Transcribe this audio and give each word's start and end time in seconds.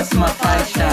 Próxima 0.00 0.28
faixa. 0.28 0.88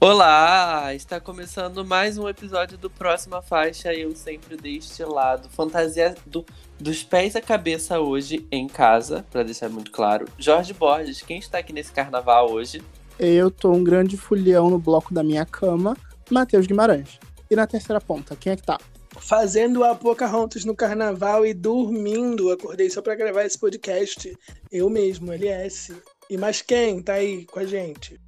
Olá! 0.00 0.92
Está 0.92 1.20
começando 1.20 1.84
mais 1.84 2.18
um 2.18 2.28
episódio 2.28 2.76
do 2.76 2.90
Próxima 2.90 3.40
Faixa. 3.40 3.94
Eu 3.94 4.16
sempre 4.16 4.56
deste 4.56 5.04
lado. 5.04 5.48
Fantasia 5.48 6.16
do, 6.26 6.44
dos 6.76 7.04
pés 7.04 7.36
à 7.36 7.40
cabeça 7.40 8.00
hoje 8.00 8.44
em 8.50 8.66
casa, 8.66 9.24
para 9.30 9.44
deixar 9.44 9.68
muito 9.68 9.92
claro. 9.92 10.26
Jorge 10.36 10.74
Borges, 10.74 11.22
quem 11.22 11.38
está 11.38 11.58
aqui 11.58 11.72
nesse 11.72 11.92
carnaval 11.92 12.50
hoje? 12.50 12.82
Eu 13.20 13.48
tô 13.48 13.70
um 13.70 13.84
grande 13.84 14.16
fulhão 14.16 14.68
no 14.68 14.78
bloco 14.80 15.14
da 15.14 15.22
minha 15.22 15.46
cama, 15.46 15.96
Matheus 16.28 16.66
Guimarães. 16.66 17.20
E 17.48 17.54
na 17.54 17.64
terceira 17.64 18.00
ponta, 18.00 18.34
quem 18.34 18.54
é 18.54 18.56
que 18.56 18.64
tá? 18.64 18.76
Fazendo 19.18 19.84
a 19.84 19.94
Pocahontas 19.94 20.64
no 20.64 20.74
carnaval 20.74 21.46
e 21.46 21.54
dormindo. 21.54 22.50
Acordei 22.50 22.90
só 22.90 23.00
pra 23.00 23.14
gravar 23.14 23.44
esse 23.44 23.58
podcast. 23.58 24.36
Eu 24.70 24.88
mesmo, 24.90 25.32
LS. 25.32 25.94
E 26.28 26.36
mais 26.36 26.62
quem 26.62 27.02
tá 27.02 27.14
aí 27.14 27.44
com 27.46 27.60
a 27.60 27.64
gente? 27.64 28.20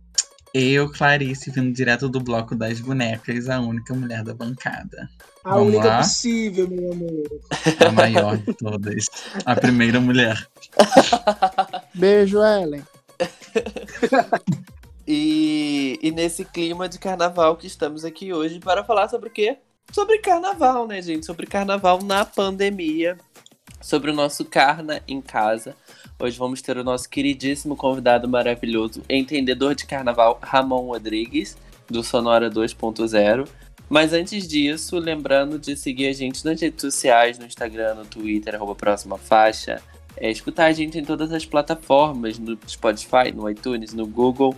Eu, 0.52 0.88
Clarice, 0.92 1.50
vindo 1.50 1.72
direto 1.72 2.08
do 2.08 2.20
bloco 2.20 2.54
das 2.54 2.78
bonecas, 2.78 3.48
a 3.48 3.58
única 3.60 3.92
mulher 3.92 4.22
da 4.22 4.32
bancada. 4.32 5.08
A 5.42 5.54
Vamos 5.54 5.74
única 5.74 5.88
lá? 5.88 5.98
possível, 5.98 6.68
meu 6.68 6.92
amor. 6.92 7.40
A 7.84 7.90
maior 7.90 8.36
de 8.38 8.54
todas. 8.54 9.04
A 9.44 9.56
primeira 9.56 10.00
mulher. 10.00 10.46
Beijo, 11.92 12.38
Ellen. 12.40 12.84
E, 15.06 15.98
e 16.02 16.10
nesse 16.12 16.44
clima 16.44 16.88
de 16.88 16.98
carnaval 16.98 17.56
que 17.56 17.66
estamos 17.66 18.04
aqui 18.04 18.32
hoje 18.32 18.58
para 18.60 18.84
falar 18.84 19.08
sobre 19.08 19.28
o 19.28 19.32
quê? 19.32 19.58
Sobre 19.92 20.18
carnaval, 20.18 20.86
né, 20.86 21.00
gente? 21.00 21.26
Sobre 21.26 21.46
carnaval 21.46 22.02
na 22.02 22.24
pandemia. 22.24 23.18
Sobre 23.80 24.10
o 24.10 24.14
nosso 24.14 24.44
Carna 24.44 25.02
em 25.06 25.20
casa. 25.20 25.76
Hoje 26.18 26.38
vamos 26.38 26.62
ter 26.62 26.76
o 26.76 26.84
nosso 26.84 27.08
queridíssimo 27.08 27.76
convidado 27.76 28.28
maravilhoso, 28.28 29.02
entendedor 29.10 29.74
de 29.74 29.84
carnaval, 29.84 30.38
Ramon 30.42 30.86
Rodrigues, 30.86 31.56
do 31.88 32.02
Sonora 32.02 32.48
2.0. 32.50 33.48
Mas 33.88 34.12
antes 34.12 34.48
disso, 34.48 34.98
lembrando 34.98 35.58
de 35.58 35.76
seguir 35.76 36.08
a 36.08 36.12
gente 36.12 36.44
nas 36.44 36.60
redes 36.60 36.80
sociais, 36.80 37.38
no 37.38 37.46
Instagram, 37.46 37.94
no 37.94 38.04
Twitter, 38.04 38.54
arroba 38.54 38.74
próxima 38.74 39.18
faixa. 39.18 39.82
É, 40.16 40.30
escutar 40.30 40.66
a 40.66 40.72
gente 40.72 40.98
em 40.98 41.04
todas 41.04 41.32
as 41.32 41.44
plataformas, 41.44 42.38
no 42.38 42.56
Spotify, 42.66 43.32
no 43.34 43.50
iTunes, 43.50 43.92
no 43.92 44.06
Google. 44.06 44.56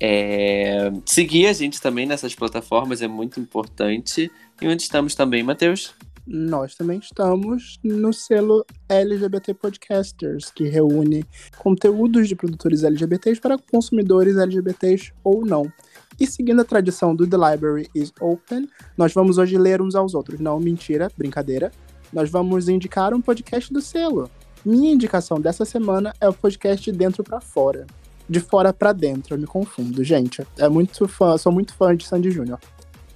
É, 0.00 0.92
seguir 1.06 1.46
a 1.46 1.52
gente 1.52 1.80
também 1.80 2.06
nessas 2.06 2.34
plataformas 2.34 3.02
é 3.02 3.08
muito 3.08 3.40
importante. 3.40 4.30
E 4.60 4.68
onde 4.68 4.82
estamos 4.82 5.14
também, 5.14 5.42
Matheus? 5.42 5.94
Nós 6.26 6.74
também 6.74 6.98
estamos 6.98 7.78
no 7.84 8.10
selo 8.10 8.64
LGBT 8.88 9.52
Podcasters, 9.52 10.50
que 10.50 10.64
reúne 10.64 11.22
conteúdos 11.58 12.28
de 12.28 12.34
produtores 12.34 12.82
LGBTs 12.82 13.38
para 13.40 13.58
consumidores 13.58 14.38
LGBTs 14.38 15.12
ou 15.22 15.44
não. 15.44 15.70
E 16.18 16.26
seguindo 16.26 16.60
a 16.60 16.64
tradição 16.64 17.14
do 17.14 17.26
The 17.26 17.36
Library 17.36 17.90
is 17.94 18.10
Open, 18.20 18.68
nós 18.96 19.12
vamos 19.12 19.36
hoje 19.36 19.58
ler 19.58 19.82
uns 19.82 19.94
aos 19.94 20.14
outros. 20.14 20.40
Não, 20.40 20.58
mentira, 20.58 21.10
brincadeira. 21.16 21.70
Nós 22.10 22.30
vamos 22.30 22.68
indicar 22.68 23.12
um 23.12 23.20
podcast 23.20 23.70
do 23.72 23.82
selo. 23.82 24.30
Minha 24.64 24.92
indicação 24.92 25.38
dessa 25.38 25.66
semana 25.66 26.14
é 26.20 26.28
o 26.28 26.32
podcast 26.32 26.90
de 26.90 26.96
Dentro 26.96 27.22
para 27.22 27.40
Fora. 27.40 27.86
De 28.28 28.40
fora 28.40 28.72
para 28.72 28.92
dentro, 28.92 29.34
eu 29.34 29.38
me 29.38 29.46
confundo, 29.46 30.02
gente. 30.02 30.46
É 30.58 30.68
muito 30.68 31.06
fã, 31.06 31.36
sou 31.36 31.52
muito 31.52 31.74
fã 31.74 31.94
de 31.94 32.06
Sandy 32.06 32.30
Júnior. 32.30 32.58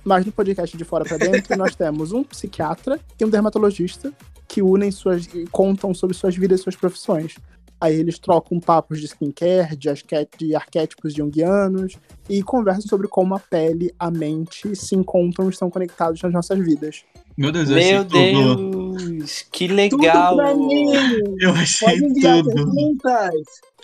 Mas 0.04 0.24
no 0.24 0.32
podcast 0.32 0.76
de 0.76 0.84
fora 0.84 1.04
para 1.04 1.16
dentro, 1.18 1.56
nós 1.56 1.74
temos 1.76 2.12
um 2.12 2.22
psiquiatra 2.22 3.00
e 3.18 3.24
um 3.24 3.28
dermatologista 3.30 4.12
que 4.46 4.62
unem 4.62 4.90
suas 4.90 5.26
e 5.34 5.46
contam 5.50 5.92
sobre 5.94 6.16
suas 6.16 6.36
vidas 6.36 6.60
e 6.60 6.62
suas 6.62 6.76
profissões. 6.76 7.34
Aí 7.80 7.94
eles 7.94 8.18
trocam 8.18 8.58
papos 8.58 8.98
de 9.00 9.06
skincare, 9.06 9.76
de, 9.76 9.88
arqué- 9.88 10.26
de 10.36 10.54
arquétipos 10.54 11.14
junguianos 11.14 11.96
e 12.28 12.42
conversam 12.42 12.82
sobre 12.88 13.06
como 13.06 13.34
a 13.36 13.38
pele, 13.38 13.94
a 13.98 14.10
mente 14.10 14.74
se 14.74 14.96
encontram 14.96 15.46
e 15.46 15.50
estão 15.50 15.70
conectados 15.70 16.20
nas 16.22 16.32
nossas 16.32 16.58
vidas. 16.58 17.04
Meu 17.36 17.52
Deus, 17.52 17.70
eu 17.70 17.76
Meu 17.76 18.00
achei 18.00 18.04
tudo. 18.04 18.96
Deus! 18.96 19.46
Que 19.52 19.68
Tudo 19.68 19.76
legal! 19.76 20.36
pra 20.36 20.54
mim! 20.56 20.90
Eu 21.40 21.52
achei 21.52 21.88
Pode 21.88 22.04
enviar 22.04 22.42
tudo. 22.42 22.54
perguntas. 22.54 23.32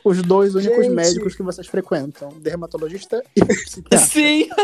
Os 0.04 0.20
dois 0.20 0.54
únicos 0.54 0.84
Gente. 0.84 0.94
médicos 0.94 1.34
que 1.34 1.42
vocês 1.42 1.66
frequentam, 1.66 2.28
dermatologista 2.38 3.24
e 3.34 3.42
psiquiatra. 3.42 4.06
Sim! 4.06 4.48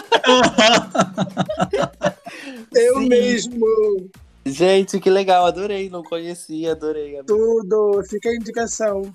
Eu 2.75 3.01
Sim. 3.01 3.09
mesmo. 3.09 4.11
Gente, 4.45 5.01
que 5.01 5.09
legal, 5.11 5.47
adorei, 5.47 5.89
não 5.89 6.03
conhecia, 6.03 6.73
adorei. 6.73 7.23
Tudo. 7.27 8.03
Fica 8.09 8.29
a 8.29 8.35
indicação. 8.35 9.11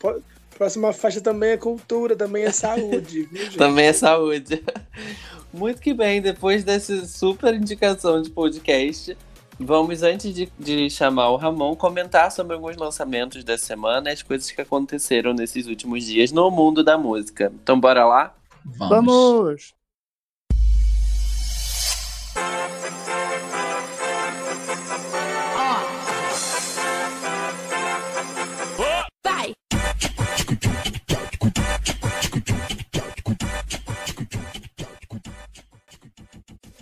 Próxima 0.57 0.93
faixa 0.93 1.19
também 1.21 1.51
é 1.51 1.57
cultura, 1.57 2.15
também 2.15 2.43
é 2.43 2.51
saúde. 2.51 3.23
viu? 3.31 3.51
Também 3.57 3.85
é 3.87 3.93
saúde. 3.93 4.63
Muito 5.53 5.81
que 5.81 5.93
bem, 5.93 6.21
depois 6.21 6.63
dessa 6.63 7.05
super 7.05 7.53
indicação 7.53 8.21
de 8.21 8.29
podcast, 8.29 9.17
vamos, 9.59 10.03
antes 10.03 10.33
de, 10.33 10.51
de 10.57 10.89
chamar 10.89 11.29
o 11.29 11.35
Ramon, 11.35 11.75
comentar 11.75 12.31
sobre 12.31 12.55
alguns 12.55 12.75
lançamentos 12.75 13.43
da 13.43 13.57
semana 13.57 14.09
e 14.09 14.13
as 14.13 14.21
coisas 14.23 14.49
que 14.51 14.61
aconteceram 14.61 15.33
nesses 15.33 15.67
últimos 15.67 16.05
dias 16.05 16.31
no 16.31 16.49
mundo 16.51 16.83
da 16.83 16.97
música. 16.97 17.51
Então, 17.61 17.79
bora 17.79 18.05
lá? 18.05 18.35
Vamos. 18.65 18.89
Vamos! 18.89 19.84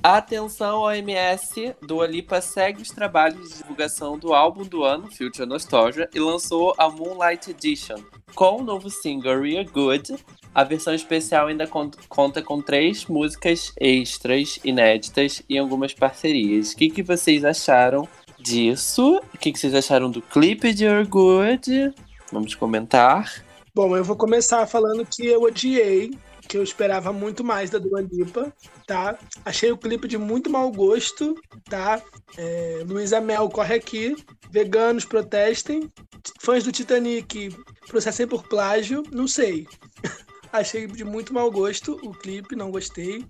Atenção 0.04 0.82
OMS, 0.82 1.74
Dua 1.82 2.06
Lipa 2.06 2.42
segue 2.42 2.82
os 2.82 2.90
trabalhos 2.90 3.50
de 3.50 3.58
divulgação 3.60 4.20
do 4.20 4.34
álbum 4.34 4.64
do 4.64 4.84
ano, 4.84 5.10
Future 5.10 5.48
Nostalgia, 5.48 6.10
e 6.14 6.20
lançou 6.20 6.76
a 6.78 6.90
Moonlight 6.90 7.52
Edition. 7.52 7.96
Com 8.36 8.58
o 8.58 8.64
novo 8.64 8.90
single 8.90 9.40
Real 9.42 9.64
Good, 9.64 10.16
a 10.54 10.64
versão 10.66 10.94
especial 10.94 11.48
ainda 11.48 11.66
con- 11.68 11.90
conta 12.10 12.42
com 12.42 12.62
três 12.62 13.06
músicas 13.06 13.72
extras, 13.80 14.60
inéditas 14.66 15.42
e 15.48 15.58
algumas 15.58 15.94
parcerias. 15.94 16.74
O 16.74 16.76
que, 16.76 16.90
que 16.90 17.02
vocês 17.02 17.46
acharam 17.46 18.06
disso? 18.38 19.22
O 19.34 19.38
que, 19.38 19.54
que 19.54 19.58
vocês 19.60 19.74
acharam 19.74 20.12
do 20.12 20.22
clipe 20.22 20.74
de 20.74 20.86
Real 20.86 21.06
Good? 21.06 21.94
Vamos 22.30 22.54
comentar. 22.56 23.42
Bom, 23.74 23.96
eu 23.96 24.04
vou 24.04 24.18
começar 24.18 24.68
falando 24.68 25.06
que 25.06 25.26
eu 25.26 25.44
odiei, 25.44 26.12
que 26.48 26.58
eu 26.58 26.64
esperava 26.64 27.14
muito 27.14 27.44
mais 27.44 27.70
da 27.70 27.78
Dua 27.78 28.02
Lipa, 28.02 28.54
tá? 28.86 29.18
Achei 29.46 29.72
o 29.72 29.78
clipe 29.78 30.08
de 30.08 30.18
muito 30.18 30.50
mau 30.50 30.72
gosto, 30.72 31.36
tá? 31.70 32.02
É, 32.38 32.84
Luísa 32.86 33.22
Mel 33.22 33.50
corre 33.50 33.76
aqui, 33.76 34.16
veganos 34.52 35.06
protestem, 35.06 35.92
fãs 36.40 36.64
do 36.64 36.72
Titanic 36.72 37.56
processem 37.88 38.28
por 38.28 38.44
plágio, 38.48 39.04
não 39.12 39.28
sei. 39.28 39.68
Achei 40.52 40.86
de 40.86 41.04
muito 41.04 41.34
mau 41.34 41.50
gosto 41.50 42.00
o 42.04 42.14
clipe, 42.14 42.56
não 42.56 42.70
gostei. 42.70 43.26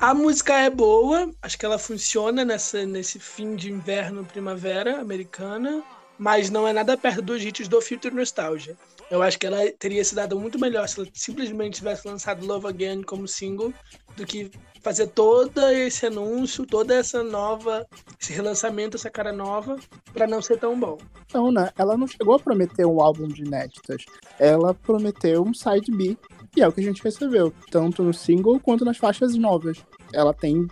A 0.00 0.12
música 0.12 0.52
é 0.58 0.68
boa, 0.68 1.30
acho 1.40 1.56
que 1.56 1.64
ela 1.64 1.78
funciona 1.78 2.44
nessa, 2.44 2.84
nesse 2.84 3.18
fim 3.18 3.54
de 3.54 3.70
inverno, 3.70 4.24
primavera 4.24 5.00
americana, 5.00 5.82
mas 6.18 6.50
não 6.50 6.66
é 6.66 6.72
nada 6.72 6.96
perto 6.96 7.22
dos 7.22 7.42
hits 7.42 7.68
do 7.68 7.80
Future 7.80 8.14
Nostalgia. 8.14 8.76
Eu 9.10 9.22
acho 9.22 9.38
que 9.38 9.46
ela 9.46 9.58
teria 9.78 10.04
se 10.04 10.14
dado 10.14 10.38
muito 10.38 10.58
melhor 10.58 10.88
se 10.88 11.00
ela 11.00 11.08
simplesmente 11.12 11.76
tivesse 11.76 12.06
lançado 12.06 12.44
Love 12.44 12.66
Again 12.66 13.02
como 13.02 13.28
single 13.28 13.72
do 14.16 14.26
que 14.26 14.50
fazer 14.82 15.08
todo 15.08 15.60
esse 15.68 16.06
anúncio, 16.06 16.66
toda 16.66 16.94
essa 16.94 17.22
nova, 17.22 17.86
esse 18.20 18.32
relançamento, 18.32 18.96
essa 18.96 19.10
cara 19.10 19.32
nova, 19.32 19.76
pra 20.12 20.26
não 20.26 20.40
ser 20.40 20.58
tão 20.58 20.78
bom. 20.78 20.96
Então, 21.26 21.50
né? 21.50 21.70
Ela 21.76 21.96
não 21.96 22.06
chegou 22.06 22.34
a 22.34 22.38
prometer 22.38 22.86
um 22.86 23.00
álbum 23.00 23.28
de 23.28 23.42
inéditas. 23.42 24.04
Ela 24.38 24.74
prometeu 24.74 25.42
um 25.42 25.52
side 25.52 25.90
B. 25.90 26.16
E 26.56 26.62
é 26.62 26.68
o 26.68 26.72
que 26.72 26.80
a 26.80 26.84
gente 26.84 27.02
recebeu, 27.02 27.52
tanto 27.70 28.02
no 28.02 28.14
single 28.14 28.58
quanto 28.58 28.84
nas 28.84 28.96
faixas 28.96 29.34
novas. 29.34 29.84
Ela 30.12 30.32
tem 30.32 30.66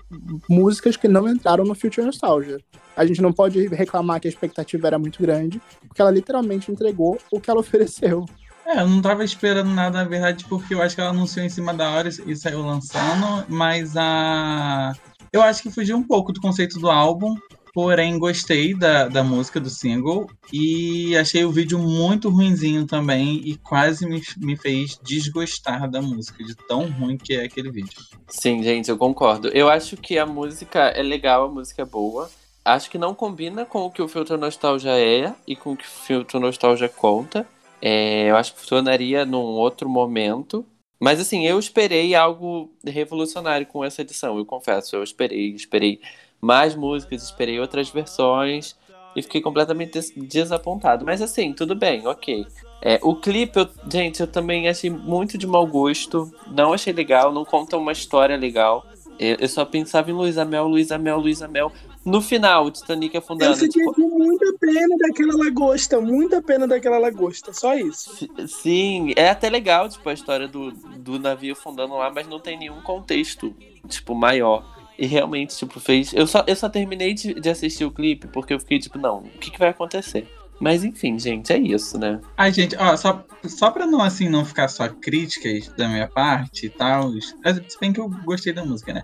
músicas 0.49 0.97
que 0.97 1.09
não 1.09 1.29
entraram 1.29 1.65
no 1.65 1.75
Future 1.75 2.07
Nostalgia. 2.07 2.59
A 2.97 3.05
gente 3.05 3.21
não 3.21 3.33
pode 3.33 3.67
reclamar 3.69 4.21
que 4.21 4.29
a 4.29 4.31
expectativa 4.31 4.87
era 4.87 4.99
muito 4.99 5.21
grande, 5.21 5.61
porque 5.87 6.01
ela 6.01 6.11
literalmente 6.11 6.71
entregou 6.71 7.19
o 7.31 7.41
que 7.41 7.51
ela 7.51 7.61
ofereceu. 7.61 8.25
É, 8.67 8.81
eu 8.81 8.89
não 8.89 9.03
tava 9.03 9.25
esperando 9.25 9.71
nada, 9.71 9.99
na 9.99 10.09
verdade, 10.09 10.45
porque 10.47 10.75
eu 10.75 10.81
acho 10.81 10.95
que 10.95 11.01
ela 11.01 11.11
anunciou 11.11 11.45
em 11.45 11.51
cima 11.51 11.75
da 11.75 11.91
hora 11.91 12.09
e 12.09 12.37
saiu 12.37 12.63
lançando, 12.63 13.45
mas 13.49 13.95
a. 13.97 14.95
Eu 15.31 15.43
acho 15.43 15.63
que 15.63 15.71
fugiu 15.71 15.97
um 15.97 16.03
pouco 16.03 16.33
do 16.33 16.41
conceito 16.41 16.79
do 16.79 16.89
álbum, 16.89 17.35
porém 17.75 18.17
gostei 18.21 18.73
da, 18.73 19.09
da 19.09 19.25
música, 19.25 19.59
do 19.59 19.69
single, 19.69 20.31
e 20.53 21.17
achei 21.17 21.45
o 21.45 21.51
vídeo 21.51 21.77
muito 21.77 22.31
ruinzinho 22.31 22.87
também, 22.87 23.43
e 23.45 23.57
quase 23.57 24.09
me, 24.09 24.23
me 24.37 24.57
fez 24.57 24.97
desgostar 25.03 25.91
da 25.91 26.01
música, 26.01 26.45
de 26.45 26.55
tão 26.55 26.89
ruim 26.89 27.19
que 27.19 27.35
é 27.35 27.45
aquele 27.45 27.73
vídeo. 27.73 28.01
Sim, 28.29 28.63
gente, 28.63 28.89
eu 28.89 28.97
concordo. 28.97 29.49
Eu 29.49 29.69
acho 29.69 29.97
que 29.97 30.17
a 30.17 30.25
música 30.25 30.85
é 30.91 31.03
legal, 31.03 31.47
a 31.47 31.49
música 31.49 31.83
é 31.83 31.85
boa. 31.85 32.31
Acho 32.65 32.89
que 32.89 32.97
não 32.97 33.13
combina 33.13 33.67
com 33.67 33.81
o 33.81 33.91
que 33.91 34.01
o 34.01 34.09
Filtro 34.09 34.39
Nostalgia 34.39 34.99
é 34.99 35.35
e 35.47 35.57
com 35.57 35.73
o 35.73 35.77
que 35.77 35.85
o 35.85 35.89
Filtro 35.89 36.39
Nostalgia 36.39 36.89
conta. 36.89 37.47
É, 37.83 38.31
eu 38.31 38.37
acho 38.37 38.55
que 38.55 38.61
funcionaria 38.61 39.27
num 39.27 39.39
outro 39.39 39.89
momento. 39.89 40.65
Mas 40.99 41.21
assim, 41.21 41.45
eu 41.45 41.59
esperei 41.59 42.15
algo 42.15 42.73
revolucionário 42.87 43.67
com 43.67 43.85
essa 43.85 44.01
edição, 44.01 44.39
eu 44.39 44.47
confesso. 44.47 44.97
Eu 44.97 45.03
esperei, 45.03 45.51
esperei 45.51 46.01
mais 46.45 46.75
músicas, 46.75 47.23
esperei 47.23 47.59
outras 47.59 47.89
versões 47.89 48.77
e 49.17 49.23
fiquei 49.23 49.41
completamente 49.41 49.93
des 49.93 50.13
desapontado. 50.15 51.05
Mas 51.05 51.23
assim, 51.23 51.53
tudo 51.53 51.75
bem, 51.75 52.07
ok. 52.07 52.47
É, 52.83 52.99
o 53.03 53.15
clipe, 53.15 53.59
eu, 53.59 53.69
gente, 53.91 54.21
eu 54.21 54.27
também 54.27 54.69
achei 54.69 54.91
muito 54.91 55.39
de 55.39 55.47
mau 55.47 55.67
gosto. 55.67 56.31
Não 56.47 56.73
achei 56.73 56.93
legal, 56.93 57.33
não 57.33 57.45
conta 57.45 57.77
uma 57.77 57.93
história 57.93 58.37
legal. 58.37 58.85
Eu, 59.19 59.37
eu 59.41 59.49
só 59.49 59.65
pensava 59.65 60.11
em 60.11 60.15
Luísa 60.15 60.45
Mel, 60.45 60.67
Luísa 60.67 60.99
Mel, 60.99 61.19
Luísa 61.19 61.49
Mel. 61.49 61.73
No 62.05 62.21
final, 62.21 62.67
o 62.67 62.71
Titanic 62.71 63.17
afundando. 63.17 63.53
Eu 63.53 63.57
fiquei 63.57 63.83
tipo... 63.83 63.95
muita 63.99 64.53
pena 64.61 64.97
daquela 64.99 65.45
lagosta, 65.45 66.01
muita 66.01 66.43
pena 66.43 66.67
daquela 66.67 66.99
lagosta, 66.99 67.53
só 67.55 67.75
isso. 67.75 68.29
Sim, 68.47 69.15
é 69.17 69.31
até 69.31 69.49
legal, 69.49 69.89
tipo, 69.89 70.07
a 70.09 70.13
história 70.13 70.47
do, 70.47 70.71
do 70.73 71.19
navio 71.19 71.55
afundando 71.55 71.95
lá, 71.95 72.11
mas 72.11 72.29
não 72.29 72.39
tem 72.39 72.59
nenhum 72.59 72.83
contexto, 72.83 73.55
tipo, 73.89 74.15
maior. 74.15 74.74
E 74.99 75.07
realmente, 75.07 75.57
tipo, 75.57 75.81
fez. 75.81 76.13
Eu 76.13 76.27
só, 76.27 76.45
eu 76.47 76.55
só 76.55 76.69
terminei 76.69 77.15
de, 77.15 77.35
de 77.35 77.49
assistir 77.49 77.85
o 77.85 77.91
clipe 77.91 78.29
porque 78.29 78.55
eu 78.55 78.61
fiquei, 78.61 78.79
tipo, 78.79 78.99
não, 78.99 79.19
o 79.19 79.39
que, 79.39 79.51
que 79.51 79.59
vai 79.59 79.71
acontecer? 79.71 80.27
Mas 80.61 80.85
enfim, 80.85 81.19
gente, 81.19 81.53
é 81.53 81.59
isso, 81.59 81.99
né? 81.99 82.21
Ai, 82.37 82.53
gente, 82.53 82.77
ó, 82.77 82.97
só, 82.97 83.25
só 83.45 83.71
pra 83.71 83.87
não, 83.87 84.01
assim, 84.01 84.29
não 84.29 84.45
ficar 84.45 84.69
só 84.69 84.89
críticas 84.89 85.69
da 85.77 85.89
minha 85.89 86.09
parte 86.09 86.67
e 86.67 86.71
tal, 86.71 87.11
se 87.13 87.81
bem 87.81 87.93
que 87.93 88.01
eu 88.01 88.09
gostei 88.25 88.53
da 88.53 88.65
música, 88.65 88.93
né? 88.93 89.03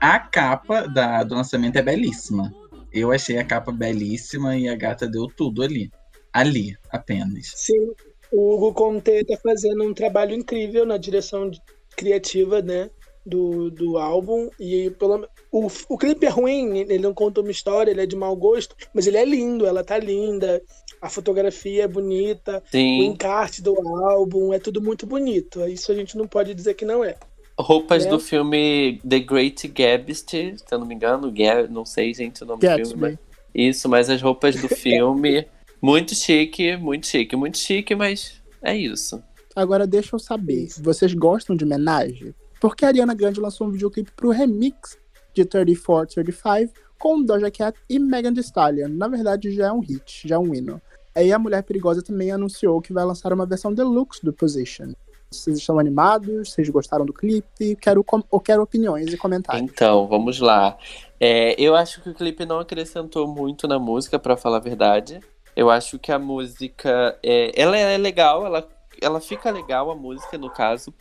A 0.00 0.18
capa 0.18 0.86
da, 0.88 1.22
do 1.22 1.34
lançamento 1.34 1.76
é 1.76 1.82
belíssima. 1.82 2.52
Eu 2.92 3.12
achei 3.12 3.36
a 3.38 3.44
capa 3.44 3.70
belíssima 3.70 4.56
e 4.56 4.68
a 4.68 4.74
gata 4.74 5.06
deu 5.06 5.26
tudo 5.26 5.62
ali. 5.62 5.90
Ali, 6.32 6.74
apenas. 6.90 7.52
Sim, 7.54 7.92
o 8.32 8.54
Hugo 8.54 8.72
Conte 8.72 9.24
tá 9.24 9.36
fazendo 9.42 9.84
um 9.84 9.92
trabalho 9.94 10.34
incrível 10.34 10.86
na 10.86 10.96
direção 10.96 11.50
criativa, 11.96 12.60
né? 12.62 12.90
Do, 13.26 13.70
do 13.72 13.98
álbum. 13.98 14.48
E 14.60 14.88
pelo, 14.90 15.26
o, 15.50 15.66
o 15.88 15.98
clipe 15.98 16.24
é 16.24 16.28
ruim, 16.28 16.78
ele 16.78 16.98
não 17.00 17.12
conta 17.12 17.40
uma 17.40 17.50
história, 17.50 17.90
ele 17.90 18.00
é 18.02 18.06
de 18.06 18.14
mau 18.14 18.36
gosto, 18.36 18.76
mas 18.94 19.06
ele 19.08 19.16
é 19.16 19.24
lindo, 19.24 19.66
ela 19.66 19.82
tá 19.82 19.98
linda, 19.98 20.62
a 21.02 21.08
fotografia 21.10 21.82
é 21.84 21.88
bonita, 21.88 22.62
Sim. 22.70 23.00
o 23.00 23.04
encarte 23.04 23.60
do 23.60 23.74
álbum 24.06 24.52
é 24.52 24.60
tudo 24.60 24.80
muito 24.80 25.06
bonito. 25.06 25.60
Isso 25.66 25.90
a 25.90 25.94
gente 25.96 26.16
não 26.16 26.28
pode 26.28 26.54
dizer 26.54 26.74
que 26.74 26.84
não 26.84 27.02
é. 27.02 27.16
Roupas 27.58 28.06
É. 28.06 28.08
do 28.08 28.20
filme 28.20 29.00
The 29.08 29.18
Great 29.18 29.66
Gatsby, 29.68 30.14
se 30.14 30.56
eu 30.70 30.78
não 30.78 30.86
me 30.86 30.94
engano, 30.94 31.32
Gab, 31.32 31.68
não 31.72 31.84
sei, 31.84 32.14
gente, 32.14 32.44
o 32.44 32.46
nome 32.46 32.60
do 32.60 32.86
filme. 32.86 32.94
Mas- 32.96 33.18
Isso, 33.54 33.88
mas 33.88 34.08
as 34.08 34.22
roupas 34.22 34.54
do 34.54 34.68
filme, 34.70 35.46
muito 35.82 36.14
chique, 36.14 36.76
muito 36.76 37.06
chique, 37.06 37.34
muito 37.34 37.58
chique, 37.58 37.94
mas 37.94 38.40
é 38.62 38.76
isso. 38.76 39.20
Agora 39.56 39.86
deixa 39.86 40.14
eu 40.14 40.18
saber, 40.20 40.68
vocês 40.80 41.14
gostam 41.14 41.56
de 41.56 41.64
homenagem? 41.64 42.34
Porque 42.60 42.84
a 42.84 42.88
Ariana 42.88 43.14
Grande 43.14 43.40
lançou 43.40 43.66
um 43.66 43.70
videoclipe 43.70 44.12
pro 44.12 44.30
remix 44.30 44.98
de 45.34 45.44
34, 45.44 46.14
35 46.14 46.72
com 46.98 47.22
Doja 47.22 47.50
Cat 47.50 47.78
e 47.88 47.98
Megan 47.98 48.32
Thee 48.32 48.40
Stallion. 48.40 48.88
Na 48.88 49.08
verdade, 49.08 49.52
já 49.52 49.66
é 49.66 49.72
um 49.72 49.80
hit, 49.80 50.26
já 50.26 50.36
é 50.36 50.38
um 50.38 50.54
hino. 50.54 50.80
Aí 51.14 51.32
a 51.32 51.38
Mulher 51.38 51.62
Perigosa 51.62 52.02
também 52.02 52.30
anunciou 52.30 52.80
que 52.80 52.92
vai 52.92 53.04
lançar 53.04 53.32
uma 53.32 53.46
versão 53.46 53.72
deluxe 53.72 54.24
do 54.24 54.32
Position. 54.32 54.92
Vocês 55.30 55.58
estão 55.58 55.78
animados? 55.78 56.50
Vocês 56.50 56.68
gostaram 56.68 57.04
do 57.04 57.12
clipe? 57.12 57.76
Quero, 57.76 58.04
eu 58.32 58.40
quero 58.40 58.62
opiniões 58.62 59.12
e 59.12 59.16
comentários. 59.16 59.62
Então, 59.62 60.06
vamos 60.06 60.40
lá. 60.40 60.76
É, 61.18 61.60
eu 61.60 61.74
acho 61.74 62.00
que 62.02 62.10
o 62.10 62.14
clipe 62.14 62.46
não 62.46 62.60
acrescentou 62.60 63.26
muito 63.26 63.66
na 63.66 63.78
música, 63.78 64.18
pra 64.18 64.36
falar 64.36 64.58
a 64.58 64.60
verdade. 64.60 65.20
Eu 65.54 65.70
acho 65.70 65.98
que 65.98 66.12
a 66.12 66.18
música, 66.18 67.18
é, 67.22 67.50
ela 67.60 67.76
é 67.76 67.96
legal, 67.96 68.46
ela, 68.46 68.68
ela 69.00 69.20
fica 69.20 69.50
legal, 69.50 69.90
a 69.90 69.96
música, 69.96 70.36
no 70.38 70.50
caso. 70.50 70.92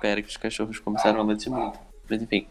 Espera 0.00 0.22
que 0.22 0.28
os 0.30 0.36
cachorros 0.38 0.78
começaram 0.78 1.20
a 1.20 1.22
latir 1.22 1.52
muito. 1.52 1.78
Mas 2.08 2.22
enfim. 2.22 2.48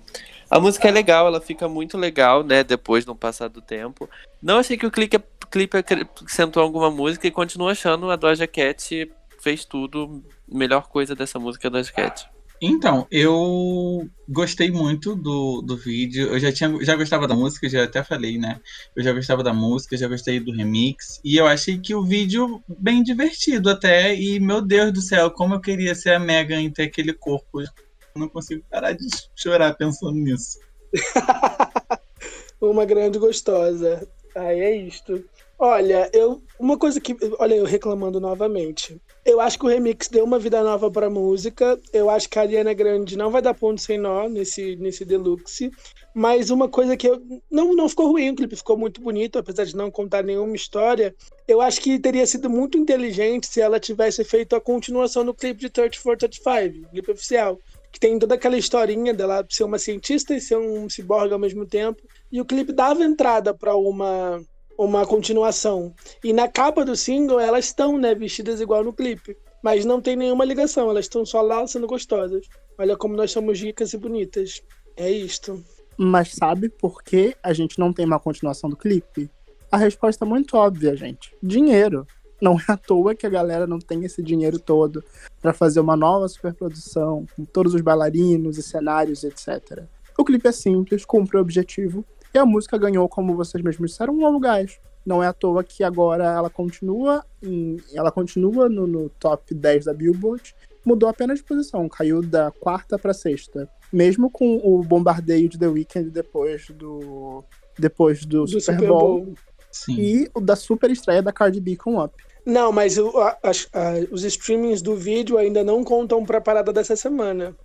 A 0.51 0.59
música 0.59 0.87
é 0.87 0.91
legal, 0.91 1.25
ela 1.25 1.41
fica 1.41 1.67
muito 1.67 1.97
legal, 1.97 2.43
né? 2.43 2.63
Depois, 2.63 3.07
no 3.07 3.15
passar 3.15 3.49
do 3.49 3.59
tempo. 3.59 4.07
Não 4.39 4.59
achei 4.59 4.77
que 4.77 4.85
o 4.85 4.91
clipe, 4.91 5.19
clipe 5.49 5.77
acrescentou 5.77 6.61
alguma 6.61 6.91
música 6.91 7.27
e 7.27 7.31
continuo 7.31 7.67
achando 7.67 8.09
a 8.11 8.15
Doja 8.15 8.45
Cat 8.45 9.11
fez 9.41 9.65
tudo. 9.65 10.23
Melhor 10.47 10.87
coisa 10.87 11.15
dessa 11.15 11.39
música 11.39 11.67
é 11.67 11.69
a 11.69 11.71
Doja 11.71 11.91
Cat. 11.91 12.29
Então, 12.61 13.07
eu 13.09 14.09
gostei 14.27 14.69
muito 14.69 15.15
do, 15.15 15.61
do 15.61 15.77
vídeo. 15.77 16.27
Eu 16.27 16.39
já 16.39 16.51
tinha 16.51 16.83
já 16.83 16.95
gostava 16.95 17.25
da 17.27 17.33
música, 17.33 17.69
já 17.69 17.85
até 17.85 18.03
falei, 18.03 18.37
né? 18.37 18.59
Eu 18.95 19.03
já 19.03 19.13
gostava 19.13 19.41
da 19.41 19.53
música, 19.53 19.95
já 19.95 20.07
gostei 20.07 20.39
do 20.39 20.51
remix. 20.51 21.21
E 21.23 21.37
eu 21.37 21.47
achei 21.47 21.79
que 21.79 21.95
o 21.95 22.03
vídeo 22.03 22.61
bem 22.67 23.01
divertido 23.01 23.69
até. 23.69 24.13
E, 24.13 24.39
meu 24.39 24.61
Deus 24.61 24.91
do 24.91 25.01
céu, 25.01 25.31
como 25.31 25.55
eu 25.55 25.61
queria 25.61 25.95
ser 25.95 26.11
a 26.11 26.19
Megan 26.19 26.61
e 26.61 26.71
ter 26.71 26.83
aquele 26.83 27.13
corpo. 27.13 27.61
Eu 27.61 27.67
não 28.15 28.27
consigo 28.27 28.63
parar 28.69 28.91
de 28.91 29.07
chorar 29.35 29.73
pensando 29.75 30.15
nisso. 30.15 30.59
Uma 32.59 32.83
grande 32.83 33.17
gostosa. 33.17 34.05
Aí 34.35 34.59
é 34.59 34.75
isto. 34.75 35.23
Olha, 35.57 36.09
eu 36.13 36.41
uma 36.59 36.77
coisa 36.77 36.99
que, 36.99 37.15
olha 37.37 37.55
eu 37.55 37.65
reclamando 37.65 38.19
novamente. 38.19 39.01
Eu 39.29 39.39
acho 39.39 39.59
que 39.59 39.65
o 39.65 39.69
remix 39.69 40.07
deu 40.07 40.25
uma 40.25 40.39
vida 40.39 40.63
nova 40.63 40.89
pra 40.89 41.07
música. 41.07 41.79
Eu 41.93 42.09
acho 42.09 42.27
que 42.27 42.39
a 42.39 42.41
Ariana 42.41 42.73
Grande 42.73 43.15
não 43.15 43.29
vai 43.29 43.43
dar 43.43 43.53
ponto 43.53 43.79
sem 43.79 43.95
nó 43.95 44.27
nesse 44.27 44.75
nesse 44.77 45.05
deluxe. 45.05 45.69
Mas 46.15 46.49
uma 46.49 46.67
coisa 46.67 46.97
que 46.97 47.07
eu 47.07 47.21
não 47.49 47.75
não 47.75 47.87
ficou 47.87 48.07
ruim, 48.07 48.31
o 48.31 48.35
clipe 48.35 48.55
ficou 48.55 48.75
muito 48.75 48.99
bonito, 48.99 49.37
apesar 49.37 49.65
de 49.65 49.75
não 49.75 49.91
contar 49.91 50.23
nenhuma 50.23 50.55
história. 50.55 51.13
Eu 51.47 51.61
acho 51.61 51.79
que 51.79 51.99
teria 51.99 52.25
sido 52.25 52.49
muito 52.49 52.75
inteligente 52.75 53.45
se 53.45 53.61
ela 53.61 53.79
tivesse 53.79 54.23
feito 54.23 54.55
a 54.55 54.61
continuação 54.61 55.23
do 55.23 55.33
clipe 55.33 55.59
de 55.59 55.69
34 55.69 56.27
35, 56.27 56.87
o 56.87 56.89
clipe 56.89 57.11
oficial, 57.11 57.59
que 57.91 57.99
tem 57.99 58.17
toda 58.17 58.33
aquela 58.33 58.57
historinha 58.57 59.13
dela 59.13 59.45
ser 59.47 59.63
uma 59.63 59.77
cientista 59.77 60.33
e 60.33 60.41
ser 60.41 60.57
um 60.57 60.89
ciborgue 60.89 61.33
ao 61.33 61.39
mesmo 61.39 61.67
tempo. 61.67 62.01
E 62.31 62.41
o 62.41 62.45
clipe 62.45 62.73
dava 62.73 63.03
entrada 63.03 63.53
para 63.53 63.75
uma 63.75 64.41
uma 64.85 65.05
continuação. 65.05 65.93
E 66.23 66.31
na 66.31 66.47
capa 66.47 66.85
do 66.85 66.95
single 66.95 67.37
elas 67.37 67.65
estão, 67.65 67.97
né, 67.97 68.15
vestidas 68.15 68.61
igual 68.61 68.81
no 68.81 68.93
clipe, 68.93 69.35
mas 69.61 69.83
não 69.83 69.99
tem 69.99 70.15
nenhuma 70.15 70.45
ligação, 70.45 70.89
elas 70.89 71.05
estão 71.05 71.25
só 71.25 71.41
lá 71.41 71.67
sendo 71.67 71.85
gostosas. 71.85 72.47
Olha 72.77 72.95
como 72.95 73.13
nós 73.13 73.31
somos 73.31 73.59
ricas 73.59 73.91
e 73.91 73.97
bonitas. 73.97 74.63
É 74.95 75.11
isto. 75.11 75.61
Mas 75.97 76.31
sabe 76.31 76.69
por 76.69 77.03
que 77.03 77.35
a 77.43 77.51
gente 77.51 77.77
não 77.77 77.91
tem 77.91 78.05
uma 78.05 78.21
continuação 78.21 78.69
do 78.69 78.77
clipe? 78.77 79.29
A 79.69 79.75
resposta 79.75 80.23
é 80.23 80.27
muito 80.27 80.55
óbvia, 80.55 80.95
gente. 80.95 81.35
Dinheiro. 81.43 82.07
Não 82.41 82.57
é 82.57 82.63
à 82.69 82.77
toa 82.77 83.13
que 83.13 83.25
a 83.25 83.29
galera 83.29 83.67
não 83.67 83.79
tem 83.79 84.05
esse 84.05 84.23
dinheiro 84.23 84.57
todo 84.57 85.03
pra 85.41 85.51
fazer 85.51 85.81
uma 85.81 85.97
nova 85.97 86.25
superprodução 86.29 87.25
com 87.35 87.43
todos 87.43 87.73
os 87.73 87.81
bailarinos 87.81 88.57
e 88.57 88.63
cenários, 88.63 89.25
etc. 89.25 89.83
O 90.17 90.23
clipe 90.23 90.47
é 90.47 90.53
simples, 90.53 91.03
cumpre 91.03 91.35
o 91.35 91.41
objetivo 91.41 92.05
e 92.33 92.37
a 92.37 92.45
música 92.45 92.77
ganhou, 92.77 93.07
como 93.09 93.35
vocês 93.35 93.63
mesmos 93.63 93.91
disseram, 93.91 94.13
um 94.13 94.19
novo 94.19 94.39
gás. 94.39 94.79
Não 95.05 95.23
é 95.23 95.27
à 95.27 95.33
toa 95.33 95.63
que 95.63 95.83
agora 95.83 96.25
ela 96.25 96.49
continua 96.49 97.23
em, 97.41 97.77
ela 97.93 98.11
continua 98.11 98.67
no, 98.69 98.85
no 98.85 99.09
top 99.09 99.53
10 99.55 99.85
da 99.85 99.93
Billboard. 99.93 100.53
Mudou 100.85 101.09
apenas 101.09 101.39
de 101.39 101.45
posição, 101.45 101.87
caiu 101.89 102.21
da 102.21 102.51
quarta 102.51 102.97
pra 102.99 103.13
sexta. 103.13 103.67
Mesmo 103.91 104.29
com 104.29 104.57
o 104.57 104.83
bombardeio 104.83 105.49
de 105.49 105.57
The 105.57 105.67
Weeknd 105.67 106.09
depois 106.11 106.67
do 106.69 107.43
depois 107.77 108.25
do, 108.25 108.43
Do 108.45 108.59
Super, 108.61 108.87
Bowl, 108.87 109.33
Sim. 109.71 109.95
e 109.97 110.29
o 110.33 110.41
da 110.41 110.55
super 110.55 110.91
estreia 110.91 111.21
da 111.21 111.31
Cardi 111.31 111.59
B 111.61 111.75
com 111.77 111.97
Up. 112.03 112.13
Não, 112.45 112.71
mas 112.71 112.97
o- 112.97 113.17
a- 113.19 113.37
as- 113.41 113.67
a- 113.73 113.93
os 114.11 114.23
streamings 114.23 114.81
do 114.81 114.95
vídeo 114.95 115.37
ainda 115.37 115.63
não 115.63 115.83
contam 115.83 116.25
pra 116.25 116.41
parada 116.41 116.73
dessa 116.73 116.95
semana. 116.95 117.55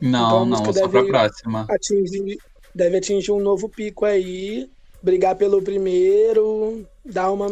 Então 0.00 0.20
a 0.26 0.30
Não, 0.40 0.46
música 0.46 0.66
não, 0.68 0.74
só 0.74 0.88
pra 0.88 1.00
deve- 1.00 1.08
próxima. 1.12 1.66
Atingir, 1.68 2.38
deve 2.74 2.96
atingir 2.98 3.32
um 3.32 3.40
novo 3.40 3.68
pico 3.68 4.04
aí, 4.04 4.68
brigar 5.02 5.36
pelo 5.36 5.62
primeiro, 5.62 6.86
dar 7.04 7.30
uma. 7.30 7.46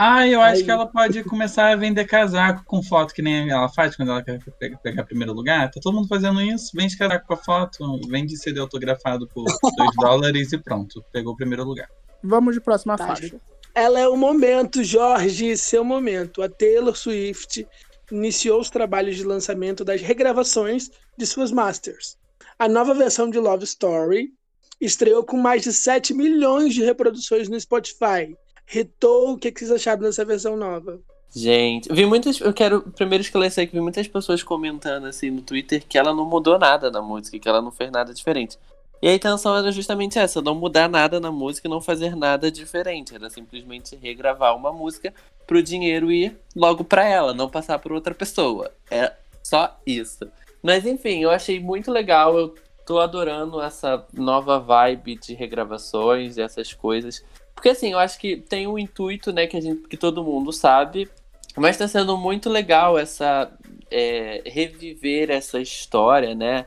Ah, 0.00 0.26
eu 0.28 0.40
acho 0.40 0.58
Aí- 0.58 0.64
que 0.64 0.70
ela 0.70 0.86
pode 0.86 1.24
começar 1.24 1.72
a 1.72 1.76
vender 1.76 2.04
casaco 2.04 2.62
com 2.64 2.80
foto, 2.82 3.12
que 3.12 3.20
nem 3.20 3.50
ela 3.50 3.68
faz 3.68 3.96
quando 3.96 4.12
ela 4.12 4.22
quer 4.22 4.38
pe- 4.58 4.76
pegar 4.80 5.02
primeiro 5.04 5.32
lugar. 5.32 5.70
Tá 5.70 5.80
todo 5.82 5.94
mundo 5.94 6.06
fazendo 6.06 6.40
isso. 6.40 6.70
Vende 6.74 6.96
casaco 6.96 7.26
com 7.26 7.34
a 7.34 7.36
foto, 7.36 8.00
vende 8.08 8.36
CD 8.36 8.60
autografado 8.60 9.26
por 9.26 9.44
2 9.44 9.50
dólares 9.98 10.52
e 10.52 10.58
pronto. 10.58 11.04
Pegou 11.12 11.32
o 11.32 11.36
primeiro 11.36 11.64
lugar. 11.64 11.88
Vamos 12.22 12.54
de 12.54 12.60
próxima 12.60 12.96
Tá, 12.96 13.08
faixa. 13.08 13.40
Ela 13.74 13.98
é 14.00 14.08
o 14.08 14.16
momento, 14.16 14.84
Jorge, 14.84 15.56
seu 15.56 15.82
momento. 15.84 16.42
A 16.42 16.48
Taylor 16.48 16.96
Swift 16.96 17.66
iniciou 18.10 18.60
os 18.60 18.70
trabalhos 18.70 19.16
de 19.16 19.24
lançamento 19.24 19.84
das 19.84 20.00
regravações 20.00 20.90
de 21.16 21.26
suas 21.26 21.50
masters. 21.50 22.16
A 22.58 22.68
nova 22.68 22.92
versão 22.92 23.30
de 23.30 23.38
Love 23.38 23.62
Story 23.62 24.32
estreou 24.80 25.22
com 25.22 25.36
mais 25.36 25.62
de 25.62 25.72
7 25.72 26.12
milhões 26.12 26.74
de 26.74 26.82
reproduções 26.82 27.48
no 27.48 27.60
Spotify. 27.60 28.36
Ritou, 28.66 29.34
o 29.34 29.38
que, 29.38 29.52
que 29.52 29.60
vocês 29.60 29.70
acharam 29.70 30.02
dessa 30.02 30.24
versão 30.24 30.56
nova? 30.56 30.98
Gente, 31.32 31.92
vi 31.92 32.04
muitas. 32.04 32.40
Eu 32.40 32.52
quero 32.52 32.82
primeiro 32.82 33.22
esclarecer 33.22 33.68
que 33.68 33.74
vi 33.74 33.80
muitas 33.80 34.08
pessoas 34.08 34.42
comentando 34.42 35.06
assim 35.06 35.30
no 35.30 35.40
Twitter 35.40 35.84
que 35.86 35.96
ela 35.96 36.12
não 36.12 36.24
mudou 36.24 36.58
nada 36.58 36.90
na 36.90 37.00
música, 37.00 37.38
que 37.38 37.48
ela 37.48 37.62
não 37.62 37.70
fez 37.70 37.92
nada 37.92 38.12
diferente. 38.12 38.58
E 39.00 39.06
a 39.06 39.14
intenção 39.14 39.56
era 39.56 39.70
justamente 39.70 40.18
essa, 40.18 40.42
não 40.42 40.56
mudar 40.56 40.88
nada 40.88 41.20
na 41.20 41.30
música, 41.30 41.68
não 41.68 41.80
fazer 41.80 42.16
nada 42.16 42.50
diferente, 42.50 43.14
era 43.14 43.30
simplesmente 43.30 43.94
regravar 43.94 44.56
uma 44.56 44.72
música 44.72 45.14
pro 45.46 45.62
dinheiro 45.62 46.10
ir 46.10 46.36
logo 46.56 46.82
para 46.82 47.06
ela, 47.08 47.32
não 47.32 47.48
passar 47.48 47.78
por 47.78 47.92
outra 47.92 48.12
pessoa. 48.12 48.72
É 48.90 49.12
só 49.44 49.78
isso. 49.86 50.28
Mas 50.62 50.86
enfim, 50.86 51.22
eu 51.22 51.30
achei 51.30 51.60
muito 51.60 51.90
legal, 51.90 52.36
eu 52.38 52.54
tô 52.86 52.98
adorando 52.98 53.60
essa 53.60 54.06
nova 54.12 54.58
vibe 54.58 55.16
de 55.16 55.34
regravações 55.34 56.36
e 56.36 56.42
essas 56.42 56.72
coisas. 56.72 57.24
Porque 57.54 57.70
assim, 57.70 57.92
eu 57.92 57.98
acho 57.98 58.18
que 58.18 58.36
tem 58.36 58.66
um 58.66 58.78
intuito, 58.78 59.32
né, 59.32 59.46
que 59.46 59.56
a 59.56 59.60
gente 59.60 59.88
que 59.88 59.96
todo 59.96 60.24
mundo 60.24 60.52
sabe, 60.52 61.08
mas 61.56 61.76
tá 61.76 61.88
sendo 61.88 62.16
muito 62.16 62.48
legal 62.48 62.98
essa 62.98 63.52
é, 63.90 64.42
reviver 64.46 65.30
essa 65.30 65.60
história, 65.60 66.34
né? 66.34 66.66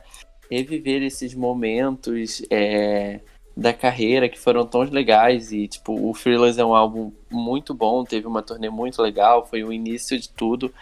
reviver 0.52 1.02
esses 1.02 1.34
momentos 1.34 2.42
é, 2.50 3.20
da 3.56 3.72
carreira 3.72 4.28
que 4.28 4.38
foram 4.38 4.66
tão 4.66 4.82
legais. 4.82 5.50
E, 5.50 5.66
tipo, 5.66 5.94
o 5.94 6.12
Thrillers 6.12 6.58
é 6.58 6.64
um 6.64 6.74
álbum 6.74 7.10
muito 7.30 7.72
bom, 7.72 8.04
teve 8.04 8.26
uma 8.26 8.42
turnê 8.42 8.68
muito 8.68 9.00
legal, 9.00 9.46
foi 9.46 9.64
o 9.64 9.72
início 9.72 10.18
de 10.18 10.28
tudo. 10.28 10.72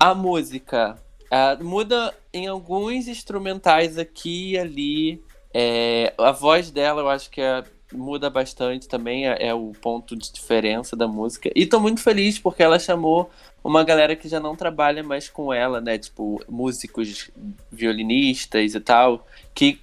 A 0.00 0.14
música 0.14 0.96
uh, 1.30 1.62
muda 1.64 2.14
em 2.32 2.46
alguns 2.46 3.08
instrumentais 3.08 3.98
aqui 3.98 4.52
e 4.52 4.58
ali. 4.58 5.22
É, 5.52 6.12
a 6.18 6.30
voz 6.30 6.70
dela 6.70 7.00
eu 7.00 7.08
acho 7.08 7.30
que 7.30 7.40
é, 7.40 7.64
muda 7.92 8.28
bastante 8.28 8.86
também, 8.86 9.26
é, 9.26 9.48
é, 9.48 9.54
o 9.54 9.72
ponto 9.80 10.16
de 10.16 10.30
diferença 10.32 10.94
da 10.94 11.08
música. 11.08 11.50
E 11.54 11.66
tô 11.66 11.80
muito 11.80 12.02
feliz 12.02 12.38
porque 12.38 12.62
ela 12.62 12.78
chamou 12.78 13.30
uma 13.62 13.82
galera 13.82 14.14
que 14.14 14.28
já 14.28 14.38
não 14.38 14.54
trabalha 14.54 15.02
mais 15.02 15.28
com 15.28 15.52
ela, 15.52 15.80
né? 15.80 15.98
Tipo, 15.98 16.40
músicos, 16.48 17.30
violinistas 17.70 18.74
e 18.74 18.80
tal, 18.80 19.26
que, 19.54 19.80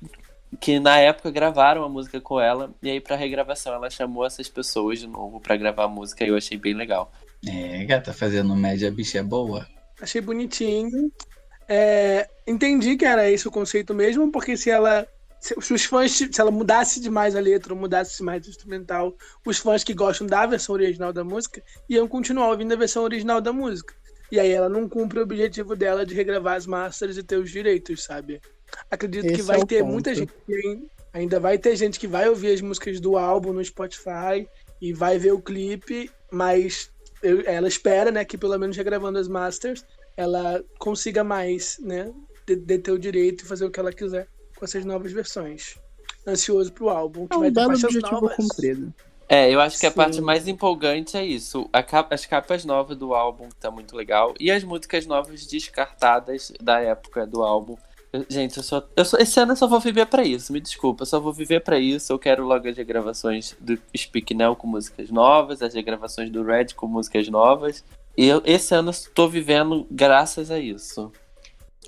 que 0.60 0.80
na 0.80 0.98
época 1.00 1.32
gravaram 1.32 1.84
a 1.84 1.90
música 1.90 2.22
com 2.22 2.40
ela, 2.40 2.74
e 2.82 2.90
aí 2.90 3.02
pra 3.02 3.16
regravação 3.16 3.74
ela 3.74 3.90
chamou 3.90 4.26
essas 4.26 4.48
pessoas 4.48 5.00
de 5.00 5.08
novo 5.08 5.40
para 5.40 5.58
gravar 5.58 5.86
a 5.86 5.90
música 5.90 6.24
e 6.24 6.30
eu 6.30 6.38
achei 6.38 6.58
bem 6.58 6.74
legal. 6.74 7.12
É, 7.48 7.84
gata, 7.86 8.14
fazendo 8.14 8.56
média, 8.56 8.88
a 8.88 8.92
bicha 8.92 9.20
é 9.20 9.24
boa. 9.24 9.68
Achei 10.02 10.22
bonitinho. 10.22 11.12
É, 11.68 12.30
entendi 12.46 12.96
que 12.96 13.06
era 13.06 13.30
esse 13.30 13.48
o 13.48 13.52
conceito 13.52 13.94
mesmo, 13.94 14.32
porque 14.32 14.56
se 14.56 14.70
ela 14.70 15.08
se 15.40 15.74
os 15.74 15.86
fãs, 15.86 16.12
se 16.12 16.42
ela 16.42 16.50
mudasse 16.50 17.00
demais 17.00 17.36
a 17.36 17.40
letra, 17.40 17.74
ou 17.74 17.80
mudasse 17.80 18.24
mais 18.24 18.46
o 18.48 18.50
instrumental, 18.50 19.16
os 19.46 19.60
fãs 19.60 19.84
que 19.84 19.94
gostam 19.94 20.26
da 20.26 20.46
versão 20.46 20.74
original 20.74 21.14
da 21.14 21.24
música 21.24 21.62
iam 21.88 22.08
continuar 22.08 22.50
ouvindo 22.50 22.74
a 22.74 22.78
versão 22.78 23.04
original 23.04 23.40
da 23.40 23.54
música. 23.54 23.94
E 24.32 24.40
aí 24.40 24.50
ela 24.50 24.68
não 24.68 24.90
cumpre 24.90 25.20
o 25.20 25.24
objetivo 25.24 25.76
dela 25.76 26.04
de 26.04 26.16
regravar 26.16 26.56
as 26.56 26.66
masters 26.66 27.18
e 27.18 27.24
ter 27.24 27.38
os 27.38 27.52
direitos, 27.52 28.04
sabe? 28.04 28.42
Acredito 28.90 29.26
Esse 29.26 29.36
que 29.36 29.42
vai 29.44 29.62
é 29.62 29.66
ter 29.66 29.80
ponto. 29.82 29.92
muita 29.92 30.16
gente 30.16 30.34
ainda 31.14 31.40
vai 31.40 31.58
ter 31.58 31.76
gente 31.76 32.00
que 32.00 32.08
vai 32.08 32.28
ouvir 32.28 32.54
as 32.54 32.62
músicas 32.62 33.00
do 33.00 33.16
álbum 33.16 33.54
no 33.54 33.64
Spotify 33.64 34.48
e 34.82 34.92
vai 34.92 35.18
ver 35.18 35.32
o 35.32 35.42
clipe, 35.42 36.12
mas 36.32 36.92
eu, 37.24 37.42
ela 37.46 37.68
espera, 37.68 38.12
né, 38.12 38.26
que 38.26 38.38
pelo 38.38 38.58
menos 38.58 38.76
regravando 38.76 39.18
as 39.18 39.28
masters, 39.28 39.86
ela 40.18 40.64
consiga 40.80 41.24
mais, 41.24 41.78
né, 41.80 42.12
de, 42.46 42.56
de 42.56 42.78
ter 42.80 42.92
o 42.92 43.00
direito 43.00 43.44
e 43.44 43.48
fazer 43.48 43.66
o 43.66 43.72
que 43.72 43.80
ela 43.80 43.92
quiser 43.92 44.28
com 44.56 44.66
essas 44.66 44.86
novas 44.86 45.12
versões. 45.12 45.78
Ansioso 46.28 46.72
pro 46.72 46.90
álbum, 46.90 47.28
que 47.28 47.34
é 47.34 47.38
um 47.38 47.42
vai 47.42 47.52
ter 47.52 47.66
objetivo 47.66 48.12
novas. 48.12 48.36
cumprido. 48.36 48.94
É, 49.28 49.52
eu 49.52 49.60
acho 49.60 49.76
que 49.76 49.82
Sim. 49.82 49.88
a 49.88 49.92
parte 49.92 50.22
mais 50.22 50.48
empolgante 50.48 51.18
é 51.18 51.26
isso. 51.26 51.68
Capa, 51.88 52.14
as 52.14 52.26
capas 52.26 52.64
novas 52.64 52.96
do 52.96 53.14
álbum 53.14 53.50
tá 53.60 53.72
muito 53.72 53.96
legal. 53.96 54.34
E 54.40 54.52
as 54.52 54.64
músicas 54.64 55.06
novas 55.06 55.46
descartadas 55.48 56.52
da 56.62 56.80
época 56.80 57.26
do 57.26 57.42
álbum. 57.42 57.76
Eu, 58.14 58.26
gente, 58.30 58.58
eu 58.58 58.64
só, 58.64 58.88
eu 58.96 59.04
só, 59.04 59.18
esse 59.18 59.40
ano 59.40 59.54
eu 59.54 59.56
só 59.56 59.68
vou 59.68 59.80
viver 59.80 60.06
para 60.06 60.24
isso. 60.24 60.54
Me 60.54 60.62
desculpa, 60.62 61.02
eu 61.02 61.06
só 61.08 61.20
vou 61.20 61.34
viver 61.34 61.62
para 61.62 61.80
isso. 61.80 62.14
Eu 62.14 62.20
quero 62.20 62.46
logo 62.46 62.68
as 62.68 62.78
regravações 62.78 63.56
do 63.60 63.78
Speak 63.98 64.34
Now 64.34 64.56
com 64.56 64.68
músicas 64.68 65.10
novas, 65.10 65.62
as 65.62 65.74
regravações 65.74 66.30
do 66.30 66.44
Red 66.44 66.68
com 66.76 66.88
músicas 66.88 67.28
novas. 67.28 67.84
E 68.18 68.28
eu, 68.28 68.42
esse 68.46 68.74
ano 68.74 68.92
estou 68.92 69.30
vivendo 69.30 69.86
graças 69.92 70.50
a 70.50 70.60
isso. 70.60 71.12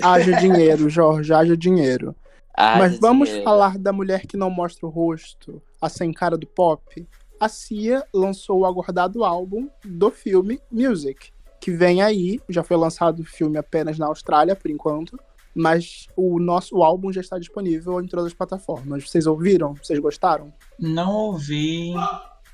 Haja 0.01 0.33
dinheiro, 0.39 0.89
Jorge, 0.89 1.33
haja 1.33 1.55
dinheiro. 1.55 2.15
Ah, 2.53 2.77
Mas 2.79 2.99
vamos 2.99 3.29
falar 3.43 3.77
da 3.77 3.93
mulher 3.93 4.25
que 4.25 4.35
não 4.35 4.49
mostra 4.49 4.87
o 4.87 4.89
rosto, 4.89 5.61
a 5.79 5.87
sem 5.89 6.11
cara 6.11 6.35
do 6.35 6.47
pop. 6.47 7.07
A 7.39 7.47
Cia 7.47 8.03
lançou 8.11 8.59
o 8.59 8.65
aguardado 8.65 9.23
álbum 9.23 9.69
do 9.85 10.09
filme 10.09 10.59
Music, 10.71 11.31
que 11.61 11.71
vem 11.71 12.01
aí, 12.01 12.41
já 12.49 12.63
foi 12.63 12.75
lançado 12.75 13.19
o 13.19 13.25
filme 13.25 13.59
apenas 13.59 13.99
na 13.99 14.07
Austrália 14.07 14.55
por 14.55 14.71
enquanto, 14.71 15.19
mas 15.53 16.07
o 16.15 16.39
nosso 16.39 16.77
o 16.77 16.83
álbum 16.83 17.11
já 17.11 17.21
está 17.21 17.37
disponível 17.37 18.01
em 18.01 18.07
todas 18.07 18.25
as 18.25 18.33
plataformas. 18.33 19.07
Vocês 19.07 19.27
ouviram? 19.27 19.75
Vocês 19.75 19.99
gostaram? 19.99 20.51
Não 20.79 21.11
ouvi 21.11 21.93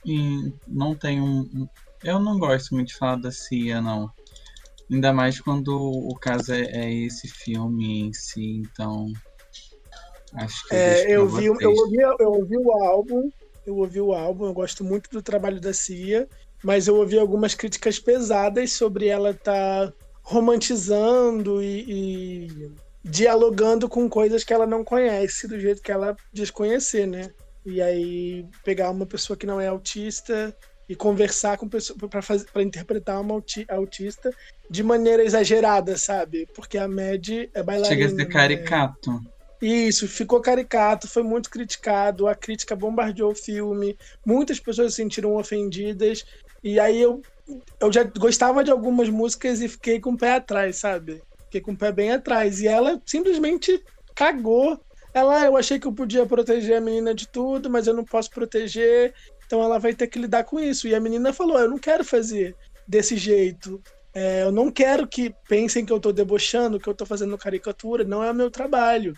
e 0.05 0.53
não 0.67 0.95
tenho. 0.95 1.49
Eu 2.03 2.19
não 2.19 2.37
gosto 2.37 2.73
muito 2.73 2.89
de 2.89 2.97
falar 2.97 3.17
da 3.17 3.31
Cia, 3.31 3.81
não. 3.81 4.09
Ainda 4.91 5.13
mais 5.13 5.39
quando 5.39 5.75
o 5.75 6.15
caso 6.15 6.53
é, 6.53 6.61
é 6.61 6.93
esse 6.93 7.27
filme 7.27 8.01
em 8.01 8.13
si, 8.13 8.61
então 8.65 9.07
Acho 10.35 10.67
que 10.67 10.75
é, 10.75 11.11
eu, 11.11 11.27
vi, 11.27 11.45
eu, 11.45 11.53
ouvi, 11.53 11.97
eu 12.19 12.31
ouvi 12.31 12.57
o 12.57 12.71
álbum, 12.71 13.29
eu 13.65 13.77
ouvi 13.77 14.01
o 14.01 14.13
álbum, 14.13 14.45
eu 14.47 14.53
gosto 14.53 14.83
muito 14.83 15.09
do 15.11 15.21
trabalho 15.21 15.61
da 15.61 15.73
Cia, 15.73 16.27
mas 16.63 16.87
eu 16.87 16.95
ouvi 16.95 17.19
algumas 17.19 17.53
críticas 17.53 17.99
pesadas 17.99 18.71
sobre 18.73 19.07
ela 19.07 19.29
estar 19.31 19.87
tá 19.87 19.93
romantizando 20.23 21.61
e, 21.61 22.47
e, 22.47 22.71
dialogando 23.03 23.87
com 23.87 24.09
coisas 24.09 24.43
que 24.43 24.53
ela 24.53 24.65
não 24.65 24.83
conhece 24.83 25.47
do 25.47 25.59
jeito 25.59 25.81
que 25.81 25.91
ela 25.91 26.15
diz 26.31 26.49
conhecer, 26.49 27.05
né? 27.05 27.29
E 27.65 27.81
aí 27.81 28.45
pegar 28.63 28.89
uma 28.89 29.05
pessoa 29.05 29.37
que 29.37 29.45
não 29.45 29.61
é 29.61 29.67
autista 29.67 30.55
e 30.93 30.95
conversar 30.95 31.57
com 31.57 31.67
pessoa 31.67 31.97
para 31.97 32.61
interpretar 32.61 33.19
uma 33.19 33.33
autista 33.69 34.31
de 34.69 34.83
maneira 34.83 35.23
exagerada, 35.23 35.97
sabe? 35.97 36.47
Porque 36.53 36.77
a 36.77 36.87
Mad 36.87 37.27
é 37.51 37.63
bailarina. 37.63 37.87
Chega 37.87 38.05
a 38.05 38.09
ser 38.09 38.15
né? 38.15 38.25
caricato. 38.25 39.11
Né? 39.11 39.21
Isso, 39.59 40.07
ficou 40.07 40.39
caricato, 40.39 41.07
foi 41.07 41.23
muito 41.23 41.49
criticado, 41.49 42.27
a 42.27 42.35
crítica 42.35 42.75
bombardeou 42.75 43.31
o 43.31 43.35
filme, 43.35 43.97
muitas 44.23 44.59
pessoas 44.59 44.91
se 44.91 44.97
sentiram 44.97 45.35
ofendidas, 45.35 46.23
e 46.63 46.79
aí 46.79 47.01
eu, 47.01 47.23
eu 47.79 47.91
já 47.91 48.03
gostava 48.03 48.63
de 48.63 48.69
algumas 48.69 49.09
músicas 49.09 49.61
e 49.61 49.67
fiquei 49.67 49.99
com 49.99 50.11
o 50.11 50.17
pé 50.17 50.35
atrás, 50.35 50.75
sabe? 50.75 51.23
Fiquei 51.45 51.61
com 51.61 51.71
o 51.71 51.77
pé 51.77 51.91
bem 51.91 52.11
atrás. 52.11 52.61
E 52.61 52.67
ela 52.67 53.01
simplesmente 53.03 53.83
cagou. 54.13 54.79
Ela, 55.13 55.45
eu 55.45 55.57
achei 55.57 55.79
que 55.79 55.87
eu 55.87 55.93
podia 55.93 56.25
proteger 56.25 56.77
a 56.77 56.81
menina 56.81 57.13
de 57.13 57.27
tudo, 57.27 57.69
mas 57.69 57.87
eu 57.87 57.93
não 57.93 58.03
posso 58.03 58.29
proteger, 58.29 59.13
então 59.53 59.63
ela 59.63 59.77
vai 59.77 59.93
ter 59.93 60.07
que 60.07 60.17
lidar 60.17 60.45
com 60.45 60.59
isso. 60.59 60.87
E 60.87 60.95
a 60.95 60.99
menina 60.99 61.31
falou: 61.31 61.59
Eu 61.59 61.69
não 61.69 61.77
quero 61.77 62.03
fazer 62.03 62.55
desse 62.87 63.15
jeito. 63.17 63.79
É, 64.11 64.43
eu 64.43 64.51
não 64.51 64.71
quero 64.71 65.07
que 65.07 65.33
pensem 65.47 65.85
que 65.85 65.93
eu 65.93 65.99
tô 65.99 66.11
debochando, 66.11 66.79
que 66.79 66.87
eu 66.87 66.93
tô 66.93 67.05
fazendo 67.05 67.37
caricatura, 67.37 68.03
não 68.03 68.23
é 68.23 68.31
o 68.31 68.35
meu 68.35 68.49
trabalho 68.49 69.15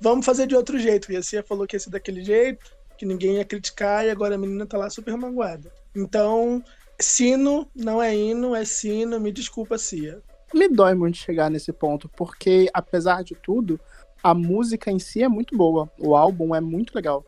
vamos 0.00 0.26
fazer 0.26 0.46
de 0.46 0.54
outro 0.54 0.78
jeito. 0.78 1.10
E 1.12 1.16
a 1.16 1.22
Cia 1.22 1.42
falou 1.42 1.66
que 1.66 1.76
ia 1.76 1.80
ser 1.80 1.90
daquele 1.90 2.22
jeito, 2.22 2.64
que 2.98 3.06
ninguém 3.06 3.36
ia 3.36 3.44
criticar, 3.44 4.04
e 4.04 4.10
agora 4.10 4.34
a 4.34 4.38
menina 4.38 4.66
tá 4.66 4.76
lá 4.78 4.90
super 4.90 5.16
magoada. 5.16 5.72
Então, 5.94 6.62
sino 6.98 7.68
não 7.74 8.02
é 8.02 8.14
hino, 8.14 8.54
é 8.54 8.64
sino, 8.64 9.20
me 9.20 9.32
desculpa, 9.32 9.78
Cia. 9.78 10.20
Me 10.52 10.68
dói 10.68 10.94
muito 10.94 11.16
chegar 11.16 11.50
nesse 11.50 11.72
ponto, 11.72 12.08
porque 12.08 12.68
apesar 12.74 13.22
de 13.22 13.34
tudo, 13.34 13.78
a 14.22 14.34
música 14.34 14.90
em 14.90 14.98
si 14.98 15.22
é 15.22 15.28
muito 15.28 15.56
boa. 15.56 15.90
O 15.98 16.16
álbum 16.16 16.54
é 16.54 16.60
muito 16.60 16.94
legal. 16.94 17.24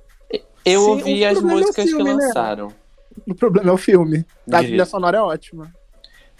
Eu 0.64 0.80
Sim, 0.80 0.90
ouvi 0.90 1.24
as 1.24 1.40
músicas 1.40 1.78
é 1.78 1.88
filme, 1.88 2.04
que 2.04 2.10
né? 2.10 2.24
lançaram. 2.24 2.68
Né? 2.68 2.74
O 3.28 3.34
problema 3.34 3.70
é 3.70 3.72
o 3.72 3.78
filme. 3.78 4.24
A 4.50 4.58
trilha 4.58 4.86
sonora 4.86 5.18
é 5.18 5.20
ótima. 5.20 5.72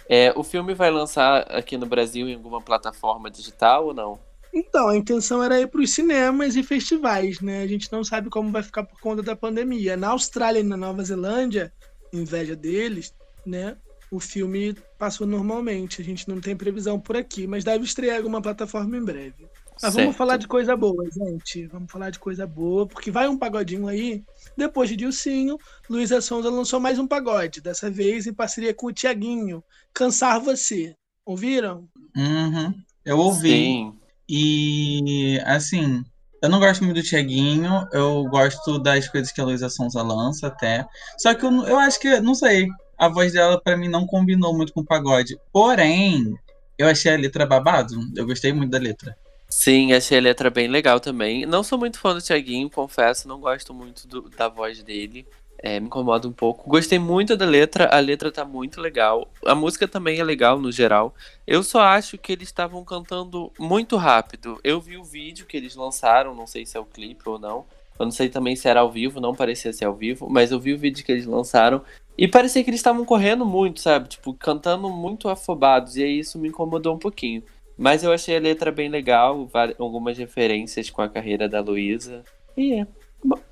É, 0.09 0.33
o 0.35 0.43
filme 0.43 0.73
vai 0.73 0.91
lançar 0.91 1.41
aqui 1.51 1.77
no 1.77 1.85
Brasil 1.85 2.27
em 2.27 2.35
alguma 2.35 2.61
plataforma 2.61 3.29
digital 3.29 3.87
ou 3.87 3.93
não? 3.93 4.19
Então, 4.53 4.89
a 4.89 4.95
intenção 4.95 5.43
era 5.43 5.59
ir 5.59 5.67
para 5.67 5.81
os 5.81 5.91
cinemas 5.91 6.55
e 6.55 6.61
festivais, 6.61 7.41
né? 7.41 7.63
A 7.63 7.67
gente 7.67 7.91
não 7.91 8.03
sabe 8.03 8.29
como 8.29 8.51
vai 8.51 8.61
ficar 8.61 8.83
por 8.83 8.99
conta 8.99 9.23
da 9.23 9.35
pandemia. 9.35 9.97
Na 9.97 10.09
Austrália 10.09 10.59
e 10.59 10.63
na 10.63 10.77
Nova 10.77 11.03
Zelândia, 11.03 11.73
inveja 12.11 12.55
deles, 12.55 13.13
né? 13.45 13.75
O 14.11 14.19
filme 14.19 14.75
passou 14.99 15.25
normalmente. 15.25 16.01
A 16.01 16.05
gente 16.05 16.29
não 16.29 16.39
tem 16.39 16.55
previsão 16.55 16.99
por 16.99 17.17
aqui, 17.17 17.47
mas 17.47 17.63
deve 17.63 17.83
estrear 17.83 18.17
alguma 18.17 18.41
plataforma 18.41 18.95
em 18.95 19.03
breve. 19.03 19.47
Mas 19.83 19.93
certo. 19.93 20.05
vamos 20.05 20.17
falar 20.17 20.37
de 20.37 20.47
coisa 20.47 20.77
boa, 20.77 21.05
gente. 21.11 21.67
Vamos 21.67 21.91
falar 21.91 22.09
de 22.09 22.17
coisa 22.17 22.47
boa, 22.47 22.87
porque 22.87 23.11
vai 23.11 23.27
um 23.27 23.37
pagodinho 23.37 23.89
aí. 23.89 24.23
Depois 24.55 24.89
de 24.89 24.95
Dilcinho, 24.95 25.57
Luísa 25.89 26.21
Sonza 26.21 26.49
lançou 26.49 26.79
mais 26.79 26.97
um 26.97 27.05
pagode, 27.05 27.59
dessa 27.59 27.91
vez 27.91 28.25
em 28.25 28.33
parceria 28.33 28.73
com 28.73 28.87
o 28.87 28.93
Tiaguinho. 28.93 29.61
Cansar 29.93 30.39
Você. 30.39 30.95
Ouviram? 31.25 31.89
Uhum. 32.15 32.73
Eu 33.03 33.17
ouvi. 33.17 33.49
Sim. 33.49 33.99
E, 34.29 35.37
assim, 35.45 36.01
eu 36.41 36.49
não 36.49 36.59
gosto 36.59 36.81
muito 36.85 37.01
do 37.01 37.03
Tiaguinho, 37.03 37.85
eu 37.91 38.23
gosto 38.29 38.79
das 38.79 39.09
coisas 39.09 39.33
que 39.33 39.41
a 39.41 39.43
Luísa 39.43 39.67
Sonza 39.67 40.01
lança 40.01 40.47
até. 40.47 40.87
Só 41.17 41.33
que 41.33 41.45
eu, 41.45 41.51
eu 41.65 41.77
acho 41.77 41.99
que, 41.99 42.21
não 42.21 42.35
sei, 42.35 42.69
a 42.97 43.09
voz 43.09 43.33
dela 43.33 43.59
para 43.61 43.75
mim 43.75 43.89
não 43.89 44.07
combinou 44.07 44.55
muito 44.55 44.71
com 44.71 44.79
o 44.79 44.85
pagode. 44.85 45.37
Porém, 45.51 46.33
eu 46.77 46.87
achei 46.87 47.13
a 47.13 47.17
letra 47.17 47.45
babado, 47.45 47.95
eu 48.15 48.25
gostei 48.25 48.53
muito 48.53 48.71
da 48.71 48.79
letra. 48.79 49.13
Sim, 49.55 49.93
achei 49.93 50.17
a 50.17 50.21
letra 50.21 50.49
bem 50.49 50.67
legal 50.67 50.99
também. 50.99 51.45
Não 51.45 51.63
sou 51.63 51.77
muito 51.77 51.99
fã 51.99 52.13
do 52.15 52.21
Thiaguinho, 52.21 52.69
confesso, 52.71 53.27
não 53.27 53.39
gosto 53.39 53.71
muito 53.71 54.07
do- 54.07 54.27
da 54.29 54.47
voz 54.49 54.81
dele. 54.81 55.27
É, 55.59 55.79
me 55.79 55.85
incomoda 55.85 56.27
um 56.27 56.31
pouco. 56.33 56.67
Gostei 56.67 56.97
muito 56.97 57.37
da 57.37 57.45
letra, 57.45 57.87
a 57.95 57.99
letra 57.99 58.31
tá 58.31 58.43
muito 58.43 58.81
legal. 58.81 59.31
A 59.45 59.53
música 59.55 59.87
também 59.87 60.19
é 60.19 60.23
legal 60.23 60.59
no 60.59 60.71
geral. 60.71 61.13
Eu 61.47 61.61
só 61.63 61.81
acho 61.81 62.17
que 62.17 62.31
eles 62.33 62.47
estavam 62.49 62.83
cantando 62.83 63.51
muito 63.59 63.95
rápido. 63.95 64.59
Eu 64.63 64.81
vi 64.81 64.97
o 64.97 65.03
vídeo 65.03 65.45
que 65.45 65.55
eles 65.55 65.75
lançaram, 65.75 66.33
não 66.35 66.47
sei 66.47 66.65
se 66.65 66.75
é 66.75 66.79
o 66.79 66.85
clipe 66.85 67.29
ou 67.29 67.37
não. 67.39 67.63
Eu 67.97 68.05
não 68.05 68.11
sei 68.11 68.27
também 68.29 68.55
se 68.55 68.67
era 68.67 68.79
ao 68.81 68.91
vivo, 68.91 69.21
não 69.21 69.35
parecia 69.35 69.71
ser 69.71 69.85
ao 69.85 69.93
vivo, 69.95 70.27
mas 70.29 70.51
eu 70.51 70.59
vi 70.59 70.73
o 70.73 70.77
vídeo 70.79 71.05
que 71.05 71.11
eles 71.11 71.27
lançaram 71.27 71.81
e 72.17 72.27
parecia 72.27 72.63
que 72.63 72.69
eles 72.69 72.79
estavam 72.79 73.05
correndo 73.05 73.45
muito, 73.45 73.79
sabe? 73.79 74.09
Tipo, 74.09 74.33
cantando 74.33 74.89
muito 74.89 75.29
afobados, 75.29 75.95
e 75.95 76.03
aí 76.03 76.19
isso 76.19 76.39
me 76.39 76.49
incomodou 76.49 76.95
um 76.95 76.99
pouquinho. 76.99 77.43
Mas 77.77 78.03
eu 78.03 78.11
achei 78.11 78.37
a 78.37 78.39
letra 78.39 78.71
bem 78.71 78.89
legal, 78.89 79.49
algumas 79.79 80.17
referências 80.17 80.89
com 80.89 81.01
a 81.01 81.09
carreira 81.09 81.49
da 81.49 81.59
Luísa. 81.59 82.23
E 82.55 82.81
é. 82.81 82.87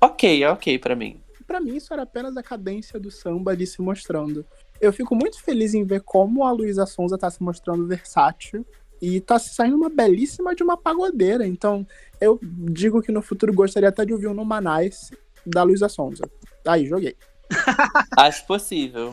Ok, 0.00 0.42
é 0.42 0.50
ok 0.50 0.78
pra 0.78 0.94
mim. 0.94 1.20
Pra 1.46 1.60
mim, 1.60 1.76
isso 1.76 1.92
era 1.92 2.02
apenas 2.02 2.36
a 2.36 2.42
cadência 2.42 3.00
do 3.00 3.10
samba 3.10 3.50
ali 3.50 3.66
se 3.66 3.82
mostrando. 3.82 4.44
Eu 4.80 4.92
fico 4.92 5.14
muito 5.14 5.42
feliz 5.42 5.74
em 5.74 5.84
ver 5.84 6.02
como 6.02 6.44
a 6.44 6.52
Luísa 6.52 6.86
Sonza 6.86 7.18
tá 7.18 7.30
se 7.30 7.42
mostrando 7.42 7.86
versátil 7.86 8.64
e 9.00 9.20
tá 9.20 9.38
se 9.38 9.54
saindo 9.54 9.76
uma 9.76 9.90
belíssima 9.90 10.54
de 10.54 10.62
uma 10.62 10.76
pagodeira. 10.76 11.46
Então, 11.46 11.86
eu 12.20 12.38
digo 12.42 13.02
que 13.02 13.10
no 13.10 13.22
futuro 13.22 13.52
gostaria 13.52 13.88
até 13.88 14.04
de 14.04 14.12
ouvir 14.12 14.28
um 14.28 14.34
Numa 14.34 14.60
Nice 14.60 15.16
da 15.44 15.62
Luísa 15.62 15.88
Sonza. 15.88 16.24
Aí, 16.66 16.86
joguei. 16.86 17.16
Acho 18.16 18.46
possível. 18.46 19.12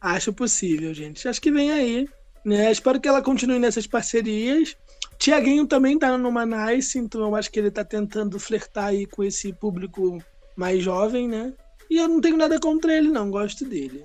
Acho 0.00 0.32
possível, 0.32 0.92
gente. 0.92 1.26
Acho 1.26 1.40
que 1.40 1.50
vem 1.50 1.72
aí. 1.72 2.08
Né? 2.44 2.70
Espero 2.70 3.00
que 3.00 3.08
ela 3.08 3.22
continue 3.22 3.58
nessas 3.58 3.86
parcerias. 3.86 4.76
Tiaguinho 5.18 5.66
também 5.66 5.98
tá 5.98 6.16
numa 6.16 6.46
Nice, 6.46 6.98
então 6.98 7.22
eu 7.22 7.34
acho 7.34 7.50
que 7.50 7.58
ele 7.58 7.70
tá 7.70 7.84
tentando 7.84 8.38
flertar 8.38 8.86
aí 8.86 9.04
com 9.04 9.24
esse 9.24 9.52
público 9.52 10.22
mais 10.56 10.82
jovem, 10.82 11.28
né? 11.28 11.52
E 11.90 11.96
eu 11.96 12.08
não 12.08 12.20
tenho 12.20 12.36
nada 12.36 12.58
contra 12.60 12.94
ele, 12.94 13.08
não. 13.08 13.30
Gosto 13.30 13.64
dele. 13.64 14.04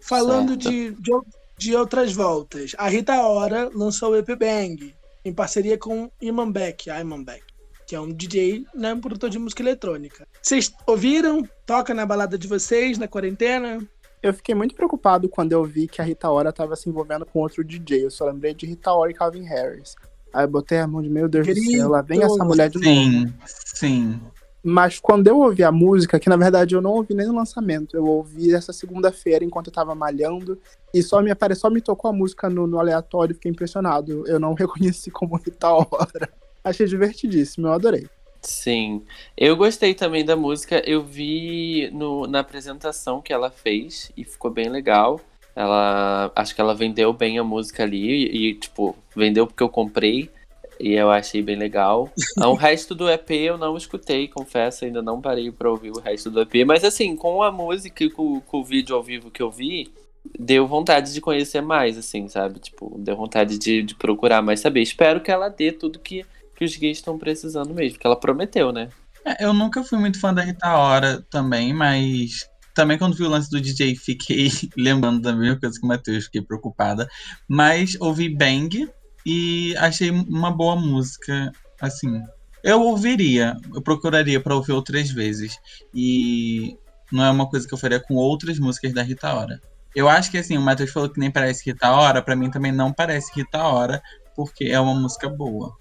Falando 0.00 0.50
Certo. 0.50 0.70
de, 0.70 0.90
de, 0.92 1.12
de 1.58 1.74
outras 1.74 2.12
voltas, 2.12 2.74
a 2.78 2.88
Rita 2.88 3.20
Ora 3.20 3.70
lançou 3.74 4.10
o 4.12 4.16
EP 4.16 4.28
Bang, 4.38 4.94
em 5.24 5.32
parceria 5.32 5.76
com 5.76 6.10
Iman 6.20 6.50
Beck, 6.50 6.88
Iman 6.88 7.24
Beck, 7.24 7.42
que 7.86 7.96
é 7.96 8.00
um 8.00 8.12
DJ, 8.12 8.64
né, 8.74 8.94
um 8.94 9.00
produtor 9.00 9.28
de 9.28 9.38
música 9.38 9.62
eletrônica. 9.62 10.26
Vocês 10.40 10.72
ouviram? 10.86 11.42
Toca 11.66 11.92
na 11.92 12.06
balada 12.06 12.38
de 12.38 12.46
vocês, 12.46 12.98
na 12.98 13.08
quarentena? 13.08 13.84
Eu 14.22 14.32
fiquei 14.34 14.54
muito 14.54 14.74
preocupado 14.74 15.28
quando 15.28 15.52
eu 15.52 15.62
vi 15.64 15.86
que 15.86 16.00
a 16.00 16.04
Rita 16.04 16.30
Ora 16.30 16.52
tava 16.52 16.74
se 16.74 16.88
envolvendo 16.88 17.24
com 17.26 17.40
outro 17.40 17.62
DJ. 17.62 18.06
Eu 18.06 18.10
só 18.10 18.24
lembrei 18.24 18.54
de 18.54 18.66
Rita 18.66 18.92
Ora 18.92 19.10
e 19.10 19.14
Calvin 19.14 19.44
Harris. 19.44 19.94
Aí 20.32 20.44
eu 20.44 20.48
botei 20.48 20.78
a 20.78 20.86
mão 20.86 21.02
de 21.02 21.08
meu 21.08 21.28
Deus 21.28 21.46
do 21.46 21.54
céu, 21.54 21.88
lá 21.88 22.02
vem 22.02 22.22
essa 22.22 22.44
mulher 22.44 22.68
de 22.68 22.78
novo. 22.78 22.90
Sim, 22.90 23.34
sim. 23.46 24.20
Mas 24.62 24.98
quando 24.98 25.28
eu 25.28 25.38
ouvi 25.38 25.62
a 25.62 25.70
música, 25.70 26.18
que 26.18 26.28
na 26.28 26.36
verdade 26.36 26.74
eu 26.74 26.82
não 26.82 26.90
ouvi 26.90 27.14
nem 27.14 27.26
no 27.26 27.36
lançamento, 27.36 27.96
eu 27.96 28.04
ouvi 28.04 28.52
essa 28.52 28.72
segunda-feira 28.72 29.44
enquanto 29.44 29.68
eu 29.68 29.72
tava 29.72 29.94
malhando, 29.94 30.58
e 30.92 31.02
só 31.02 31.22
me 31.22 31.30
apareceu, 31.30 31.60
só 31.62 31.70
me 31.70 31.80
tocou 31.80 32.10
a 32.10 32.12
música 32.12 32.50
no, 32.50 32.66
no 32.66 32.80
aleatório, 32.80 33.34
fiquei 33.34 33.50
impressionado. 33.50 34.26
Eu 34.26 34.40
não 34.40 34.52
reconheci 34.58 35.10
como 35.10 35.36
Rita 35.36 35.68
Ora. 35.68 36.28
Achei 36.64 36.84
divertidíssimo, 36.84 37.68
eu 37.68 37.72
adorei. 37.72 38.08
Sim. 38.46 39.02
Eu 39.36 39.56
gostei 39.56 39.94
também 39.94 40.24
da 40.24 40.36
música. 40.36 40.82
Eu 40.86 41.02
vi 41.02 41.90
no, 41.92 42.26
na 42.26 42.40
apresentação 42.40 43.20
que 43.20 43.32
ela 43.32 43.50
fez 43.50 44.12
e 44.16 44.24
ficou 44.24 44.50
bem 44.50 44.68
legal. 44.68 45.20
Ela 45.54 46.30
acho 46.34 46.54
que 46.54 46.60
ela 46.60 46.74
vendeu 46.74 47.12
bem 47.12 47.38
a 47.38 47.44
música 47.44 47.82
ali 47.82 48.26
e, 48.26 48.54
tipo, 48.54 48.94
vendeu 49.14 49.46
porque 49.46 49.62
eu 49.62 49.68
comprei 49.68 50.30
e 50.78 50.92
eu 50.92 51.10
achei 51.10 51.42
bem 51.42 51.56
legal. 51.56 52.10
O 52.46 52.54
resto 52.54 52.94
do 52.94 53.10
EP 53.10 53.30
eu 53.30 53.58
não 53.58 53.76
escutei, 53.76 54.28
confesso, 54.28 54.84
ainda 54.84 55.02
não 55.02 55.20
parei 55.20 55.50
pra 55.50 55.70
ouvir 55.70 55.90
o 55.90 56.00
resto 56.00 56.30
do 56.30 56.40
EP, 56.40 56.66
mas 56.66 56.84
assim, 56.84 57.16
com 57.16 57.42
a 57.42 57.50
música 57.50 58.04
e 58.04 58.10
com, 58.10 58.40
com 58.40 58.60
o 58.60 58.64
vídeo 58.64 58.94
ao 58.94 59.02
vivo 59.02 59.30
que 59.30 59.42
eu 59.42 59.50
vi, 59.50 59.90
deu 60.38 60.66
vontade 60.66 61.12
de 61.12 61.20
conhecer 61.20 61.60
mais, 61.62 61.96
assim, 61.96 62.28
sabe? 62.28 62.58
Tipo, 62.58 62.94
deu 62.98 63.16
vontade 63.16 63.58
de, 63.58 63.82
de 63.82 63.94
procurar 63.94 64.42
mais 64.42 64.60
saber. 64.60 64.82
Espero 64.82 65.20
que 65.20 65.30
ela 65.30 65.48
dê 65.48 65.72
tudo 65.72 65.98
que, 65.98 66.24
que 66.56 66.64
os 66.64 66.76
gays 66.76 66.98
estão 66.98 67.18
precisando 67.18 67.74
mesmo, 67.74 67.98
que 67.98 68.06
ela 68.06 68.18
prometeu, 68.18 68.72
né? 68.72 68.88
É, 69.24 69.44
Eu 69.44 69.52
nunca 69.52 69.84
fui 69.84 69.98
muito 69.98 70.18
fã 70.18 70.32
da 70.32 70.42
Rita 70.42 70.74
Ora 70.74 71.24
também, 71.30 71.72
mas 71.72 72.48
também 72.74 72.98
quando 72.98 73.16
vi 73.16 73.24
o 73.24 73.28
lance 73.28 73.50
do 73.50 73.60
DJ 73.60 73.96
fiquei 73.96 74.50
lembrando 74.76 75.20
da 75.20 75.34
mesma 75.34 75.58
coisa 75.58 75.78
que 75.78 75.84
o 75.84 75.88
Matheus, 75.88 76.24
fiquei 76.24 76.42
preocupada. 76.42 77.08
Mas 77.48 77.96
ouvi 78.00 78.28
Bang 78.28 78.88
e 79.24 79.76
achei 79.78 80.10
uma 80.10 80.50
boa 80.50 80.76
música, 80.76 81.52
assim. 81.80 82.22
Eu 82.62 82.82
ouviria, 82.82 83.56
eu 83.74 83.82
procuraria 83.82 84.40
pra 84.40 84.54
ouvir 84.54 84.72
outras 84.72 85.10
vezes. 85.10 85.58
E 85.94 86.76
não 87.12 87.24
é 87.24 87.30
uma 87.30 87.48
coisa 87.48 87.66
que 87.66 87.74
eu 87.74 87.78
faria 87.78 88.00
com 88.00 88.14
outras 88.14 88.58
músicas 88.58 88.92
da 88.92 89.02
Rita 89.02 89.34
Ora. 89.34 89.60
Eu 89.94 90.08
acho 90.08 90.30
que 90.30 90.38
assim, 90.38 90.58
o 90.58 90.60
Matheus 90.60 90.90
falou 90.90 91.08
que 91.08 91.18
nem 91.18 91.30
parece 91.30 91.64
Rita 91.64 91.90
Ora, 91.90 92.20
pra 92.20 92.36
mim 92.36 92.50
também 92.50 92.70
não 92.70 92.92
parece 92.92 93.32
Rita 93.34 93.62
Ora, 93.64 94.02
porque 94.34 94.64
é 94.64 94.78
uma 94.78 94.94
música 94.94 95.28
boa. 95.28 95.74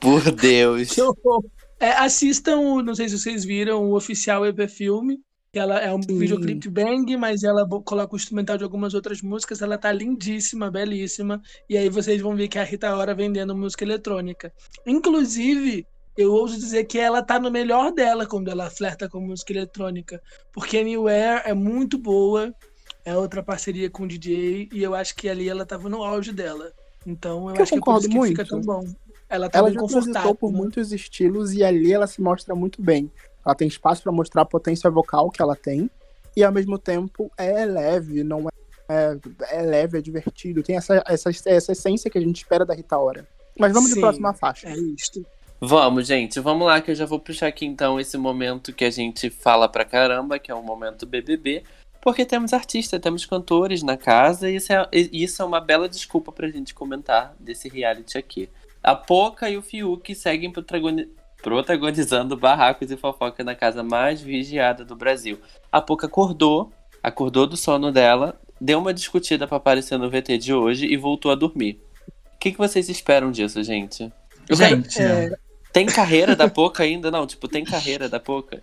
Por 0.00 0.30
Deus. 0.30 0.90
Que 0.90 1.02
horror. 1.02 1.44
É, 1.82 1.90
assistam, 1.94 2.80
não 2.82 2.94
sei 2.94 3.08
se 3.08 3.18
vocês 3.18 3.44
viram, 3.44 3.84
o 3.84 3.96
oficial 3.96 4.46
EP 4.46 4.68
Filme. 4.68 5.20
que 5.52 5.58
Ela 5.58 5.80
é 5.80 5.92
um 5.92 6.00
Sim. 6.00 6.16
videoclipe 6.16 6.68
bang, 6.68 7.16
mas 7.16 7.42
ela 7.42 7.68
coloca 7.84 8.14
o 8.14 8.16
instrumental 8.16 8.56
de 8.56 8.62
algumas 8.62 8.94
outras 8.94 9.20
músicas. 9.20 9.62
Ela 9.62 9.76
tá 9.76 9.90
lindíssima, 9.90 10.70
belíssima. 10.70 11.42
E 11.68 11.76
aí 11.76 11.88
vocês 11.88 12.20
vão 12.20 12.36
ver 12.36 12.46
que 12.46 12.56
é 12.56 12.60
a 12.60 12.64
Rita 12.64 12.94
Ora 12.94 13.14
vendendo 13.14 13.56
música 13.56 13.82
eletrônica. 13.82 14.52
Inclusive, 14.86 15.84
eu 16.16 16.32
ouso 16.32 16.56
dizer 16.56 16.84
que 16.84 16.98
ela 16.98 17.20
tá 17.20 17.40
no 17.40 17.50
melhor 17.50 17.90
dela 17.90 18.26
quando 18.26 18.48
ela 18.48 18.70
flerta 18.70 19.08
com 19.08 19.18
música 19.18 19.52
eletrônica. 19.52 20.22
Porque 20.52 20.78
Anywhere 20.78 21.42
é 21.44 21.52
muito 21.52 21.98
boa. 21.98 22.54
É 23.04 23.16
outra 23.16 23.42
parceria 23.42 23.90
com 23.90 24.04
o 24.04 24.08
DJ. 24.08 24.68
E 24.72 24.82
eu 24.82 24.94
acho 24.94 25.16
que 25.16 25.28
ali 25.28 25.48
ela 25.48 25.66
tava 25.66 25.88
no 25.88 26.04
auge 26.04 26.32
dela. 26.32 26.72
Então 27.04 27.48
eu 27.48 27.56
eu 27.56 27.62
acho 27.62 27.72
que 27.72 27.78
é 27.78 27.80
por 27.80 27.98
isso 27.98 28.08
que 28.08 28.26
fica 28.28 28.46
tão 28.46 28.60
bom. 28.60 28.84
Ela 29.32 29.48
tá 29.48 29.58
Ela 29.58 29.68
bem 29.68 29.74
já 29.74 29.80
confortável. 29.80 30.34
por 30.34 30.52
né? 30.52 30.58
muitos 30.58 30.92
estilos 30.92 31.54
e 31.54 31.64
ali 31.64 31.90
ela 31.90 32.06
se 32.06 32.20
mostra 32.20 32.54
muito 32.54 32.82
bem. 32.82 33.10
Ela 33.44 33.54
tem 33.54 33.66
espaço 33.66 34.02
pra 34.02 34.12
mostrar 34.12 34.42
a 34.42 34.44
potência 34.44 34.90
vocal 34.90 35.30
que 35.30 35.40
ela 35.40 35.56
tem 35.56 35.90
e 36.36 36.44
ao 36.44 36.52
mesmo 36.52 36.78
tempo 36.78 37.32
é 37.38 37.64
leve, 37.64 38.22
não 38.22 38.46
é, 38.48 38.52
é, 38.88 39.18
é 39.58 39.62
leve, 39.62 39.98
é 39.98 40.02
divertido. 40.02 40.62
Tem 40.62 40.76
essa, 40.76 41.02
essa, 41.06 41.30
essa 41.46 41.72
essência 41.72 42.10
que 42.10 42.18
a 42.18 42.20
gente 42.20 42.36
espera 42.36 42.66
da 42.66 42.74
Rita 42.74 42.98
Ora. 42.98 43.26
Mas 43.58 43.72
vamos 43.72 43.88
de 43.88 43.94
Sim. 43.94 44.00
próxima 44.02 44.34
faixa. 44.34 44.68
É 44.68 44.76
isto. 44.76 45.24
Vamos, 45.58 46.06
gente, 46.06 46.38
vamos 46.40 46.66
lá 46.66 46.80
que 46.80 46.90
eu 46.90 46.94
já 46.94 47.06
vou 47.06 47.20
puxar 47.20 47.46
aqui 47.46 47.64
então 47.64 47.98
esse 47.98 48.18
momento 48.18 48.72
que 48.72 48.84
a 48.84 48.90
gente 48.90 49.30
fala 49.30 49.68
pra 49.68 49.84
caramba, 49.84 50.38
que 50.38 50.50
é 50.50 50.54
o 50.54 50.62
momento 50.62 51.06
BBB, 51.06 51.62
porque 52.02 52.24
temos 52.24 52.52
artistas, 52.52 53.00
temos 53.00 53.24
cantores 53.24 53.82
na 53.82 53.96
casa 53.96 54.50
e 54.50 54.56
isso 54.56 54.72
é, 54.72 54.88
e 54.92 55.22
isso 55.22 55.40
é 55.40 55.44
uma 55.44 55.60
bela 55.60 55.88
desculpa 55.88 56.32
pra 56.32 56.48
gente 56.48 56.74
comentar 56.74 57.34
desse 57.38 57.68
reality 57.68 58.18
aqui. 58.18 58.48
A 58.82 58.94
Poca 58.94 59.48
e 59.48 59.56
o 59.56 59.62
Fiuk 59.62 60.14
seguem 60.14 60.50
protagoni- 60.50 61.08
protagonizando 61.42 62.36
barracos 62.36 62.90
e 62.90 62.96
fofoca 62.96 63.44
na 63.44 63.54
casa 63.54 63.82
mais 63.82 64.20
vigiada 64.20 64.84
do 64.84 64.96
Brasil. 64.96 65.38
A 65.70 65.80
Poca 65.80 66.06
acordou, 66.06 66.72
acordou 67.02 67.46
do 67.46 67.56
sono 67.56 67.92
dela, 67.92 68.40
deu 68.60 68.78
uma 68.78 68.92
discutida 68.94 69.46
pra 69.46 69.56
aparecer 69.58 69.98
no 69.98 70.08
VT 70.10 70.38
de 70.38 70.54
hoje 70.54 70.86
e 70.86 70.96
voltou 70.96 71.30
a 71.30 71.34
dormir. 71.34 71.80
O 72.34 72.38
que, 72.38 72.52
que 72.52 72.58
vocês 72.58 72.88
esperam 72.88 73.30
disso, 73.30 73.62
gente? 73.62 74.12
Eu 74.48 74.56
quero- 74.56 74.76
Gente, 74.76 75.00
é, 75.00 75.30
tem 75.72 75.86
carreira 75.86 76.34
da 76.34 76.48
Poca 76.48 76.82
ainda? 76.82 77.10
Não, 77.10 77.26
tipo, 77.26 77.46
tem 77.46 77.64
carreira 77.64 78.08
da 78.08 78.18
Poca? 78.18 78.62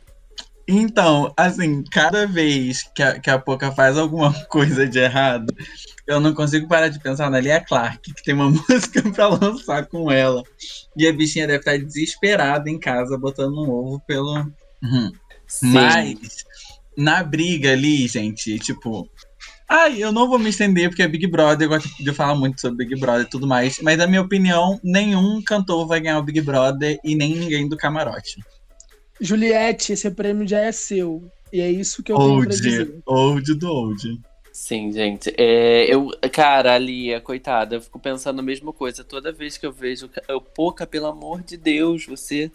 Então, 0.72 1.34
assim, 1.36 1.84
cada 1.92 2.28
vez 2.28 2.84
que 2.94 3.02
a, 3.02 3.20
que 3.20 3.28
a 3.28 3.40
Poca 3.40 3.72
faz 3.72 3.98
alguma 3.98 4.32
coisa 4.46 4.88
de 4.88 5.00
errado, 5.00 5.52
eu 6.06 6.20
não 6.20 6.32
consigo 6.32 6.68
parar 6.68 6.90
de 6.90 7.00
pensar 7.00 7.28
na 7.32 7.40
Lia 7.40 7.60
Clark, 7.60 8.14
que 8.14 8.24
tem 8.24 8.36
uma 8.36 8.52
música 8.70 9.02
pra 9.12 9.30
lançar 9.30 9.88
com 9.88 10.12
ela. 10.12 10.44
E 10.96 11.08
a 11.08 11.12
bichinha 11.12 11.48
deve 11.48 11.60
estar 11.60 11.76
desesperada 11.80 12.70
em 12.70 12.80
casa, 12.80 13.18
botando 13.18 13.56
um 13.56 13.68
ovo 13.68 14.00
pelo. 14.06 14.32
Uhum. 14.84 15.12
Mas, 15.64 16.46
na 16.96 17.24
briga 17.24 17.72
ali, 17.72 18.08
gente, 18.08 18.60
tipo. 18.60 19.10
Ai, 19.68 20.04
eu 20.04 20.12
não 20.12 20.28
vou 20.28 20.38
me 20.38 20.52
estender 20.52 20.90
porque 20.90 21.02
é 21.02 21.08
Big 21.08 21.26
Brother, 21.26 21.66
eu 21.66 21.70
gosto 21.70 21.90
de 22.04 22.14
falar 22.14 22.36
muito 22.36 22.62
sobre 22.62 22.86
Big 22.86 23.00
Brother 23.00 23.26
e 23.26 23.30
tudo 23.30 23.48
mais. 23.48 23.80
Mas, 23.82 23.98
na 23.98 24.06
minha 24.06 24.22
opinião, 24.22 24.80
nenhum 24.84 25.42
cantor 25.42 25.88
vai 25.88 26.00
ganhar 26.00 26.20
o 26.20 26.24
Big 26.24 26.42
Brother 26.42 27.00
e 27.04 27.16
nem 27.16 27.36
ninguém 27.36 27.68
do 27.68 27.76
camarote. 27.76 28.38
Juliette, 29.20 29.94
esse 29.94 30.10
prêmio 30.12 30.48
já 30.48 30.60
é 30.60 30.72
seu. 30.72 31.24
E 31.52 31.62
é 31.62 31.70
isso 31.70 32.04
que 32.04 32.12
eu 32.12 32.18
tenho 32.18 32.28
pra 32.30 32.38
Old, 32.38 32.62
dizer. 32.62 32.96
old 33.06 33.54
do 33.56 33.68
old. 33.70 34.22
Sim, 34.52 34.92
gente. 34.92 35.34
É, 35.38 35.86
eu, 35.94 36.10
cara, 36.32 36.74
a 36.74 36.78
Lia, 36.78 37.22
coitada, 37.22 37.76
eu 37.76 37.82
fico 37.82 38.00
pensando 38.00 38.40
a 38.40 38.44
mesma 38.44 38.74
coisa. 38.74 39.04
Toda 39.04 39.32
vez 39.32 39.58
que 39.58 39.66
eu 39.66 39.72
vejo. 39.72 40.10
Eu, 40.28 40.42
Poca, 40.42 40.86
pelo 40.86 41.08
amor 41.08 41.42
de 41.42 41.56
Deus, 41.58 42.06
você 42.06 42.52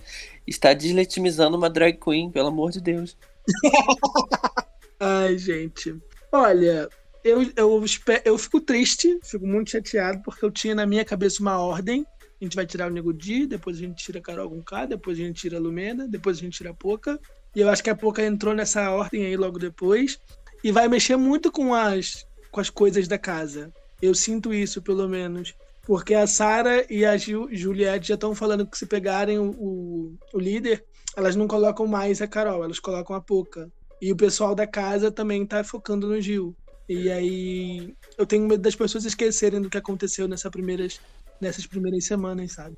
está 0.47 0.73
deslegitimizando 0.75 1.57
uma 1.57 1.71
drag 1.71 1.99
queen, 1.99 2.31
pelo 2.31 2.49
amor 2.49 2.71
de 2.71 2.81
Deus. 2.81 3.17
Ai, 5.01 5.37
gente. 5.39 5.97
Olha, 6.31 6.89
eu, 7.25 7.43
eu, 7.57 7.85
eu 8.25 8.39
fico 8.39 8.61
triste, 8.61 9.19
fico 9.23 9.47
muito 9.47 9.71
chateado, 9.71 10.21
porque 10.25 10.45
eu 10.45 10.51
tinha 10.51 10.75
na 10.75 10.85
minha 10.87 11.05
cabeça 11.05 11.41
uma 11.41 11.59
ordem, 11.59 12.05
A 12.41 12.45
gente 12.45 12.57
vai 12.57 12.67
tirar 12.67 12.91
o 12.91 12.95
Nego 12.95 13.13
Di, 13.13 13.47
depois 13.47 13.77
a 13.77 13.81
gente 13.81 14.05
tira 14.05 14.19
a 14.19 14.23
Carol 14.23 14.63
K, 14.63 14.87
depois 14.87 15.19
a 15.19 15.23
gente 15.23 15.41
tira 15.41 15.57
a 15.57 15.61
Lumena, 15.61 16.09
depois 16.09 16.39
a 16.39 16.41
gente 16.41 16.59
tira 16.59 16.71
a 16.71 16.75
Poca. 16.75 17.19
E 17.55 17.61
eu 17.61 17.69
acho 17.69 17.83
que 17.83 17.91
a 17.91 17.95
Poca 17.95 18.25
entrou 18.25 18.55
nessa 18.55 18.91
ordem 18.91 19.25
aí 19.25 19.37
logo 19.37 19.59
depois. 19.59 20.19
E 20.63 20.73
vai 20.73 20.89
mexer 20.89 21.17
muito 21.17 21.53
com 21.53 21.75
as, 21.75 22.27
com 22.51 22.61
as 22.61 22.71
coisas 22.71 23.07
da 23.07 23.19
casa. 23.19 23.73
Eu 24.03 24.15
sinto 24.15 24.53
isso, 24.53 24.83
pelo 24.83 25.09
menos. 25.09 25.55
Porque 25.87 26.15
a 26.15 26.27
Sara 26.27 26.85
e 26.91 27.05
a 27.05 27.17
Gil, 27.17 27.49
Juliette 27.53 28.09
já 28.09 28.15
estão 28.15 28.35
falando 28.35 28.67
que 28.67 28.77
se 28.77 28.87
pegarem 28.87 29.39
o, 29.39 29.51
o, 29.51 30.15
o, 30.33 30.39
líder, 30.39 30.85
elas 31.15 31.37
não 31.37 31.47
colocam 31.47 31.87
mais 31.87 32.23
a 32.23 32.27
Carol, 32.27 32.65
elas 32.65 32.81
colocam 32.81 33.15
a 33.15 33.21
Poca. 33.21 33.71
E 34.01 34.11
o 34.11 34.17
pessoal 34.17 34.55
da 34.55 34.67
casa 34.67 35.11
também 35.11 35.47
tá 35.47 35.63
focando 35.63 36.09
no 36.09 36.21
Gil. 36.21 36.57
E 36.89 37.11
aí 37.11 37.95
eu 38.19 38.27
tenho 38.27 38.47
medo 38.47 38.63
das 38.63 38.75
pessoas 38.75 39.05
esquecerem 39.05 39.61
do 39.61 39.71
que 39.71 39.79
aconteceu 39.79 40.27
nessa 40.27 40.51
primeiras, 40.51 41.01
nessas 41.41 41.67
primeiras 41.67 42.05
semanas, 42.05 42.53
sabe? 42.53 42.77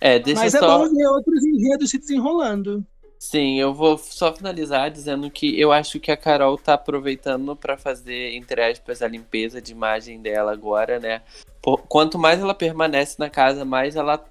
É, 0.00 0.18
deixa 0.18 0.42
Mas 0.42 0.52
só... 0.52 0.58
é 0.58 0.60
bom 0.60 0.94
ver 0.94 1.06
outros 1.06 1.44
enredos 1.44 1.90
se 1.90 1.98
desenrolando. 1.98 2.84
Sim, 3.18 3.60
eu 3.60 3.74
vou 3.74 3.98
só 3.98 4.34
finalizar 4.34 4.90
dizendo 4.90 5.30
que 5.30 5.60
eu 5.60 5.70
acho 5.70 6.00
que 6.00 6.10
a 6.10 6.16
Carol 6.16 6.56
tá 6.56 6.72
aproveitando 6.72 7.54
para 7.54 7.76
fazer, 7.76 8.34
entre 8.34 8.62
aspas, 8.62 9.02
a 9.02 9.08
limpeza 9.08 9.60
de 9.60 9.72
imagem 9.72 10.22
dela 10.22 10.52
agora, 10.52 10.98
né? 10.98 11.20
Por, 11.60 11.82
quanto 11.82 12.18
mais 12.18 12.40
ela 12.40 12.54
permanece 12.54 13.16
na 13.18 13.28
casa, 13.28 13.62
mais 13.62 13.94
ela 13.94 14.24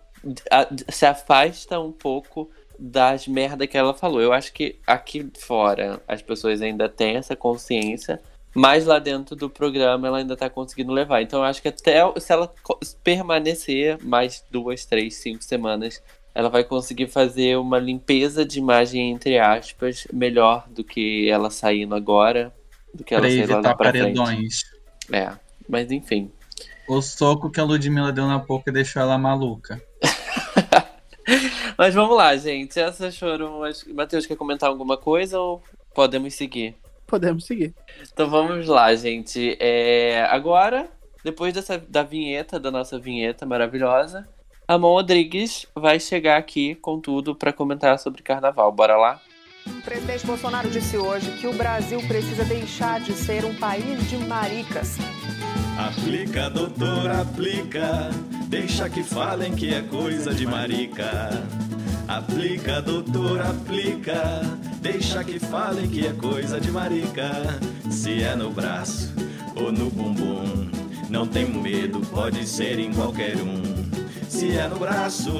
se 0.89 1.05
afasta 1.05 1.79
um 1.79 1.91
pouco 1.91 2.49
das 2.79 3.27
merda 3.27 3.67
que 3.67 3.77
ela 3.77 3.93
falou. 3.93 4.21
Eu 4.21 4.33
acho 4.33 4.51
que 4.51 4.79
aqui 4.87 5.29
fora 5.37 6.01
as 6.07 6.23
pessoas 6.23 6.59
ainda 6.59 6.89
têm 6.89 7.17
essa 7.17 7.35
consciência, 7.35 8.19
mas 8.53 8.85
lá 8.85 8.99
dentro 8.99 9.35
do 9.35 9.49
programa 9.49 10.07
ela 10.07 10.17
ainda 10.19 10.35
tá 10.35 10.49
conseguindo 10.49 10.91
levar. 10.91 11.21
Então 11.21 11.39
eu 11.39 11.45
acho 11.45 11.61
que 11.61 11.67
até 11.67 12.01
se 12.19 12.31
ela 12.33 12.51
permanecer 13.03 13.97
mais 14.03 14.43
duas, 14.51 14.85
três, 14.85 15.15
cinco 15.15 15.43
semanas, 15.43 16.01
ela 16.33 16.49
vai 16.49 16.63
conseguir 16.63 17.07
fazer 17.07 17.57
uma 17.57 17.79
limpeza 17.79 18.45
de 18.45 18.59
imagem, 18.59 19.11
entre 19.11 19.37
aspas, 19.39 20.07
melhor 20.13 20.67
do 20.69 20.83
que 20.83 21.29
ela 21.29 21.49
saindo 21.49 21.95
agora, 21.95 22.53
do 22.93 23.03
que 23.03 23.13
ela 23.13 23.23
Pra 23.23 23.31
saindo 23.31 23.53
lá 23.61 23.75
pra 23.75 23.91
frente. 23.91 24.15
paredões. 24.15 24.61
É, 25.11 25.31
mas 25.67 25.91
enfim. 25.91 26.31
O 26.87 27.01
soco 27.01 27.51
que 27.51 27.59
a 27.59 27.63
Ludmilla 27.63 28.11
deu 28.11 28.25
na 28.27 28.39
boca 28.39 28.71
deixou 28.71 29.01
ela 29.01 29.17
maluca. 29.17 29.79
Mas 31.77 31.93
vamos 31.93 32.17
lá, 32.17 32.35
gente. 32.35 32.79
Essas 32.79 33.17
foram 33.17 33.63
as. 33.63 33.83
Matheus, 33.85 34.25
quer 34.25 34.35
comentar 34.35 34.67
alguma 34.69 34.97
coisa 34.97 35.39
ou 35.39 35.61
podemos 35.93 36.33
seguir? 36.33 36.75
Podemos 37.09 37.45
seguir. 37.45 37.73
Então 38.13 38.29
vamos 38.29 38.67
lá, 38.67 38.93
gente. 38.95 39.57
É, 39.59 40.25
Agora, 40.29 40.89
depois 41.23 41.53
dessa, 41.53 41.77
da 41.77 42.03
vinheta, 42.03 42.59
da 42.59 42.71
nossa 42.71 42.99
vinheta 42.99 43.45
maravilhosa, 43.45 44.27
Ramon 44.69 44.93
Rodrigues 44.93 45.65
vai 45.75 45.99
chegar 45.99 46.37
aqui 46.37 46.75
com 46.75 46.99
tudo 46.99 47.35
para 47.35 47.51
comentar 47.51 47.97
sobre 47.97 48.21
carnaval. 48.21 48.71
Bora 48.71 48.95
lá? 48.95 49.19
O 49.67 49.81
presidente 49.81 50.25
Bolsonaro 50.25 50.69
disse 50.69 50.97
hoje 50.97 51.31
que 51.39 51.47
o 51.47 51.53
Brasil 51.53 51.99
precisa 52.07 52.43
deixar 52.45 52.99
de 52.99 53.13
ser 53.13 53.45
um 53.45 53.55
país 53.55 54.09
de 54.09 54.17
maricas. 54.17 54.97
Aplica, 55.77 56.49
doutor, 56.49 57.09
aplica. 57.09 58.09
Deixa 58.47 58.89
que 58.89 59.03
falem 59.03 59.55
que 59.55 59.73
é 59.73 59.81
coisa 59.81 60.33
de 60.33 60.45
marica. 60.45 61.29
Aplica, 62.09 62.81
doutor, 62.81 63.39
aplica. 63.39 64.41
Deixa 64.81 65.23
que 65.23 65.37
falem 65.37 65.87
que 65.87 66.07
é 66.07 66.11
coisa 66.11 66.59
de 66.59 66.71
marica. 66.71 67.29
Se 67.91 68.23
é 68.23 68.35
no 68.35 68.49
braço 68.49 69.13
ou 69.55 69.71
no 69.71 69.91
bumbum, 69.91 70.71
não 71.07 71.27
tenho 71.27 71.61
medo, 71.61 72.01
pode 72.07 72.47
ser 72.47 72.79
em 72.79 72.91
qualquer 72.91 73.35
um. 73.37 73.61
Se 74.27 74.57
é 74.57 74.67
no 74.67 74.79
braço 74.79 75.31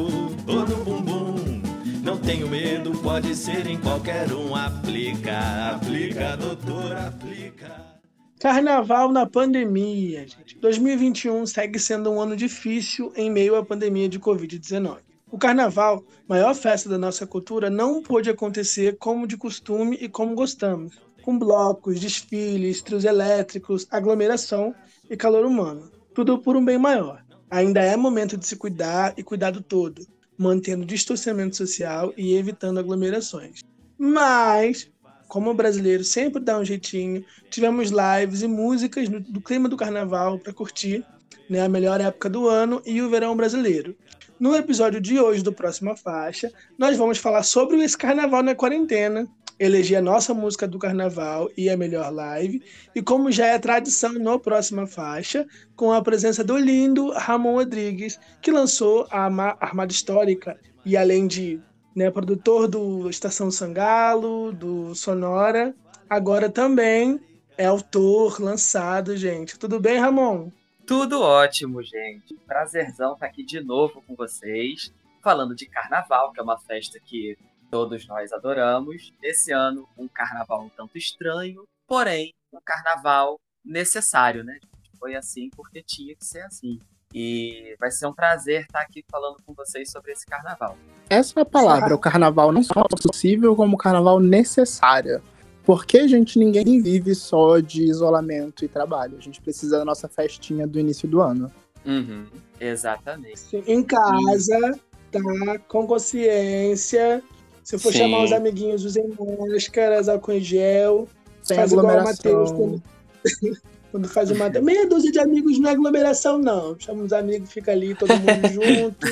ou 0.48 0.60
no 0.68 0.84
bumbum, 0.84 1.60
não 2.04 2.20
tenho 2.20 2.48
medo, 2.48 2.92
pode 3.02 3.36
ser 3.36 3.66
em 3.66 3.80
qualquer 3.80 4.32
um. 4.32 4.56
Aplica, 4.56 5.72
aplica, 5.72 6.38
doutor, 6.38 6.96
aplica. 6.96 8.00
Carnaval 8.40 9.12
na 9.12 9.26
pandemia, 9.26 10.28
gente. 10.28 10.56
2021 10.60 11.48
segue 11.48 11.80
sendo 11.80 12.12
um 12.12 12.22
ano 12.22 12.36
difícil 12.36 13.12
em 13.16 13.32
meio 13.32 13.56
à 13.56 13.66
pandemia 13.66 14.08
de 14.08 14.20
Covid-19. 14.20 15.09
O 15.32 15.38
carnaval, 15.38 16.04
maior 16.28 16.56
festa 16.56 16.90
da 16.90 16.98
nossa 16.98 17.28
cultura, 17.28 17.70
não 17.70 18.02
pôde 18.02 18.30
acontecer 18.30 18.98
como 18.98 19.28
de 19.28 19.38
costume 19.38 19.96
e 20.02 20.10
como 20.10 20.34
gostamos, 20.34 20.98
com 21.22 21.38
blocos, 21.38 22.00
desfiles, 22.00 22.82
trios 22.82 23.06
elétricos, 23.06 23.86
aglomeração 23.92 24.74
e 25.08 25.16
calor 25.16 25.46
humano. 25.46 25.92
Tudo 26.16 26.40
por 26.40 26.56
um 26.56 26.66
bem 26.66 26.80
maior. 26.80 27.24
Ainda 27.52 27.80
é 27.82 27.96
momento 27.96 28.38
de 28.38 28.48
se 28.48 28.56
cuidar 28.56 29.14
e 29.18 29.24
cuidar 29.24 29.52
do 29.52 29.62
todo, 29.62 30.02
mantendo 30.36 30.86
distanciamento 30.86 31.56
social 31.56 32.12
e 32.18 32.34
evitando 32.34 32.80
aglomerações. 32.80 33.60
Mas 33.98 34.90
como 35.28 35.52
o 35.52 35.54
brasileiro 35.54 36.04
sempre 36.04 36.42
dá 36.42 36.58
um 36.58 36.66
jeitinho, 36.66 37.24
tivemos 37.52 37.92
lives 37.92 38.42
e 38.42 38.48
músicas 38.48 39.08
do 39.08 39.40
clima 39.40 39.70
do 39.70 39.78
carnaval 39.78 40.40
para 40.40 40.52
curtir, 40.52 41.06
né, 41.48 41.62
a 41.62 41.70
melhor 41.70 42.02
época 42.02 42.28
do 42.28 42.48
ano 42.48 42.82
e 42.84 43.00
o 43.00 43.10
verão 43.12 43.38
brasileiro. 43.38 43.96
No 44.40 44.56
episódio 44.56 45.02
de 45.02 45.20
hoje 45.20 45.44
do 45.44 45.52
Próxima 45.52 45.98
Faixa, 45.98 46.50
nós 46.78 46.96
vamos 46.96 47.18
falar 47.18 47.44
sobre 47.44 47.84
esse 47.84 47.98
carnaval 47.98 48.42
na 48.42 48.56
quarentena, 48.56 49.28
eleger 49.60 49.98
a 49.98 50.02
nossa 50.02 50.34
música 50.34 50.66
do 50.66 50.80
carnaval 50.80 51.50
e 51.58 51.70
a 51.70 51.76
melhor 51.76 52.10
live, 52.10 52.64
e 52.96 53.02
como 53.02 53.30
já 53.34 53.48
é 53.48 53.60
tradição 53.60 54.14
no 54.14 54.40
Próxima 54.40 54.88
Faixa, 54.88 55.46
com 55.76 55.92
a 55.92 56.02
presença 56.02 56.42
do 56.42 56.56
lindo 56.56 57.12
Ramon 57.12 57.56
Rodrigues, 57.56 58.18
que 58.42 58.50
lançou 58.50 59.06
a 59.12 59.26
Armada 59.60 59.92
Histórica, 59.92 60.58
e 60.86 60.96
além 60.96 61.28
de 61.28 61.60
né, 61.94 62.10
produtor 62.10 62.66
do 62.70 63.10
Estação 63.10 63.52
Sangalo, 63.52 64.54
do 64.54 64.96
Sonora, 64.96 65.76
agora 66.10 66.50
também 66.50 67.20
é 67.58 67.66
autor 67.66 68.42
lançado, 68.42 69.18
gente. 69.18 69.60
Tudo 69.60 69.82
bem, 69.82 70.00
Ramon? 70.00 70.50
Tudo 70.90 71.22
ótimo, 71.22 71.84
gente. 71.84 72.34
Prazerzão 72.48 73.14
estar 73.14 73.28
aqui 73.28 73.46
de 73.46 73.62
novo 73.62 74.02
com 74.08 74.16
vocês, 74.16 74.92
falando 75.22 75.54
de 75.54 75.68
carnaval, 75.68 76.32
que 76.32 76.40
é 76.40 76.44
uma 76.44 76.58
festa 76.58 77.00
que 77.00 77.38
todos 77.70 78.08
nós 78.08 78.34
adoramos. 78.34 79.14
Esse 79.22 79.52
ano, 79.52 79.88
um 79.96 80.08
carnaval 80.08 80.64
um 80.64 80.70
tanto 80.70 80.98
estranho, 80.98 81.64
porém, 81.88 82.34
um 82.52 82.58
carnaval 82.66 83.40
necessário, 83.64 84.44
né? 84.44 84.58
Foi 84.98 85.16
assim 85.16 85.52
porque 85.56 85.84
tinha 85.84 86.16
que 86.16 86.26
ser 86.26 86.42
assim. 86.42 86.80
E 87.14 87.76
vai 87.80 87.92
ser 87.92 88.08
um 88.08 88.14
prazer 88.14 88.62
estar 88.62 88.82
aqui 88.82 89.06
falando 89.12 89.38
com 89.46 89.54
vocês 89.54 89.92
sobre 89.92 90.12
esse 90.12 90.26
carnaval. 90.26 90.76
Essa 91.08 91.40
é 91.40 91.44
a 91.44 91.46
palavra, 91.46 91.94
o 91.94 92.00
carnaval 92.00 92.52
não 92.52 92.64
só 92.64 92.84
possível, 92.86 93.56
como 93.56 93.76
o 93.76 93.78
carnaval 93.78 94.20
necessária. 94.20 95.22
Porque, 95.70 96.08
gente, 96.08 96.40
ninguém 96.40 96.82
vive 96.82 97.14
só 97.14 97.60
de 97.60 97.84
isolamento 97.84 98.66
e 98.66 98.68
trabalho. 98.68 99.16
A 99.20 99.22
gente 99.22 99.40
precisa 99.40 99.78
da 99.78 99.86
nossa 99.86 100.08
festinha 100.08 100.66
do 100.66 100.80
início 100.80 101.08
do 101.08 101.22
ano. 101.22 101.52
Uhum, 101.86 102.26
exatamente. 102.60 103.40
Sim, 103.40 103.64
Em 103.68 103.84
casa, 103.84 104.80
tá? 105.12 105.60
Com 105.68 105.86
consciência. 105.86 107.22
Se 107.64 107.78
for 107.78 107.92
Sim. 107.92 108.00
chamar 108.00 108.24
os 108.24 108.32
amiguinhos, 108.32 108.84
usem 108.84 109.14
máscaras, 109.48 110.10
álcool 110.10 110.32
em 110.32 110.40
gel. 110.40 111.08
Sem 111.44 111.58
Faz 111.58 111.72
igual 111.72 112.00
o. 112.00 112.04
Matheus 112.04 112.52
quando, 112.52 112.84
quando 113.92 114.08
faz 114.08 114.32
uma. 114.32 114.50
Meia 114.50 114.90
dúzia 114.90 115.12
de 115.12 115.20
amigos 115.20 115.60
não 115.60 115.70
é 115.70 115.74
aglomeração, 115.74 116.40
não. 116.40 116.76
Chama 116.80 117.04
os 117.04 117.14
amigos, 117.14 117.52
fica 117.52 117.74
ali, 117.74 117.94
todo 117.94 118.10
mundo 118.18 118.48
junto. 118.52 119.08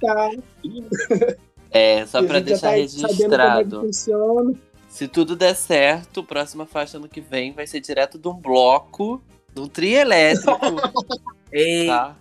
Tá? 0.00 0.30
É, 1.70 2.04
só 2.06 2.20
E 2.20 2.26
para 2.26 2.40
deixar 2.40 2.60
tá 2.60 2.68
aí 2.70 2.88
sabendo 2.88 3.36
como 3.38 3.42
é 3.42 3.64
que 3.64 3.76
registrado. 3.84 4.60
Se 4.90 5.06
tudo 5.06 5.36
der 5.36 5.54
certo, 5.54 6.22
próxima 6.22 6.66
faixa 6.66 6.98
ano 6.98 7.08
que 7.08 7.20
vem 7.20 7.52
vai 7.52 7.66
ser 7.66 7.80
direto 7.80 8.18
de 8.18 8.26
um 8.28 8.34
bloco, 8.34 9.22
de 9.54 9.60
um 9.60 9.68
trio 9.68 9.96
elétrico, 9.96 10.50
Eita, 11.50 11.92
tá? 11.92 12.16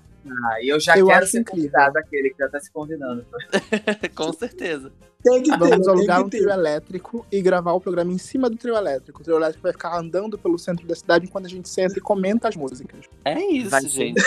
eu 0.62 0.80
já 0.80 0.98
Eu 0.98 1.08
quero 1.08 1.26
ser 1.28 1.40
incrível. 1.40 1.64
convidado 1.72 1.98
aquele 1.98 2.30
que 2.30 2.38
já 2.38 2.48
tá 2.48 2.60
se 2.60 2.72
convidando. 2.72 3.26
Com 4.16 4.32
certeza. 4.32 4.92
Tem 5.22 5.42
que 5.44 5.50
ter, 5.52 5.58
Vamos 5.58 5.86
tem 5.86 5.90
alugar 5.90 6.22
um 6.24 6.30
trio 6.30 6.50
elétrico 6.50 7.26
e 7.32 7.42
gravar 7.42 7.74
o 7.74 7.82
programa 7.82 8.14
em 8.14 8.18
cima 8.18 8.50
do 8.50 8.56
trio 8.56 8.78
elétrico. 8.78 9.20
O 9.20 9.24
trio 9.24 9.36
elétrico 9.36 9.64
vai 9.64 9.74
ficar 9.74 9.98
andando 9.98 10.38
pelo 10.38 10.58
centro 10.58 10.88
da 10.88 10.96
cidade 10.96 11.26
enquanto 11.26 11.48
a 11.48 11.50
gente 11.50 11.68
senta 11.68 11.98
e 11.98 12.02
comenta 12.02 12.48
as 12.48 12.56
músicas. 12.56 13.06
É 13.26 13.38
isso, 13.38 13.70
Vai 13.72 13.82
gente. 13.82 14.22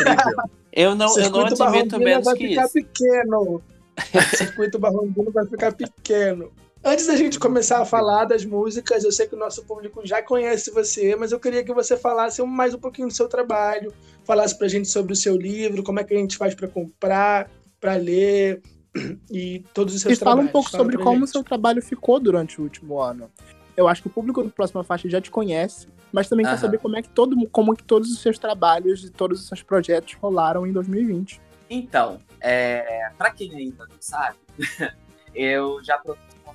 Eu 0.70 0.94
não, 0.94 1.16
eu 1.16 1.30
não 1.30 1.46
Circuito 1.48 1.62
admito 1.62 1.98
menos 1.98 2.24
vai 2.26 2.36
que 2.36 2.48
ficar 2.48 2.64
isso. 2.64 2.72
pequeno. 2.74 3.62
O 3.62 3.62
circuito 4.36 4.78
Barrondino 4.78 5.30
vai 5.30 5.46
ficar 5.46 5.72
pequeno. 5.72 6.52
Antes 6.84 7.06
da 7.06 7.14
gente 7.14 7.38
começar 7.38 7.80
a 7.80 7.84
falar 7.84 8.24
das 8.24 8.44
músicas, 8.44 9.04
eu 9.04 9.12
sei 9.12 9.28
que 9.28 9.36
o 9.36 9.38
nosso 9.38 9.64
público 9.64 10.04
já 10.04 10.20
conhece 10.20 10.68
você, 10.72 11.14
mas 11.14 11.30
eu 11.30 11.38
queria 11.38 11.62
que 11.62 11.72
você 11.72 11.96
falasse 11.96 12.42
mais 12.42 12.74
um 12.74 12.78
pouquinho 12.78 13.06
do 13.06 13.14
seu 13.14 13.28
trabalho, 13.28 13.94
falasse 14.24 14.58
pra 14.58 14.66
gente 14.66 14.88
sobre 14.88 15.12
o 15.12 15.16
seu 15.16 15.36
livro, 15.36 15.84
como 15.84 16.00
é 16.00 16.04
que 16.04 16.12
a 16.12 16.16
gente 16.16 16.36
faz 16.36 16.56
pra 16.56 16.66
comprar, 16.66 17.48
pra 17.80 17.94
ler 17.94 18.60
e 19.30 19.64
todos 19.72 19.94
os 19.94 20.00
seus 20.00 20.14
E 20.14 20.16
fala 20.16 20.30
trabalhos. 20.34 20.48
um 20.48 20.52
pouco 20.52 20.70
Fala 20.70 20.82
sobre 20.84 20.98
como 20.98 21.24
o 21.24 21.28
seu 21.28 21.44
trabalho 21.44 21.80
ficou 21.80 22.18
durante 22.18 22.60
o 22.60 22.64
último 22.64 23.00
ano. 23.00 23.30
Eu 23.76 23.86
acho 23.86 24.02
que 24.02 24.08
o 24.08 24.12
público 24.12 24.42
do 24.42 24.50
Próxima 24.50 24.82
Faixa 24.82 25.08
já 25.08 25.20
te 25.20 25.30
conhece, 25.30 25.86
mas 26.12 26.28
também 26.28 26.44
quer 26.44 26.52
Aham. 26.52 26.58
saber 26.60 26.78
como 26.78 26.96
é 26.96 27.02
que 27.02 27.08
todo, 27.10 27.36
como 27.50 27.76
que 27.76 27.84
todos 27.84 28.10
os 28.10 28.20
seus 28.20 28.38
trabalhos 28.40 29.04
e 29.04 29.10
todos 29.10 29.40
os 29.40 29.46
seus 29.46 29.62
projetos 29.62 30.14
rolaram 30.14 30.66
em 30.66 30.72
2020. 30.72 31.40
Então, 31.70 32.18
é, 32.40 33.08
para 33.16 33.30
quem 33.30 33.54
ainda 33.54 33.86
não 33.86 33.96
sabe, 34.00 34.36
eu 35.32 35.78
já 35.84 35.96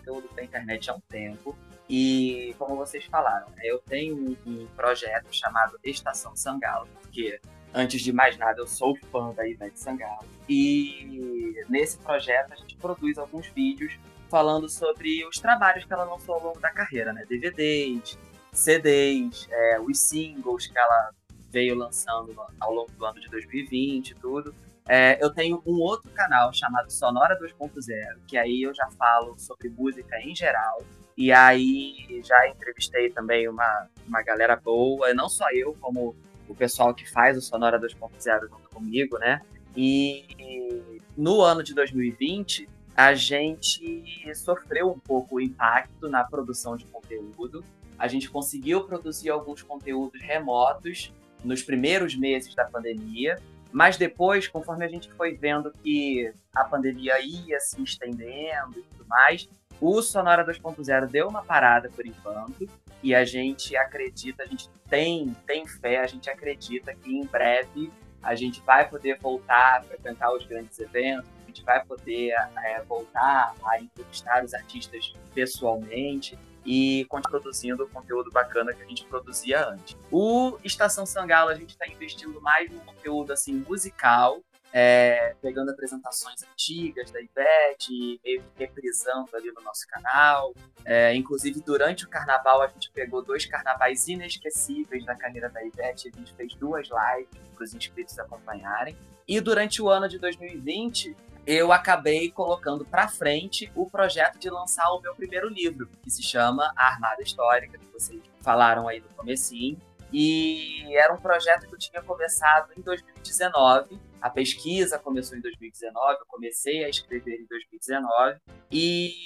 conteúdo 0.08 0.30
pra 0.34 0.44
internet 0.44 0.90
há 0.90 0.96
um 0.96 1.02
tempo. 1.02 1.58
E, 1.90 2.56
como 2.58 2.76
vocês 2.76 3.06
falaram, 3.06 3.48
né, 3.52 3.62
eu 3.64 3.80
tenho 3.80 4.38
um, 4.46 4.68
projeto 4.76 5.28
chamado 5.32 5.78
Estação 5.84 6.36
Sangalo, 6.36 6.88
que, 7.12 7.40
antes 7.74 8.02
de 8.02 8.12
mais 8.12 8.38
nada, 8.38 8.62
eu 8.62 8.68
sou 8.68 8.96
fã 9.12 9.32
da 9.34 9.48
Ivete 9.48 9.80
Sangalo. 9.80 10.26
E 10.50 11.64
nesse 11.70 11.98
projeto 11.98 12.54
a 12.54 12.56
gente 12.56 12.76
produz 12.78 13.18
alguns 13.18 13.48
vídeos 13.48 13.98
falando 14.30 14.68
sobre 14.68 15.26
os 15.26 15.40
trabalhos 15.40 15.86
que 15.86 15.94
ela 15.94 16.04
lançou 16.04 16.36
ao 16.36 16.44
longo 16.44 16.60
da 16.60 16.70
carreira, 16.70 17.14
né? 17.14 17.26
DVDs, 17.28 18.18
CDs, 18.52 19.48
é, 19.50 19.80
os 19.80 19.98
singles 20.00 20.68
que 20.68 20.78
ela 20.78 21.12
veio 21.50 21.76
lançando 21.76 22.36
ao 22.60 22.74
longo 22.74 22.92
do 22.92 23.06
ano 23.06 23.20
de 23.22 23.30
2020 23.30 24.10
e 24.10 24.16
tudo. 24.16 24.54
É, 24.88 25.18
eu 25.24 25.30
tenho 25.30 25.62
um 25.66 25.82
outro 25.82 26.10
canal 26.12 26.54
chamado 26.54 26.90
Sonora 26.92 27.38
2.0, 27.40 28.20
que 28.26 28.38
aí 28.38 28.64
eu 28.64 28.74
já 28.74 28.90
falo 28.92 29.38
sobre 29.38 29.70
música 29.70 30.20
em 30.22 30.34
geral. 30.34 30.82
E 31.18 31.32
aí 31.32 32.22
já 32.24 32.48
entrevistei 32.48 33.10
também 33.10 33.50
uma, 33.50 33.88
uma 34.08 34.22
galera 34.22 34.56
boa, 34.56 35.14
não 35.14 35.28
só 35.28 35.46
eu, 35.52 35.76
como 35.82 36.16
o 36.48 36.56
pessoal 36.56 36.94
que 36.94 37.10
faz 37.10 37.38
o 37.38 37.42
Sonora 37.42 37.80
2.0 37.80 38.50
junto 38.50 38.70
comigo, 38.70 39.18
né? 39.18 39.42
E 39.76 40.98
no 41.18 41.42
ano 41.42 41.64
de 41.64 41.74
2020, 41.74 42.70
a 42.96 43.14
gente 43.14 44.32
sofreu 44.36 44.90
um 44.90 45.00
pouco 45.00 45.36
o 45.36 45.42
impacto 45.42 46.08
na 46.08 46.24
produção 46.24 46.78
de 46.78 46.86
conteúdo. 46.86 47.64
A 47.98 48.08
gente 48.08 48.30
conseguiu 48.30 48.86
produzir 48.86 49.30
alguns 49.30 49.62
conteúdos 49.62 50.22
remotos 50.22 51.14
nos 51.44 51.62
primeiros 51.62 52.16
meses 52.16 52.56
da 52.56 52.66
pandemia, 52.66 53.40
mas 53.72 53.98
depois, 53.98 54.48
conforme 54.48 54.86
a 54.86 54.88
gente 54.88 55.12
foi 55.14 55.36
vendo 55.36 55.72
que 55.84 56.34
a 56.54 56.64
pandemia 56.64 57.20
ia 57.20 57.60
se 57.60 57.82
estendendo 57.82 58.80
e 58.80 58.84
tudo 58.84 59.06
mais, 59.08 59.50
o 59.80 60.02
Sonora 60.02 60.46
2.0 60.46 61.08
deu 61.08 61.28
uma 61.28 61.44
parada 61.44 61.90
por 61.90 62.06
enquanto 62.06 62.68
e 63.04 63.14
a 63.14 63.24
gente 63.24 63.76
acredita, 63.76 64.44
a 64.44 64.46
gente 64.46 64.70
tem, 64.90 65.36
tem 65.46 65.68
fé, 65.68 66.00
a 66.00 66.08
gente 66.08 66.30
acredita 66.30 66.96
que 66.96 67.16
em 67.16 67.26
breve 67.26 67.92
a 68.24 68.34
gente 68.34 68.62
vai 68.62 68.90
poder 68.90 69.20
voltar 69.20 69.78
a 69.78 69.84
frequentar 69.84 70.34
os 70.34 70.46
grandes 70.46 70.80
eventos, 70.80 71.30
a 71.44 71.48
gente 71.48 71.64
vai 71.64 71.84
poder 71.86 72.32
é, 72.64 72.82
voltar 72.84 73.54
a 73.64 73.80
entrevistar 73.80 74.44
os 74.44 74.54
artistas 74.54 75.14
pessoalmente 75.34 76.38
e 76.68 77.06
continuar 77.06 77.40
produzindo 77.40 77.86
o 77.86 77.90
conteúdo 77.90 78.30
bacana 78.30 78.74
que 78.74 78.84
a 78.84 78.86
gente 78.86 79.06
produzia 79.06 79.70
antes. 79.70 79.98
O 80.12 80.58
Estação 80.66 81.06
Sangalo, 81.06 81.50
a 81.50 81.56
gente 81.56 81.70
está 81.70 81.88
investindo 81.88 82.42
mais 82.42 82.70
no 82.70 82.82
conteúdo 82.82 83.32
assim 83.32 83.54
musical, 83.54 84.42
é, 84.74 85.34
pegando 85.42 85.72
apresentações 85.72 86.44
antigas 86.44 87.10
da 87.10 87.22
Ivete, 87.22 88.20
meio 88.22 88.44
que 88.44 88.52
reprisando 88.60 89.34
ali 89.34 89.50
no 89.54 89.62
nosso 89.62 89.88
canal. 89.88 90.54
É, 90.84 91.16
inclusive, 91.16 91.62
durante 91.62 92.04
o 92.04 92.10
carnaval, 92.10 92.62
a 92.62 92.68
gente 92.68 92.92
pegou 92.92 93.24
dois 93.24 93.46
carnavais 93.46 94.10
inesquecíveis 94.10 95.06
da 95.06 95.16
carreira 95.16 95.50
da 95.50 95.64
Ivete. 95.64 96.12
A 96.14 96.18
gente 96.18 96.34
fez 96.34 96.54
duas 96.56 96.90
lives 96.90 97.30
para 97.56 97.64
os 97.64 97.74
inscritos 97.74 98.20
acompanharem. 98.20 98.96
E 99.26 99.40
durante 99.40 99.82
o 99.82 99.90
ano 99.90 100.08
de 100.10 100.20
2020, 100.20 101.16
eu 101.48 101.72
acabei 101.72 102.30
colocando 102.30 102.84
para 102.84 103.08
frente 103.08 103.72
o 103.74 103.90
projeto 103.90 104.38
de 104.38 104.50
lançar 104.50 104.92
o 104.92 105.00
meu 105.00 105.16
primeiro 105.16 105.48
livro, 105.48 105.90
que 106.04 106.10
se 106.10 106.22
chama 106.22 106.74
A 106.76 106.88
Armada 106.88 107.24
Histórica, 107.24 107.78
que 107.78 107.86
vocês 107.94 108.22
falaram 108.42 108.86
aí 108.86 109.00
no 109.00 109.08
comecinho. 109.16 109.80
E 110.12 110.94
era 110.94 111.14
um 111.14 111.18
projeto 111.18 111.66
que 111.66 111.74
eu 111.74 111.80
tinha 111.80 112.02
começado 112.02 112.74
em 112.78 112.82
2019. 112.82 113.98
A 114.22 114.30
pesquisa 114.30 115.00
começou 115.00 115.38
em 115.38 115.42
2019, 115.42 116.20
eu 116.20 116.26
comecei 116.28 116.84
a 116.84 116.90
escrever 116.90 117.40
em 117.40 117.46
2019. 117.46 118.40
E 118.70 119.26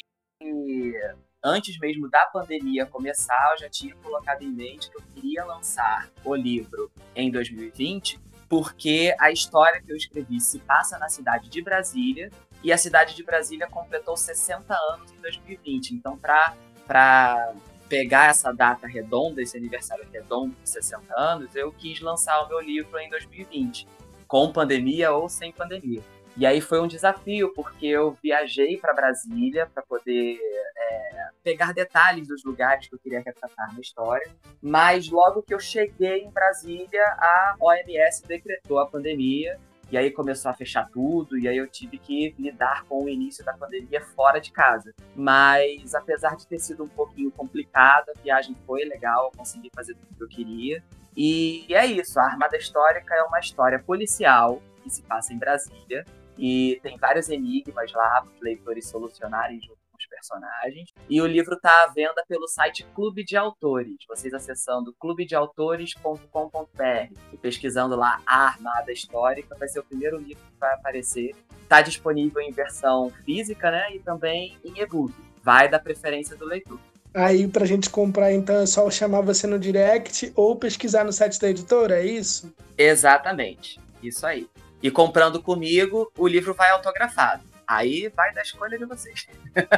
antes 1.43 1.79
mesmo 1.79 2.07
da 2.07 2.27
pandemia 2.27 2.85
começar, 2.85 3.53
eu 3.53 3.57
já 3.57 3.69
tinha 3.69 3.95
colocado 3.95 4.43
em 4.43 4.51
mente 4.51 4.91
que 4.91 4.97
eu 4.97 5.03
queria 5.15 5.43
lançar 5.43 6.07
o 6.23 6.35
livro 6.35 6.91
em 7.15 7.31
2020 7.31 8.30
porque 8.51 9.15
a 9.17 9.31
história 9.31 9.81
que 9.81 9.89
eu 9.89 9.95
escrevi 9.95 10.41
se 10.41 10.59
passa 10.59 10.99
na 10.99 11.07
cidade 11.07 11.47
de 11.47 11.61
Brasília 11.61 12.29
e 12.61 12.73
a 12.73 12.77
cidade 12.77 13.15
de 13.15 13.23
Brasília 13.23 13.65
completou 13.65 14.17
60 14.17 14.75
anos 14.91 15.09
em 15.09 15.21
2020. 15.21 15.91
Então, 15.91 16.17
para 16.17 17.53
pegar 17.87 18.29
essa 18.29 18.51
data 18.51 18.85
redonda, 18.87 19.41
esse 19.41 19.55
aniversário 19.55 20.05
redondo 20.11 20.53
de 20.61 20.69
60 20.69 21.17
anos, 21.17 21.55
eu 21.55 21.71
quis 21.71 22.01
lançar 22.01 22.41
o 22.41 22.49
meu 22.49 22.59
livro 22.59 22.99
em 22.99 23.09
2020, 23.09 23.87
com 24.27 24.51
pandemia 24.51 25.13
ou 25.13 25.29
sem 25.29 25.53
pandemia. 25.53 26.01
E 26.41 26.45
aí 26.47 26.59
foi 26.59 26.81
um 26.81 26.87
desafio, 26.87 27.53
porque 27.53 27.85
eu 27.85 28.17
viajei 28.19 28.75
para 28.75 28.95
Brasília 28.95 29.69
para 29.71 29.83
poder 29.83 30.39
é, 30.75 31.29
pegar 31.43 31.71
detalhes 31.71 32.27
dos 32.27 32.43
lugares 32.43 32.87
que 32.87 32.95
eu 32.95 32.97
queria 32.97 33.21
retratar 33.21 33.71
na 33.71 33.79
história. 33.79 34.27
Mas 34.59 35.07
logo 35.07 35.43
que 35.43 35.53
eu 35.53 35.59
cheguei 35.59 36.23
em 36.23 36.31
Brasília, 36.31 37.03
a 37.19 37.55
OMS 37.59 38.25
decretou 38.25 38.79
a 38.79 38.87
pandemia. 38.87 39.59
E 39.91 39.97
aí 39.99 40.09
começou 40.09 40.49
a 40.49 40.53
fechar 40.55 40.89
tudo, 40.89 41.37
e 41.37 41.47
aí 41.47 41.57
eu 41.57 41.67
tive 41.67 41.99
que 41.99 42.33
lidar 42.39 42.85
com 42.85 43.03
o 43.03 43.09
início 43.09 43.45
da 43.45 43.53
pandemia 43.53 44.01
fora 44.01 44.39
de 44.39 44.51
casa. 44.51 44.95
Mas 45.15 45.93
apesar 45.93 46.35
de 46.35 46.47
ter 46.47 46.57
sido 46.57 46.83
um 46.83 46.89
pouquinho 46.89 47.29
complicada, 47.29 48.13
a 48.17 48.19
viagem 48.19 48.55
foi 48.65 48.83
legal, 48.85 49.31
consegui 49.37 49.69
fazer 49.75 49.93
tudo 49.93 50.15
que 50.15 50.23
eu 50.23 50.27
queria. 50.27 50.83
E 51.15 51.67
é 51.69 51.85
isso, 51.85 52.19
a 52.19 52.23
Armada 52.23 52.57
Histórica 52.57 53.13
é 53.13 53.21
uma 53.21 53.39
história 53.39 53.77
policial 53.77 54.59
que 54.81 54.89
se 54.89 55.03
passa 55.03 55.33
em 55.33 55.37
Brasília, 55.37 56.03
e 56.37 56.79
tem 56.81 56.97
vários 56.97 57.29
enigmas 57.29 57.91
lá 57.93 58.21
para 58.21 58.33
os 58.33 58.41
leitores 58.41 58.87
solucionarem 58.87 59.59
junto 59.61 59.77
com 59.91 59.97
os 59.97 60.05
personagens. 60.05 60.89
E 61.09 61.21
o 61.21 61.27
livro 61.27 61.55
está 61.55 61.83
à 61.83 61.87
venda 61.87 62.23
pelo 62.27 62.47
site 62.47 62.85
Clube 62.95 63.23
de 63.23 63.37
Autores. 63.37 63.95
Vocês 64.07 64.33
acessando 64.33 64.93
clubedeautores.com.br 64.99 67.13
e 67.33 67.37
pesquisando 67.37 67.95
lá 67.95 68.21
a 68.25 68.47
Armada 68.47 68.91
Histórica, 68.91 69.55
vai 69.57 69.67
ser 69.67 69.79
o 69.79 69.83
primeiro 69.83 70.17
livro 70.17 70.43
que 70.43 70.59
vai 70.59 70.73
aparecer. 70.73 71.35
Está 71.63 71.81
disponível 71.81 72.41
em 72.41 72.51
versão 72.51 73.09
física, 73.23 73.71
né? 73.71 73.95
E 73.95 73.99
também 73.99 74.57
em 74.63 74.81
e-book. 74.81 75.13
Vai 75.43 75.69
da 75.69 75.79
preferência 75.79 76.35
do 76.35 76.45
leitor. 76.45 76.79
Aí, 77.13 77.47
pra 77.47 77.65
gente 77.65 77.89
comprar, 77.89 78.31
então, 78.31 78.61
é 78.61 78.65
só 78.65 78.89
chamar 78.89 79.21
você 79.21 79.45
no 79.45 79.59
direct 79.59 80.31
ou 80.35 80.55
pesquisar 80.55 81.03
no 81.03 81.11
site 81.11 81.39
da 81.39 81.49
editora, 81.49 81.99
é 81.99 82.05
isso? 82.05 82.53
Exatamente. 82.77 83.79
Isso 84.01 84.25
aí. 84.25 84.49
E 84.81 84.89
comprando 84.89 85.41
comigo, 85.41 86.11
o 86.17 86.27
livro 86.27 86.53
vai 86.53 86.71
autografado. 86.71 87.43
Aí 87.67 88.11
vai 88.15 88.33
da 88.33 88.41
escolha 88.41 88.77
de 88.77 88.85
vocês. 88.85 89.27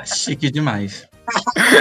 Chique 0.06 0.50
demais. 0.50 1.08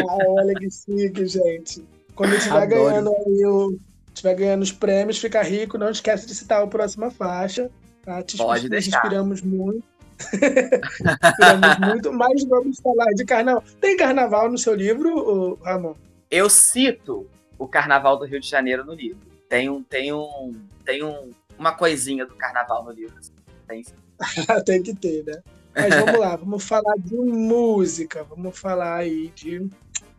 olha 0.05 0.55
que 0.55 0.69
chique, 0.71 1.27
gente. 1.27 1.85
Quando 2.15 2.35
estiver 2.35 2.67
ganhando 2.67 3.11
aí 3.11 3.47
o. 3.47 3.79
Estiver 4.09 4.35
ganhando 4.35 4.63
os 4.63 4.73
prêmios, 4.73 5.19
fica 5.19 5.43
rico, 5.43 5.79
não 5.79 5.91
esquece 5.91 6.27
de 6.27 6.35
citar 6.35 6.63
a 6.63 6.67
próxima 6.67 7.11
faixa. 7.11 7.71
Tá? 8.03 8.23
Te 8.23 8.37
Pode 8.37 8.69
deixar. 8.69 8.99
inspiramos 8.99 9.41
muito. 9.41 9.83
inspiramos 10.35 11.79
muito, 11.79 12.13
mas 12.13 12.45
vamos 12.45 12.79
falar 12.81 13.11
de 13.15 13.25
carnaval. 13.25 13.65
Tem 13.81 13.97
carnaval 13.97 14.51
no 14.51 14.59
seu 14.59 14.75
livro, 14.75 15.59
Ramon? 15.63 15.95
Eu 16.31 16.51
cito 16.51 17.27
o 17.59 17.69
Carnaval 17.69 18.19
do 18.19 18.25
Rio 18.25 18.41
de 18.41 18.49
Janeiro 18.49 18.85
no 18.85 18.93
livro. 18.93 19.21
Tem 19.49 19.69
um, 19.69 19.83
tem 19.83 20.13
um, 20.13 20.55
tem 20.85 21.03
um 21.03 21.31
uma 21.63 21.73
coisinha 21.73 22.27
do 22.27 22.35
carnaval 22.35 22.85
no 22.85 22.91
livro. 22.91 23.17
Assim. 23.17 23.33
Tem, 23.69 23.85
Tem 24.67 24.83
que 24.83 24.95
ter, 24.95 25.25
né? 25.25 25.41
Mas 25.75 25.95
vamos 25.95 26.21
lá, 26.21 26.37
vamos 26.37 26.65
falar 26.65 26.95
de 26.99 27.15
música, 27.17 28.25
vamos 28.25 28.59
falar 28.59 28.97
aí 28.97 29.33
de. 29.35 29.71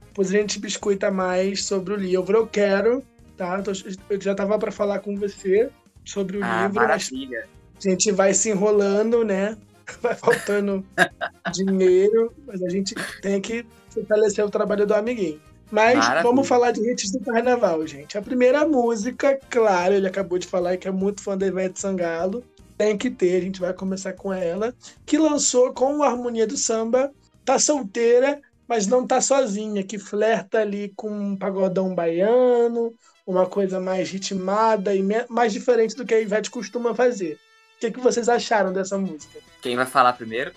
Depois 0.08 0.30
a 0.30 0.38
gente 0.38 0.60
biscuita 0.60 1.12
mais 1.12 1.66
sobre 1.66 1.94
o 1.94 1.98
livro. 1.98 2.38
Eu 2.38 2.48
quero, 2.48 3.04
tá? 3.38 3.62
Eu 4.10 4.22
já 4.22 4.34
tava 4.34 4.58
para 4.58 4.72
falar 4.72 5.00
com 5.00 5.16
você 5.16 5.70
sobre 6.06 6.38
o 6.38 6.44
ah, 6.44 6.64
livro, 6.64 6.82
maravilha. 6.82 7.48
mas 7.76 7.86
a 7.86 7.90
gente 7.90 8.12
vai 8.12 8.34
se 8.34 8.50
enrolando, 8.50 9.24
né? 9.24 9.58
Vai 10.02 10.16
faltando 10.16 10.84
dinheiro, 11.52 12.34
mas 12.48 12.64
a 12.64 12.70
gente 12.70 12.96
tem 13.22 13.42
que 13.42 13.66
fortalecer 13.90 14.44
o 14.46 14.50
trabalho 14.50 14.88
do 14.88 14.94
amiguinho. 14.94 15.42
Mas 15.74 15.96
Maravilha. 15.96 16.22
vamos 16.22 16.48
falar 16.48 16.70
de 16.70 16.88
hits 16.88 17.10
do 17.10 17.20
carnaval, 17.20 17.88
gente. 17.88 18.16
A 18.16 18.22
primeira 18.22 18.64
música, 18.64 19.40
claro, 19.50 19.96
ele 19.96 20.06
acabou 20.06 20.38
de 20.38 20.46
falar 20.46 20.78
que 20.78 20.88
é 20.88 20.92
muito 20.92 21.24
fã 21.24 21.36
da 21.36 21.48
Ivete 21.48 21.80
Sangalo. 21.80 22.44
Tem 22.78 22.96
que 22.96 23.10
ter, 23.10 23.38
a 23.38 23.42
gente 23.42 23.60
vai 23.60 23.74
começar 23.74 24.14
com 24.14 24.32
ela. 24.32 24.72
Que 25.04 25.18
lançou 25.18 25.74
com 25.74 26.04
a 26.04 26.10
Harmonia 26.10 26.46
do 26.46 26.56
Samba. 26.56 27.12
Tá 27.44 27.58
solteira, 27.58 28.40
mas 28.68 28.86
não 28.86 29.08
tá 29.08 29.20
sozinha. 29.20 29.84
Que 29.84 29.98
flerta 29.98 30.60
ali 30.60 30.94
com 30.96 31.10
um 31.10 31.36
pagodão 31.36 31.96
baiano, 31.96 32.94
uma 33.26 33.48
coisa 33.48 33.80
mais 33.80 34.12
ritmada 34.12 34.94
e 34.94 35.04
mais 35.28 35.52
diferente 35.52 35.96
do 35.96 36.06
que 36.06 36.14
a 36.14 36.22
Ivete 36.22 36.52
costuma 36.52 36.94
fazer. 36.94 37.40
O 37.78 37.80
que, 37.80 37.90
que 37.90 38.00
vocês 38.00 38.30
acharam 38.30 38.72
dessa 38.72 38.96
música? 38.96 39.40
Quem 39.60 39.76
vai 39.76 39.88
falar 39.88 40.14
primeiro? 40.14 40.54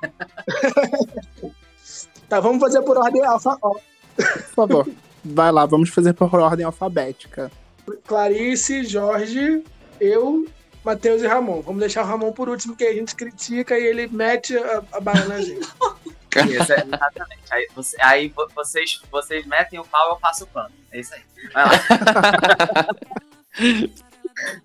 tá, 2.26 2.40
vamos 2.40 2.58
fazer 2.58 2.80
por 2.80 2.96
ordem 2.96 3.22
alfa. 3.22 3.58
Por 4.16 4.54
favor, 4.54 4.88
vai 5.24 5.50
lá, 5.52 5.66
vamos 5.66 5.90
fazer 5.90 6.12
por 6.14 6.34
ordem 6.34 6.64
alfabética. 6.66 7.50
Clarice, 8.06 8.84
Jorge, 8.84 9.62
eu 10.00 10.46
Matheus 10.84 11.22
e 11.22 11.26
Ramon. 11.26 11.60
Vamos 11.62 11.80
deixar 11.80 12.02
o 12.04 12.06
Ramon 12.06 12.32
por 12.32 12.48
último, 12.48 12.74
que 12.76 12.84
a 12.84 12.92
gente 12.94 13.14
critica 13.14 13.78
e 13.78 13.84
ele 13.84 14.06
mete 14.08 14.56
a, 14.56 14.82
a 14.92 15.00
bala 15.00 15.24
na 15.26 15.40
gente. 15.40 15.66
Isso, 16.48 16.72
é, 16.72 16.84
exatamente. 16.86 17.42
Aí, 17.50 17.66
você- 17.74 17.96
aí 18.00 18.28
vo- 18.28 18.48
vocês, 18.54 19.00
vocês 19.10 19.44
metem 19.46 19.78
o 19.80 19.84
pau, 19.84 20.10
eu 20.10 20.16
faço 20.20 20.44
o 20.44 20.46
pano. 20.46 20.70
É 20.92 21.00
isso 21.00 21.12
aí. 21.14 21.20
Vai 21.52 21.64
lá. 21.64 21.72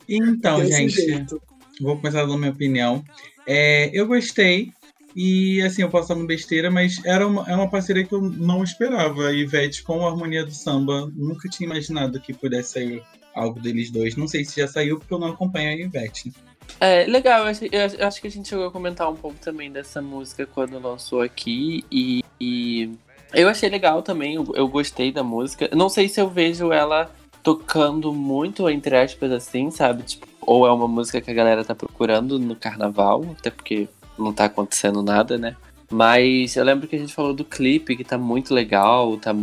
Então, 0.08 0.60
Desse 0.60 0.72
gente, 0.74 0.96
jeito. 0.96 1.42
vou 1.82 1.98
começar 1.98 2.22
dando 2.22 2.38
minha 2.38 2.52
opinião. 2.52 3.04
É, 3.48 3.90
eu 3.94 4.08
gostei. 4.08 4.72
E 5.16 5.62
assim, 5.62 5.82
eu 5.82 5.90
posso 5.90 6.06
estar 6.06 6.16
no 6.16 6.28
besteira, 6.28 6.70
mas 6.70 7.04
era 7.06 7.26
uma, 7.26 7.50
é 7.50 7.56
uma 7.56 7.70
parceria 7.70 8.04
que 8.04 8.14
eu 8.14 8.22
não 8.22 8.64
esperava. 8.64 9.28
A 9.28 9.32
Ivete 9.32 9.82
com 9.82 10.06
a 10.06 10.10
harmonia 10.10 10.46
do 10.46 10.52
samba. 10.52 11.10
Nunca 11.16 11.48
tinha 11.48 11.68
imaginado 11.68 12.20
que 12.20 12.34
pudesse 12.34 12.74
sair 12.74 13.04
algo 13.34 13.60
deles 13.60 13.90
dois. 13.90 14.16
Não 14.16 14.28
sei 14.28 14.44
se 14.44 14.60
já 14.60 14.68
saiu, 14.68 15.00
porque 15.00 15.14
eu 15.14 15.20
não 15.20 15.30
acompanho 15.30 15.70
a 15.70 15.74
Ivete. 15.74 16.34
É, 16.80 17.06
legal, 17.06 17.46
eu 17.46 18.08
acho 18.08 18.22
que 18.22 18.28
a 18.28 18.32
gente 18.32 18.50
chegou 18.50 18.66
a 18.66 18.72
comentar 18.72 19.10
um 19.10 19.16
pouco 19.16 19.38
também 19.40 19.72
dessa 19.72 20.02
música 20.02 20.46
quando 20.46 20.80
lançou 20.80 21.22
aqui 21.22 21.86
e, 21.92 22.24
e 22.42 22.90
eu 23.34 23.48
achei 23.48 23.70
legal 23.70 24.02
também, 24.02 24.36
eu, 24.36 24.52
eu 24.56 24.68
gostei 24.68 25.12
da 25.12 25.24
música. 25.24 25.70
Não 25.74 25.90
sei 25.90 26.10
se 26.10 26.20
eu 26.20 26.30
vejo 26.30 26.72
ela 26.72 27.12
tocando 27.44 28.12
muito, 28.12 28.68
entre 28.70 28.98
aspas, 28.98 29.32
assim, 29.32 29.70
sabe? 29.70 30.04
Tipo, 30.04 30.28
ou 30.42 30.66
é 30.66 30.72
uma 30.72 30.88
música 30.88 31.22
que 31.22 31.30
a 31.30 31.34
galera 31.34 31.64
tá 31.64 31.76
procurando 31.76 32.40
no 32.40 32.56
carnaval, 32.56 33.24
até 33.38 33.50
porque 33.50 33.88
não 34.18 34.34
tá 34.34 34.46
acontecendo 34.46 35.02
nada, 35.02 35.38
né? 35.38 35.56
Mas 35.92 36.56
eu 36.56 36.64
lembro 36.64 36.88
que 36.88 36.96
a 36.96 37.00
gente 37.00 37.14
falou 37.14 37.34
do 37.34 37.46
clipe, 37.46 37.96
que 37.96 38.04
tá 38.04 38.18
muito 38.18 38.54
legal, 38.54 39.16
tá 39.18 39.36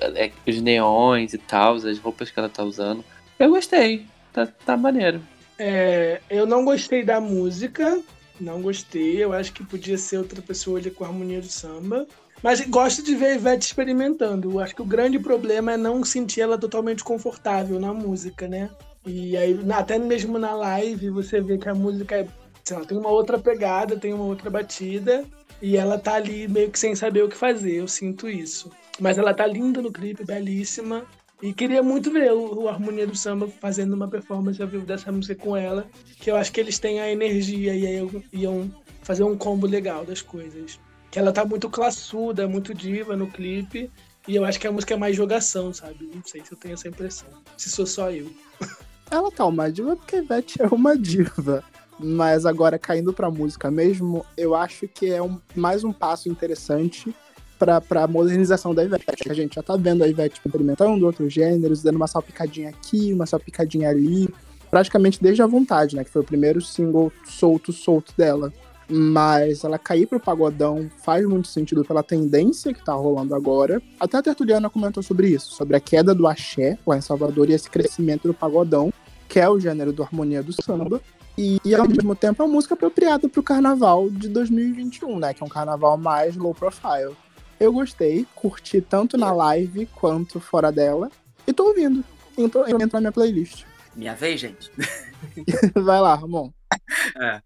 é, 0.00 0.30
os 0.46 0.60
neons 0.60 1.34
e 1.34 1.38
tal, 1.38 1.74
as 1.74 1.98
roupas 1.98 2.30
que 2.30 2.38
ela 2.38 2.48
tá 2.48 2.62
usando. 2.62 3.04
Eu 3.38 3.50
gostei, 3.50 4.06
tá, 4.32 4.46
tá 4.46 4.76
maneiro. 4.76 5.20
É, 5.58 6.20
eu 6.30 6.46
não 6.46 6.64
gostei 6.64 7.04
da 7.04 7.20
música, 7.20 8.00
não 8.40 8.62
gostei. 8.62 9.22
Eu 9.22 9.32
acho 9.32 9.52
que 9.52 9.64
podia 9.64 9.98
ser 9.98 10.18
outra 10.18 10.40
pessoa 10.40 10.78
ali 10.78 10.90
com 10.90 11.04
a 11.04 11.08
harmonia 11.08 11.40
do 11.40 11.48
samba. 11.48 12.06
Mas 12.42 12.60
gosto 12.60 13.02
de 13.02 13.16
ver 13.16 13.26
a 13.26 13.34
Ivete 13.34 13.66
experimentando. 13.66 14.52
Eu 14.52 14.60
acho 14.60 14.74
que 14.74 14.82
o 14.82 14.86
grande 14.86 15.18
problema 15.18 15.72
é 15.72 15.76
não 15.76 16.04
sentir 16.04 16.40
ela 16.40 16.56
totalmente 16.56 17.02
confortável 17.02 17.80
na 17.80 17.92
música, 17.92 18.46
né? 18.46 18.70
E 19.04 19.36
aí, 19.36 19.58
até 19.72 19.98
mesmo 19.98 20.38
na 20.38 20.52
live, 20.54 21.10
você 21.10 21.40
vê 21.40 21.58
que 21.58 21.68
a 21.68 21.74
música 21.74 22.14
é, 22.16 22.28
sei 22.68 22.76
lá, 22.76 22.84
tem 22.84 22.98
uma 22.98 23.10
outra 23.10 23.38
pegada, 23.38 23.96
tem 23.96 24.12
uma 24.12 24.24
outra 24.24 24.50
batida. 24.50 25.24
E 25.60 25.76
ela 25.76 25.98
tá 25.98 26.14
ali 26.14 26.46
meio 26.46 26.70
que 26.70 26.78
sem 26.78 26.94
saber 26.94 27.24
o 27.24 27.28
que 27.28 27.36
fazer. 27.36 27.76
Eu 27.76 27.88
sinto 27.88 28.28
isso. 28.28 28.70
Mas 29.00 29.18
ela 29.18 29.34
tá 29.34 29.46
linda 29.46 29.82
no 29.82 29.90
clipe, 29.90 30.24
belíssima. 30.24 31.04
E 31.42 31.52
queria 31.52 31.82
muito 31.82 32.12
ver 32.12 32.32
o, 32.32 32.62
o 32.62 32.68
Harmonia 32.68 33.06
do 33.06 33.16
Samba 33.16 33.48
fazendo 33.48 33.94
uma 33.94 34.08
performance 34.08 34.60
ao 34.60 34.68
vivo 34.68 34.84
dessa 34.84 35.10
música 35.10 35.40
com 35.40 35.56
ela, 35.56 35.86
que 36.20 36.30
eu 36.30 36.36
acho 36.36 36.52
que 36.52 36.60
eles 36.60 36.78
têm 36.78 37.00
a 37.00 37.10
energia 37.10 37.74
e 37.74 37.86
aí 37.86 38.08
iam 38.32 38.70
fazer 39.02 39.22
um 39.22 39.36
combo 39.36 39.66
legal 39.66 40.04
das 40.04 40.20
coisas. 40.20 40.80
Que 41.10 41.18
ela 41.18 41.32
tá 41.32 41.44
muito 41.44 41.70
classuda, 41.70 42.48
muito 42.48 42.74
diva 42.74 43.16
no 43.16 43.28
clipe, 43.28 43.90
e 44.26 44.34
eu 44.34 44.44
acho 44.44 44.58
que 44.58 44.66
a 44.66 44.72
música 44.72 44.94
é 44.94 44.96
mais 44.96 45.16
jogação, 45.16 45.72
sabe? 45.72 46.10
Não 46.12 46.22
sei 46.24 46.44
se 46.44 46.52
eu 46.52 46.58
tenho 46.58 46.74
essa 46.74 46.88
impressão. 46.88 47.28
Se 47.56 47.70
sou 47.70 47.86
só 47.86 48.10
eu. 48.10 48.30
Ela 49.10 49.30
tá 49.30 49.46
uma 49.46 49.72
diva 49.72 49.96
porque 49.96 50.16
a 50.16 50.18
Ivete 50.18 50.60
é 50.60 50.66
uma 50.66 50.98
diva. 50.98 51.64
Mas 51.98 52.46
agora, 52.46 52.78
caindo 52.78 53.12
pra 53.12 53.30
música 53.30 53.70
mesmo, 53.70 54.24
eu 54.36 54.54
acho 54.54 54.86
que 54.86 55.10
é 55.10 55.20
um- 55.22 55.38
mais 55.54 55.82
um 55.84 55.92
passo 55.92 56.28
interessante 56.28 57.14
pra, 57.58 57.80
pra 57.80 58.06
modernização 58.06 58.72
da 58.74 58.84
Ivete. 58.84 59.28
A 59.28 59.34
gente 59.34 59.56
já 59.56 59.62
tá 59.62 59.76
vendo 59.76 60.04
a 60.04 60.08
Ivete 60.08 60.40
experimentando 60.44 61.04
outros 61.04 61.32
gêneros, 61.32 61.82
dando 61.82 61.96
uma 61.96 62.06
salpicadinha 62.06 62.68
aqui, 62.68 63.12
uma 63.12 63.26
salpicadinha 63.26 63.88
ali. 63.90 64.28
Praticamente 64.70 65.20
desde 65.22 65.42
a 65.42 65.46
vontade, 65.46 65.96
né? 65.96 66.04
Que 66.04 66.10
foi 66.10 66.22
o 66.22 66.24
primeiro 66.24 66.60
single 66.60 67.10
solto, 67.26 67.72
solto 67.72 68.12
dela. 68.16 68.52
Mas 68.90 69.64
ela 69.64 69.78
cair 69.78 70.06
pro 70.06 70.20
pagodão 70.20 70.88
faz 71.04 71.26
muito 71.26 71.48
sentido 71.48 71.84
pela 71.84 72.02
tendência 72.02 72.72
que 72.72 72.82
tá 72.84 72.92
rolando 72.94 73.34
agora. 73.34 73.82
Até 73.98 74.18
a 74.18 74.22
Tertuliana 74.22 74.70
comentou 74.70 75.02
sobre 75.02 75.28
isso, 75.28 75.52
sobre 75.52 75.76
a 75.76 75.80
queda 75.80 76.14
do 76.14 76.26
axé 76.26 76.78
lá 76.86 76.96
em 76.96 77.00
Salvador 77.00 77.50
e 77.50 77.54
esse 77.54 77.68
crescimento 77.68 78.28
do 78.28 78.32
pagodão, 78.34 78.92
que 79.28 79.40
é 79.40 79.48
o 79.48 79.58
gênero 79.60 79.92
do 79.92 80.02
harmonia 80.02 80.42
do 80.42 80.52
samba. 80.52 81.00
E, 81.38 81.60
e, 81.64 81.72
ao 81.72 81.88
mesmo 81.88 82.16
tempo 82.16 82.42
é 82.42 82.44
uma 82.44 82.52
música 82.52 82.74
apropriada 82.74 83.28
pro 83.28 83.44
carnaval 83.44 84.10
de 84.10 84.28
2021, 84.28 85.20
né? 85.20 85.32
Que 85.32 85.40
é 85.40 85.46
um 85.46 85.48
carnaval 85.48 85.96
mais 85.96 86.34
low 86.34 86.52
profile. 86.52 87.16
Eu 87.60 87.72
gostei, 87.72 88.26
curti 88.34 88.80
tanto 88.80 89.16
na 89.16 89.30
live 89.30 89.86
quanto 89.86 90.40
fora 90.40 90.72
dela. 90.72 91.08
E 91.46 91.52
tô 91.52 91.68
ouvindo. 91.68 92.04
Entrou, 92.36 92.68
entrou 92.68 92.88
na 92.94 93.00
minha 93.00 93.12
playlist. 93.12 93.64
Minha 93.94 94.16
vez, 94.16 94.40
gente. 94.40 94.68
Vai 95.80 96.00
lá, 96.00 96.16
Ramon. 96.16 96.50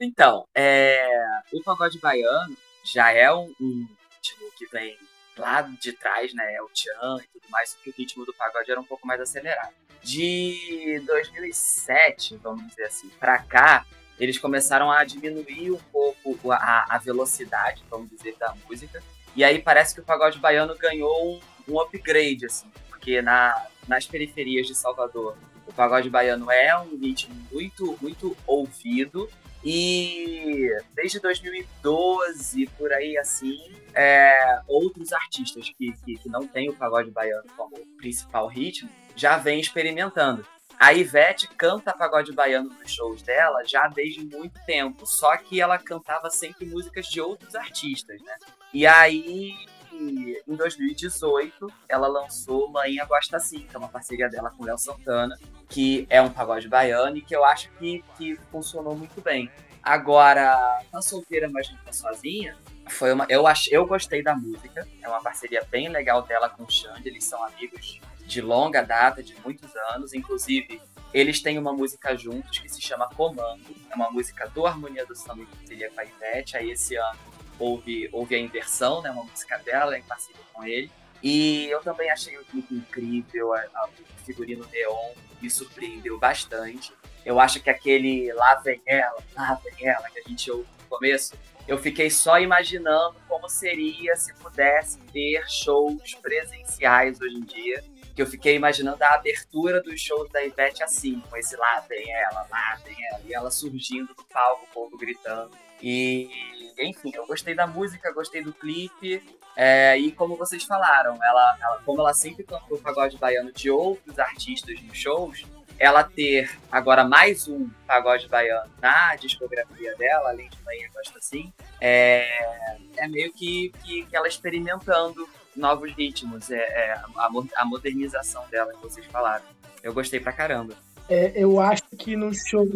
Então, 0.00 0.46
é, 0.54 1.24
o 1.52 1.62
pagode 1.62 1.98
baiano 2.00 2.56
já 2.84 3.12
é 3.12 3.32
um, 3.32 3.52
um 3.60 3.86
ritmo 4.10 4.50
que 4.56 4.66
vem 4.66 4.96
lá 5.38 5.62
de 5.62 5.92
trás, 5.92 6.34
né? 6.34 6.54
É 6.54 6.62
o 6.62 6.68
tchan 6.68 7.18
e 7.22 7.28
tudo 7.28 7.48
mais, 7.50 7.70
só 7.70 7.78
que 7.82 7.90
o 7.90 7.94
ritmo 7.96 8.24
do 8.24 8.34
pagode 8.34 8.70
era 8.70 8.80
um 8.80 8.84
pouco 8.84 9.06
mais 9.06 9.20
acelerado. 9.20 9.72
De 10.06 11.02
2007, 11.04 12.36
vamos 12.36 12.64
dizer 12.68 12.84
assim, 12.84 13.08
pra 13.18 13.38
cá, 13.38 13.84
eles 14.20 14.38
começaram 14.38 14.88
a 14.88 15.02
diminuir 15.02 15.72
um 15.72 15.80
pouco 15.92 16.52
a, 16.52 16.86
a 16.88 16.96
velocidade, 16.98 17.82
vamos 17.90 18.08
dizer, 18.10 18.36
da 18.38 18.54
música. 18.68 19.02
E 19.34 19.42
aí 19.42 19.60
parece 19.60 19.96
que 19.96 20.00
o 20.00 20.04
pagode 20.04 20.38
baiano 20.38 20.76
ganhou 20.76 21.10
um, 21.34 21.40
um 21.68 21.80
upgrade, 21.80 22.46
assim, 22.46 22.70
porque 22.88 23.20
na, 23.20 23.66
nas 23.88 24.06
periferias 24.06 24.68
de 24.68 24.76
Salvador 24.76 25.36
o 25.66 25.72
pagode 25.72 26.08
baiano 26.08 26.52
é 26.52 26.78
um 26.78 26.96
ritmo 26.96 27.34
muito, 27.50 27.98
muito 28.00 28.36
ouvido. 28.46 29.28
E 29.64 30.70
desde 30.94 31.18
2012, 31.18 32.66
por 32.78 32.92
aí 32.92 33.18
assim, 33.18 33.58
é, 33.92 34.60
outros 34.68 35.12
artistas 35.12 35.68
que, 35.76 35.92
que, 36.04 36.14
que 36.14 36.28
não 36.28 36.46
têm 36.46 36.70
o 36.70 36.74
pagode 36.74 37.10
baiano 37.10 37.48
como 37.56 37.76
principal 37.96 38.46
ritmo 38.46 38.88
já 39.16 39.36
vêm 39.38 39.58
experimentando. 39.58 40.46
A 40.78 40.92
Ivete 40.92 41.48
canta 41.48 41.92
pagode 41.94 42.32
baiano 42.32 42.68
nos 42.68 42.92
shows 42.92 43.22
dela 43.22 43.64
já 43.64 43.88
desde 43.88 44.22
muito 44.24 44.60
tempo, 44.66 45.06
só 45.06 45.34
que 45.38 45.58
ela 45.58 45.78
cantava 45.78 46.28
sempre 46.28 46.66
músicas 46.66 47.06
de 47.06 47.18
outros 47.20 47.54
artistas, 47.54 48.20
né? 48.20 48.36
E 48.74 48.86
aí, 48.86 49.54
em 49.90 50.54
2018, 50.54 51.72
ela 51.88 52.06
lançou 52.06 52.70
Maninha 52.70 53.06
Gosta 53.06 53.40
Sim, 53.40 53.60
que 53.60 53.74
é 53.74 53.78
uma 53.78 53.88
parceria 53.88 54.28
dela 54.28 54.50
com 54.50 54.64
Léo 54.64 54.76
Santana, 54.76 55.38
que 55.66 56.06
é 56.10 56.20
um 56.20 56.28
pagode 56.28 56.68
baiano 56.68 57.16
e 57.16 57.22
que 57.22 57.34
eu 57.34 57.42
acho 57.42 57.70
que, 57.78 58.04
que 58.18 58.36
funcionou 58.52 58.94
muito 58.94 59.22
bem. 59.22 59.50
Agora, 59.82 60.82
Tá 60.92 61.00
Solteira, 61.00 61.48
mas 61.48 61.70
não 61.70 61.78
tá 61.78 61.92
sozinha, 61.92 62.56
foi 62.88 63.12
uma, 63.12 63.24
eu, 63.30 63.46
ach, 63.46 63.68
eu 63.70 63.86
gostei 63.86 64.22
da 64.22 64.34
música, 64.34 64.86
é 65.00 65.08
uma 65.08 65.22
parceria 65.22 65.64
bem 65.70 65.88
legal 65.88 66.22
dela 66.22 66.50
com 66.50 66.64
o 66.64 66.70
Xande, 66.70 67.08
eles 67.08 67.24
são 67.24 67.42
amigos 67.42 68.00
de 68.26 68.40
longa 68.40 68.82
data, 68.82 69.22
de 69.22 69.34
muitos 69.40 69.74
anos, 69.94 70.12
inclusive 70.12 70.80
eles 71.14 71.40
têm 71.40 71.58
uma 71.58 71.72
música 71.72 72.14
juntos 72.16 72.58
que 72.58 72.68
se 72.68 72.80
chama 72.80 73.08
Comando, 73.08 73.64
é 73.90 73.94
uma 73.94 74.10
música 74.10 74.48
do 74.48 74.66
Harmonia 74.66 75.06
do 75.06 75.14
Samba 75.14 75.42
em 75.42 75.46
parceria 75.46 75.90
com 75.90 76.00
a 76.00 76.04
Ivete, 76.04 76.56
aí 76.56 76.70
esse 76.70 76.96
ano 76.96 77.18
houve, 77.58 78.08
houve 78.12 78.34
a 78.34 78.38
inversão, 78.38 79.00
né, 79.00 79.10
uma 79.10 79.24
música 79.24 79.56
dela 79.58 79.96
em 79.96 80.02
parceria 80.02 80.42
com 80.52 80.64
ele, 80.64 80.90
e 81.22 81.66
eu 81.70 81.80
também 81.80 82.10
achei 82.10 82.36
o 82.36 82.44
clipe 82.44 82.74
incrível, 82.74 83.54
a, 83.54 83.60
a, 83.60 83.88
o 83.88 84.24
figurino 84.24 84.66
neon 84.70 85.12
me 85.40 85.50
surpreendeu 85.50 86.18
bastante. 86.18 86.92
Eu 87.24 87.40
acho 87.40 87.60
que 87.60 87.70
aquele 87.70 88.32
Lá 88.32 88.54
Vem 88.56 88.80
Ela, 88.86 89.18
Lá 89.34 89.60
Vem 89.64 89.88
Ela, 89.88 90.08
que 90.10 90.20
a 90.20 90.22
gente 90.22 90.50
ouve 90.50 90.68
no 90.78 90.88
começo, 90.88 91.34
eu 91.66 91.78
fiquei 91.78 92.08
só 92.10 92.38
imaginando 92.38 93.16
como 93.28 93.48
seria 93.48 94.14
se 94.14 94.32
pudesse 94.34 94.98
ter 95.12 95.44
shows 95.48 96.14
presenciais 96.14 97.20
hoje 97.20 97.36
em 97.36 97.40
dia. 97.40 97.84
Que 98.16 98.22
eu 98.22 98.26
fiquei 98.26 98.56
imaginando 98.56 99.02
a 99.04 99.14
abertura 99.14 99.80
dos 99.80 100.00
shows 100.00 100.28
da 100.30 100.42
Ivete 100.42 100.82
assim, 100.82 101.20
com 101.28 101.36
esse 101.36 101.54
Lá 101.56 101.80
Vem 101.88 102.10
Ela, 102.12 102.46
Lá 102.50 102.78
Vem 102.82 102.96
Ela, 103.12 103.20
e 103.26 103.34
ela 103.34 103.50
surgindo 103.50 104.14
do 104.14 104.24
palco, 104.24 104.64
o 104.64 104.74
povo 104.74 104.96
gritando. 104.96 105.52
E, 105.82 106.30
enfim, 106.78 107.12
eu 107.14 107.26
gostei 107.26 107.54
da 107.54 107.66
música, 107.66 108.12
gostei 108.12 108.42
do 108.42 108.52
clipe. 108.52 109.22
É, 109.54 109.96
e 109.98 110.10
como 110.12 110.36
vocês 110.36 110.64
falaram, 110.64 111.18
ela, 111.22 111.56
ela, 111.60 111.82
como 111.84 112.00
ela 112.00 112.14
sempre 112.14 112.44
cantou 112.44 112.78
pagode 112.78 113.16
baiano 113.16 113.52
de 113.52 113.70
outros 113.70 114.18
artistas 114.18 114.80
nos 114.82 114.96
shows, 114.96 115.44
ela 115.78 116.02
ter 116.04 116.58
agora 116.70 117.04
mais 117.04 117.48
um 117.48 117.68
pagode 117.86 118.28
baiano 118.28 118.70
na 118.80 119.14
discografia 119.16 119.94
dela, 119.96 120.30
além 120.30 120.48
de 120.48 120.62
Manhã 120.62 120.88
Gosta 120.92 121.18
Assim, 121.18 121.52
é, 121.80 122.78
é 122.96 123.08
meio 123.08 123.32
que, 123.32 123.72
que, 123.82 124.06
que, 124.06 124.16
ela 124.16 124.28
experimentando 124.28 125.28
novos 125.56 125.92
ritmos, 125.92 126.50
é, 126.50 126.56
é 126.56 126.92
a, 126.92 127.30
a, 127.56 127.64
modernização 127.64 128.44
dela 128.50 128.72
que 128.72 128.82
vocês 128.82 129.06
falaram. 129.06 129.44
Eu 129.82 129.94
gostei 129.94 130.20
pra 130.20 130.32
caramba. 130.32 130.74
É, 131.08 131.32
eu 131.34 131.60
acho 131.60 131.84
que 131.98 132.16
no 132.16 132.32
show, 132.34 132.66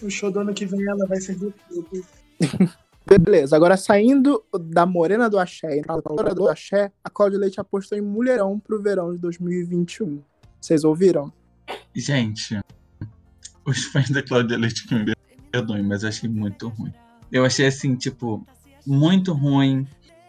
no 0.00 0.10
show 0.10 0.30
do 0.30 0.40
ano 0.40 0.54
que 0.54 0.66
vem 0.66 0.86
ela 0.88 1.06
vai 1.06 1.20
ser 1.20 1.36
tudo. 1.36 1.54
Beleza, 3.08 3.54
agora 3.54 3.76
saindo 3.76 4.44
da 4.60 4.84
Morena 4.84 5.30
do 5.30 5.38
Axé 5.38 5.78
e 5.78 5.82
da 5.82 5.94
Loura 5.94 6.34
do 6.34 6.48
Axé, 6.48 6.90
a 7.04 7.08
Cláudia 7.08 7.38
Leite 7.38 7.60
apostou 7.60 7.96
em 7.96 8.00
Mulherão 8.00 8.58
pro 8.58 8.82
verão 8.82 9.12
de 9.12 9.18
2021. 9.18 10.20
Vocês 10.60 10.82
ouviram? 10.82 11.32
Gente, 11.94 12.60
os 13.64 13.84
fãs 13.84 14.10
da 14.10 14.24
Cláudia 14.24 14.58
Leite 14.58 14.88
que 14.88 14.94
me 14.94 15.14
perdoem, 15.52 15.84
mas 15.84 16.02
eu 16.02 16.08
achei 16.08 16.28
muito 16.28 16.68
ruim. 16.68 16.92
Eu 17.30 17.44
achei 17.44 17.66
assim, 17.66 17.94
tipo, 17.94 18.44
muito 18.86 19.32
ruim. 19.32 19.86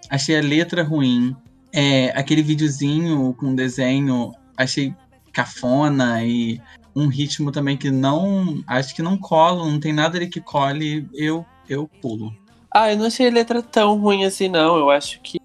Achei 0.09 0.37
a 0.37 0.41
letra 0.41 0.83
ruim. 0.83 1.35
É, 1.73 2.09
aquele 2.17 2.41
videozinho 2.41 3.33
com 3.33 3.53
desenho, 3.53 4.33
achei 4.55 4.93
cafona 5.33 6.23
e 6.23 6.59
um 6.95 7.07
ritmo 7.07 7.51
também 7.51 7.77
que 7.77 7.91
não. 7.91 8.63
Acho 8.65 8.95
que 8.95 9.01
não 9.01 9.17
cola, 9.17 9.69
não 9.69 9.79
tem 9.79 9.93
nada 9.93 10.17
ali 10.17 10.27
que 10.27 10.41
cole. 10.41 11.07
Eu, 11.13 11.45
eu 11.69 11.87
pulo. 12.01 12.33
Ah, 12.73 12.91
eu 12.91 12.97
não 12.97 13.05
achei 13.05 13.27
a 13.27 13.31
letra 13.31 13.61
tão 13.61 13.99
ruim 13.99 14.25
assim, 14.25 14.47
não. 14.47 14.77
Eu 14.77 14.89
acho 14.89 15.21
que. 15.21 15.39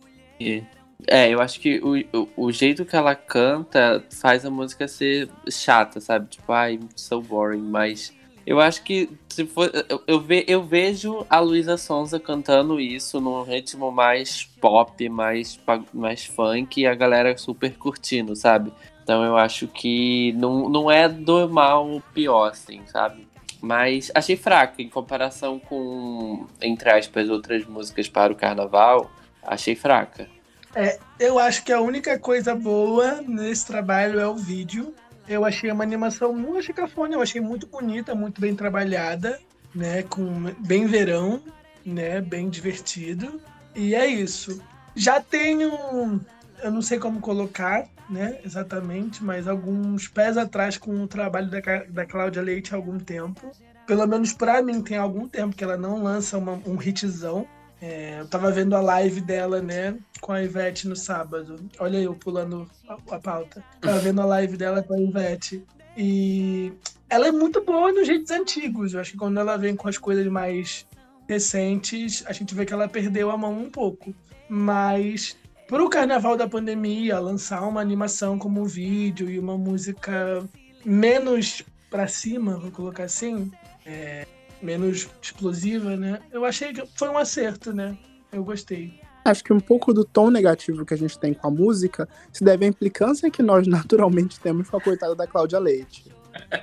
É, 1.06 1.28
eu 1.28 1.40
acho 1.40 1.60
que 1.60 1.80
o, 1.82 2.28
o, 2.36 2.52
jeito 2.52 2.84
que 2.84 2.94
ela 2.94 3.14
canta 3.14 4.04
faz 4.10 4.46
a 4.46 4.50
música 4.50 4.86
ser 4.86 5.28
chata, 5.50 6.00
sabe? 6.00 6.28
Tipo, 6.28 6.52
ai, 6.52 6.80
so 6.96 7.20
boring, 7.20 7.62
mas. 7.62 8.12
Eu 8.46 8.60
acho 8.60 8.82
que 8.82 9.08
se 9.28 9.46
for, 9.46 9.70
eu, 10.06 10.20
ve, 10.20 10.44
eu 10.48 10.62
vejo 10.62 11.24
a 11.30 11.38
Luísa 11.38 11.76
Sonza 11.76 12.18
cantando 12.18 12.80
isso 12.80 13.20
num 13.20 13.42
ritmo 13.42 13.90
mais 13.90 14.44
pop, 14.60 15.08
mais, 15.08 15.58
mais 15.92 16.24
funk, 16.24 16.80
e 16.80 16.86
a 16.86 16.94
galera 16.94 17.36
super 17.36 17.76
curtindo, 17.76 18.34
sabe? 18.34 18.72
Então 19.02 19.24
eu 19.24 19.36
acho 19.36 19.66
que 19.68 20.32
não, 20.32 20.68
não 20.68 20.90
é 20.90 21.08
do 21.08 21.48
mal 21.48 22.02
pior, 22.12 22.50
assim, 22.50 22.82
sabe? 22.86 23.26
Mas 23.60 24.10
achei 24.14 24.36
fraca 24.36 24.82
em 24.82 24.88
comparação 24.88 25.58
com, 25.58 26.46
entre 26.60 26.90
aspas, 26.90 27.30
outras 27.30 27.64
músicas 27.64 28.08
para 28.08 28.32
o 28.32 28.36
carnaval. 28.36 29.10
Achei 29.40 29.76
fraca. 29.76 30.28
É, 30.74 30.98
eu 31.20 31.38
acho 31.38 31.64
que 31.64 31.72
a 31.72 31.80
única 31.80 32.18
coisa 32.18 32.54
boa 32.54 33.22
nesse 33.22 33.66
trabalho 33.66 34.18
é 34.18 34.26
o 34.26 34.34
vídeo. 34.34 34.94
Eu 35.28 35.44
achei 35.44 35.70
uma 35.70 35.84
animação, 35.84 36.36
não 36.36 36.58
achei 36.58 36.74
cafona, 36.74 37.14
eu 37.14 37.22
achei 37.22 37.40
muito 37.40 37.66
bonita, 37.66 38.14
muito 38.14 38.40
bem 38.40 38.54
trabalhada, 38.54 39.38
né? 39.74 40.02
Com 40.02 40.52
bem 40.58 40.86
verão, 40.86 41.42
né? 41.84 42.20
Bem 42.20 42.48
divertido. 42.48 43.40
E 43.74 43.94
é 43.94 44.06
isso. 44.06 44.60
Já 44.94 45.20
tenho, 45.20 46.20
eu 46.62 46.70
não 46.70 46.82
sei 46.82 46.98
como 46.98 47.20
colocar, 47.20 47.88
né? 48.10 48.38
Exatamente, 48.44 49.24
mas 49.24 49.48
alguns 49.48 50.08
pés 50.08 50.36
atrás 50.36 50.76
com 50.76 51.02
o 51.02 51.06
trabalho 51.06 51.50
da, 51.50 51.60
da 51.88 52.04
Cláudia 52.04 52.42
Leite 52.42 52.74
há 52.74 52.76
algum 52.76 52.98
tempo. 52.98 53.50
Pelo 53.86 54.06
menos 54.06 54.32
para 54.32 54.62
mim 54.62 54.82
tem 54.82 54.96
algum 54.96 55.26
tempo 55.26 55.56
que 55.56 55.64
ela 55.64 55.76
não 55.76 56.02
lança 56.02 56.36
uma, 56.38 56.60
um 56.66 56.80
hitzão. 56.80 57.46
É, 57.82 58.20
eu 58.20 58.28
tava 58.28 58.52
vendo 58.52 58.76
a 58.76 58.80
live 58.80 59.20
dela, 59.20 59.60
né, 59.60 59.98
com 60.20 60.30
a 60.30 60.40
Ivete 60.40 60.86
no 60.86 60.94
sábado. 60.94 61.68
Olha 61.80 61.98
eu 61.98 62.14
pulando 62.14 62.70
a, 62.88 63.16
a 63.16 63.18
pauta. 63.18 63.64
Tava 63.80 63.98
vendo 63.98 64.20
a 64.22 64.24
live 64.24 64.56
dela 64.56 64.84
com 64.84 64.94
a 64.94 65.00
Ivete. 65.00 65.64
E 65.96 66.72
ela 67.10 67.26
é 67.26 67.32
muito 67.32 67.60
boa 67.60 67.92
nos 67.92 68.06
jeitos 68.06 68.30
antigos. 68.30 68.94
Eu 68.94 69.00
acho 69.00 69.10
que 69.10 69.18
quando 69.18 69.40
ela 69.40 69.56
vem 69.56 69.74
com 69.74 69.88
as 69.88 69.98
coisas 69.98 70.24
mais 70.28 70.86
recentes, 71.28 72.22
a 72.26 72.32
gente 72.32 72.54
vê 72.54 72.64
que 72.64 72.72
ela 72.72 72.86
perdeu 72.86 73.32
a 73.32 73.36
mão 73.36 73.52
um 73.52 73.68
pouco. 73.68 74.14
Mas 74.48 75.36
para 75.66 75.82
o 75.82 75.90
carnaval 75.90 76.36
da 76.36 76.46
pandemia, 76.46 77.18
lançar 77.18 77.66
uma 77.66 77.80
animação 77.80 78.38
como 78.38 78.60
um 78.60 78.64
vídeo 78.64 79.28
e 79.28 79.40
uma 79.40 79.58
música 79.58 80.48
menos 80.84 81.64
para 81.90 82.06
cima, 82.06 82.58
vou 82.58 82.70
colocar 82.70 83.04
assim, 83.04 83.50
é, 83.84 84.24
menos 84.62 85.08
explosiva, 85.20 85.96
né? 85.96 86.20
Eu 86.30 86.44
achei 86.44 86.72
que 86.72 86.82
foi 86.94 87.08
um 87.08 87.18
acerto, 87.18 87.72
né? 87.72 87.96
Eu 88.32 88.44
gostei. 88.44 89.00
Acho 89.24 89.44
que 89.44 89.52
um 89.52 89.60
pouco 89.60 89.92
do 89.92 90.04
tom 90.04 90.30
negativo 90.30 90.84
que 90.84 90.94
a 90.94 90.96
gente 90.96 91.18
tem 91.18 91.32
com 91.32 91.46
a 91.46 91.50
música 91.50 92.08
se 92.32 92.42
deve 92.42 92.64
à 92.64 92.68
implicância 92.68 93.30
que 93.30 93.42
nós 93.42 93.66
naturalmente 93.68 94.40
temos 94.40 94.68
com 94.68 94.76
a 94.76 94.80
coitada 94.80 95.14
da 95.14 95.26
Cláudia 95.26 95.58
Leite. 95.58 96.12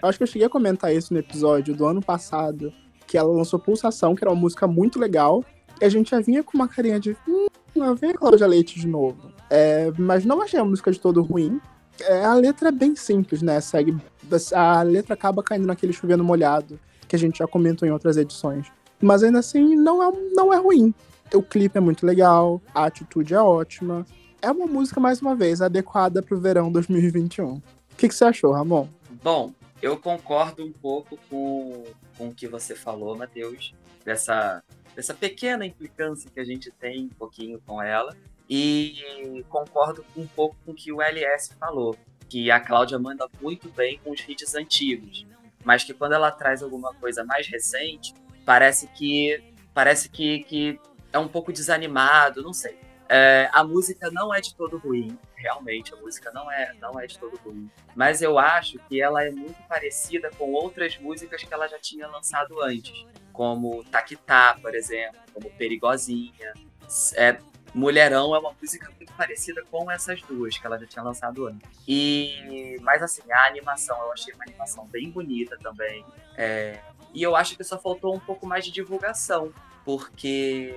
Eu 0.01 0.09
acho 0.09 0.17
que 0.17 0.23
eu 0.23 0.27
cheguei 0.27 0.47
a 0.47 0.49
comentar 0.49 0.93
isso 0.93 1.13
no 1.13 1.19
episódio 1.19 1.75
do 1.75 1.85
ano 1.85 2.01
passado, 2.01 2.73
que 3.05 3.17
ela 3.17 3.31
lançou 3.31 3.59
Pulsação, 3.59 4.15
que 4.15 4.23
era 4.23 4.31
uma 4.31 4.39
música 4.39 4.67
muito 4.67 4.99
legal, 4.99 5.45
e 5.79 5.85
a 5.85 5.89
gente 5.89 6.11
já 6.11 6.19
vinha 6.19 6.43
com 6.43 6.57
uma 6.57 6.67
carinha 6.67 6.99
de. 6.99 7.15
Hum, 7.27 7.47
vem 7.95 8.11
a 8.11 8.13
Cláudia 8.13 8.47
Leite 8.47 8.79
de 8.79 8.87
novo. 8.87 9.31
É, 9.49 9.91
mas 9.97 10.25
não 10.25 10.41
achei 10.41 10.59
a 10.59 10.65
música 10.65 10.91
de 10.91 10.99
todo 10.99 11.21
ruim. 11.21 11.61
É, 12.01 12.25
a 12.25 12.33
letra 12.33 12.69
é 12.69 12.71
bem 12.71 12.95
simples, 12.95 13.41
né? 13.41 13.61
Segue. 13.61 13.95
A 14.53 14.81
letra 14.81 15.13
acaba 15.13 15.43
caindo 15.43 15.65
naquele 15.65 15.93
chovendo 15.93 16.23
molhado 16.23 16.79
que 17.09 17.15
a 17.15 17.19
gente 17.19 17.39
já 17.39 17.47
comentou 17.47 17.87
em 17.87 17.91
outras 17.91 18.15
edições. 18.15 18.71
Mas 19.01 19.23
ainda 19.23 19.39
assim, 19.39 19.75
não 19.75 20.03
é, 20.03 20.11
não 20.33 20.53
é 20.53 20.57
ruim. 20.57 20.93
O 21.33 21.41
clipe 21.41 21.77
é 21.77 21.81
muito 21.81 22.05
legal, 22.05 22.61
a 22.73 22.85
atitude 22.85 23.33
é 23.33 23.41
ótima. 23.41 24.05
É 24.41 24.49
uma 24.51 24.67
música, 24.67 24.99
mais 24.99 25.21
uma 25.21 25.35
vez, 25.35 25.61
adequada 25.61 26.21
para 26.21 26.35
o 26.35 26.39
verão 26.39 26.71
2021. 26.71 27.55
O 27.55 27.61
que, 27.97 28.07
que 28.07 28.15
você 28.15 28.25
achou, 28.25 28.53
Ramon? 28.53 28.87
Bom, 29.23 29.51
eu 29.81 29.97
concordo 29.97 30.63
um 30.63 30.71
pouco 30.71 31.17
com, 31.29 31.83
com 32.17 32.29
o 32.29 32.33
que 32.33 32.47
você 32.47 32.75
falou, 32.75 33.17
Matheus, 33.17 33.73
dessa, 34.05 34.63
dessa 34.95 35.13
pequena 35.13 35.65
implicância 35.65 36.29
que 36.33 36.39
a 36.39 36.45
gente 36.45 36.71
tem 36.71 37.05
um 37.05 37.09
pouquinho 37.09 37.59
com 37.65 37.81
ela. 37.81 38.15
E 38.49 39.43
concordo 39.49 40.03
um 40.15 40.25
pouco 40.25 40.55
com 40.65 40.71
o 40.71 40.75
que 40.75 40.91
o 40.91 41.01
LS 41.01 41.53
falou, 41.59 41.95
que 42.27 42.49
a 42.49 42.59
Cláudia 42.59 42.97
manda 42.97 43.27
muito 43.39 43.69
bem 43.69 43.99
com 44.03 44.11
os 44.11 44.19
hits 44.27 44.55
antigos 44.55 45.25
mas 45.63 45.83
que 45.83 45.93
quando 45.93 46.13
ela 46.13 46.31
traz 46.31 46.63
alguma 46.63 46.93
coisa 46.95 47.23
mais 47.23 47.47
recente, 47.47 48.13
parece 48.45 48.87
que 48.87 49.43
parece 49.73 50.09
que, 50.09 50.43
que 50.43 50.79
é 51.13 51.19
um 51.19 51.27
pouco 51.27 51.53
desanimado, 51.53 52.41
não 52.41 52.53
sei. 52.53 52.77
É, 53.07 53.49
a 53.51 53.63
música 53.63 54.11
não 54.11 54.33
é 54.33 54.39
de 54.39 54.53
todo 54.53 54.77
ruim, 54.77 55.17
realmente, 55.35 55.93
a 55.93 55.97
música 55.97 56.31
não 56.31 56.51
é, 56.51 56.73
não 56.79 56.99
é 56.99 57.07
de 57.07 57.17
todo 57.17 57.37
ruim. 57.37 57.69
Mas 57.95 58.21
eu 58.21 58.37
acho 58.37 58.77
que 58.87 59.01
ela 59.01 59.23
é 59.23 59.31
muito 59.31 59.59
parecida 59.67 60.29
com 60.37 60.51
outras 60.51 60.97
músicas 60.99 61.43
que 61.43 61.51
ela 61.51 61.67
já 61.67 61.79
tinha 61.79 62.07
lançado 62.07 62.61
antes, 62.61 63.05
como 63.33 63.83
Taquitá, 63.85 64.57
por 64.61 64.75
exemplo, 64.75 65.19
como 65.33 65.49
Perigosinha. 65.51 66.53
É, 67.15 67.39
Mulherão 67.73 68.35
é 68.35 68.39
uma 68.39 68.53
música 68.59 68.91
muito 68.97 69.13
parecida 69.13 69.63
com 69.69 69.89
essas 69.91 70.21
duas 70.21 70.57
que 70.57 70.65
ela 70.65 70.77
já 70.77 70.85
tinha 70.85 71.03
lançado 71.03 71.47
antes. 71.47 71.69
E, 71.87 72.77
mas 72.81 73.01
assim, 73.01 73.21
a 73.31 73.47
animação, 73.47 73.97
eu 74.03 74.13
achei 74.13 74.33
uma 74.33 74.43
animação 74.43 74.85
bem 74.87 75.09
bonita 75.09 75.57
também. 75.61 76.05
É, 76.35 76.79
e 77.13 77.21
eu 77.21 77.35
acho 77.35 77.55
que 77.55 77.63
só 77.63 77.77
faltou 77.77 78.15
um 78.15 78.19
pouco 78.19 78.45
mais 78.45 78.65
de 78.65 78.71
divulgação, 78.71 79.51
porque 79.83 80.73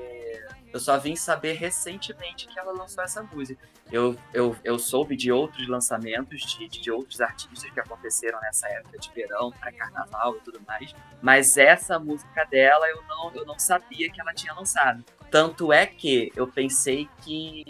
eu 0.73 0.81
só 0.81 0.99
vim 0.99 1.15
saber 1.15 1.53
recentemente 1.53 2.49
que 2.49 2.59
ela 2.59 2.73
lançou 2.73 3.05
essa 3.05 3.23
música. 3.23 3.69
Eu, 3.91 4.19
eu, 4.33 4.57
eu 4.65 4.79
soube 4.79 5.15
de 5.15 5.31
outros 5.31 5.69
lançamentos 5.69 6.41
de, 6.41 6.67
de 6.67 6.91
outros 6.91 7.21
artistas 7.21 7.71
que 7.71 7.79
aconteceram 7.79 8.41
nessa 8.41 8.67
época 8.69 8.99
de 8.99 9.13
verão, 9.13 9.53
para 9.53 9.71
carnaval 9.71 10.37
e 10.37 10.41
tudo 10.41 10.61
mais. 10.67 10.95
Mas 11.21 11.59
essa 11.59 11.99
música 11.99 12.45
dela 12.45 12.89
eu 12.89 13.03
não, 13.07 13.35
eu 13.35 13.45
não 13.45 13.59
sabia 13.59 14.11
que 14.11 14.19
ela 14.19 14.33
tinha 14.33 14.55
lançado. 14.55 15.05
Tanto 15.33 15.73
é 15.73 15.87
que 15.87 16.31
eu 16.37 16.47
pensei 16.47 17.09
que 17.23 17.65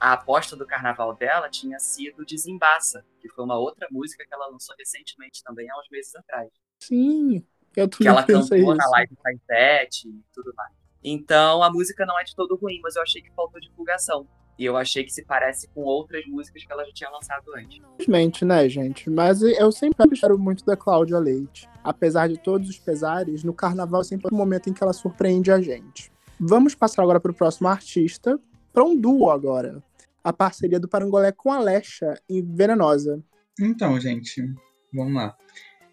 a 0.00 0.14
aposta 0.14 0.56
do 0.56 0.66
carnaval 0.66 1.14
dela 1.14 1.48
tinha 1.48 1.78
sido 1.78 2.26
Desembaça, 2.26 3.04
que 3.20 3.28
foi 3.28 3.44
uma 3.44 3.56
outra 3.56 3.86
música 3.88 4.26
que 4.26 4.34
ela 4.34 4.48
lançou 4.48 4.74
recentemente 4.76 5.44
também, 5.44 5.70
há 5.70 5.78
uns 5.78 5.88
meses 5.88 6.12
atrás. 6.16 6.50
Sim, 6.80 7.46
eu 7.76 7.88
Que 7.88 8.08
ela 8.08 8.24
cantou 8.24 8.58
isso. 8.58 8.74
na 8.74 8.88
live 8.88 9.16
da 9.22 9.32
Ivete 9.32 10.08
e 10.08 10.24
tudo 10.34 10.52
mais. 10.56 10.72
Então 11.04 11.62
a 11.62 11.70
música 11.70 12.04
não 12.04 12.18
é 12.18 12.24
de 12.24 12.34
todo 12.34 12.56
ruim, 12.56 12.80
mas 12.82 12.96
eu 12.96 13.02
achei 13.02 13.22
que 13.22 13.30
faltou 13.30 13.60
divulgação. 13.60 14.26
E 14.58 14.64
eu 14.64 14.76
achei 14.76 15.04
que 15.04 15.12
se 15.12 15.24
parece 15.24 15.68
com 15.68 15.82
outras 15.82 16.26
músicas 16.26 16.64
que 16.64 16.72
ela 16.72 16.84
já 16.84 16.92
tinha 16.92 17.10
lançado 17.10 17.44
antes. 17.56 17.80
Infelizmente, 17.94 18.44
né, 18.44 18.68
gente? 18.68 19.08
Mas 19.08 19.40
eu 19.40 19.70
sempre 19.70 20.12
espero 20.12 20.36
muito 20.36 20.64
da 20.64 20.76
Cláudia 20.76 21.18
Leite. 21.20 21.68
Apesar 21.84 22.28
de 22.28 22.38
todos 22.38 22.68
os 22.68 22.78
pesares, 22.78 23.44
no 23.44 23.54
carnaval 23.54 24.00
é 24.00 24.04
sempre 24.04 24.28
um 24.32 24.36
momento 24.36 24.68
em 24.68 24.72
que 24.72 24.82
ela 24.82 24.92
surpreende 24.92 25.50
a 25.52 25.60
gente. 25.60 26.11
Vamos 26.44 26.74
passar 26.74 27.04
agora 27.04 27.20
para 27.20 27.30
o 27.30 27.34
próximo 27.34 27.68
artista, 27.68 28.36
para 28.72 28.82
um 28.82 29.00
duo 29.00 29.30
agora. 29.30 29.80
A 30.24 30.32
parceria 30.32 30.80
do 30.80 30.88
Parangolé 30.88 31.30
com 31.30 31.52
a 31.52 31.60
Lecha 31.60 32.20
em 32.28 32.42
Venenosa. 32.42 33.22
Então, 33.60 34.00
gente, 34.00 34.52
vamos 34.92 35.14
lá. 35.14 35.36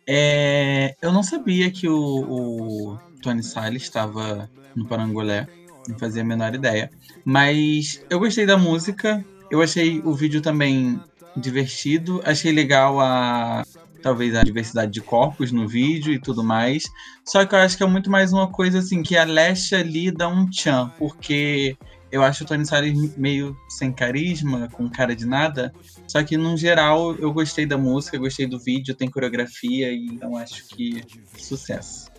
É, 0.07 0.95
eu 1.03 1.13
não 1.13 1.21
sabia 1.21 1.69
que 1.69 1.87
o, 1.87 1.93
o 1.93 2.99
Tony 3.21 3.43
Salles 3.43 3.83
estava 3.83 4.49
no 4.75 4.87
Parangolé, 4.87 5.47
não 5.87 5.99
fazia 5.99 6.23
a 6.23 6.25
menor 6.25 6.55
ideia. 6.55 6.89
Mas 7.23 8.03
eu 8.09 8.17
gostei 8.17 8.47
da 8.47 8.57
música, 8.57 9.23
eu 9.51 9.61
achei 9.61 9.99
o 9.99 10.15
vídeo 10.15 10.41
também 10.41 10.99
divertido, 11.37 12.23
achei 12.25 12.51
legal 12.51 12.99
a, 12.99 13.63
talvez 14.01 14.35
a 14.35 14.43
diversidade 14.43 14.91
de 14.91 15.01
corpos 15.01 15.51
no 15.51 15.67
vídeo 15.67 16.13
e 16.13 16.19
tudo 16.19 16.43
mais. 16.43 16.83
Só 17.25 17.45
que 17.45 17.53
eu 17.53 17.59
acho 17.59 17.77
que 17.77 17.83
é 17.83 17.87
muito 17.87 18.09
mais 18.09 18.33
uma 18.33 18.51
coisa 18.51 18.79
assim 18.79 19.03
que 19.03 19.17
a 19.17 19.23
Lesha 19.23 19.79
ali 19.79 20.11
dá 20.11 20.27
um 20.27 20.49
tchan, 20.49 20.91
porque 20.97 21.77
eu 22.11 22.23
acho 22.23 22.43
o 22.43 22.47
Tony 22.47 22.65
Salles 22.65 23.15
meio 23.15 23.55
sem 23.67 23.91
carisma, 23.91 24.67
com 24.71 24.89
cara 24.89 25.15
de 25.15 25.25
nada. 25.25 25.73
Só 26.07 26.23
que 26.23 26.37
no 26.37 26.57
geral 26.57 27.15
eu 27.15 27.31
gostei 27.31 27.65
da 27.65 27.77
música, 27.77 28.17
gostei 28.17 28.47
do 28.47 28.59
vídeo, 28.59 28.95
tem 28.95 29.09
coreografia 29.09 29.93
então 29.93 30.35
acho 30.35 30.67
que 30.67 31.03
sucesso. 31.37 32.09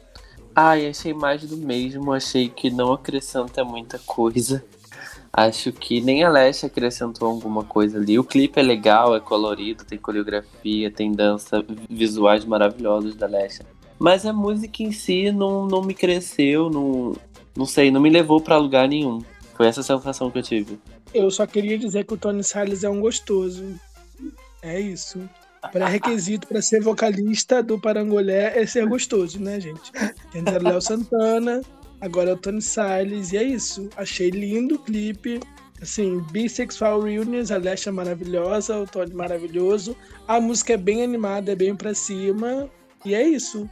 Ai, 0.55 0.89
achei 0.89 1.15
mais 1.15 1.43
do 1.45 1.57
mesmo, 1.57 2.13
achei 2.13 2.49
que 2.49 2.71
não 2.71 2.93
acrescenta 2.93 3.65
muita 3.65 3.99
coisa. 4.01 4.65
Acho 5.33 5.73
que 5.73 6.01
nem 6.01 6.25
a 6.25 6.29
Leste 6.29 6.67
acrescentou 6.67 7.29
alguma 7.29 7.65
coisa 7.65 7.99
ali. 7.99 8.19
O 8.19 8.25
clipe 8.25 8.59
é 8.59 8.63
legal, 8.63 9.15
é 9.15 9.21
colorido, 9.21 9.85
tem 9.85 9.99
coreografia, 9.99 10.91
tem 10.91 11.13
dança, 11.13 11.65
visuais 11.89 12.45
maravilhosos 12.45 13.15
da 13.15 13.27
Leste. 13.27 13.63
Mas 13.99 14.27
a 14.27 14.33
música 14.33 14.83
em 14.83 14.93
si 14.93 15.31
não, 15.31 15.67
não 15.67 15.83
me 15.83 15.95
cresceu, 15.95 16.69
não, 16.69 17.15
não 17.57 17.67
sei, 17.67 17.91
não 17.91 18.01
me 18.01 18.11
levou 18.11 18.41
pra 18.41 18.57
lugar 18.57 18.89
nenhum. 18.89 19.23
Foi 19.55 19.67
essa 19.67 19.83
sensação 19.83 20.31
que 20.31 20.39
eu 20.39 20.43
tive. 20.43 20.79
Eu 21.13 21.31
só 21.31 21.47
queria 21.47 21.79
dizer 21.79 22.05
que 22.05 22.15
o 22.15 22.17
Tony 22.17 22.43
Salles 22.43 22.83
é 22.83 22.89
um 22.89 23.01
gostoso. 23.01 23.65
É 24.63 24.81
isso. 24.81 25.21
Pré-requisito 25.71 26.49
para 26.49 26.63
ser 26.63 26.81
vocalista 26.81 27.63
do 27.63 27.79
Parangolé 27.79 28.59
é 28.59 28.67
ser 28.67 28.87
gostoso, 28.87 29.39
né, 29.39 29.61
gente? 29.61 29.93
O 30.35 30.63
Léo 30.63 30.81
Santana, 30.81 31.61
agora 32.01 32.31
é 32.31 32.33
o 32.35 32.37
Tony 32.37 32.63
Salles, 32.63 33.33
e 33.33 33.37
é 33.37 33.43
isso. 33.43 33.89
Achei 33.97 34.31
lindo 34.31 34.77
o 34.77 34.79
clipe. 34.79 35.41
Assim, 35.81 36.21
Bisexual 36.31 37.01
Reunions, 37.01 37.51
a 37.51 37.57
Leste 37.57 37.89
é 37.89 37.93
maravilhosa, 37.93 38.79
o 38.79 38.87
Tony 38.87 39.15
maravilhoso. 39.15 39.97
A 40.29 40.39
música 40.41 40.75
é 40.75 40.77
bem 40.77 41.03
animada, 41.03 41.53
é 41.53 41.57
bem 41.57 41.75
pra 41.75 41.95
cima. 41.95 42.71
E 43.05 43.15
é 43.15 43.27
isso. 43.27 43.69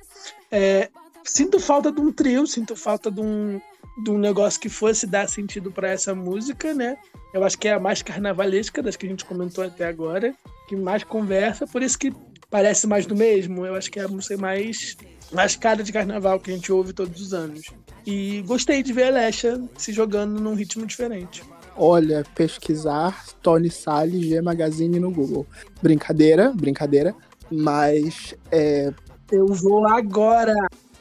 É, 0.51 0.89
sinto 1.25 1.61
falta 1.61 1.93
de 1.93 2.01
um 2.01 2.11
trio, 2.11 2.47
sinto 2.47 2.75
falta 2.75 3.11
de 3.11 3.21
um, 3.21 3.61
de 4.03 4.11
um 4.11 4.19
negócio 4.19 4.61
que 4.61 4.69
fosse 4.69 5.07
dar 5.07 5.29
sentido 5.29 5.71
para 5.71 5.91
essa 5.91 6.15
música, 6.15 6.73
né? 6.73 6.97
Eu 7.35 7.45
acho 7.45 7.59
que 7.59 7.69
é 7.69 7.75
a 7.75 7.81
mais 7.81 8.03
carnavalesca 8.03 8.83
das 8.83 8.97
que 8.97 9.07
a 9.07 9.09
gente 9.09 9.25
comentou 9.25 9.63
até 9.65 9.87
agora, 9.87 10.35
que 10.67 10.75
mais 10.75 11.05
conversa, 11.05 11.67
por 11.67 11.83
isso 11.83 11.99
que 11.99 12.13
parece 12.51 12.87
mais 12.87 13.05
do 13.05 13.15
mesmo. 13.15 13.67
Eu 13.67 13.75
acho 13.75 13.91
que 13.91 14.01
é 14.01 14.05
a 14.05 14.09
música 14.09 14.37
mais, 14.39 14.97
mais 15.33 15.57
cara 15.57 15.83
de 15.83 15.93
carnaval 15.93 16.41
que 16.41 16.51
a 16.51 16.55
gente 16.55 16.73
ouve 16.73 16.93
todos 16.93 17.21
os 17.21 17.35
anos. 17.35 17.63
E 18.07 18.43
gostei 18.47 18.83
de 18.83 18.93
ver 18.93 19.05
a 19.05 19.11
Lesha 19.11 19.61
se 19.77 19.93
jogando 19.93 20.41
num 20.41 20.55
ritmo 20.55 20.87
diferente. 20.87 21.43
Olha, 21.77 22.25
pesquisar 22.35 23.25
Tony 23.41 23.71
Salles 23.71 24.27
G 24.27 24.41
Magazine 24.41 24.99
no 24.99 25.11
Google. 25.11 25.47
Brincadeira, 25.81 26.53
brincadeira, 26.53 27.15
mas 27.51 28.35
é, 28.51 28.93
Eu 29.31 29.47
vou 29.47 29.87
agora! 29.87 30.55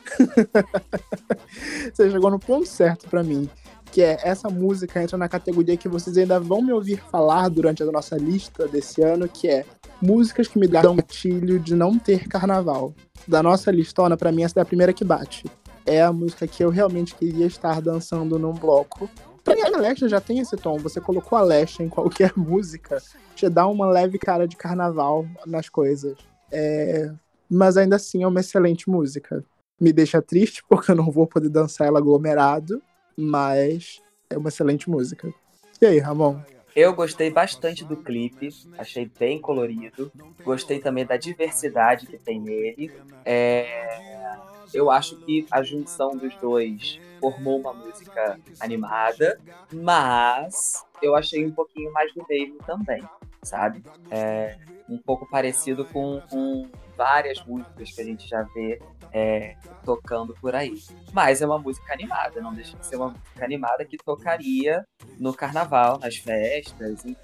você 1.94 2.12
chegou 2.12 2.30
no 2.30 2.40
ponto 2.40 2.68
certo 2.68 3.10
pra 3.10 3.24
mim. 3.24 3.50
Que 3.98 4.04
é 4.04 4.20
essa 4.22 4.48
música 4.48 5.02
entra 5.02 5.18
na 5.18 5.28
categoria 5.28 5.76
que 5.76 5.90
vocês 5.90 6.16
ainda 6.20 6.40
vão 6.40 6.62
me 6.62 6.72
ouvir 6.72 7.02
falar 7.10 7.50
durante 7.50 7.82
a 7.82 7.92
nossa 7.92 8.16
lista 8.16 8.68
desse 8.68 9.02
ano, 9.02 9.28
que 9.28 9.48
é 9.48 9.66
músicas 10.00 10.48
que 10.48 10.60
me 10.60 10.68
dão 10.68 10.98
gatilho 10.98 11.60
de 11.60 11.74
não 11.74 11.98
ter 11.98 12.28
carnaval. 12.28 12.94
Da 13.28 13.42
nossa 13.42 13.72
listona, 13.72 14.16
pra 14.16 14.32
mim, 14.32 14.44
essa 14.44 14.60
é 14.60 14.62
a 14.62 14.66
primeira 14.66 14.94
que 14.94 15.04
bate. 15.04 15.46
É 15.84 16.04
a 16.04 16.14
música 16.14 16.46
que 16.46 16.64
eu 16.64 16.70
realmente 16.70 17.16
queria 17.16 17.48
estar 17.48 17.82
dançando 17.82 18.38
num 18.38 18.54
bloco. 18.54 19.10
Pra 19.44 19.56
mim, 19.56 19.62
a 19.62 19.80
Lesha 19.80 20.08
já 20.08 20.22
tem 20.22 20.38
esse 20.38 20.56
tom. 20.56 20.78
Você 20.78 21.02
colocou 21.02 21.36
a 21.36 21.42
Lesha 21.42 21.82
em 21.82 21.90
qualquer 21.90 22.34
música, 22.38 23.02
te 23.34 23.50
dá 23.50 23.66
uma 23.66 23.90
leve 23.90 24.20
cara 24.20 24.48
de 24.48 24.56
carnaval 24.56 25.26
nas 25.44 25.70
coisas. 25.70 26.16
É, 26.52 27.12
Mas 27.50 27.78
ainda 27.78 27.96
assim 27.96 28.22
é 28.22 28.28
uma 28.28 28.42
excelente 28.42 28.88
música. 28.92 29.44
Me 29.82 29.92
deixa 29.92 30.22
triste 30.22 30.62
porque 30.70 30.92
eu 30.92 30.96
não 30.96 31.10
vou 31.10 31.26
poder 31.26 31.50
dançar 31.50 31.88
ela 31.88 31.98
aglomerado, 31.98 32.80
mas 33.18 34.02
é 34.30 34.38
uma 34.38 34.50
excelente 34.50 34.90
música. 34.90 35.34
E 35.82 35.86
aí, 35.86 36.00
Ramon? 36.00 36.40
Eu 36.76 36.94
gostei 36.94 37.32
bastante 37.32 37.84
do 37.84 37.98
clipe, 37.98 38.50
achei 38.78 39.10
bem 39.20 39.42
colorido. 39.42 40.12
Gostei 40.44 40.80
também 40.80 41.06
da 41.06 41.18
diversidade 41.18 42.06
que 42.06 42.18
tem 42.20 42.40
nele. 42.40 42.92
É, 43.26 44.38
Eu 44.74 44.92
acho 44.92 45.18
que 45.22 45.48
a 45.50 45.64
junção 45.64 46.16
dos 46.16 46.36
dois 46.36 47.00
formou 47.20 47.60
uma 47.60 47.74
música 47.74 48.40
animada, 48.60 49.40
mas 49.74 50.84
eu 51.02 51.16
achei 51.16 51.44
um 51.46 51.52
pouquinho 51.52 51.92
mais 51.94 52.14
do 52.14 52.24
mesmo 52.30 52.58
também, 52.66 53.02
sabe? 53.42 53.82
É 54.12 54.56
um 54.88 54.98
pouco 55.00 55.26
parecido 55.30 55.84
com, 55.86 56.22
com 56.30 56.68
várias 56.96 57.44
músicas 57.44 57.92
que 57.92 58.02
a 58.02 58.06
gente 58.06 58.28
já 58.28 58.44
vê 58.54 58.80
é, 59.18 59.56
tocando 59.84 60.36
por 60.40 60.54
aí. 60.54 60.76
Mas 61.12 61.42
é 61.42 61.46
uma 61.46 61.58
música 61.58 61.92
animada, 61.92 62.40
não 62.40 62.54
deixa 62.54 62.78
de 62.78 62.86
ser 62.86 62.98
uma 62.98 63.10
música 63.10 63.44
animada 63.44 63.84
que 63.84 63.98
tocaria 63.98 64.86
no 65.20 65.34
carnaval, 65.34 65.98
nas 65.98 66.18
festas, 66.18 67.04
enfim. 67.04 67.16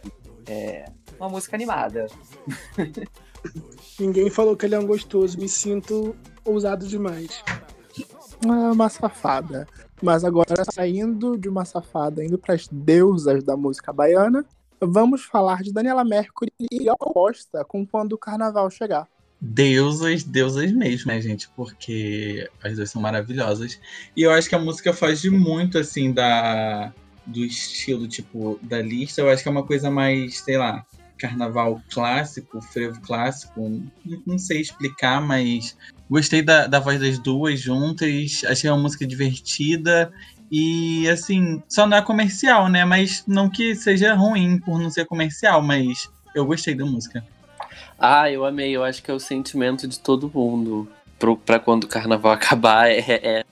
É 0.48 0.86
uma 1.20 1.30
música 1.30 1.56
animada. 1.56 2.08
Ninguém 4.00 4.30
falou 4.30 4.58
que 4.58 4.66
ele 4.66 4.74
é 4.74 4.80
um 4.80 4.88
gostoso, 4.88 5.38
me 5.38 5.48
sinto 5.48 6.16
ousado 6.44 6.88
demais. 6.88 7.44
Ah, 8.46 8.72
uma 8.72 8.89
safada. 8.89 9.68
Mas 10.02 10.24
agora, 10.24 10.66
saindo 10.72 11.38
de 11.38 11.48
uma 11.48 11.64
safada, 11.64 12.26
indo 12.26 12.38
para 12.38 12.56
as 12.56 12.68
deusas 12.68 13.44
da 13.44 13.56
música 13.56 13.94
baiana, 13.94 14.44
vamos 14.82 15.24
falar 15.24 15.62
de 15.62 15.72
Daniela 15.72 16.04
Mercury 16.04 16.52
e 16.60 16.88
Costa 16.98 17.64
com 17.64 17.86
quando 17.86 18.14
o 18.14 18.18
carnaval 18.18 18.70
chegar. 18.70 19.08
Deusas, 19.46 20.24
deusas 20.24 20.72
mesmo, 20.72 21.12
né, 21.12 21.20
gente? 21.20 21.50
Porque 21.50 22.50
as 22.64 22.78
duas 22.78 22.89
são 22.89 23.02
maravilhosas. 23.02 23.78
E 24.16 24.22
eu 24.22 24.32
acho 24.32 24.48
que 24.48 24.56
a 24.56 24.60
música 24.60 24.94
foge 24.94 25.30
muito, 25.30 25.78
assim, 25.78 26.14
da 26.14 26.94
do 27.26 27.44
estilo, 27.44 28.08
tipo, 28.08 28.58
da 28.62 28.82
lista. 28.82 29.20
Eu 29.20 29.30
acho 29.30 29.44
que 29.44 29.50
é 29.50 29.52
uma 29.52 29.66
coisa 29.66 29.91
mais, 29.91 30.39
sei 30.39 30.58
lá, 30.58 30.86
carnaval 31.18 31.82
clássico, 31.91 32.62
frevo 32.62 33.02
clássico. 33.02 33.60
Não, 34.06 34.24
não 34.26 34.38
sei 34.38 34.62
explicar, 34.62 35.22
mas 35.22 35.76
gostei 36.10 36.41
da, 36.41 36.66
da 36.66 36.80
voz 36.80 37.02
das 37.02 37.20
duas 37.20 37.60
juntas. 37.60 38.44
Achei 38.48 38.70
uma 38.70 38.82
música 38.82 39.06
divertida. 39.06 40.10
E, 40.50 41.06
assim, 41.10 41.62
só 41.68 41.86
não 41.86 41.98
é 41.98 42.02
comercial, 42.02 42.70
né? 42.70 42.86
Mas 42.86 43.26
não 43.28 43.50
que 43.50 43.76
seja 43.76 44.14
ruim 44.14 44.58
por 44.58 44.80
não 44.80 44.89
ser 44.89 45.06
comercial, 45.06 45.62
mas 45.62 46.10
eu 46.34 46.46
gostei 46.46 46.76
da 46.76 46.86
música. 46.86 47.22
Ah, 48.06 48.30
eu 48.30 48.43
amei. 48.43 48.76
Eu 48.76 48.84
acho 48.84 49.01
que 49.01 49.10
é 49.10 49.14
o 49.14 49.20
sentimento 49.20 49.88
de 49.88 49.97
todo 49.97 50.30
mundo 50.34 50.89
pro, 51.18 51.38
pra 51.38 51.58
quando 51.58 51.86
o 51.86 51.88
carnaval 51.88 52.34
acabar. 52.36 52.91
É, 52.91 52.99
é- 52.99 53.45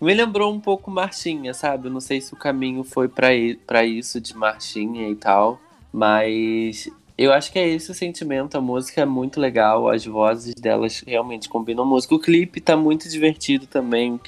Me 0.00 0.12
lembrou 0.12 0.52
um 0.52 0.58
pouco 0.58 0.90
Marchinha, 0.90 1.54
sabe? 1.54 1.86
Eu 1.86 1.92
não 1.92 2.00
sei 2.00 2.20
se 2.20 2.34
o 2.34 2.36
caminho 2.36 2.82
foi 2.82 3.08
pra 3.08 3.32
isso 3.84 4.20
de 4.20 4.36
Marchinha 4.36 5.08
e 5.08 5.14
tal, 5.14 5.60
mas 5.92 6.88
eu 7.16 7.32
acho 7.32 7.52
que 7.52 7.58
é 7.60 7.68
esse 7.68 7.92
o 7.92 7.94
sentimento. 7.94 8.56
A 8.58 8.60
música 8.60 9.02
é 9.02 9.06
muito 9.06 9.38
legal, 9.38 9.88
as 9.88 10.04
vozes 10.04 10.52
delas 10.56 11.04
realmente 11.06 11.48
combinam 11.48 11.84
a 11.84 11.86
música. 11.86 12.12
O 12.12 12.18
clipe 12.18 12.60
tá 12.60 12.76
muito 12.76 13.08
divertido 13.08 13.68
também, 13.68 14.18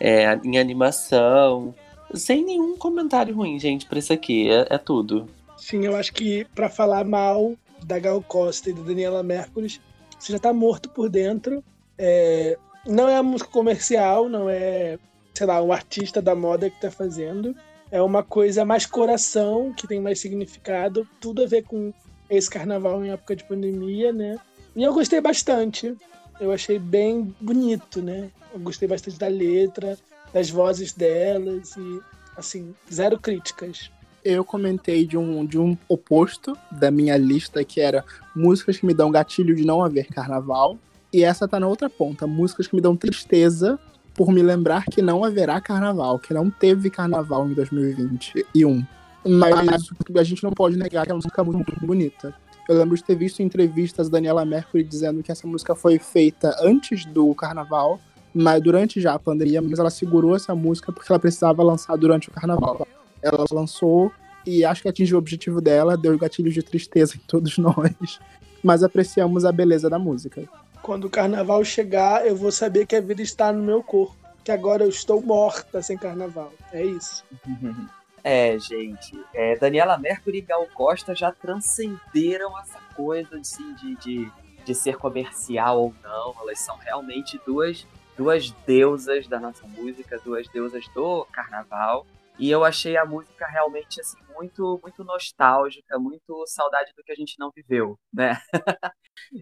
é, 0.00 0.36
em 0.42 0.58
animação. 0.58 1.72
Sem 2.12 2.44
nenhum 2.44 2.76
comentário 2.76 3.36
ruim, 3.36 3.56
gente, 3.56 3.86
pra 3.86 4.00
isso 4.00 4.12
aqui. 4.12 4.50
É, 4.50 4.66
é 4.70 4.78
tudo. 4.78 5.28
Sim, 5.56 5.84
eu 5.84 5.94
acho 5.94 6.12
que 6.12 6.44
pra 6.56 6.68
falar 6.68 7.04
mal 7.04 7.54
da 7.84 7.98
Gal 7.98 8.22
Costa 8.22 8.70
e 8.70 8.72
da 8.72 8.82
Daniela 8.82 9.22
Mercury, 9.22 9.80
você 10.18 10.32
já 10.32 10.38
tá 10.38 10.52
morto 10.52 10.88
por 10.88 11.08
dentro. 11.08 11.62
É, 11.98 12.58
não 12.86 13.08
é 13.08 13.16
a 13.16 13.22
música 13.22 13.50
comercial, 13.50 14.28
não 14.28 14.48
é, 14.48 14.98
sei 15.34 15.46
lá, 15.46 15.62
um 15.62 15.72
artista 15.72 16.20
da 16.20 16.34
moda 16.34 16.70
que 16.70 16.80
tá 16.80 16.90
fazendo. 16.90 17.54
É 17.90 18.00
uma 18.02 18.22
coisa 18.22 18.64
mais 18.64 18.86
coração, 18.86 19.72
que 19.72 19.86
tem 19.86 20.00
mais 20.00 20.18
significado, 20.18 21.06
tudo 21.20 21.42
a 21.42 21.46
ver 21.46 21.62
com 21.62 21.92
esse 22.28 22.48
carnaval 22.50 23.04
em 23.04 23.10
época 23.10 23.36
de 23.36 23.44
pandemia, 23.44 24.12
né? 24.12 24.38
E 24.74 24.82
eu 24.82 24.92
gostei 24.92 25.20
bastante. 25.20 25.94
Eu 26.40 26.50
achei 26.50 26.78
bem 26.78 27.34
bonito, 27.40 28.02
né? 28.02 28.30
Eu 28.52 28.60
gostei 28.60 28.88
bastante 28.88 29.18
da 29.18 29.28
letra, 29.28 29.96
das 30.32 30.50
vozes 30.50 30.92
delas 30.92 31.76
e, 31.76 32.00
assim, 32.36 32.74
zero 32.92 33.18
críticas. 33.18 33.90
Eu 34.24 34.44
comentei 34.44 35.06
de 35.06 35.18
um, 35.18 35.44
de 35.44 35.58
um 35.58 35.76
oposto 35.88 36.56
da 36.72 36.90
minha 36.90 37.16
lista, 37.16 37.62
que 37.62 37.80
era 37.80 38.04
músicas 38.34 38.78
que 38.78 38.86
me 38.86 38.94
dão 38.94 39.10
gatilho 39.10 39.54
de 39.54 39.64
não 39.64 39.84
haver 39.84 40.06
carnaval. 40.06 40.78
E 41.12 41.22
essa 41.22 41.46
tá 41.46 41.60
na 41.60 41.68
outra 41.68 41.90
ponta, 41.90 42.26
músicas 42.26 42.66
que 42.66 42.74
me 42.74 42.80
dão 42.80 42.96
tristeza 42.96 43.78
por 44.14 44.32
me 44.32 44.42
lembrar 44.42 44.84
que 44.84 45.02
não 45.02 45.24
haverá 45.24 45.60
carnaval, 45.60 46.18
que 46.18 46.32
não 46.32 46.48
teve 46.50 46.88
carnaval 46.88 47.48
em 47.48 47.54
2021. 47.54 48.84
Mas 49.26 49.88
a 50.16 50.22
gente 50.22 50.42
não 50.42 50.52
pode 50.52 50.76
negar 50.76 51.04
que 51.04 51.10
é 51.10 51.14
uma 51.14 51.18
música 51.18 51.44
muito 51.44 51.86
bonita. 51.86 52.34
Eu 52.68 52.78
lembro 52.78 52.96
de 52.96 53.04
ter 53.04 53.16
visto 53.16 53.42
entrevistas 53.42 54.08
Daniela 54.08 54.44
Mercury 54.44 54.82
dizendo 54.82 55.22
que 55.22 55.30
essa 55.30 55.46
música 55.46 55.74
foi 55.74 55.98
feita 55.98 56.56
antes 56.62 57.04
do 57.04 57.34
carnaval, 57.34 58.00
mas 58.34 58.62
durante 58.62 59.00
já 59.00 59.14
a 59.14 59.18
pandemia, 59.18 59.60
mas 59.60 59.78
ela 59.78 59.90
segurou 59.90 60.34
essa 60.34 60.54
música 60.54 60.90
porque 60.90 61.12
ela 61.12 61.18
precisava 61.18 61.62
lançar 61.62 61.96
durante 61.96 62.28
o 62.28 62.32
carnaval. 62.32 62.86
Ela 63.24 63.44
lançou 63.50 64.12
e 64.46 64.64
acho 64.64 64.82
que 64.82 64.88
atingiu 64.88 65.16
o 65.16 65.18
objetivo 65.18 65.60
dela, 65.60 65.96
deu 65.96 66.16
gatilhos 66.18 66.52
de 66.52 66.62
tristeza 66.62 67.16
em 67.16 67.20
todos 67.26 67.56
nós, 67.58 68.20
mas 68.62 68.82
apreciamos 68.82 69.44
a 69.44 69.50
beleza 69.50 69.88
da 69.88 69.98
música. 69.98 70.46
Quando 70.82 71.06
o 71.06 71.10
carnaval 71.10 71.64
chegar, 71.64 72.26
eu 72.26 72.36
vou 72.36 72.52
saber 72.52 72.86
que 72.86 72.94
a 72.94 73.00
vida 73.00 73.22
está 73.22 73.50
no 73.52 73.62
meu 73.62 73.82
corpo. 73.82 74.14
Que 74.44 74.52
agora 74.52 74.84
eu 74.84 74.90
estou 74.90 75.22
morta 75.22 75.80
sem 75.80 75.96
carnaval. 75.96 76.52
É 76.70 76.84
isso. 76.84 77.24
É, 78.26 78.58
gente. 78.58 79.22
é, 79.34 79.54
Daniela 79.58 79.98
Mercury 79.98 80.38
e 80.38 80.40
Gal 80.40 80.66
Costa 80.72 81.14
já 81.14 81.30
transcenderam 81.30 82.58
essa 82.58 82.78
coisa 82.96 83.36
assim, 83.36 83.74
de, 83.74 83.94
de, 83.96 84.32
de 84.64 84.74
ser 84.74 84.96
comercial 84.96 85.78
ou 85.78 85.94
não. 86.02 86.34
Elas 86.40 86.58
são 86.58 86.74
realmente 86.78 87.38
duas, 87.44 87.86
duas 88.16 88.50
deusas 88.66 89.26
da 89.26 89.38
nossa 89.38 89.66
música, 89.66 90.18
duas 90.24 90.48
deusas 90.48 90.88
do 90.94 91.26
carnaval. 91.26 92.06
E 92.38 92.50
eu 92.50 92.64
achei 92.64 92.96
a 92.96 93.04
música 93.04 93.46
realmente 93.46 94.00
assim 94.00 94.18
muito, 94.34 94.80
muito 94.82 95.04
nostálgica, 95.04 95.98
muito 95.98 96.44
saudade 96.46 96.92
do 96.96 97.02
que 97.02 97.12
a 97.12 97.14
gente 97.14 97.38
não 97.38 97.50
viveu, 97.54 97.96
né? 98.12 98.38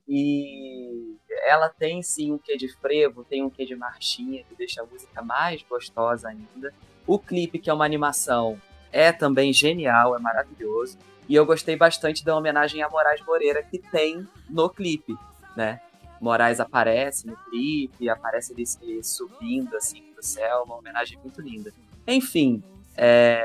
e 0.07 1.17
ela 1.45 1.69
tem 1.69 2.03
sim 2.03 2.33
um 2.33 2.39
quê 2.39 2.57
de 2.57 2.69
frevo, 2.69 3.25
tem 3.25 3.43
um 3.43 3.51
quê 3.51 3.65
de 3.65 3.75
marchinha 3.75 4.45
que 4.45 4.55
deixa 4.55 4.83
a 4.83 4.87
música 4.87 5.23
mais 5.23 5.63
gostosa 5.63 6.29
ainda. 6.29 6.73
O 7.07 7.19
clipe, 7.19 7.59
que 7.59 7.71
é 7.71 7.75
uma 7.75 7.87
animação, 7.87 8.61
é 8.93 9.11
também 9.11 9.53
genial, 9.53 10.15
é 10.15 10.21
maravilhoso. 10.21 10.99
E 11.29 11.35
eu 11.35 11.47
gostei 11.47 11.77
bastante 11.77 12.25
da 12.25 12.37
homenagem 12.37 12.83
a 12.83 12.91
Moraes 12.91 13.25
Moreira 13.25 13.63
que 13.63 13.79
tem 13.79 14.29
no 14.51 14.69
clipe, 14.69 15.17
né? 15.57 15.81
Moraes 16.21 16.61
aparece 16.61 17.27
no 17.27 17.37
clipe, 17.37 18.09
aparece 18.09 18.53
ele 18.53 19.03
subindo 19.03 19.77
assim 19.77 20.03
pro 20.13 20.23
céu, 20.23 20.63
uma 20.65 20.77
homenagem 20.77 21.19
muito 21.19 21.41
linda. 21.41 21.73
Enfim, 22.07 22.63
é, 22.97 23.43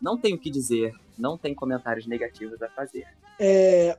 não 0.00 0.18
tenho 0.18 0.36
o 0.36 0.38
que 0.38 0.50
dizer, 0.50 0.92
não 1.18 1.38
tem 1.38 1.54
comentários 1.54 2.06
negativos 2.06 2.60
a 2.62 2.68
fazer. 2.68 3.06
É, 3.38 3.96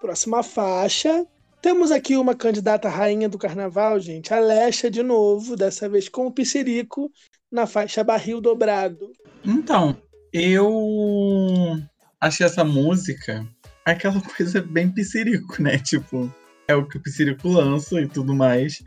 próxima 0.00 0.42
faixa. 0.42 1.26
Temos 1.60 1.92
aqui 1.92 2.16
uma 2.16 2.34
candidata 2.34 2.88
rainha 2.88 3.28
do 3.28 3.38
carnaval, 3.38 4.00
gente, 4.00 4.34
a 4.34 4.40
Lecha 4.40 4.90
de 4.90 5.02
novo, 5.02 5.54
dessa 5.56 5.88
vez 5.88 6.08
com 6.08 6.26
o 6.26 6.32
Piscirico, 6.32 7.08
na 7.50 7.66
faixa 7.66 8.02
Barril 8.02 8.40
Dobrado. 8.40 9.12
Então, 9.44 9.96
eu 10.32 11.78
achei 12.20 12.44
essa 12.44 12.64
música 12.64 13.46
aquela 13.84 14.20
coisa 14.36 14.60
bem 14.60 14.90
piscirico, 14.90 15.62
né? 15.62 15.78
Tipo, 15.78 16.32
é 16.66 16.74
o 16.74 16.86
que 16.86 16.96
o 16.96 17.00
piscirico 17.00 17.48
lança 17.48 18.00
e 18.00 18.08
tudo 18.08 18.34
mais. 18.34 18.82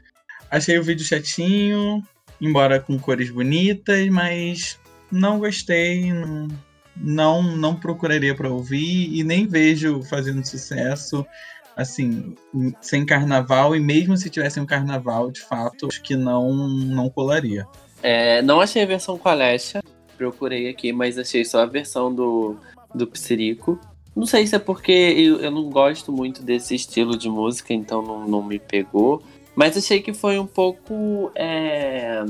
Achei 0.49 0.77
o 0.77 0.83
vídeo 0.83 1.05
chatinho, 1.05 2.01
embora 2.41 2.79
com 2.79 2.99
cores 2.99 3.29
bonitas, 3.29 4.07
mas 4.09 4.79
não 5.11 5.39
gostei, 5.39 6.11
não, 6.95 7.41
não, 7.41 7.75
procuraria 7.75 8.35
para 8.35 8.49
ouvir 8.49 9.13
e 9.13 9.23
nem 9.23 9.47
vejo 9.47 10.01
fazendo 10.03 10.45
sucesso 10.45 11.25
assim, 11.75 12.35
sem 12.79 13.05
carnaval, 13.05 13.75
e 13.75 13.79
mesmo 13.79 14.15
se 14.15 14.29
tivesse 14.29 14.59
um 14.59 14.65
carnaval, 14.65 15.29
de 15.29 15.41
fato, 15.41 15.87
acho 15.87 16.01
que 16.01 16.15
não, 16.15 16.53
não 16.53 17.09
colaria. 17.09 17.67
É, 18.01 18.41
não 18.41 18.61
achei 18.61 18.83
a 18.83 18.85
versão 18.85 19.17
com 19.17 19.27
a 19.27 19.33
Alessia, 19.33 19.83
procurei 20.17 20.69
aqui, 20.69 20.93
mas 20.93 21.17
achei 21.17 21.43
só 21.43 21.61
a 21.61 21.65
versão 21.65 22.13
do, 22.13 22.55
do 22.93 23.05
Psirico. 23.05 23.79
Não 24.15 24.25
sei 24.25 24.47
se 24.47 24.55
é 24.55 24.59
porque 24.59 24.91
eu, 24.91 25.41
eu 25.41 25.51
não 25.51 25.69
gosto 25.69 26.11
muito 26.11 26.41
desse 26.41 26.73
estilo 26.73 27.17
de 27.17 27.27
música, 27.27 27.73
então 27.73 28.01
não, 28.01 28.25
não 28.25 28.41
me 28.41 28.57
pegou. 28.57 29.21
Mas 29.53 29.75
achei 29.75 30.01
que 30.01 30.13
foi 30.13 30.39
um 30.39 30.47
pouco. 30.47 31.31
É, 31.35 32.23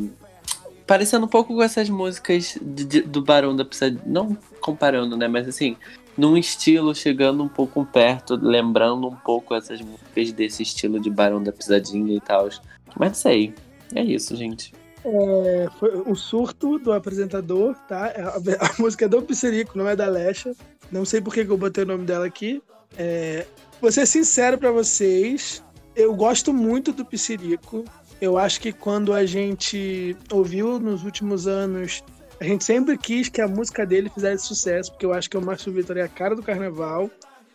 parecendo 0.86 1.25
um 1.25 1.29
pouco 1.29 1.55
com 1.55 1.63
essas 1.63 1.89
músicas 1.89 2.57
de, 2.61 2.86
de, 2.86 3.01
do 3.01 3.21
Barão 3.21 3.55
da 3.55 3.65
Pisadinha. 3.65 4.01
Não 4.05 4.38
comparando, 4.59 5.17
né? 5.17 5.27
Mas 5.27 5.47
assim, 5.47 5.77
num 6.17 6.38
estilo 6.38 6.93
chegando 6.95 7.43
um 7.43 7.49
pouco 7.49 7.86
perto, 7.86 8.36
lembrando 8.36 9.07
um 9.07 9.15
pouco 9.15 9.53
essas 9.53 9.81
músicas 9.81 10.31
desse 10.31 10.63
estilo 10.63 10.99
de 10.99 11.09
Barão 11.09 11.41
da 11.41 11.51
Pisadinha 11.51 12.15
e 12.15 12.21
tal. 12.21 12.49
Mas 12.97 13.17
sei. 13.17 13.53
É 13.93 14.01
isso, 14.03 14.36
gente. 14.36 14.73
É, 15.03 15.67
foi 15.79 15.95
um 16.01 16.15
surto 16.15 16.79
do 16.79 16.91
apresentador, 16.91 17.75
tá? 17.88 18.07
A, 18.07 18.38
a, 18.38 18.73
música 18.81 19.05
é 19.05 19.07
do 19.07 19.21
Pisserico, 19.21 19.77
não 19.77 19.88
é 19.88 19.95
da 19.95 20.07
Lecha. 20.07 20.53
Não 20.91 21.05
sei 21.05 21.21
por 21.21 21.33
que, 21.33 21.45
que 21.45 21.51
eu 21.51 21.57
botei 21.57 21.83
o 21.83 21.88
nome 21.88 22.05
dela 22.05 22.25
aqui. 22.25 22.61
É, 22.97 23.45
vou 23.79 23.91
ser 23.91 24.05
sincero 24.05 24.57
para 24.57 24.71
vocês, 24.71 25.63
eu 25.95 26.13
gosto 26.15 26.53
muito 26.53 26.91
do 26.91 27.05
Pisserico. 27.05 27.86
Eu 28.22 28.38
acho 28.38 28.61
que 28.61 28.72
quando 28.72 29.13
a 29.13 29.26
gente 29.26 30.16
ouviu 30.32 30.80
nos 30.80 31.03
últimos 31.03 31.47
anos, 31.47 32.03
a 32.39 32.43
gente 32.43 32.63
sempre 32.63 32.97
quis 32.97 33.30
que 33.30 33.41
a 33.41 33.47
música 33.47 33.86
dele 33.86 34.09
fizesse 34.09 34.45
sucesso, 34.45 34.91
porque 34.91 35.05
eu 35.05 35.13
acho 35.13 35.30
que 35.30 35.38
o 35.38 35.41
Márcio 35.41 35.72
Vitor 35.72 35.97
é 35.97 36.01
a 36.01 36.07
cara 36.07 36.36
do 36.36 36.43
carnaval. 36.43 37.09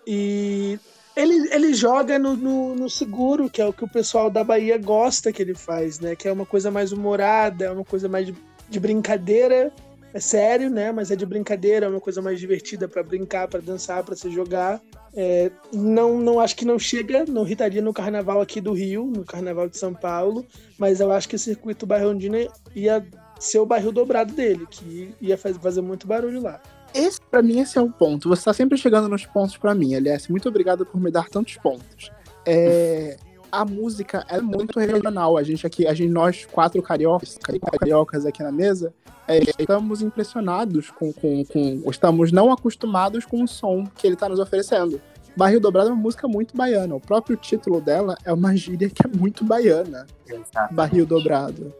E 0.07 0.79
ele, 1.17 1.49
ele 1.53 1.75
joga 1.75 2.19
no, 2.19 2.37
no, 2.37 2.75
no, 2.75 2.91
seguro, 2.91 3.51
que 3.51 3.61
é 3.61 3.67
o 3.67 3.73
que 3.73 3.85
o 3.85 3.89
pessoal 3.89 4.31
da 4.31 4.45
Bahia 4.45 4.79
gosta 4.79 5.33
que 5.33 5.43
ele 5.43 5.55
faz, 5.55 6.01
né? 6.01 6.15
Que 6.15 6.29
é 6.29 6.33
uma 6.33 6.47
coisa 6.47 6.71
mais 6.71 6.93
humorada, 6.93 7.67
é 7.67 7.71
uma 7.71 7.85
coisa 7.85 8.09
mais 8.09 8.27
de, 8.27 8.35
de 8.69 8.81
brincadeira. 8.81 9.73
É 10.13 10.21
sério, 10.21 10.71
né? 10.71 10.91
Mas 10.93 11.11
é 11.11 11.17
de 11.17 11.27
brincadeira, 11.27 11.87
é 11.87 11.89
uma 11.89 12.01
coisa 12.01 12.21
mais 12.21 12.41
divertida 12.41 12.89
para 12.89 13.03
brincar, 13.03 13.49
para 13.49 13.61
dançar, 13.61 14.03
para 14.03 14.17
se 14.17 14.31
jogar. 14.31 14.81
É, 15.15 15.51
não, 15.73 16.19
não 16.19 16.39
acho 16.39 16.55
que 16.55 16.65
não 16.65 16.79
chega, 16.79 17.25
não 17.27 17.45
irritaria 17.45 17.83
no 17.83 17.93
carnaval 17.93 18.41
aqui 18.41 18.61
do 18.61 18.73
Rio, 18.73 19.07
no 19.07 19.25
carnaval 19.25 19.69
de 19.69 19.77
São 19.77 19.93
Paulo, 19.93 20.47
mas 20.79 21.01
eu 21.01 21.11
acho 21.11 21.29
que 21.29 21.37
o 21.37 21.39
circuito 21.39 21.87
Barrondina 21.87 22.39
ia 22.75 23.05
ser 23.41 23.59
o 23.59 23.67
barril 23.67 23.91
dobrado 23.91 24.33
dele, 24.35 24.67
que 24.71 25.15
ia 25.21 25.37
fazer 25.37 25.81
muito 25.81 26.07
barulho 26.07 26.43
lá. 26.43 26.61
Esse, 26.95 27.21
para 27.21 27.43
mim, 27.43 27.61
esse 27.61 27.79
é 27.79 27.81
o 27.81 27.91
ponto. 27.91 28.29
Você 28.29 28.45
tá 28.45 28.53
sempre 28.53 28.77
chegando 28.77 29.09
nos 29.09 29.25
pontos 29.25 29.57
para 29.57 29.75
mim, 29.75 29.95
aliás. 29.95 30.29
Muito 30.29 30.49
obrigado 30.49 30.85
por 30.85 31.01
me 31.01 31.11
dar 31.11 31.29
tantos 31.29 31.57
pontos. 31.57 32.11
É, 32.45 33.17
a 33.51 33.65
música 33.65 34.25
é 34.29 34.41
muito 34.41 34.79
regional. 34.79 35.37
A 35.37 35.43
gente 35.43 35.67
aqui, 35.67 35.87
a 35.87 35.95
gente, 35.95 36.11
nós 36.11 36.47
quatro 36.47 36.83
cariocas, 36.83 37.39
cariocas 37.79 38.27
aqui 38.27 38.43
na 38.43 38.53
mesa, 38.53 38.93
é, 39.27 39.41
estamos 39.59 40.03
impressionados 40.03 40.91
com, 40.91 41.13
com, 41.13 41.45
com, 41.45 41.83
Estamos 41.91 42.33
não 42.33 42.53
acostumados 42.53 43.25
com 43.25 43.43
o 43.43 43.49
som 43.49 43.87
que 43.97 44.07
ele 44.07 44.15
está 44.15 44.29
nos 44.29 44.41
oferecendo. 44.41 45.01
Barril 45.37 45.61
Dobrado 45.61 45.91
é 45.91 45.93
uma 45.93 46.03
música 46.03 46.27
muito 46.27 46.57
baiana. 46.57 46.95
O 46.95 47.01
próprio 47.01 47.37
título 47.37 47.81
dela 47.81 48.17
é 48.25 48.33
uma 48.33 48.57
gíria 48.57 48.91
que 48.91 49.07
é 49.07 49.09
muito 49.09 49.45
baiana. 49.45 50.07
Exatamente. 50.27 50.75
Barril 50.75 51.07
Dobrado. 51.07 51.73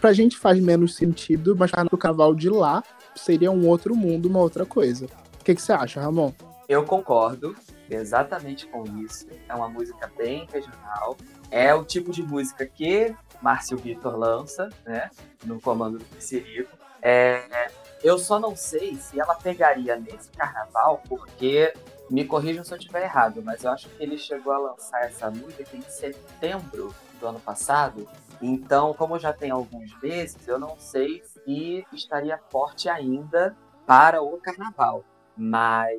Pra 0.00 0.12
gente 0.12 0.36
faz 0.36 0.58
menos 0.58 0.96
sentido, 0.96 1.54
mas 1.56 1.70
no 1.90 1.96
carnaval 1.96 2.34
de 2.34 2.50
lá 2.50 2.82
seria 3.14 3.52
um 3.52 3.68
outro 3.68 3.94
mundo, 3.94 4.26
uma 4.26 4.40
outra 4.40 4.66
coisa. 4.66 5.06
O 5.40 5.44
que, 5.44 5.54
que 5.54 5.62
você 5.62 5.72
acha, 5.72 6.00
Ramon? 6.00 6.32
Eu 6.68 6.82
concordo 6.82 7.54
exatamente 7.90 8.66
com 8.66 8.84
isso. 9.00 9.26
É 9.48 9.54
uma 9.54 9.68
música 9.68 10.10
bem 10.16 10.46
regional. 10.52 11.16
É 11.50 11.74
o 11.74 11.84
tipo 11.84 12.12
de 12.12 12.22
música 12.22 12.66
que 12.66 13.14
Márcio 13.40 13.76
Vitor 13.76 14.16
lança, 14.16 14.68
né? 14.84 15.10
No 15.44 15.60
comando 15.60 15.98
do 15.98 16.04
Pissirico. 16.04 16.76
É, 17.00 17.70
eu 18.02 18.18
só 18.18 18.38
não 18.38 18.56
sei 18.56 18.96
se 18.96 19.20
ela 19.20 19.34
pegaria 19.34 19.96
nesse 19.96 20.30
carnaval, 20.30 21.02
porque 21.08 21.72
me 22.10 22.24
corrijam 22.24 22.64
se 22.64 22.72
eu 22.72 22.78
estiver 22.78 23.02
errado, 23.04 23.42
mas 23.42 23.64
eu 23.64 23.70
acho 23.70 23.88
que 23.88 24.02
ele 24.02 24.18
chegou 24.18 24.52
a 24.52 24.58
lançar 24.58 25.04
essa 25.04 25.30
música 25.30 25.76
em 25.76 25.82
setembro 25.82 26.94
do 27.20 27.26
ano 27.26 27.40
passado. 27.40 28.08
Então, 28.40 28.92
como 28.94 29.18
já 29.18 29.32
tem 29.32 29.50
alguns 29.50 29.98
meses, 30.00 30.46
eu 30.46 30.58
não 30.58 30.78
sei 30.78 31.22
se 31.24 31.84
estaria 31.92 32.38
forte 32.50 32.88
ainda 32.88 33.56
para 33.86 34.22
o 34.22 34.36
carnaval. 34.38 35.04
Mas 35.36 35.98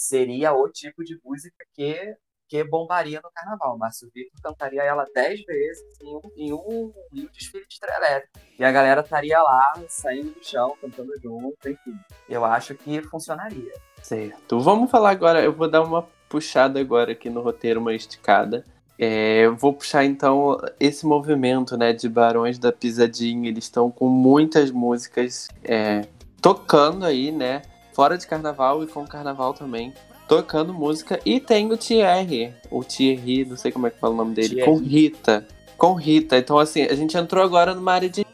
seria 0.00 0.52
o 0.52 0.66
tipo 0.70 1.04
de 1.04 1.18
música 1.22 1.64
que 1.74 2.16
que 2.48 2.64
bombaria 2.64 3.20
no 3.22 3.30
carnaval. 3.32 3.78
Márcio 3.78 4.10
Vitor 4.12 4.32
cantaria 4.42 4.82
ela 4.82 5.06
dez 5.14 5.40
vezes 5.44 6.00
em 6.02 6.16
um, 6.16 6.20
em 6.36 6.52
um, 6.52 6.92
em 7.14 7.20
um 7.20 7.28
desfile 7.32 7.64
de 7.68 7.78
elétrico. 7.80 8.40
E 8.58 8.64
a 8.64 8.72
galera 8.72 9.02
estaria 9.02 9.40
lá, 9.40 9.72
saindo 9.88 10.32
do 10.32 10.44
chão, 10.44 10.76
cantando 10.80 11.12
junto, 11.22 11.68
enfim. 11.68 11.96
Eu 12.28 12.44
acho 12.44 12.74
que 12.74 13.00
funcionaria. 13.02 13.72
Certo. 14.02 14.58
Vamos 14.58 14.90
falar 14.90 15.10
agora, 15.10 15.40
eu 15.40 15.52
vou 15.52 15.70
dar 15.70 15.82
uma 15.82 16.02
puxada 16.28 16.80
agora 16.80 17.12
aqui 17.12 17.30
no 17.30 17.40
roteiro, 17.40 17.78
uma 17.78 17.94
esticada. 17.94 18.64
É, 18.98 19.48
vou 19.50 19.72
puxar 19.72 20.04
então 20.04 20.58
esse 20.80 21.06
movimento 21.06 21.76
né, 21.76 21.92
de 21.92 22.08
Barões 22.08 22.58
da 22.58 22.72
Pisadinha. 22.72 23.48
Eles 23.48 23.64
estão 23.64 23.92
com 23.92 24.08
muitas 24.08 24.72
músicas 24.72 25.48
é, 25.62 26.02
tocando 26.42 27.04
aí, 27.04 27.30
né? 27.30 27.62
Fora 28.00 28.16
de 28.16 28.26
carnaval 28.26 28.82
e 28.82 28.86
com 28.86 29.06
carnaval 29.06 29.52
também 29.52 29.92
tocando 30.26 30.72
música. 30.72 31.20
E 31.22 31.38
tem 31.38 31.70
o 31.70 31.76
Thierry, 31.76 32.54
o 32.70 32.82
Thierry, 32.82 33.44
não 33.44 33.58
sei 33.58 33.70
como 33.70 33.88
é 33.88 33.90
que 33.90 33.98
fala 33.98 34.14
o 34.14 34.16
nome 34.16 34.34
dele, 34.34 34.54
Thierry. 34.54 34.64
com 34.64 34.78
Rita. 34.78 35.46
Com 35.76 35.92
Rita. 35.92 36.38
Então, 36.38 36.58
assim, 36.58 36.80
a 36.80 36.94
gente 36.94 37.14
entrou 37.14 37.44
agora 37.44 37.74
numa 37.74 37.92
área 37.92 38.08
de 38.08 38.24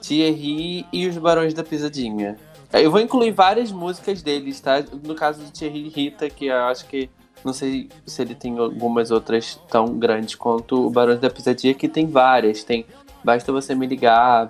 Thierry 0.00 0.86
e 0.90 1.06
os 1.06 1.18
Barões 1.18 1.52
da 1.52 1.62
Pisadinha. 1.62 2.38
Eu 2.72 2.90
vou 2.90 3.00
incluir 3.00 3.32
várias 3.32 3.70
músicas 3.70 4.22
deles, 4.22 4.58
tá? 4.62 4.82
No 5.04 5.14
caso 5.14 5.42
do 5.42 5.50
Thierry 5.50 5.84
e 5.84 5.88
Rita, 5.90 6.30
que 6.30 6.46
eu 6.46 6.56
acho 6.56 6.86
que. 6.86 7.10
Não 7.44 7.52
sei 7.52 7.90
se 8.06 8.22
ele 8.22 8.34
tem 8.34 8.56
algumas 8.56 9.10
outras 9.10 9.60
tão 9.70 9.98
grandes 9.98 10.36
quanto 10.36 10.86
o 10.86 10.90
Barões 10.90 11.20
da 11.20 11.28
Pisadinha, 11.28 11.74
que 11.74 11.86
tem 11.86 12.06
várias. 12.06 12.64
Tem 12.64 12.86
Basta 13.22 13.52
Você 13.52 13.74
Me 13.74 13.86
Ligar, 13.86 14.48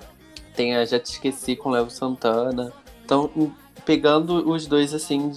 tem 0.55 0.77
a 0.77 0.85
Já 0.85 1.01
Te 1.01 1.15
Esqueci 1.15 1.57
com 1.57 1.71
Léo 1.71 1.91
Santana. 1.91 2.73
Então, 3.05 3.29
pegando 3.91 4.49
os 4.49 4.69
dois, 4.69 4.95
assim, 4.95 5.33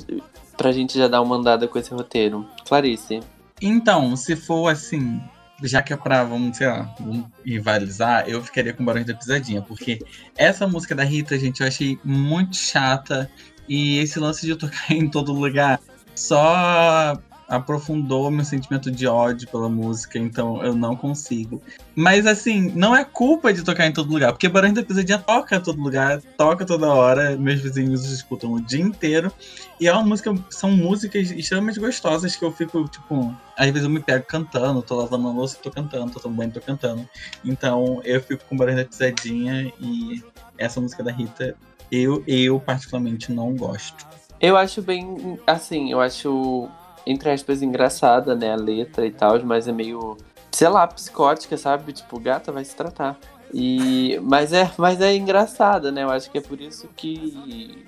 pra 0.56 0.72
gente 0.72 0.96
já 0.96 1.08
dar 1.08 1.24
uma 1.24 1.38
andada 1.38 1.68
com 1.68 1.80
esse 1.80 1.92
roteiro. 1.92 2.46
Clarice. 2.68 3.20
Então, 3.60 4.16
se 4.16 4.36
for 4.36 4.68
assim, 4.68 5.20
já 5.64 5.82
que 5.82 5.92
é 5.92 5.98
pra, 5.98 6.24
vamos, 6.24 6.58
sei 6.58 6.68
lá, 6.68 6.94
vamos 7.00 7.26
rivalizar, 7.44 8.30
eu 8.30 8.44
ficaria 8.44 8.72
com 8.72 8.86
Barões 8.86 9.08
da 9.08 9.16
Pisadinha, 9.16 9.64
porque 9.64 9.98
essa 10.38 10.68
música 10.68 10.94
da 10.94 11.04
Rita, 11.04 11.40
gente, 11.40 11.62
eu 11.62 11.68
achei 11.68 11.98
muito 12.06 12.56
chata. 12.56 13.28
E 13.68 13.98
esse 13.98 14.20
lance 14.20 14.46
de 14.46 14.56
tocar 14.56 14.92
em 14.94 15.10
todo 15.10 15.34
lugar, 15.34 15.80
só 16.14 17.18
aprofundou 17.56 18.32
meu 18.32 18.44
sentimento 18.44 18.90
de 18.90 19.06
ódio 19.06 19.48
pela 19.48 19.70
música, 19.70 20.18
então 20.18 20.64
eu 20.64 20.74
não 20.74 20.96
consigo. 20.96 21.62
Mas 21.96 22.26
assim, 22.26 22.72
não 22.76 22.96
é 22.96 23.06
culpa 23.06 23.54
de 23.54 23.64
tocar 23.64 23.86
em 23.86 23.94
todo 23.94 24.12
lugar, 24.12 24.32
porque 24.32 24.50
Barões 24.50 24.74
da 24.74 24.84
Pisadinha 24.84 25.20
toca 25.20 25.56
em 25.56 25.62
todo 25.62 25.80
lugar, 25.80 26.20
toca 26.36 26.66
toda 26.66 26.92
hora, 26.92 27.38
meus 27.38 27.62
vizinhos 27.62 28.12
escutam 28.12 28.54
o 28.54 28.62
dia 28.62 28.82
inteiro. 28.82 29.32
E 29.80 29.88
é 29.88 29.94
uma 29.94 30.04
música, 30.04 30.34
são 30.50 30.72
músicas 30.72 31.30
extremamente 31.30 31.80
gostosas 31.80 32.36
que 32.36 32.44
eu 32.44 32.52
fico, 32.52 32.88
tipo, 32.88 33.36
às 33.56 33.68
vezes 33.68 33.84
eu 33.84 33.90
me 33.90 34.00
pego 34.00 34.26
cantando, 34.26 34.82
tô 34.82 34.96
lavando 34.96 35.28
a 35.28 35.32
louça, 35.32 35.58
tô 35.62 35.70
cantando, 35.70 36.12
tô 36.12 36.20
tomando 36.20 36.38
banho, 36.38 36.52
tô 36.52 36.62
cantando. 36.62 37.08
Então 37.46 38.02
eu 38.04 38.20
fico 38.20 38.44
com 38.46 38.58
Barões 38.58 38.78
da 38.78 38.86
Pisadinha 38.86 39.72
e 39.80 40.24
essa 40.58 40.82
música 40.82 41.04
da 41.04 41.12
Rita, 41.12 41.56
eu, 41.92 42.24
eu 42.26 42.60
particularmente 42.60 43.32
não 43.32 43.56
gosto. 43.56 44.08
Eu 44.42 44.58
acho 44.58 44.82
bem, 44.82 45.40
assim, 45.48 45.92
eu 45.92 46.02
acho, 46.02 46.68
entre 47.06 47.32
aspas, 47.32 47.62
engraçada, 47.62 48.36
né, 48.36 48.54
a 48.54 48.56
letra 48.56 49.06
e 49.06 49.12
tal, 49.12 49.40
mas 49.44 49.68
é 49.68 49.72
meio, 49.72 50.18
sei 50.52 50.68
lá, 50.68 50.88
psicótica, 50.88 51.58
sabe? 51.58 51.94
Tipo, 51.94 52.20
gata 52.20 52.52
vai 52.52 52.64
se 52.64 52.76
tratar. 52.76 53.18
E, 53.54 54.20
mas, 54.24 54.52
é, 54.52 54.72
mas 54.78 55.00
é 55.00 55.16
engraçada, 55.16 55.92
né? 55.92 56.04
Eu 56.04 56.10
acho 56.10 56.30
que 56.32 56.38
é 56.38 56.42
por 56.42 56.60
isso 56.60 56.90
que, 56.96 57.86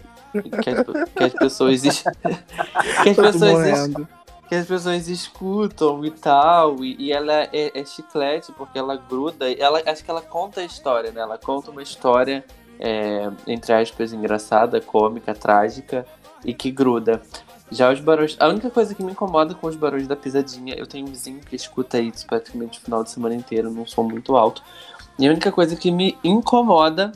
que, 0.61 0.69
as, 0.69 1.11
que 1.15 1.23
as 1.23 1.33
pessoas. 1.33 1.81
que 3.03 3.09
as 3.09 3.15
pessoas 3.15 3.93
que 4.47 4.53
as 4.53 4.67
pessoas 4.67 5.07
escutam 5.07 6.05
e 6.05 6.11
tal, 6.11 6.83
e, 6.83 6.95
e 6.99 7.11
ela 7.11 7.49
é, 7.51 7.71
é, 7.73 7.83
chiclete 7.83 8.51
porque 8.51 8.77
ela 8.77 8.95
gruda, 8.95 9.51
ela 9.51 9.81
acho 9.85 10.03
que 10.03 10.11
ela 10.11 10.21
conta 10.21 10.61
a 10.61 10.63
história, 10.63 11.11
né? 11.11 11.21
Ela 11.21 11.37
conta 11.37 11.71
uma 11.71 11.81
história 11.81 12.45
é, 12.79 13.29
entre 13.47 13.73
aspas 13.73 14.13
engraçada, 14.13 14.79
cômica, 14.81 15.33
trágica 15.33 16.05
e 16.43 16.53
que 16.53 16.71
gruda. 16.71 17.21
Já 17.71 17.91
os 17.91 17.99
barões. 17.99 18.35
A 18.39 18.47
única 18.47 18.69
coisa 18.69 18.93
que 18.93 19.03
me 19.03 19.11
incomoda 19.11 19.55
com 19.55 19.67
os 19.67 19.75
barões 19.75 20.07
da 20.07 20.15
pisadinha, 20.15 20.75
eu 20.75 20.85
tenho 20.85 21.07
um 21.07 21.09
vizinho 21.09 21.39
que 21.39 21.55
escuta 21.55 21.99
isso 21.99 22.25
praticamente 22.25 22.79
o 22.79 22.81
final 22.81 23.03
de 23.03 23.09
semana 23.09 23.35
inteiro, 23.35 23.71
num 23.71 23.85
som 23.85 24.03
muito 24.03 24.35
alto. 24.35 24.61
E 25.17 25.27
a 25.27 25.31
única 25.31 25.51
coisa 25.51 25.75
que 25.75 25.91
me 25.91 26.17
incomoda 26.23 27.11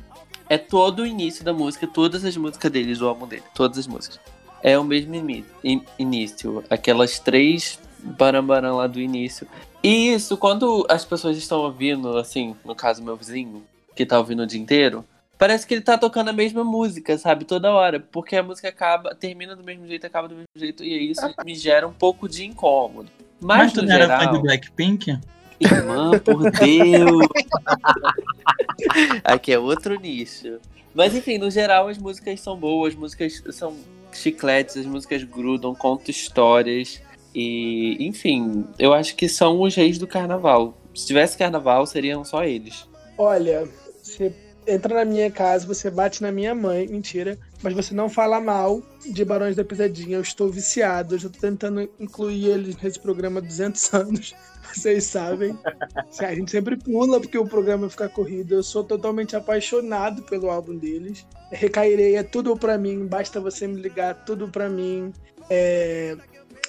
é 0.50 0.58
todo 0.58 1.02
o 1.02 1.06
início 1.06 1.44
da 1.46 1.54
música, 1.54 1.86
todas 1.86 2.26
as 2.26 2.36
músicas 2.36 2.72
deles, 2.72 3.02
o 3.02 3.08
álbum 3.08 3.28
dele, 3.28 3.44
todas 3.54 3.78
as 3.78 3.86
músicas. 3.86 4.20
É 4.64 4.78
o 4.78 4.84
mesmo 4.84 5.14
início, 5.98 6.64
aquelas 6.70 7.20
três 7.20 7.80
barambaram 8.00 8.78
lá 8.78 8.88
do 8.88 9.00
início. 9.00 9.48
E 9.84 10.14
isso, 10.14 10.36
quando 10.36 10.86
as 10.90 11.06
pessoas 11.06 11.38
estão 11.38 11.60
ouvindo, 11.60 12.18
assim, 12.18 12.56
no 12.66 12.76
caso 12.76 13.04
meu 13.04 13.16
vizinho, 13.16 13.64
que 13.96 14.06
tá 14.06 14.18
ouvindo 14.18 14.44
o 14.44 14.48
dia 14.48 14.60
inteiro, 14.60 15.06
parece 15.40 15.66
que 15.66 15.74
ele 15.74 15.82
tá 15.82 15.98
tocando 15.98 16.30
a 16.30 16.34
mesma 16.34 16.64
música, 16.64 17.18
sabe? 17.18 17.46
Toda 17.46 17.72
hora. 17.72 18.00
Porque 18.00 18.36
a 18.36 18.44
música 18.44 18.68
acaba, 18.68 19.16
termina 19.16 19.56
do 19.56 19.64
mesmo 19.64 19.88
jeito, 19.88 20.06
acaba 20.06 20.28
do 20.28 20.36
mesmo 20.36 20.48
jeito. 20.56 20.84
E 20.84 21.10
isso 21.10 21.22
me 21.44 21.56
gera 21.56 21.88
um 21.88 21.94
pouco 21.94 22.28
de 22.28 22.46
incômodo. 22.46 23.10
Mas, 23.40 23.58
Mas 23.58 23.74
tu 23.74 23.82
no 23.82 23.88
não 23.88 23.96
geral, 23.96 24.12
era 24.12 24.26
fã 24.26 24.34
do 24.34 24.42
Blackpink? 24.42 25.18
Irmã, 25.60 26.20
por 26.20 26.52
Deus! 26.52 27.28
Aqui 29.24 29.54
é 29.54 29.58
outro 29.58 29.98
nicho. 30.00 30.60
Mas 30.94 31.16
enfim, 31.16 31.38
no 31.38 31.50
geral 31.50 31.88
as 31.88 31.98
músicas 31.98 32.42
são 32.42 32.58
boas, 32.58 32.94
as 32.94 33.00
músicas 33.00 33.42
são 33.52 33.78
chicletes, 34.12 34.76
as 34.76 34.86
músicas 34.86 35.24
grudam, 35.24 35.74
contam 35.74 36.12
histórias. 36.12 37.02
E, 37.34 37.96
enfim, 38.00 38.66
eu 38.78 38.94
acho 38.94 39.16
que 39.16 39.30
são 39.30 39.62
os 39.62 39.74
reis 39.76 39.98
do 39.98 40.08
carnaval. 40.08 40.78
Se 40.94 41.08
tivesse 41.08 41.38
carnaval, 41.38 41.86
seriam 41.86 42.26
só 42.26 42.44
eles. 42.44 42.86
Olha, 43.18 43.70
você 44.02 44.34
entra 44.70 44.96
na 44.96 45.06
minha 45.06 45.30
casa, 45.32 45.66
você 45.66 45.90
bate 45.90 46.22
na 46.22 46.32
minha 46.32 46.54
mãe, 46.54 46.88
mentira, 46.88 47.38
mas 47.62 47.74
você 47.74 47.94
não 47.94 48.10
fala 48.10 48.40
mal 48.40 48.82
de 49.06 49.26
Barões 49.26 49.56
da 49.56 49.64
Pisadinha. 49.64 50.18
Eu 50.18 50.22
estou 50.22 50.50
viciado, 50.50 51.16
eu 51.16 51.18
estou 51.18 51.32
tentando 51.32 51.90
incluir 52.00 52.46
eles 52.46 52.78
nesse 52.78 53.00
programa 53.00 53.40
há 53.40 53.44
200 53.44 53.94
anos. 53.94 54.36
Vocês 54.74 55.06
sabem. 55.06 55.58
A 56.20 56.36
gente 56.36 56.52
sempre 56.52 56.78
pula 56.78 57.20
porque 57.20 57.38
o 57.38 57.46
programa 57.46 57.90
fica 57.90 58.08
corrido. 58.08 58.54
Eu 58.54 58.64
sou 58.64 58.84
totalmente 58.84 59.36
apaixonado 59.36 60.22
pelo 60.24 60.50
álbum 60.50 60.78
deles. 60.78 61.26
Recairei 61.52 62.16
é 62.16 62.24
tudo 62.24 62.56
pra 62.56 62.78
mim, 62.78 63.08
basta 63.08 63.40
você 63.40 63.68
me 63.68 63.82
ligar, 63.82 64.26
tudo 64.26 64.48
pra 64.48 64.70
mim. 64.70 65.12
É... 65.50 66.16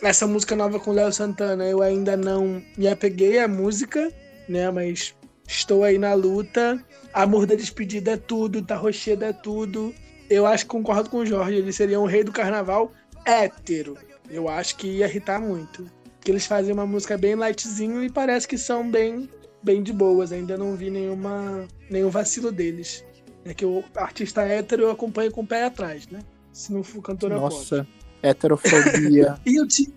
Essa 0.03 0.27
música 0.27 0.57
nova 0.57 0.81
com 0.81 0.93
Léo 0.93 1.13
Santana, 1.13 1.67
eu 1.67 1.83
ainda 1.83 2.17
não 2.17 2.63
me 2.77 2.89
apeguei 2.89 3.39
à 3.39 3.47
música, 3.47 4.11
né? 4.49 4.71
Mas 4.71 5.15
estou 5.47 5.85
aí 5.85 5.99
na 5.99 6.15
luta. 6.15 6.83
Amor 7.13 7.47
da 7.47 7.55
Despedida 7.55 8.13
é 8.13 8.17
tudo, 8.17 8.63
Tá 8.63 8.77
Rocheda 8.77 9.27
é 9.27 9.33
tudo. 9.33 9.95
Eu 10.29 10.47
acho 10.47 10.65
que 10.65 10.71
concordo 10.71 11.11
com 11.11 11.19
o 11.19 11.27
Jorge, 11.27 11.57
ele 11.57 11.73
seria 11.73 12.01
um 12.01 12.07
rei 12.07 12.23
do 12.23 12.33
carnaval 12.33 12.93
hétero. 13.25 13.97
Eu 14.29 14.49
acho 14.49 14.77
que 14.77 14.87
ia 14.87 15.07
irritar 15.07 15.41
muito 15.41 15.87
que 16.21 16.31
eles 16.31 16.47
fazem 16.47 16.73
uma 16.73 16.87
música 16.87 17.17
bem 17.17 17.35
lightzinho 17.35 18.03
e 18.05 18.11
parece 18.11 18.47
que 18.47 18.59
são 18.59 18.89
bem, 18.89 19.29
bem 19.63 19.83
de 19.83 19.93
boas. 19.93 20.33
Ainda 20.33 20.57
não 20.57 20.77
vi 20.77 20.91
nenhuma, 20.91 21.67
nenhum 21.89 22.11
vacilo 22.11 22.53
deles. 22.53 23.05
É 23.45 23.55
que 23.55 23.65
o 23.65 23.83
artista 23.97 24.43
hétero 24.43 24.83
eu 24.83 24.91
acompanho 24.91 25.33
com 25.33 25.41
o 25.41 25.47
pé 25.47 25.65
atrás, 25.65 26.07
né? 26.09 26.21
Se 26.53 26.73
não 26.73 26.83
for 26.83 27.03
cantora 27.03 27.37
Nossa, 27.37 27.85
pop. 27.85 27.89
heterofobia. 28.23 29.39
e, 29.47 29.61
o 29.61 29.67
Ti, 29.67 29.95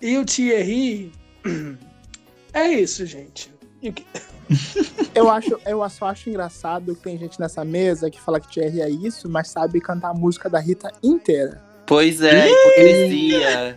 e 0.00 0.18
o 0.18 0.24
Thierry. 0.24 1.12
É 2.54 2.68
isso, 2.68 3.06
gente. 3.06 3.50
Eu 5.14 5.30
acho, 5.30 5.58
eu 5.66 5.88
só 5.90 6.06
acho 6.06 6.28
engraçado 6.30 6.94
que 6.94 7.02
tem 7.02 7.18
gente 7.18 7.38
nessa 7.38 7.64
mesa 7.64 8.10
que 8.10 8.20
fala 8.20 8.40
que 8.40 8.48
Thierry 8.48 8.80
é 8.80 8.88
isso, 8.88 9.28
mas 9.28 9.48
sabe 9.48 9.80
cantar 9.80 10.10
a 10.10 10.14
música 10.14 10.48
da 10.48 10.58
Rita 10.58 10.90
inteira. 11.02 11.62
Pois 11.86 12.22
é, 12.22 12.50
hipocrisia. 12.50 13.76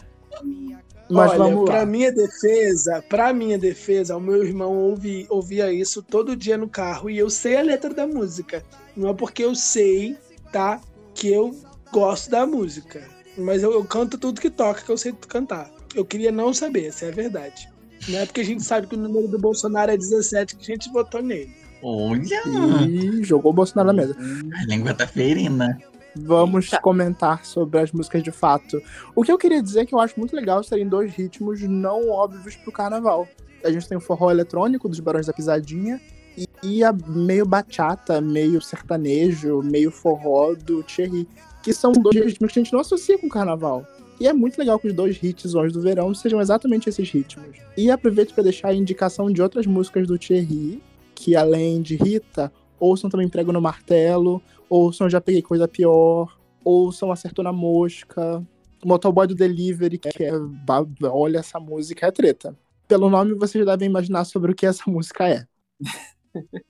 Mas 1.09 1.31
Olha, 1.31 1.37
vamos 1.37 1.65
pra 1.65 1.85
minha 1.85 2.11
defesa, 2.11 3.03
pra 3.07 3.31
minha 3.31 3.57
defesa, 3.59 4.17
o 4.17 4.19
meu 4.19 4.43
irmão 4.43 4.75
ouvi, 4.75 5.27
ouvia 5.29 5.71
isso 5.71 6.01
todo 6.01 6.35
dia 6.35 6.57
no 6.57 6.67
carro 6.67 7.09
e 7.09 7.17
eu 7.17 7.29
sei 7.29 7.57
a 7.57 7.61
letra 7.61 7.93
da 7.93 8.07
música. 8.07 8.63
Não 8.95 9.09
é 9.09 9.13
porque 9.13 9.43
eu 9.43 9.53
sei, 9.53 10.17
tá? 10.51 10.81
Que 11.13 11.31
eu 11.31 11.55
gosto 11.91 12.31
da 12.31 12.45
música. 12.45 13.07
Mas 13.37 13.61
eu, 13.61 13.71
eu 13.71 13.83
canto 13.83 14.17
tudo 14.17 14.41
que 14.41 14.49
toca, 14.49 14.81
que 14.81 14.89
eu 14.89 14.97
sei 14.97 15.13
cantar. 15.27 15.69
Eu 15.93 16.05
queria 16.05 16.31
não 16.31 16.53
saber, 16.53 16.91
se 16.91 17.05
é 17.05 17.11
verdade. 17.11 17.69
Não 18.07 18.19
é 18.19 18.25
porque 18.25 18.41
a 18.41 18.45
gente 18.45 18.63
sabe 18.63 18.87
que 18.87 18.95
o 18.95 18.99
número 18.99 19.27
do 19.27 19.39
Bolsonaro 19.39 19.91
é 19.91 19.97
17 19.97 20.55
que 20.55 20.71
a 20.71 20.75
gente 20.75 20.91
votou 20.91 21.21
nele. 21.21 21.55
Olha! 21.81 22.41
E 22.87 23.23
jogou 23.23 23.51
o 23.51 23.55
Bolsonaro 23.55 23.87
na 23.87 23.93
mesa. 23.93 24.15
A 24.53 24.65
língua 24.65 24.93
tá 24.93 25.07
ferina 25.07 25.77
vamos 26.15 26.69
tá. 26.69 26.79
comentar 26.79 27.45
sobre 27.45 27.79
as 27.79 27.91
músicas 27.91 28.23
de 28.23 28.31
fato. 28.31 28.81
O 29.13 29.23
que 29.23 29.31
eu 29.31 29.37
queria 29.37 29.61
dizer 29.61 29.81
é 29.81 29.85
que 29.85 29.93
eu 29.93 29.99
acho 29.99 30.17
muito 30.17 30.35
legal 30.35 30.63
serem 30.63 30.87
dois 30.87 31.13
ritmos 31.13 31.61
não 31.61 32.09
óbvios 32.09 32.55
pro 32.55 32.71
carnaval. 32.71 33.27
A 33.63 33.71
gente 33.71 33.87
tem 33.87 33.97
o 33.97 34.01
forró 34.01 34.31
eletrônico 34.31 34.87
dos 34.87 34.99
Barões 34.99 35.25
da 35.25 35.33
Pisadinha 35.33 35.99
e 36.63 36.83
a 36.83 36.93
meio 36.93 37.45
bachata, 37.45 38.21
meio 38.21 38.61
sertanejo, 38.61 39.61
meio 39.63 39.91
forró 39.91 40.53
do 40.53 40.83
Thierry, 40.83 41.27
que 41.63 41.73
são 41.73 41.91
dois 41.91 42.15
ritmos 42.15 42.51
que 42.51 42.59
a 42.59 42.63
gente 42.63 42.73
não 42.73 42.81
associa 42.81 43.17
com 43.17 43.27
o 43.27 43.29
carnaval. 43.29 43.85
E 44.20 44.28
é 44.28 44.34
muito 44.34 44.57
legal 44.57 44.80
que 44.80 44.88
os 44.88 44.93
dois 44.93 45.22
hits 45.22 45.51
do 45.51 45.82
verão 45.82 46.13
sejam 46.13 46.39
exatamente 46.39 46.88
esses 46.88 47.09
ritmos. 47.09 47.57
E 47.78 47.91
aproveito 47.91 48.34
para 48.34 48.43
deixar 48.43 48.70
a 48.70 48.74
indicação 48.74 49.30
de 49.30 49.41
outras 49.41 49.66
músicas 49.66 50.07
do 50.07 50.18
Thierry, 50.18 50.82
que 51.13 51.36
além 51.36 51.82
de 51.82 51.95
Rita, 51.95 52.51
ouçam 52.80 53.09
também 53.09 53.28
Prego 53.28 53.51
no 53.51 53.61
Martelo, 53.61 54.41
ouçam 54.70 55.09
Já 55.09 55.20
Peguei 55.20 55.41
Coisa 55.41 55.68
Pior, 55.68 56.38
ouçam 56.63 57.11
Acertou 57.11 57.43
na 57.43 57.51
Mosca, 57.51 58.45
Motoboy 58.86 59.28
do 59.28 59.36
Delivery, 59.36 59.97
que 59.97 60.24
é. 60.24 60.32
Olha, 61.03 61.39
essa 61.39 61.59
música 61.59 62.07
é 62.07 62.11
treta. 62.11 62.55
Pelo 62.88 63.09
nome 63.09 63.34
vocês 63.34 63.66
devem 63.66 63.89
imaginar 63.89 64.26
sobre 64.26 64.51
o 64.51 64.55
que 64.55 64.66
essa 64.66 64.84
música 64.88 65.28
é. 65.28 65.45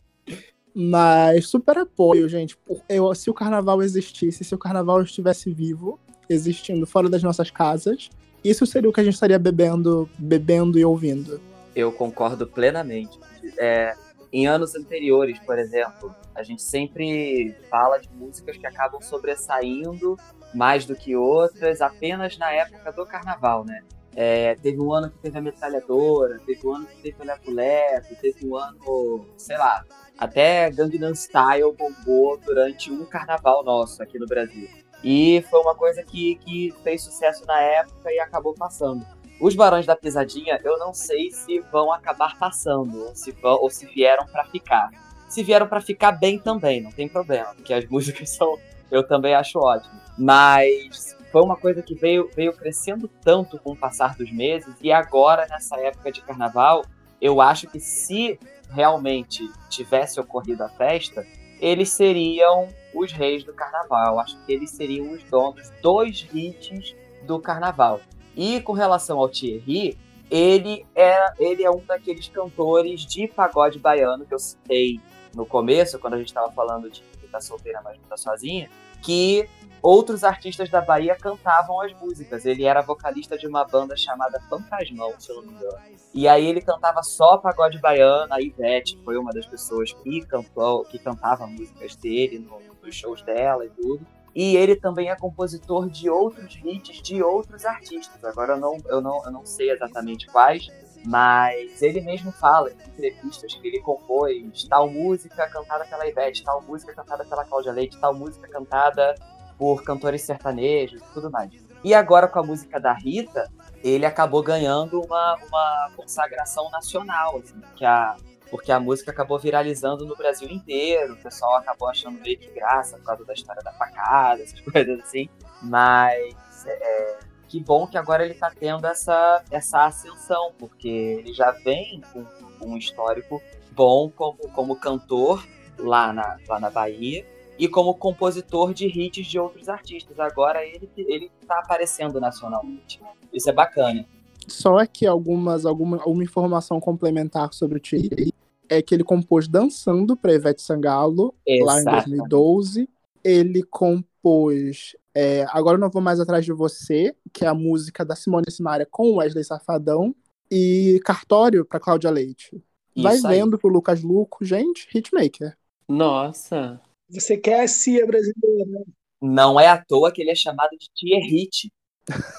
Mas 0.74 1.48
super 1.48 1.78
apoio, 1.78 2.28
gente. 2.28 2.58
Eu, 2.90 3.14
se 3.16 3.30
o 3.30 3.34
carnaval 3.34 3.82
existisse, 3.82 4.44
se 4.44 4.54
o 4.54 4.58
carnaval 4.58 5.02
estivesse 5.02 5.54
vivo, 5.54 5.98
existindo 6.30 6.86
fora 6.86 7.10
das 7.10 7.24
nossas 7.24 7.50
casas, 7.52 8.10
isso 8.44 8.66
seria 8.66 8.90
o 8.90 8.94
que 8.94 9.02
a 9.02 9.04
gente 9.04 9.14
estaria 9.14 9.40
bebendo, 9.40 10.10
bebendo 10.18 10.78
e 10.78 10.86
ouvindo. 10.86 11.42
Eu 11.76 11.92
concordo 11.92 12.48
plenamente. 12.48 13.20
É, 13.58 13.96
em 14.32 14.48
anos 14.48 14.76
anteriores, 14.76 15.40
por 15.40 15.58
exemplo, 15.58 16.14
a 16.34 16.44
gente 16.44 16.62
sempre 16.62 17.56
fala 17.70 17.98
de 17.98 18.10
músicas 18.14 18.58
que 18.58 18.68
acabam 18.68 19.02
sobressaindo 19.02 20.18
mais 20.54 20.86
do 20.86 20.96
que 20.96 21.16
outras 21.16 21.82
apenas 21.82 22.38
na 22.38 22.52
época 22.52 22.92
do 22.92 23.06
carnaval, 23.06 23.66
né? 23.66 23.82
É, 24.16 24.56
teve 24.56 24.80
um 24.80 24.94
ano 24.94 25.10
que 25.10 25.18
teve 25.18 25.38
a 25.38 25.42
metralhadora, 25.42 26.40
teve 26.46 26.66
um 26.66 26.74
ano 26.74 26.86
que 26.86 27.02
teve 27.02 27.18
o 27.22 27.52
Lepo 27.52 28.16
teve 28.22 28.48
um 28.48 28.56
ano, 28.56 29.26
sei 29.36 29.58
lá, 29.58 29.84
até 30.18 30.70
Gangnam 30.70 31.14
Style 31.14 31.76
bombou 31.78 32.38
durante 32.38 32.90
um 32.90 33.04
carnaval 33.06 33.64
nosso 33.64 34.02
aqui 34.02 34.18
no 34.18 34.26
Brasil. 34.26 34.70
E 35.08 35.46
foi 35.52 35.60
uma 35.60 35.76
coisa 35.76 36.02
que, 36.02 36.34
que 36.38 36.74
fez 36.84 37.04
sucesso 37.04 37.46
na 37.46 37.62
época 37.62 38.12
e 38.12 38.20
acabou 38.20 38.56
passando. 38.56 39.06
Os 39.40 39.54
Barões 39.54 39.86
da 39.86 39.96
Pisadinha, 39.96 40.60
eu 40.64 40.80
não 40.80 40.96
sei 40.96 41.30
se 41.30 41.60
vão 41.72 41.94
acabar 41.94 42.36
passando, 42.40 43.06
ou 43.06 43.16
se, 43.16 43.32
vão, 43.34 43.62
ou 43.62 43.70
se 43.70 43.86
vieram 43.86 44.26
para 44.26 44.46
ficar. 44.46 44.90
Se 45.30 45.44
vieram 45.44 45.68
para 45.68 45.80
ficar 45.80 46.12
bem 46.14 46.40
também, 46.40 46.82
não 46.82 46.92
tem 46.92 47.08
problema, 47.08 47.54
porque 47.54 47.72
as 47.72 47.86
músicas 47.88 48.32
são. 48.32 48.58
Eu 48.90 49.08
também 49.08 49.36
acho 49.36 49.60
ótimo. 49.60 49.94
Mas 50.18 51.16
foi 51.32 51.44
uma 51.44 51.56
coisa 51.56 51.84
que 51.84 51.94
veio, 51.94 52.28
veio 52.36 52.54
crescendo 52.54 53.08
tanto 53.08 53.60
com 53.60 53.74
o 53.74 53.78
passar 53.78 54.16
dos 54.16 54.32
meses, 54.32 54.74
e 54.82 54.92
agora, 54.92 55.46
nessa 55.48 55.80
época 55.82 56.12
de 56.12 56.22
carnaval, 56.22 56.84
eu 57.22 57.40
acho 57.40 57.68
que 57.68 57.80
se 57.80 58.40
realmente 58.72 59.48
tivesse 59.70 60.20
ocorrido 60.20 60.64
a 60.64 60.70
festa, 60.70 61.24
eles 61.60 61.92
seriam 61.92 62.68
os 62.94 63.12
reis 63.12 63.44
do 63.44 63.54
carnaval. 63.54 64.20
Acho 64.20 64.38
que 64.46 64.54
eles 64.54 64.72
seriam 64.72 65.12
os 65.12 65.24
donos 65.24 65.70
dos 65.82 66.28
hits 66.34 66.96
do 67.24 67.40
carnaval. 67.40 68.00
E 68.36 68.60
com 68.62 68.74
relação 68.74 69.20
ao 69.20 69.30
Thierry, 69.30 69.98
ele 70.30 70.86
é, 70.96 71.34
ele 71.40 71.64
é 71.64 71.72
um 71.72 71.82
daqueles 71.86 72.28
cantores 72.28 73.06
de 73.06 73.28
pagode 73.28 73.80
baiano 73.80 74.26
que 74.26 74.34
eu 74.34 74.40
citei 74.40 75.00
no 75.34 75.46
começo, 75.46 76.00
quando 76.00 76.16
a 76.16 76.18
gente 76.18 76.28
estava 76.28 76.52
falando 76.52 76.90
de 76.90 77.02
que 77.20 77.28
tá 77.28 77.40
solteira, 77.40 77.82
mas 77.84 77.98
não 77.98 78.08
tá 78.08 78.18
sozinha, 78.18 78.70
que 79.06 79.48
outros 79.82 80.24
artistas 80.24 80.68
da 80.68 80.82
Bahia 80.82 81.16
cantavam 81.16 81.80
as 81.80 81.94
músicas. 81.94 82.44
Ele 82.44 82.64
era 82.66 82.82
vocalista 82.82 83.38
de 83.38 83.46
uma 83.46 83.64
banda 83.64 83.96
chamada 83.96 84.42
Fantasmão, 84.50 85.14
se 85.20 85.32
eu 85.32 85.36
não 85.36 85.44
me 85.44 85.54
engano. 85.54 85.78
E 86.12 86.28
aí 86.28 86.48
ele 86.48 86.60
cantava 86.60 87.04
só 87.04 87.38
pagode 87.38 87.78
baiano. 87.80 88.34
A 88.34 88.42
Ivete 88.42 89.00
foi 89.06 89.16
uma 89.16 89.32
das 89.32 89.46
pessoas 89.46 89.94
que 89.94 90.26
cantou, 90.26 90.84
que 90.86 90.98
cantava 90.98 91.46
músicas 91.46 91.96
dele 91.96 92.40
no, 92.40 92.60
nos 92.84 92.96
shows 92.96 93.22
dela 93.22 93.64
e 93.64 93.70
tudo. 93.70 94.06
E 94.34 94.58
ele 94.58 94.76
também 94.76 95.10
é 95.10 95.16
compositor 95.16 95.88
de 95.88 96.10
outros 96.10 96.60
hits 96.64 97.02
de 97.02 97.22
outros 97.22 97.64
artistas. 97.64 98.22
Agora 98.24 98.54
eu 98.54 98.60
não, 98.60 98.78
eu 98.88 99.00
não, 99.00 99.24
eu 99.24 99.32
não 99.32 99.46
sei 99.46 99.70
exatamente 99.70 100.26
quais, 100.28 100.68
mas 101.06 101.82
ele 101.82 102.02
mesmo 102.02 102.32
fala 102.32 102.72
em 102.72 102.88
entrevistas 102.88 103.54
que 103.54 103.68
ele 103.68 103.80
compôs 103.80 104.66
tal 104.68 104.90
música 104.90 105.48
cantada 105.48 105.86
pela 105.86 106.08
Ivete, 106.08 106.44
tal 106.44 106.62
música 106.62 106.94
cantada 106.94 107.24
pela 107.26 107.46
Cláudia 107.46 107.72
Leite, 107.72 107.98
tal 108.00 108.14
música 108.14 108.48
cantada 108.48 109.16
por 109.58 109.84
cantores 109.84 110.22
sertanejos 110.22 111.02
e 111.02 111.14
tudo 111.14 111.30
mais. 111.32 111.52
E 111.84 111.94
agora 111.94 112.28
com 112.28 112.40
a 112.40 112.44
música 112.44 112.80
da 112.80 112.94
Rita, 112.94 113.50
ele 113.84 114.06
acabou 114.06 114.42
ganhando 114.42 115.00
uma, 115.02 115.36
uma 115.36 115.92
consagração 115.96 116.70
nacional, 116.72 117.38
assim, 117.38 117.62
que 117.76 117.86
a, 117.86 118.16
porque 118.50 118.72
a 118.72 118.80
música 118.80 119.12
acabou 119.12 119.38
viralizando 119.38 120.06
no 120.06 120.16
Brasil 120.16 120.50
inteiro, 120.50 121.14
o 121.14 121.18
pessoal 121.18 121.56
acabou 121.58 121.88
achando 121.88 122.20
meio 122.20 122.38
que 122.40 122.50
graça 122.52 122.98
por 122.98 123.06
causa 123.06 123.26
da 123.26 123.34
história 123.34 123.62
da 123.62 123.72
facada, 123.74 124.42
essas 124.42 124.60
coisas 124.66 125.00
assim. 125.00 125.30
Mas 125.62 126.66
é, 126.66 127.20
que 127.48 127.60
bom 127.60 127.88
que 127.88 127.98
agora 127.98 128.24
ele 128.24 128.34
está 128.34 128.52
tendo 128.52 128.86
essa, 128.88 129.44
essa 129.52 129.86
ascensão, 129.86 130.52
porque 130.58 130.88
ele 130.88 131.34
já 131.34 131.52
vem 131.52 132.02
com 132.12 132.26
um 132.62 132.78
histórico 132.78 133.42
bom 133.72 134.10
como, 134.10 134.38
como 134.54 134.76
cantor 134.76 135.46
lá 135.78 136.12
na, 136.14 136.38
lá 136.48 136.60
na 136.60 136.70
Bahia 136.70 137.26
e 137.58 137.68
como 137.68 137.94
compositor 137.94 138.74
de 138.74 138.88
hits 138.88 139.26
de 139.28 139.40
outros 139.40 139.70
artistas. 139.70 140.20
Agora 140.20 140.66
ele 140.66 140.90
ele 140.98 141.32
está 141.42 141.60
aparecendo 141.60 142.20
nacionalmente. 142.20 143.00
Isso 143.32 143.50
é 143.50 143.54
bacana. 143.54 144.06
Só 144.48 144.78
aqui 144.78 145.08
algumas 145.08 145.66
alguma, 145.66 145.98
alguma 145.98 146.24
informação 146.24 146.80
complementar 146.80 147.54
sobre 147.54 147.78
o 147.78 147.82
Thierry 147.82 148.34
é 148.70 148.82
que 148.82 148.94
ele 148.94 149.04
compôs 149.04 149.48
Dançando 149.48 150.16
para 150.16 150.34
Ivete 150.34 150.62
Sangalo 150.62 151.34
lá 151.62 151.82
em 151.82 151.84
2012. 151.84 152.90
Ele 153.24 153.64
compôs 153.64 154.96
é, 155.16 155.46
Agora 155.50 155.78
Eu 155.78 155.80
Não 155.80 155.90
Vou 155.90 156.02
Mais 156.02 156.20
Atrás 156.20 156.44
de 156.44 156.52
Você, 156.52 157.16
que 157.32 157.46
é 157.46 157.48
a 157.48 157.54
música 157.54 158.04
da 158.04 158.16
Simone 158.16 158.52
Simaria 158.52 158.86
com 158.90 159.16
Wesley 159.16 159.44
Safadão, 159.44 160.14
e 160.52 161.00
Cartório 161.06 161.66
para 161.66 161.80
Cláudia 161.80 162.10
Leite. 162.12 162.62
Vai 162.96 163.16
Isso 163.16 163.28
vendo 163.28 163.56
aí. 163.56 163.60
pro 163.60 163.70
Lucas 163.70 164.04
Luco, 164.04 164.44
gente, 164.44 164.88
hitmaker. 164.94 165.58
Nossa. 165.88 166.82
Você 167.10 167.38
quer 167.38 167.62
a 167.62 167.68
CIA 167.68 168.06
brasileira. 168.06 168.66
Né? 168.70 168.84
Não 169.22 169.60
é 169.60 169.68
à 169.68 169.84
toa 169.84 170.12
que 170.12 170.22
ele 170.22 170.32
é 170.32 170.36
chamado 170.36 170.72
de 170.72 170.90
Tier 170.94 171.24
Hit 171.24 171.72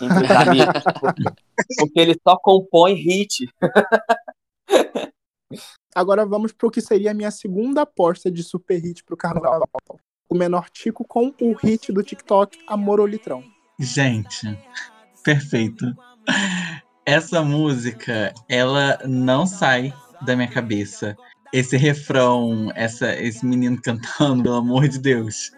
entre 0.00 0.24
os 0.24 0.30
amigos. 0.30 0.82
porque, 1.00 1.22
porque 1.78 2.00
ele 2.00 2.16
só 2.22 2.36
compõe 2.36 2.94
hit. 2.94 3.48
Agora 5.94 6.26
vamos 6.26 6.52
pro 6.52 6.70
que 6.70 6.80
seria 6.80 7.10
a 7.10 7.14
minha 7.14 7.30
segunda 7.30 7.82
aposta 7.82 8.30
de 8.30 8.42
super 8.42 8.78
hit 8.78 9.02
pro 9.04 9.16
carnaval. 9.16 9.62
O 10.28 10.34
menor 10.34 10.68
Tico 10.70 11.04
com 11.06 11.32
o 11.40 11.52
hit 11.54 11.92
do 11.92 12.02
TikTok 12.02 12.58
Amor 12.66 13.00
ou 13.00 13.06
Litrão. 13.06 13.44
Gente, 13.78 14.58
perfeito. 15.22 15.94
Essa 17.04 17.42
música, 17.42 18.34
ela 18.48 18.98
não 19.04 19.46
sai 19.46 19.94
da 20.22 20.34
minha 20.34 20.48
cabeça 20.48 21.16
esse 21.52 21.76
refrão, 21.76 22.70
essa, 22.74 23.14
esse 23.14 23.44
menino 23.44 23.80
cantando, 23.80 24.42
pelo 24.42 24.56
amor 24.56 24.88
de 24.88 24.98
Deus. 24.98 25.52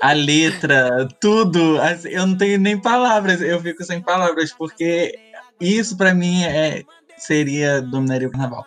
A 0.00 0.12
letra, 0.12 1.08
tudo, 1.20 1.80
assim, 1.80 2.08
eu 2.08 2.26
não 2.26 2.36
tenho 2.36 2.58
nem 2.58 2.80
palavras, 2.80 3.40
eu 3.40 3.60
fico 3.60 3.84
sem 3.84 4.00
palavras, 4.00 4.52
porque 4.52 5.18
isso 5.60 5.96
para 5.96 6.14
mim 6.14 6.44
é, 6.44 6.84
seria 7.18 7.82
dominaria 7.82 8.28
o 8.28 8.30
carnaval. 8.30 8.64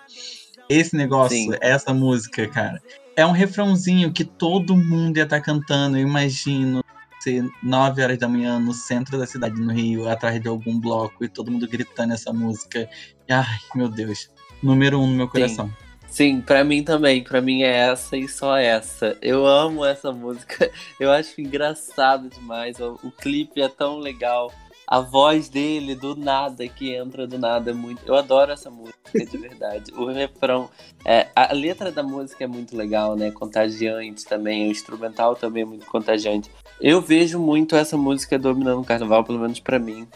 Esse 0.69 0.95
negócio, 0.95 1.37
Sim. 1.37 1.57
essa 1.61 1.93
música, 1.93 2.47
cara, 2.47 2.81
é 3.15 3.25
um 3.25 3.31
refrãozinho 3.31 4.11
que 4.11 4.23
todo 4.23 4.75
mundo 4.75 5.17
ia 5.17 5.23
estar 5.23 5.39
tá 5.39 5.43
cantando, 5.43 5.97
eu 5.97 6.07
imagino 6.07 6.83
ser 7.19 7.49
9 7.61 8.03
horas 8.03 8.17
da 8.17 8.27
manhã 8.27 8.59
no 8.59 8.73
centro 8.73 9.17
da 9.17 9.25
cidade, 9.25 9.59
no 9.59 9.71
Rio, 9.71 10.09
atrás 10.09 10.41
de 10.41 10.47
algum 10.47 10.77
bloco, 10.77 11.23
e 11.23 11.29
todo 11.29 11.49
mundo 11.49 11.67
gritando 11.67 12.13
essa 12.13 12.33
música. 12.33 12.89
Ai, 13.29 13.59
meu 13.73 13.87
Deus. 13.87 14.29
Número 14.61 14.99
um 14.99 15.07
no 15.07 15.15
meu 15.15 15.27
coração. 15.27 15.67
Sim. 15.67 15.83
Sim, 16.13 16.41
para 16.41 16.63
mim 16.63 16.83
também. 16.83 17.23
Para 17.23 17.41
mim 17.41 17.63
é 17.63 17.89
essa 17.89 18.15
e 18.15 18.27
só 18.27 18.55
essa. 18.55 19.17
Eu 19.19 19.47
amo 19.47 19.83
essa 19.83 20.11
música. 20.11 20.69
Eu 20.99 21.11
acho 21.11 21.41
engraçado 21.41 22.29
demais. 22.29 22.79
O, 22.79 22.99
o, 23.03 23.09
clipe 23.09 23.59
é 23.59 23.67
tão 23.67 23.97
legal. 23.97 24.53
A 24.87 24.99
voz 24.99 25.49
dele 25.49 25.95
do 25.95 26.15
nada 26.15 26.67
que 26.67 26.93
entra 26.93 27.25
do 27.25 27.37
nada 27.37 27.71
é 27.71 27.73
muito. 27.73 28.01
Eu 28.05 28.15
adoro 28.15 28.51
essa 28.51 28.69
música 28.69 29.25
de 29.25 29.37
verdade. 29.37 29.91
o 29.93 30.05
refrão, 30.05 30.69
é, 31.05 31.27
a 31.35 31.53
letra 31.53 31.91
da 31.91 32.03
música 32.03 32.43
é 32.43 32.47
muito 32.47 32.75
legal, 32.75 33.15
né? 33.15 33.31
Contagiante 33.31 34.25
também. 34.25 34.67
O 34.67 34.71
instrumental 34.71 35.35
também 35.35 35.63
é 35.63 35.65
muito 35.65 35.85
contagiante. 35.85 36.51
Eu 36.81 37.01
vejo 37.01 37.39
muito 37.39 37.75
essa 37.75 37.97
música 37.97 38.37
dominando 38.37 38.81
o 38.81 38.85
carnaval, 38.85 39.23
pelo 39.23 39.39
menos 39.39 39.59
para 39.59 39.79
mim. 39.79 40.07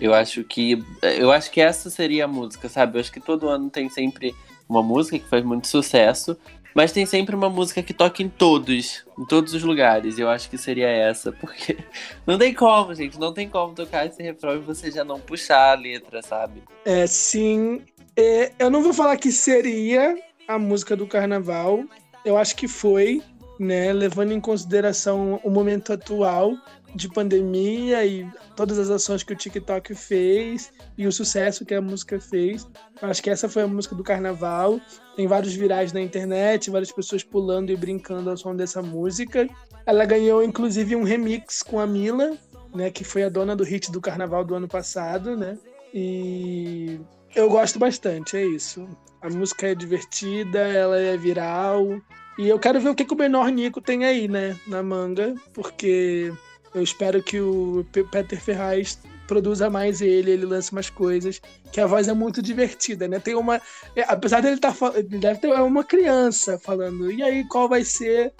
Eu 0.00 0.14
acho 0.14 0.44
que 0.44 0.84
eu 1.02 1.32
acho 1.32 1.50
que 1.50 1.60
essa 1.60 1.90
seria 1.90 2.26
a 2.26 2.28
música, 2.28 2.68
sabe? 2.68 2.96
Eu 2.96 3.00
acho 3.00 3.12
que 3.12 3.20
todo 3.20 3.48
ano 3.48 3.70
tem 3.70 3.88
sempre 3.88 4.34
uma 4.68 4.82
música 4.82 5.18
que 5.18 5.28
faz 5.28 5.44
muito 5.44 5.66
sucesso, 5.66 6.36
mas 6.74 6.92
tem 6.92 7.04
sempre 7.06 7.34
uma 7.34 7.48
música 7.48 7.82
que 7.82 7.92
toca 7.92 8.22
em 8.22 8.28
todos, 8.28 9.04
em 9.18 9.24
todos 9.24 9.54
os 9.54 9.62
lugares. 9.62 10.18
E 10.18 10.20
eu 10.20 10.28
acho 10.28 10.48
que 10.48 10.58
seria 10.58 10.88
essa, 10.88 11.32
porque 11.32 11.78
não 12.26 12.38
tem 12.38 12.54
como, 12.54 12.94
gente, 12.94 13.18
não 13.18 13.32
tem 13.32 13.48
como 13.48 13.74
tocar 13.74 14.06
esse 14.06 14.22
refrão 14.22 14.56
e 14.56 14.58
você 14.58 14.90
já 14.90 15.04
não 15.04 15.20
puxar 15.20 15.72
a 15.72 15.74
letra, 15.74 16.22
sabe? 16.22 16.62
É, 16.84 17.06
sim. 17.06 17.82
É, 18.16 18.52
eu 18.58 18.70
não 18.70 18.82
vou 18.82 18.92
falar 18.92 19.16
que 19.16 19.32
seria 19.32 20.16
a 20.46 20.58
música 20.58 20.96
do 20.96 21.06
carnaval. 21.06 21.84
Eu 22.24 22.36
acho 22.36 22.56
que 22.56 22.68
foi, 22.68 23.22
né? 23.58 23.92
Levando 23.92 24.32
em 24.32 24.40
consideração 24.40 25.40
o 25.44 25.50
momento 25.50 25.92
atual 25.92 26.54
de 26.94 27.08
pandemia 27.08 28.04
e 28.04 28.28
todas 28.56 28.78
as 28.78 28.90
ações 28.90 29.22
que 29.22 29.32
o 29.32 29.36
TikTok 29.36 29.94
fez 29.94 30.72
e 30.96 31.06
o 31.06 31.12
sucesso 31.12 31.64
que 31.64 31.74
a 31.74 31.80
música 31.80 32.20
fez. 32.20 32.66
Acho 33.00 33.22
que 33.22 33.30
essa 33.30 33.48
foi 33.48 33.62
a 33.62 33.68
música 33.68 33.94
do 33.94 34.02
carnaval. 34.02 34.80
Tem 35.16 35.26
vários 35.26 35.54
virais 35.54 35.92
na 35.92 36.00
internet, 36.00 36.70
várias 36.70 36.92
pessoas 36.92 37.22
pulando 37.22 37.70
e 37.70 37.76
brincando 37.76 38.30
ao 38.30 38.36
som 38.36 38.54
dessa 38.54 38.82
música. 38.82 39.48
Ela 39.86 40.04
ganhou 40.04 40.42
inclusive 40.42 40.96
um 40.96 41.02
remix 41.02 41.62
com 41.62 41.80
a 41.80 41.86
Mila, 41.86 42.36
né, 42.74 42.90
que 42.90 43.04
foi 43.04 43.24
a 43.24 43.28
dona 43.28 43.56
do 43.56 43.64
hit 43.64 43.90
do 43.90 44.00
carnaval 44.00 44.44
do 44.44 44.54
ano 44.54 44.68
passado, 44.68 45.36
né? 45.36 45.58
E 45.92 47.00
eu 47.34 47.48
gosto 47.48 47.78
bastante, 47.78 48.36
é 48.36 48.44
isso. 48.44 48.86
A 49.20 49.28
música 49.28 49.68
é 49.68 49.74
divertida, 49.74 50.58
ela 50.58 50.98
é 50.98 51.16
viral. 51.16 52.00
E 52.38 52.48
eu 52.48 52.58
quero 52.58 52.80
ver 52.80 52.88
o 52.88 52.94
que, 52.94 53.04
que 53.04 53.12
o 53.12 53.16
menor 53.16 53.50
Nico 53.50 53.80
tem 53.80 54.04
aí, 54.04 54.26
né, 54.26 54.56
na 54.66 54.82
manga, 54.82 55.34
porque 55.52 56.32
eu 56.74 56.82
espero 56.82 57.22
que 57.22 57.40
o 57.40 57.84
Peter 57.92 58.40
Ferraz 58.40 58.98
produza 59.26 59.70
mais 59.70 60.00
ele, 60.00 60.32
ele 60.32 60.44
lance 60.44 60.74
mais 60.74 60.90
coisas, 60.90 61.40
que 61.70 61.80
a 61.80 61.86
voz 61.86 62.08
é 62.08 62.12
muito 62.12 62.42
divertida, 62.42 63.06
né? 63.06 63.20
Tem 63.20 63.34
uma, 63.34 63.60
é, 63.94 64.02
apesar 64.02 64.40
dele 64.40 64.56
estar 64.56 64.74
tá, 64.74 64.92
ele 64.98 65.18
deve 65.18 65.40
ter 65.40 65.50
é 65.50 65.62
uma 65.62 65.84
criança 65.84 66.58
falando. 66.58 67.10
E 67.10 67.22
aí 67.22 67.44
qual 67.44 67.68
vai 67.68 67.84
ser 67.84 68.32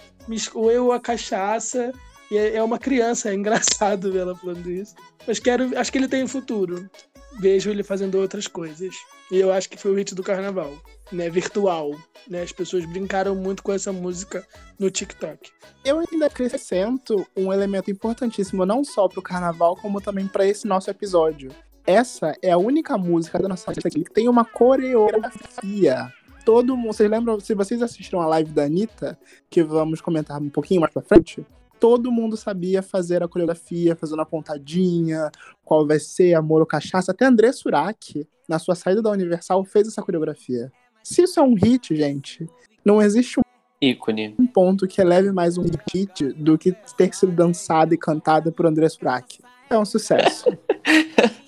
ou 0.52 0.70
eu 0.70 0.92
a 0.92 1.00
cachaça? 1.00 1.92
E 2.30 2.36
é, 2.36 2.56
é 2.56 2.62
uma 2.62 2.78
criança, 2.78 3.30
é 3.30 3.34
engraçado 3.34 4.12
ver 4.12 4.20
ela 4.20 4.36
falando 4.36 4.70
isso. 4.70 4.94
Mas 5.26 5.38
quero, 5.38 5.78
acho 5.78 5.92
que 5.92 5.98
ele 5.98 6.08
tem 6.08 6.26
futuro. 6.26 6.88
Vejo 7.40 7.70
ele 7.70 7.82
fazendo 7.82 8.18
outras 8.18 8.46
coisas. 8.46 8.94
E 9.30 9.38
eu 9.38 9.50
acho 9.50 9.68
que 9.68 9.78
foi 9.78 9.92
o 9.92 9.94
hit 9.94 10.14
do 10.14 10.22
carnaval 10.22 10.76
né, 11.12 11.28
virtual. 11.28 11.92
Né? 12.28 12.42
As 12.42 12.52
pessoas 12.52 12.84
brincaram 12.84 13.34
muito 13.34 13.62
com 13.62 13.72
essa 13.72 13.92
música 13.92 14.46
no 14.78 14.90
TikTok. 14.90 15.50
Eu 15.84 15.98
ainda 15.98 16.26
acrescento 16.26 17.26
um 17.36 17.52
elemento 17.52 17.90
importantíssimo, 17.90 18.66
não 18.66 18.84
só 18.84 19.08
para 19.08 19.20
o 19.20 19.22
carnaval, 19.22 19.76
como 19.76 20.00
também 20.00 20.26
para 20.26 20.46
esse 20.46 20.66
nosso 20.66 20.90
episódio. 20.90 21.50
Essa 21.86 22.36
é 22.42 22.50
a 22.50 22.58
única 22.58 22.96
música 22.98 23.38
da 23.38 23.48
nossa 23.48 23.72
lista 23.72 23.90
que 23.90 24.04
tem 24.04 24.28
uma 24.28 24.44
coreografia. 24.44 26.12
Todo 26.44 26.76
mundo, 26.76 26.92
vocês 26.92 27.10
lembram, 27.10 27.38
se 27.40 27.54
vocês 27.54 27.82
assistiram 27.82 28.20
a 28.20 28.26
live 28.26 28.50
da 28.50 28.64
Anitta, 28.64 29.18
que 29.48 29.62
vamos 29.62 30.00
comentar 30.00 30.40
um 30.40 30.48
pouquinho 30.48 30.80
mais 30.80 30.92
pra 30.92 31.02
frente, 31.02 31.44
todo 31.80 32.12
mundo 32.12 32.36
sabia 32.36 32.82
fazer 32.82 33.22
a 33.22 33.28
coreografia, 33.28 33.96
fazendo 33.96 34.20
a 34.20 34.26
pontadinha, 34.26 35.30
qual 35.64 35.86
vai 35.86 35.98
ser, 35.98 36.34
amor 36.34 36.60
ou 36.60 36.66
cachaça. 36.66 37.10
Até 37.10 37.24
André 37.24 37.50
Surak, 37.52 38.28
na 38.46 38.58
sua 38.58 38.74
saída 38.74 39.00
da 39.00 39.10
Universal, 39.10 39.64
fez 39.64 39.88
essa 39.88 40.02
coreografia. 40.02 40.70
Se 41.02 41.22
isso 41.22 41.40
é 41.40 41.42
um 41.42 41.54
hit, 41.54 41.96
gente, 41.96 42.46
não 42.84 43.00
existe 43.00 43.40
Ícone. 43.80 44.36
um 44.38 44.46
ponto 44.46 44.86
que 44.86 45.00
eleve 45.00 45.32
mais 45.32 45.56
um 45.56 45.64
hit 45.92 46.34
do 46.34 46.58
que 46.58 46.72
ter 46.96 47.14
sido 47.14 47.32
dançada 47.32 47.94
e 47.94 47.98
cantada 47.98 48.52
por 48.52 48.66
André 48.66 48.88
Surak. 48.88 49.40
É 49.70 49.78
um 49.78 49.84
sucesso. 49.84 50.46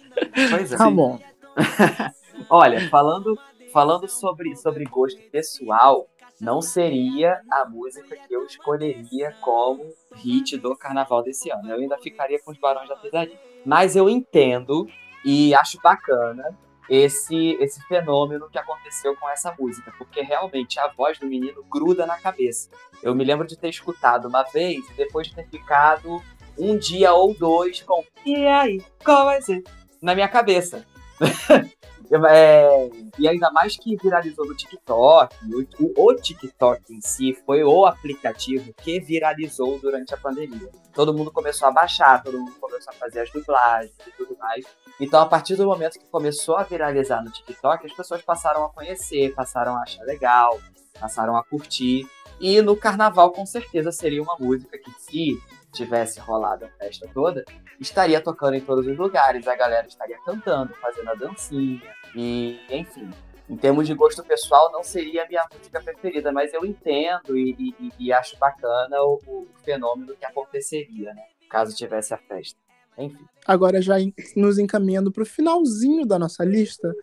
Pois 0.50 0.72
é. 0.72 0.76
Tá 0.76 0.90
bom. 0.90 1.18
Olha, 2.48 2.88
falando, 2.88 3.38
falando 3.72 4.08
sobre, 4.08 4.56
sobre 4.56 4.84
gosto 4.84 5.20
pessoal, 5.30 6.08
não 6.42 6.60
seria 6.60 7.40
a 7.48 7.68
música 7.68 8.16
que 8.16 8.34
eu 8.34 8.44
escolheria 8.44 9.32
como 9.40 9.94
hit 10.16 10.58
do 10.58 10.76
carnaval 10.76 11.22
desse 11.22 11.48
ano. 11.52 11.70
Eu 11.70 11.76
ainda 11.76 11.96
ficaria 11.98 12.40
com 12.40 12.50
os 12.50 12.58
Barões 12.58 12.88
da 12.88 12.96
Pisadinha. 12.96 13.38
Mas 13.64 13.94
eu 13.94 14.08
entendo 14.08 14.88
e 15.24 15.54
acho 15.54 15.80
bacana 15.80 16.58
esse, 16.90 17.56
esse 17.60 17.80
fenômeno 17.86 18.50
que 18.50 18.58
aconteceu 18.58 19.14
com 19.14 19.30
essa 19.30 19.54
música, 19.56 19.94
porque 19.96 20.20
realmente 20.20 20.80
a 20.80 20.88
voz 20.88 21.16
do 21.16 21.28
menino 21.28 21.64
gruda 21.70 22.06
na 22.06 22.18
cabeça. 22.18 22.68
Eu 23.00 23.14
me 23.14 23.22
lembro 23.22 23.46
de 23.46 23.56
ter 23.56 23.68
escutado 23.68 24.26
uma 24.26 24.42
vez 24.42 24.84
e 24.90 24.94
depois 24.94 25.28
de 25.28 25.36
ter 25.36 25.46
ficado 25.46 26.20
um 26.58 26.76
dia 26.76 27.12
ou 27.12 27.32
dois 27.32 27.80
com 27.82 28.02
E 28.26 28.48
aí, 28.48 28.82
qual 29.04 29.26
vai 29.26 29.40
ser? 29.40 29.62
Na 30.02 30.12
minha 30.12 30.28
cabeça. 30.28 30.84
É, 32.28 32.90
e 33.18 33.26
ainda 33.26 33.50
mais 33.50 33.76
que 33.76 33.96
viralizou 33.96 34.46
no 34.46 34.54
TikTok, 34.54 35.34
o, 35.80 36.04
o 36.04 36.14
TikTok 36.14 36.92
em 36.92 37.00
si 37.00 37.32
foi 37.46 37.64
o 37.64 37.86
aplicativo 37.86 38.70
que 38.82 39.00
viralizou 39.00 39.78
durante 39.78 40.12
a 40.12 40.18
pandemia. 40.18 40.70
Todo 40.92 41.14
mundo 41.14 41.32
começou 41.32 41.68
a 41.68 41.70
baixar, 41.70 42.22
todo 42.22 42.38
mundo 42.38 42.52
começou 42.60 42.92
a 42.92 42.96
fazer 42.96 43.20
as 43.20 43.30
dublagens 43.30 43.94
e 44.06 44.10
tudo 44.10 44.36
mais. 44.38 44.66
Então, 45.00 45.22
a 45.22 45.26
partir 45.26 45.56
do 45.56 45.64
momento 45.64 45.98
que 45.98 46.06
começou 46.10 46.56
a 46.56 46.64
viralizar 46.64 47.24
no 47.24 47.30
TikTok, 47.30 47.86
as 47.86 47.92
pessoas 47.94 48.20
passaram 48.20 48.64
a 48.64 48.68
conhecer, 48.68 49.34
passaram 49.34 49.74
a 49.74 49.82
achar 49.82 50.04
legal, 50.04 50.60
passaram 51.00 51.34
a 51.34 51.42
curtir. 51.42 52.06
E 52.38 52.60
no 52.60 52.76
carnaval, 52.76 53.30
com 53.30 53.46
certeza, 53.46 53.90
seria 53.90 54.22
uma 54.22 54.36
música 54.38 54.76
que, 54.76 54.90
se 54.98 55.40
tivesse 55.72 56.20
rolado 56.20 56.64
a 56.64 56.68
festa 56.68 57.08
toda, 57.12 57.44
estaria 57.80 58.20
tocando 58.20 58.54
em 58.54 58.60
todos 58.60 58.86
os 58.86 58.96
lugares, 58.96 59.46
a 59.48 59.56
galera 59.56 59.86
estaria 59.86 60.18
cantando, 60.24 60.72
fazendo 60.74 61.08
a 61.10 61.14
dancinha, 61.14 61.82
e 62.14 62.60
enfim. 62.70 63.10
Em 63.50 63.56
termos 63.56 63.86
de 63.86 63.94
gosto 63.94 64.22
pessoal, 64.24 64.70
não 64.72 64.82
seria 64.84 65.24
a 65.24 65.28
minha 65.28 65.44
música 65.52 65.80
preferida, 65.82 66.30
mas 66.32 66.54
eu 66.54 66.64
entendo 66.64 67.36
e, 67.36 67.74
e- 67.80 67.92
e 67.98 68.12
acho 68.12 68.38
bacana 68.38 69.02
o, 69.02 69.18
o 69.26 69.48
fenômeno 69.64 70.14
que 70.16 70.24
aconteceria, 70.24 71.12
né? 71.12 71.22
Caso 71.50 71.74
tivesse 71.76 72.14
a 72.14 72.18
festa. 72.18 72.58
Enfim. 72.96 73.24
Agora, 73.46 73.82
já 73.82 73.96
nos 74.36 74.58
encaminhando 74.58 75.10
para 75.10 75.22
o 75.22 75.26
finalzinho 75.26 76.06
da 76.06 76.18
nossa 76.18 76.44
lista, 76.44 76.94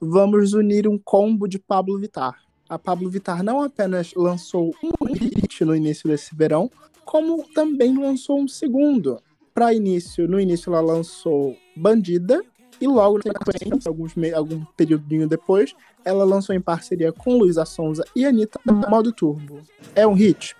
vamos 0.00 0.52
unir 0.52 0.86
um 0.86 0.98
combo 0.98 1.48
de 1.48 1.58
Pablo 1.58 1.98
Vittar. 1.98 2.34
A 2.68 2.78
Pablo 2.78 3.08
Vittar 3.08 3.42
não 3.42 3.62
apenas 3.62 4.12
lançou 4.14 4.72
um 4.82 5.12
hit 5.14 5.64
no 5.64 5.74
início 5.74 6.08
desse 6.08 6.34
verão, 6.36 6.70
como 7.06 7.44
também 7.54 7.96
lançou 7.96 8.38
um 8.38 8.48
segundo. 8.48 9.22
Para 9.54 9.72
início, 9.72 10.28
no 10.28 10.38
início 10.38 10.70
ela 10.70 10.82
lançou 10.82 11.56
Bandida 11.74 12.42
e 12.78 12.86
logo 12.86 13.18
na 13.18 13.32
sequência, 13.52 13.88
alguns 13.88 14.12
algum 14.34 14.62
período 14.76 15.26
depois, 15.26 15.74
ela 16.04 16.24
lançou 16.24 16.54
em 16.54 16.60
parceria 16.60 17.10
com 17.10 17.38
Luísa 17.38 17.64
Sonza 17.64 18.04
e 18.14 18.26
Anitta 18.26 18.60
Modo 18.66 19.12
Turbo. 19.12 19.62
É 19.94 20.06
um 20.06 20.12
hit? 20.12 20.54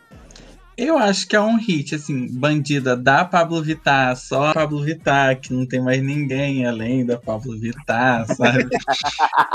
Eu 0.77 0.99
acho 0.99 1.27
que 1.27 1.35
é 1.35 1.41
um 1.41 1.57
hit, 1.57 1.95
assim, 1.95 2.27
bandida 2.31 2.95
da 2.95 3.24
Pablo 3.24 3.62
Vittar, 3.62 4.14
só 4.14 4.53
Pablo 4.53 4.83
Vittar, 4.83 5.41
que 5.41 5.51
não 5.51 5.64
tem 5.64 5.81
mais 5.81 6.03
ninguém 6.03 6.66
além 6.66 7.07
da 7.07 7.16
Pablo 7.16 7.59
Vittar, 7.59 8.27
sabe? 8.37 8.68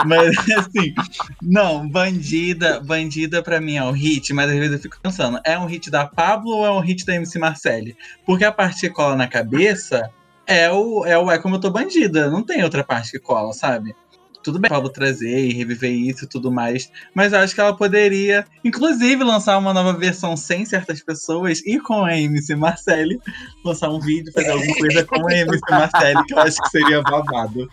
mas 0.06 0.36
assim, 0.50 0.96
não, 1.40 1.88
bandida, 1.88 2.80
bandida 2.80 3.44
pra 3.44 3.62
mim 3.62 3.76
é 3.76 3.84
um 3.84 3.92
hit, 3.92 4.34
mas 4.34 4.50
às 4.50 4.58
vezes 4.58 4.74
eu 4.74 4.80
fico 4.80 5.00
pensando, 5.00 5.40
é 5.44 5.60
um 5.60 5.68
hit 5.68 5.92
da 5.92 6.08
Pablo 6.08 6.58
ou 6.58 6.66
é 6.66 6.72
um 6.72 6.80
hit 6.80 7.06
da 7.06 7.14
MC 7.14 7.38
Marcelli? 7.38 7.96
Porque 8.26 8.44
a 8.44 8.52
parte 8.52 8.82
que 8.82 8.90
cola 8.90 9.16
na 9.16 9.28
cabeça 9.28 10.10
é 10.48 10.72
o 10.72 11.06
é, 11.06 11.18
o, 11.20 11.30
é 11.30 11.38
como 11.38 11.56
eu 11.56 11.60
tô 11.60 11.70
bandida, 11.70 12.32
não 12.32 12.42
tem 12.42 12.64
outra 12.64 12.84
parte 12.84 13.12
que 13.12 13.20
cola, 13.20 13.54
sabe? 13.54 13.96
Tudo 14.44 14.60
bem, 14.60 14.70
Pablo 14.70 14.90
trazer 14.90 15.46
e 15.46 15.54
reviver 15.54 15.92
isso 15.92 16.26
e 16.26 16.28
tudo 16.28 16.52
mais, 16.52 16.92
mas 17.14 17.34
eu 17.34 17.40
acho 17.40 17.54
que 17.54 17.62
ela 17.62 17.76
poderia, 17.76 18.46
inclusive, 18.64 19.24
lançar 19.24 19.58
uma 19.58 19.74
nova 19.74 19.94
versão 19.94 20.36
sem 20.36 20.66
certas 20.66 21.02
pessoas 21.02 21.62
e 21.66 21.80
com 21.80 22.04
a 22.04 22.18
MC 22.18 22.56
Marcelli, 22.56 23.20
lançar 23.64 23.90
um 23.90 24.00
vídeo, 24.00 24.32
fazer 24.34 24.52
alguma 24.52 24.76
coisa 24.76 25.06
com 25.06 25.28
a 25.28 25.34
MC 25.34 25.62
Marcelli, 25.70 26.26
que 26.26 26.34
eu 26.34 26.40
acho 26.40 26.62
que 26.62 26.70
seria 26.70 27.02
babado. 27.02 27.70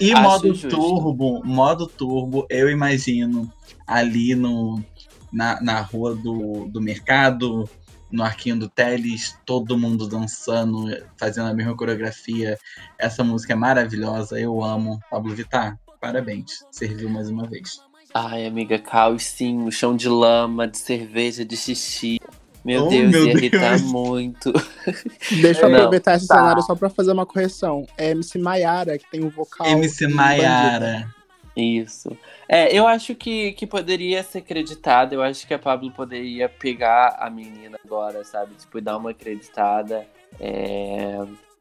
E 0.00 0.12
Acho 0.12 0.22
modo 0.22 0.48
justo. 0.48 0.68
turbo, 0.68 1.44
modo 1.44 1.86
turbo, 1.86 2.46
eu 2.48 2.70
imagino 2.70 3.52
ali 3.86 4.34
no, 4.34 4.82
na, 5.30 5.60
na 5.60 5.80
rua 5.82 6.14
do, 6.14 6.66
do 6.68 6.80
mercado, 6.80 7.68
no 8.10 8.22
arquinho 8.22 8.58
do 8.58 8.68
Teles, 8.68 9.36
todo 9.44 9.76
mundo 9.76 10.08
dançando, 10.08 10.86
fazendo 11.18 11.48
a 11.48 11.54
mesma 11.54 11.76
coreografia. 11.76 12.56
Essa 12.98 13.24
música 13.24 13.52
é 13.52 13.56
maravilhosa, 13.56 14.38
eu 14.38 14.62
amo. 14.62 15.00
Pablo 15.10 15.34
Vittar, 15.34 15.78
parabéns, 16.06 16.64
serviu 16.70 17.08
mais 17.08 17.28
uma 17.30 17.46
vez. 17.46 17.80
Ai, 18.12 18.46
amiga, 18.46 18.78
caos 18.78 19.24
sim, 19.24 19.66
o 19.66 19.72
chão 19.72 19.96
de 19.96 20.08
lama, 20.08 20.68
de 20.68 20.78
cerveja, 20.78 21.44
de 21.44 21.56
xixi. 21.56 22.20
Meu 22.64 22.84
Oh, 22.86 22.88
Deus, 22.88 23.10
meu 23.10 23.26
ia 23.26 23.32
irritar 23.32 23.78
Deus. 23.78 23.82
muito. 23.82 24.52
Deixa 25.42 25.62
eu 25.62 25.68
Não, 25.68 25.78
aproveitar 25.80 26.14
esse 26.16 26.26
tá. 26.26 26.36
cenário 26.36 26.62
só 26.62 26.74
pra 26.74 26.88
fazer 26.88 27.12
uma 27.12 27.26
correção. 27.26 27.86
É 27.98 28.10
MC 28.12 28.38
Maiara, 28.38 28.96
que 28.98 29.10
tem 29.10 29.22
o 29.24 29.28
vocal. 29.30 29.66
MC. 29.66 30.06
Maiara. 30.08 31.12
Isso. 31.56 32.16
É, 32.48 32.74
eu 32.76 32.86
acho 32.86 33.14
que, 33.14 33.52
que 33.52 33.66
poderia 33.66 34.22
ser 34.22 34.38
acreditada. 34.38 35.14
Eu 35.14 35.22
acho 35.22 35.46
que 35.46 35.52
a 35.54 35.58
Pablo 35.58 35.90
poderia 35.92 36.48
pegar 36.48 37.16
a 37.20 37.28
menina 37.28 37.78
agora, 37.84 38.24
sabe? 38.24 38.54
Tipo, 38.54 38.80
dar 38.80 38.96
uma 38.96 39.10
acreditada. 39.10 40.06
É... 40.40 41.18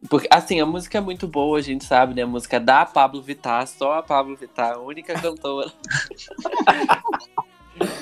Porque, 0.09 0.27
assim, 0.29 0.59
a 0.59 0.65
música 0.65 0.97
é 0.97 1.01
muito 1.01 1.27
boa, 1.27 1.57
a 1.57 1.61
gente 1.61 1.85
sabe, 1.85 2.13
né? 2.13 2.23
A 2.23 2.27
música 2.27 2.59
da 2.59 2.85
Pablo 2.85 3.21
Vittar, 3.21 3.65
só 3.67 3.93
a 3.93 4.03
Pablo 4.03 4.35
Vittar, 4.35 4.73
a 4.73 4.79
única 4.79 5.13
cantora. 5.13 5.71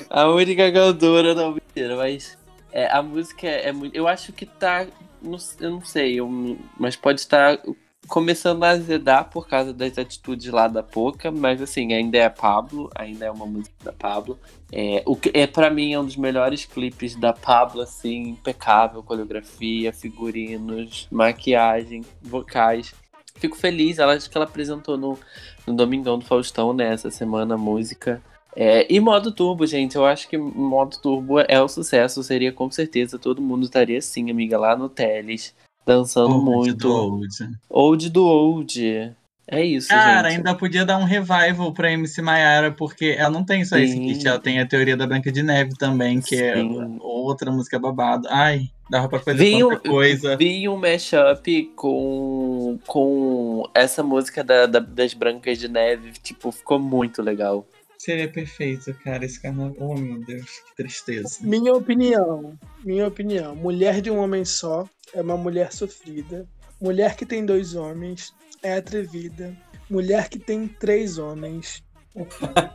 a 0.10 0.28
única 0.30 0.72
cantora, 0.72 1.34
não, 1.34 1.54
mentira, 1.54 1.96
mas 1.96 2.38
é, 2.72 2.88
a 2.92 3.02
música 3.02 3.48
é 3.48 3.72
muito. 3.72 3.96
Eu 3.96 4.08
acho 4.08 4.34
que 4.34 4.46
tá. 4.46 4.86
não- 5.22 5.38
eu 5.60 5.72
não 5.72 5.86
sei, 5.86 6.20
eu- 6.20 6.58
mas 6.80 6.96
pode 6.96 7.20
estar 7.22 7.60
começando 8.08 8.64
a 8.64 8.70
azedar 8.70 9.30
por 9.30 9.48
causa 9.48 9.74
das 9.74 9.98
atitudes 9.98 10.52
lá 10.52 10.68
da 10.68 10.84
Poca, 10.84 11.32
mas 11.32 11.62
assim, 11.62 11.94
ainda 11.94 12.18
é 12.18 12.30
Pablo, 12.30 12.90
ainda 12.96 13.26
é 13.26 13.32
uma 13.32 13.46
música 13.46 13.76
da 13.84 13.94
Pablo. 13.94 14.40
É, 14.72 15.02
o 15.06 15.16
que 15.16 15.32
é 15.34 15.48
para 15.48 15.70
mim 15.70 15.94
é 15.94 16.00
um 16.00 16.06
dos 16.06 16.18
melhores 16.18 16.66
clipes 16.66 17.16
da 17.16 17.34
Pablo, 17.34 17.82
assim, 17.82 18.30
impecável, 18.30 19.04
coreografia, 19.04 19.94
figurinos, 19.94 21.08
maquiagem, 21.12 22.04
vocais. 22.22 22.94
Fico 23.36 23.56
feliz, 23.56 23.98
ela 23.98 24.14
acho 24.14 24.30
que 24.30 24.38
ela 24.38 24.46
apresentou 24.46 24.98
no, 24.98 25.18
no 25.66 25.74
Domingão 25.74 26.20
do 26.20 26.26
Faustão, 26.26 26.74
né, 26.74 26.94
essa 26.94 27.10
semana 27.10 27.56
a 27.56 27.58
música. 27.58 28.22
É, 28.54 28.86
e 28.94 29.00
modo 29.00 29.32
turbo, 29.32 29.66
gente, 29.66 29.96
eu 29.96 30.06
acho 30.06 30.28
que 30.28 30.38
modo 30.38 30.98
turbo 30.98 31.40
é 31.40 31.62
o 31.62 31.70
sucesso, 31.70 32.22
seria 32.22 32.52
com 32.52 32.70
certeza, 32.70 33.18
todo 33.18 33.42
mundo 33.42 33.64
estaria 33.64 33.98
assim, 33.98 34.30
amiga, 34.30 34.60
lá 34.60 34.76
no 34.76 34.90
Teles, 34.90 35.56
dançando 35.86 36.34
Old 36.36 36.46
muito. 36.46 36.76
do 36.78 36.94
old. 36.94 37.28
Old 37.70 38.10
do 38.10 38.26
old. 38.26 39.14
É 39.54 39.66
isso, 39.66 39.90
Cara, 39.90 40.30
gente. 40.30 40.38
ainda 40.38 40.56
podia 40.56 40.86
dar 40.86 40.98
um 40.98 41.04
revival 41.04 41.74
pra 41.74 41.92
MC 41.92 42.22
Maiara, 42.22 42.72
porque 42.72 43.16
ela 43.18 43.30
não 43.32 43.44
tem 43.44 43.66
só 43.66 43.78
esse 43.78 43.94
Sim. 43.94 44.08
hit, 44.08 44.26
ela 44.26 44.40
tem 44.40 44.60
a 44.62 44.66
teoria 44.66 44.96
da 44.96 45.06
Branca 45.06 45.30
de 45.30 45.44
Neve 45.44 45.74
também, 45.78 46.22
que 46.22 46.36
é 46.36 46.56
Sim. 46.56 46.98
outra 47.02 47.52
música 47.52 47.78
babado. 47.78 48.30
Ai, 48.32 48.70
dava 48.90 49.10
pra 49.10 49.20
fazer 49.20 49.44
Vi 49.44 49.62
um, 49.62 49.70
tanta 49.70 49.90
coisa. 49.90 50.38
vi 50.38 50.70
um 50.70 50.78
mashup 50.78 51.64
com, 51.76 52.80
com 52.88 53.64
essa 53.74 54.02
música 54.02 54.42
da, 54.42 54.66
da- 54.68 54.80
das 54.80 55.14
Brancas 55.14 55.58
de 55.58 55.68
Neve, 55.68 56.14
tipo, 56.24 56.50
ficou 56.54 56.80
muito 56.80 57.22
legal. 57.22 57.66
Seria 58.04 58.28
perfeito, 58.28 58.92
cara, 59.04 59.24
esse 59.24 59.40
carnaval. 59.40 59.76
Oh, 59.78 59.96
meu 59.96 60.26
Deus, 60.26 60.50
que 60.66 60.76
tristeza. 60.76 61.38
Minha 61.42 61.72
opinião, 61.74 62.58
minha 62.84 63.06
opinião, 63.06 63.56
mulher 63.56 64.02
de 64.02 64.10
um 64.10 64.18
homem 64.18 64.44
só 64.44 64.90
é 65.14 65.22
uma 65.22 65.38
mulher 65.38 65.72
sofrida. 65.72 66.48
Mulher 66.82 67.16
que 67.16 67.28
tem 67.28 67.46
dois 67.46 67.76
homens 67.76 68.34
é 68.64 68.76
atrevida. 68.76 69.56
Mulher 69.88 70.30
que 70.30 70.40
tem 70.40 70.68
três 70.68 71.20
homens 71.20 71.84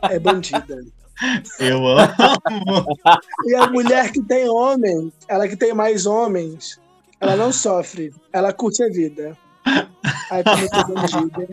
é 0.09 0.17
bandida. 0.17 0.85
Eu 1.59 1.85
amo. 1.85 2.85
E 3.47 3.55
a 3.55 3.67
mulher 3.67 4.13
que 4.13 4.23
tem 4.23 4.47
homem, 4.47 5.11
ela 5.27 5.45
que 5.45 5.57
tem 5.57 5.73
mais 5.73 6.05
homens, 6.05 6.79
ela 7.19 7.35
não 7.35 7.51
sofre, 7.51 8.13
ela 8.31 8.53
curte 8.53 8.81
a 8.81 8.87
vida. 8.87 9.37
Ai, 10.31 10.41
como 10.41 10.95
bandida. 10.95 11.49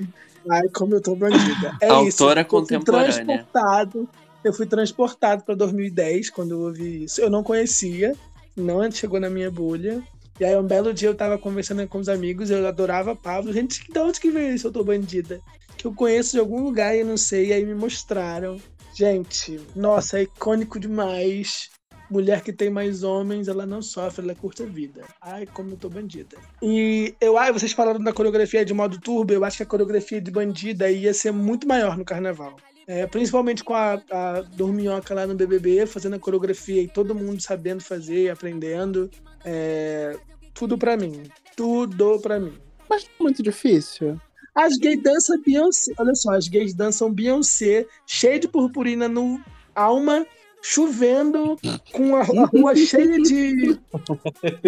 Ai, 0.50 0.68
como 0.68 0.94
eu 0.94 1.00
tô 1.00 1.14
bandida. 1.14 1.76
É 1.80 1.86
isso. 2.02 2.24
Autora 2.24 2.40
Eu 2.40 2.44
fui 2.44 2.60
contemporânea. 2.60 3.12
transportado. 3.24 4.08
Eu 4.42 4.52
fui 4.52 4.66
transportado 4.66 5.42
para 5.42 5.54
2010 5.54 6.30
quando 6.30 6.50
eu 6.50 6.60
ouvi 6.60 7.04
isso. 7.04 7.20
Eu 7.20 7.30
não 7.30 7.42
conhecia, 7.42 8.14
não 8.56 8.90
chegou 8.90 9.18
na 9.18 9.30
minha 9.30 9.50
bolha. 9.50 10.02
E 10.38 10.44
aí 10.44 10.56
um 10.56 10.66
belo 10.66 10.92
dia 10.92 11.08
eu 11.08 11.14
tava 11.14 11.38
conversando 11.38 11.86
com 11.86 11.98
os 11.98 12.08
amigos, 12.08 12.50
eu 12.50 12.66
adorava 12.66 13.14
Pablo. 13.16 13.52
Gente, 13.52 13.90
de 13.90 13.98
onde 13.98 14.20
que 14.20 14.30
veio 14.30 14.54
isso, 14.54 14.66
eu 14.66 14.72
tô 14.72 14.82
bandida? 14.84 15.40
Que 15.76 15.86
eu 15.86 15.94
conheço 15.94 16.32
de 16.32 16.40
algum 16.40 16.62
lugar 16.62 16.96
e 16.96 17.04
não 17.04 17.16
sei, 17.16 17.48
e 17.48 17.52
aí 17.52 17.64
me 17.64 17.74
mostraram. 17.74 18.60
Gente, 18.94 19.60
nossa, 19.74 20.18
é 20.18 20.22
icônico 20.22 20.78
demais. 20.78 21.70
Mulher 22.14 22.42
que 22.42 22.52
tem 22.52 22.70
mais 22.70 23.02
homens, 23.02 23.48
ela 23.48 23.66
não 23.66 23.82
sofre, 23.82 24.24
ela 24.24 24.36
curta 24.36 24.62
a 24.62 24.66
vida. 24.66 25.02
Ai, 25.20 25.46
como 25.46 25.70
eu 25.72 25.76
tô 25.76 25.88
bandida. 25.88 26.36
E 26.62 27.12
eu, 27.20 27.36
ai, 27.36 27.52
vocês 27.52 27.72
falaram 27.72 27.98
da 27.98 28.12
coreografia 28.12 28.64
de 28.64 28.72
modo 28.72 29.00
turbo, 29.00 29.32
eu 29.32 29.44
acho 29.44 29.56
que 29.56 29.64
a 29.64 29.66
coreografia 29.66 30.20
de 30.20 30.30
bandida 30.30 30.88
ia 30.88 31.12
ser 31.12 31.32
muito 31.32 31.66
maior 31.66 31.98
no 31.98 32.04
carnaval. 32.04 32.54
É, 32.86 33.04
principalmente 33.08 33.64
com 33.64 33.74
a, 33.74 34.00
a 34.12 34.42
Dorminhoca 34.42 35.12
lá 35.12 35.26
no 35.26 35.34
BBB, 35.34 35.86
fazendo 35.86 36.14
a 36.14 36.20
coreografia 36.20 36.80
e 36.80 36.86
todo 36.86 37.16
mundo 37.16 37.42
sabendo 37.42 37.82
fazer 37.82 38.26
e 38.26 38.30
aprendendo. 38.30 39.10
É, 39.44 40.16
tudo 40.54 40.78
pra 40.78 40.96
mim. 40.96 41.24
Tudo 41.56 42.20
pra 42.20 42.38
mim. 42.38 42.56
Mas 42.88 43.02
é 43.02 43.22
muito 43.22 43.42
difícil. 43.42 44.20
As 44.54 44.76
gays 44.76 45.02
dançam 45.02 45.42
Beyoncé. 45.42 45.92
Olha 45.98 46.14
só, 46.14 46.30
as 46.30 46.46
gays 46.46 46.74
dançam 46.74 47.12
Beyoncé, 47.12 47.88
cheia 48.06 48.38
de 48.38 48.46
purpurina 48.46 49.08
no 49.08 49.42
alma, 49.74 50.24
chovendo, 50.66 51.58
com 51.92 52.16
a, 52.16 52.22
rua 52.22 52.74
cheia 52.74 53.20
de, 53.20 53.78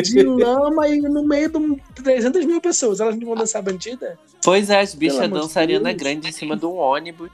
de 0.02 0.22
lama 0.28 0.86
e 0.86 1.00
no 1.00 1.26
meio 1.26 1.48
de 1.48 2.02
300 2.02 2.44
mil 2.44 2.60
pessoas. 2.60 3.00
Elas 3.00 3.16
não 3.16 3.28
vão 3.28 3.34
dançar 3.34 3.62
bandida? 3.62 4.18
Pois 4.44 4.68
é, 4.68 4.80
as 4.80 4.94
bichas 4.94 5.22
de 5.22 5.28
dançam 5.28 5.62
Ariana 5.62 5.88
Deus. 5.88 6.02
Grande 6.02 6.28
em 6.28 6.32
cima 6.32 6.54
de 6.54 6.66
um 6.66 6.76
ônibus. 6.76 7.30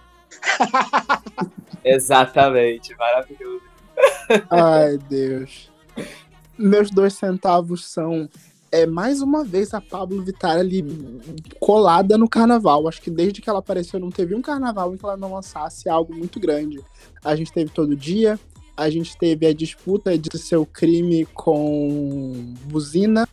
Exatamente, 1.85 2.97
maravilhoso. 2.97 3.63
Ai, 4.49 4.97
Deus. 5.11 5.69
Meus 6.57 6.89
dois 6.89 7.15
centavos 7.15 7.85
são. 7.85 8.29
É 8.71 8.87
mais 8.87 9.21
uma 9.21 9.45
vez 9.45 9.75
a 9.75 9.81
Pablo 9.81 10.23
Vittar 10.23 10.57
ali 10.57 10.85
colada 11.59 12.17
no 12.17 12.29
carnaval. 12.29 12.89
Acho 12.89 13.03
que 13.03 13.11
desde 13.11 13.43
que 13.43 13.51
ela 13.51 13.59
apareceu 13.59 13.99
não 13.99 14.09
teve 14.09 14.37
um 14.37 14.41
carnaval 14.41 14.95
em 14.95 14.97
que 14.97 15.05
ela 15.05 15.17
não 15.17 15.35
lançasse 15.35 15.89
algo 15.89 16.15
muito 16.15 16.39
grande. 16.39 16.81
A 17.23 17.37
gente 17.37 17.53
teve 17.53 17.71
todo 17.71 17.95
dia, 17.95 18.39
a 18.77 18.89
gente 18.91 19.17
teve 19.17 19.47
a 19.47 19.53
disputa 19.53 20.17
de 20.17 20.39
seu 20.39 20.65
crime 20.65 21.27
com 21.27 22.55
Buzina, 22.65 23.29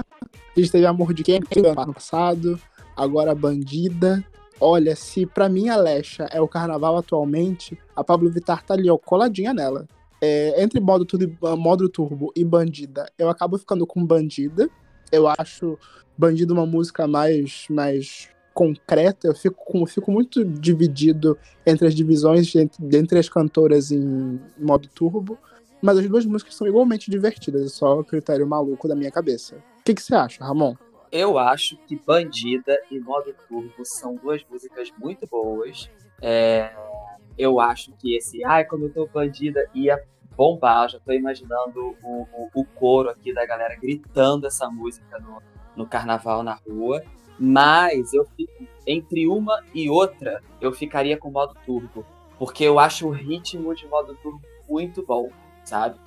a 0.56 0.60
gente 0.60 0.72
teve 0.72 0.86
Amor 0.86 1.14
de 1.14 1.24
Quem 1.24 1.40
no 1.40 1.68
ano 1.70 1.94
passado, 1.94 2.60
agora 2.96 3.34
Bandida. 3.34 4.24
Olha, 4.60 4.96
se 4.96 5.26
pra 5.26 5.48
mim 5.48 5.70
a 5.70 5.78
Lecha 5.78 6.28
é 6.32 6.42
o 6.42 6.48
carnaval 6.48 6.98
atualmente, 6.98 7.78
a 7.96 8.04
Pablo 8.04 8.30
Vittar 8.30 8.64
tá 8.64 8.74
ali, 8.74 8.90
ó, 8.90 8.98
coladinha 8.98 9.54
nela. 9.54 9.88
É, 10.22 10.62
entre 10.62 10.82
modo, 10.82 11.08
e- 11.18 11.56
modo 11.56 11.88
turbo 11.88 12.34
e 12.36 12.44
bandida, 12.44 13.10
eu 13.18 13.30
acabo 13.30 13.58
ficando 13.58 13.88
com 13.88 14.06
bandida. 14.06 14.70
Eu 15.12 15.28
acho 15.28 15.78
bandida 16.18 16.54
uma 16.54 16.66
música 16.66 17.08
mais, 17.08 17.66
mais 17.70 18.28
concreta. 18.54 19.28
Eu 19.28 19.36
fico, 19.36 19.86
fico 19.86 20.12
muito 20.12 20.44
dividido 20.44 21.38
entre 21.66 21.88
as 21.88 21.96
divisões 21.96 22.54
entre, 22.56 22.98
entre 22.98 23.20
as 23.20 23.30
cantoras 23.30 23.92
em 23.92 24.40
modo 24.58 24.88
turbo. 24.90 25.38
Mas 25.82 25.98
as 25.98 26.08
duas 26.08 26.26
músicas 26.26 26.56
são 26.56 26.68
igualmente 26.68 27.10
divertidas, 27.10 27.66
é 27.66 27.70
só 27.70 28.00
o 28.00 28.04
critério 28.04 28.46
maluco 28.46 28.86
da 28.88 28.96
minha 28.96 29.12
cabeça. 29.12 29.56
O 29.80 29.84
que, 29.86 29.94
que 29.94 30.02
você 30.02 30.14
acha, 30.14 30.44
Ramon? 30.44 30.76
Eu 31.12 31.40
acho 31.40 31.78
que 31.88 31.96
Bandida 31.96 32.78
e 32.92 33.00
Modo 33.00 33.34
Turbo 33.48 33.84
são 33.84 34.16
duas 34.16 34.44
músicas 34.50 34.92
muito 35.00 35.26
boas. 35.26 35.90
É, 36.22 36.72
eu 37.38 37.60
acho 37.60 37.94
que 37.94 38.16
esse 38.16 38.44
Ai, 38.44 38.66
como 38.66 38.86
eu 38.86 38.94
tô 38.94 39.08
bandida 39.08 39.68
ia 39.74 40.04
bombar. 40.36 40.90
Já 40.90 41.00
tô 41.00 41.12
imaginando 41.12 41.96
o, 42.04 42.28
o, 42.34 42.50
o 42.54 42.66
coro 42.66 43.10
aqui 43.10 43.34
da 43.34 43.46
galera 43.46 43.76
gritando 43.76 44.46
essa 44.46 44.70
música 44.70 45.18
no, 45.20 45.42
no 45.76 45.88
carnaval 45.88 46.44
na 46.44 46.54
rua. 46.54 47.02
Mas 47.40 48.14
eu 48.14 48.26
fico 48.36 48.68
entre 48.86 49.28
uma 49.28 49.64
e 49.74 49.90
outra, 49.90 50.44
eu 50.60 50.72
ficaria 50.72 51.18
com 51.18 51.32
modo 51.32 51.56
turbo. 51.66 52.06
Porque 52.38 52.64
eu 52.64 52.80
acho 52.80 53.08
o 53.08 53.12
ritmo 53.12 53.74
de 53.74 53.88
modo 53.88 54.16
turbo 54.22 54.42
muito 54.68 55.04
bom, 55.06 55.30
sabe? 55.64 56.00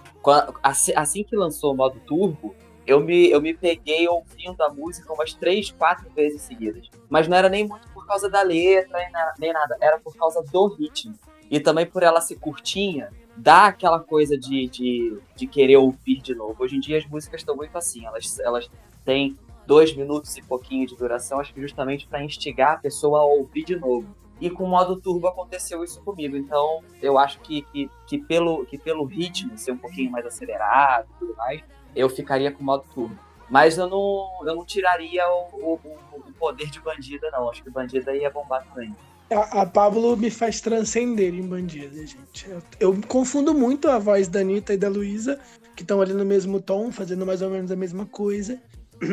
Assim, 0.63 1.25
que 1.25 1.37
lançou 1.37 1.73
o 1.73 1.77
modo 1.77 1.99
turbo, 2.01 2.55
eu 2.87 3.01
me, 3.01 3.31
eu 3.31 3.41
me 3.41 3.55
peguei 3.55 4.09
ouvindo 4.09 4.61
a 4.63 4.69
música 4.69 5.13
umas 5.13 5.33
três, 5.35 5.71
quatro 5.71 6.11
vezes 6.11 6.43
seguidas. 6.43 6.89
Mas 7.09 7.29
não 7.29 7.37
era 7.37 7.49
nem 7.49 7.67
muito 7.67 7.89
por 7.89 8.07
causa 8.07 8.29
da 8.29 8.43
letra 8.43 8.99
nem 9.39 9.53
nada, 9.53 9.77
era 9.81 9.99
por 9.99 10.17
causa 10.17 10.43
do 10.43 10.67
ritmo. 10.69 11.15
E 11.51 11.61
também 11.61 11.87
por 11.87 12.03
ela 12.03 12.21
ser 12.21 12.37
curtinha, 12.37 13.11
dá 13.37 13.67
aquela 13.67 14.01
coisa 14.01 14.37
de, 14.39 14.67
de, 14.69 15.19
de 15.37 15.47
querer 15.47 15.77
ouvir 15.77 16.21
de 16.21 16.35
novo. 16.35 16.57
Hoje 16.63 16.77
em 16.77 16.81
dia 16.81 16.99
as 16.99 17.07
músicas 17.07 17.41
estão 17.41 17.55
muito 17.55 17.77
assim, 17.77 18.05
elas, 18.05 18.39
elas 18.41 18.71
têm 19.05 19.37
dois 19.67 19.95
minutos 19.95 20.37
e 20.37 20.43
pouquinho 20.43 20.87
de 20.87 20.97
duração, 20.97 21.41
acho 21.41 21.53
que 21.53 21.61
justamente 21.61 22.07
para 22.07 22.25
instigar 22.25 22.75
a 22.75 22.79
pessoa 22.79 23.21
a 23.21 23.25
ouvir 23.25 23.65
de 23.65 23.77
novo. 23.77 24.07
E 24.41 24.51
com 24.51 24.65
o 24.65 24.69
modo 24.69 25.01
turbo 25.01 25.29
aconteceu 25.29 25.85
isso 25.85 26.03
comigo. 26.03 26.37
Então 26.37 26.83
eu 27.01 27.17
acho 27.17 27.39
que, 27.41 27.63
que, 27.63 27.91
que, 28.07 28.19
pelo, 28.19 28.67
que 28.67 28.77
pelo 28.77 29.05
ritmo 29.05 29.57
ser 29.57 29.73
um 29.73 29.79
pouquinho 29.79 30.11
mais 30.11 30.27
acelerado 30.27 31.07
e 31.15 31.19
tudo 31.19 31.37
mais, 31.37 31.63
eu 31.95 32.09
ficaria 32.09 32.51
com 32.51 32.63
o 32.63 32.67
modo 32.67 32.85
turbo. 32.93 33.17
Mas 33.49 33.77
eu 33.77 33.89
não, 33.89 34.31
eu 34.47 34.57
não 34.57 34.65
tiraria 34.65 35.23
o, 35.29 35.75
o, 35.75 35.81
o 36.15 36.33
poder 36.39 36.71
de 36.71 36.81
bandida, 36.81 37.31
não. 37.31 37.51
Acho 37.51 37.63
que 37.63 37.71
bandida 37.71 38.17
ia 38.17 38.31
bombar 38.31 38.67
também. 38.67 38.95
A, 39.31 39.63
a 39.63 39.67
Pablo 39.67 40.17
me 40.17 40.31
faz 40.31 40.61
transcender 40.61 41.35
em 41.35 41.47
bandida, 41.47 42.07
gente. 42.07 42.49
Eu, 42.49 42.63
eu 42.81 43.01
confundo 43.07 43.55
muito 43.55 43.89
a 43.89 43.99
voz 43.99 44.27
da 44.27 44.41
Anitta 44.41 44.75
e 44.75 44.77
da 44.77 44.89
Luísa, 44.89 45.39
que 45.77 45.83
estão 45.83 46.01
ali 46.01 46.15
no 46.15 46.25
mesmo 46.25 46.61
tom, 46.61 46.91
fazendo 46.91 47.25
mais 47.25 47.43
ou 47.43 47.51
menos 47.51 47.71
a 47.71 47.77
mesma 47.77 48.07
coisa. 48.07 48.61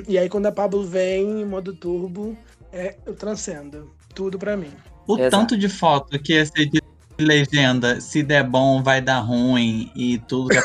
E 0.08 0.18
aí, 0.18 0.30
quando 0.30 0.46
a 0.46 0.52
Pablo 0.52 0.84
vem 0.84 1.42
em 1.42 1.46
modo 1.46 1.74
turbo, 1.74 2.38
é, 2.72 2.96
eu 3.06 3.16
transcendo. 3.16 3.92
Tudo 4.14 4.38
pra 4.38 4.56
mim. 4.58 4.72
O 5.08 5.18
Exato. 5.18 5.32
tanto 5.32 5.58
de 5.58 5.70
foto 5.70 6.20
que 6.20 6.34
ia 6.34 6.46
ser 6.46 6.66
de 6.66 6.82
legenda, 7.18 8.00
se 8.00 8.24
der 8.24 8.44
bom, 8.44 8.82
vai 8.82 9.02
dar 9.02 9.20
ruim 9.20 9.92
e 9.96 10.18
tudo 10.20 10.50
que 10.50 10.58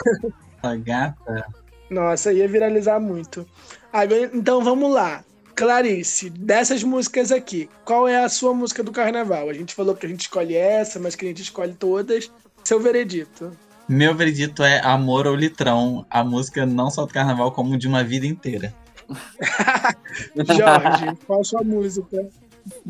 a 0.62 0.76
gata. 0.76 1.46
Nossa, 1.90 2.32
ia 2.32 2.48
viralizar 2.48 3.00
muito. 3.00 3.46
Agora, 3.92 4.30
então 4.32 4.62
vamos 4.62 4.92
lá. 4.92 5.24
Clarice, 5.54 6.30
dessas 6.30 6.82
músicas 6.82 7.30
aqui, 7.30 7.68
qual 7.84 8.08
é 8.08 8.24
a 8.24 8.28
sua 8.28 8.52
música 8.52 8.82
do 8.82 8.90
carnaval? 8.90 9.48
A 9.48 9.52
gente 9.52 9.72
falou 9.72 9.94
que 9.94 10.04
a 10.04 10.08
gente 10.08 10.22
escolhe 10.22 10.56
essa, 10.56 10.98
mas 10.98 11.14
que 11.14 11.24
a 11.24 11.28
gente 11.28 11.42
escolhe 11.42 11.74
todas. 11.74 12.30
Seu 12.64 12.80
veredito. 12.80 13.56
Meu 13.88 14.14
veredito 14.14 14.64
é 14.64 14.80
Amor 14.80 15.26
ou 15.26 15.34
Litrão, 15.36 16.04
a 16.10 16.24
música 16.24 16.66
não 16.66 16.90
só 16.90 17.04
do 17.04 17.12
carnaval, 17.12 17.52
como 17.52 17.78
de 17.78 17.86
uma 17.86 18.02
vida 18.02 18.26
inteira. 18.26 18.74
Jorge, 20.56 21.16
qual 21.26 21.40
a 21.40 21.44
sua 21.44 21.62
música? 21.62 22.28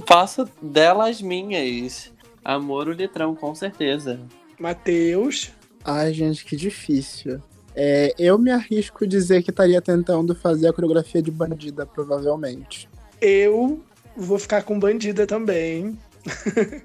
Faço 0.06 0.48
delas 0.62 1.20
minhas. 1.20 2.12
Amor 2.44 2.88
o 2.88 2.92
litrão, 2.92 3.34
com 3.34 3.54
certeza. 3.54 4.20
Matheus. 4.58 5.52
Ai, 5.84 6.12
gente, 6.12 6.44
que 6.44 6.56
difícil. 6.56 7.40
É, 7.74 8.14
eu 8.18 8.38
me 8.38 8.50
arrisco 8.50 9.06
dizer 9.06 9.42
que 9.42 9.50
estaria 9.50 9.80
tentando 9.82 10.34
fazer 10.34 10.68
a 10.68 10.72
coreografia 10.72 11.20
de 11.20 11.30
bandida, 11.30 11.84
provavelmente. 11.84 12.88
Eu 13.20 13.82
vou 14.16 14.38
ficar 14.38 14.62
com 14.62 14.78
bandida 14.78 15.26
também. 15.26 15.98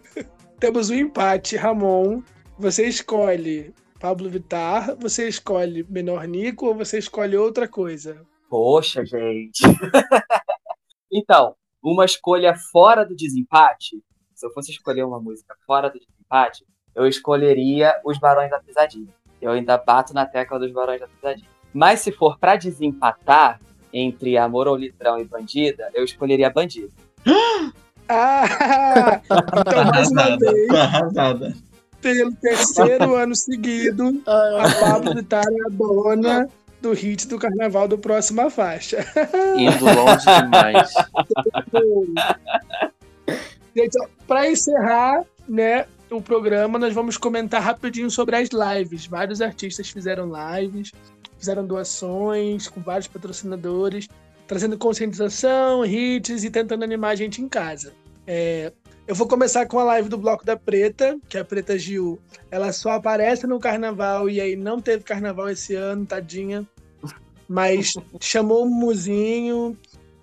Temos 0.60 0.90
um 0.90 0.96
empate, 0.96 1.56
Ramon. 1.56 2.22
Você 2.58 2.88
escolhe 2.88 3.74
Pablo 4.00 4.30
Vittar, 4.30 4.96
você 5.00 5.28
escolhe 5.28 5.86
Menor 5.90 6.28
Nico 6.28 6.66
ou 6.66 6.76
você 6.76 6.98
escolhe 6.98 7.38
outra 7.38 7.68
coisa? 7.68 8.26
Poxa, 8.50 9.06
gente. 9.06 9.62
então, 11.12 11.56
uma 11.84 12.04
escolha 12.04 12.56
fora 12.72 13.06
do 13.06 13.16
desempate. 13.16 14.02
Se 14.34 14.46
eu 14.46 14.52
fosse 14.52 14.72
escolher 14.72 15.04
uma 15.04 15.20
música 15.20 15.56
fora 15.68 15.90
do 15.90 16.00
desempate, 16.00 16.66
eu 16.96 17.06
escolheria 17.06 17.94
os 18.04 18.18
Barões 18.18 18.50
da 18.50 18.60
Pisadinha. 18.60 19.14
Eu 19.42 19.52
ainda 19.52 19.78
bato 19.78 20.14
na 20.14 20.26
tecla 20.26 20.58
dos 20.58 20.72
Barões 20.72 21.00
da 21.00 21.08
Pisadinha. 21.08 21.48
Mas 21.74 22.02
se 22.02 22.12
for 22.12 22.40
pra 22.40 22.56
desempatar 22.56 23.62
entre 23.94 24.38
Amor 24.38 24.68
ou 24.68 24.76
Litrão 24.76 25.20
e 25.20 25.26
Bandida, 25.26 25.90
eu 25.94 26.04
escolheria 26.04 26.50
Bandida. 26.50 26.92
Ah! 28.12 29.22
Então, 29.24 29.86
mais 29.86 30.10
uma 30.10 30.22
Arrasada, 30.24 30.52
vez, 30.52 30.68
tô 30.68 30.76
arrasada. 30.76 31.54
pelo 32.02 32.36
terceiro 32.38 33.16
ano 33.16 33.36
seguido, 33.36 34.20
a 34.26 34.64
Pablo 34.80 35.14
Vittar 35.14 35.44
é 35.48 35.68
a 35.68 35.70
dona 35.70 36.50
do 36.82 36.94
hit 36.94 37.28
do 37.28 37.38
carnaval 37.38 37.88
do 37.88 37.98
Próxima 37.98 38.50
Faixa. 38.50 39.06
Indo 39.58 39.86
longe 39.86 40.26
demais. 40.26 40.94
Gente, 43.76 43.98
para 44.28 44.50
encerrar, 44.50 45.24
né, 45.48 45.86
o 46.10 46.22
programa, 46.22 46.80
nós 46.80 46.94
vamos 46.94 47.18
comentar 47.18 47.62
rapidinho 47.62 48.10
sobre 48.10 48.36
as 48.36 48.50
lives. 48.50 49.06
Vários 49.06 49.42
artistas 49.42 49.90
fizeram 49.90 50.32
lives, 50.60 50.92
fizeram 51.38 51.66
doações 51.66 52.68
com 52.68 52.82
vários 52.82 53.08
patrocinadores, 53.08 54.08
trazendo 54.48 54.78
conscientização, 54.78 55.86
hits 55.86 56.44
e 56.44 56.50
tentando 56.50 56.84
animar 56.84 57.12
a 57.12 57.16
gente 57.16 57.42
em 57.42 57.48
casa. 57.48 57.94
É, 58.26 58.72
eu 59.10 59.16
vou 59.16 59.28
começar 59.28 59.66
com 59.66 59.80
a 59.80 59.84
live 59.86 60.08
do 60.08 60.20
Bloco 60.20 60.46
da 60.46 60.56
Preta, 60.56 61.18
que 61.28 61.36
é 61.36 61.42
a 61.42 61.44
Preta 61.44 61.80
Gil. 61.80 62.20
Ela 62.52 62.72
só 62.72 62.92
aparece 62.92 63.48
no 63.48 63.60
carnaval 63.60 64.30
e 64.30 64.40
aí 64.40 64.56
não 64.56 64.80
teve 64.80 65.04
carnaval 65.04 65.50
esse 65.50 65.74
ano, 65.74 66.06
tadinha. 66.06 66.64
mas 67.48 67.96
chamou 68.22 68.66
o 68.66 68.70
Muzinho 68.70 69.76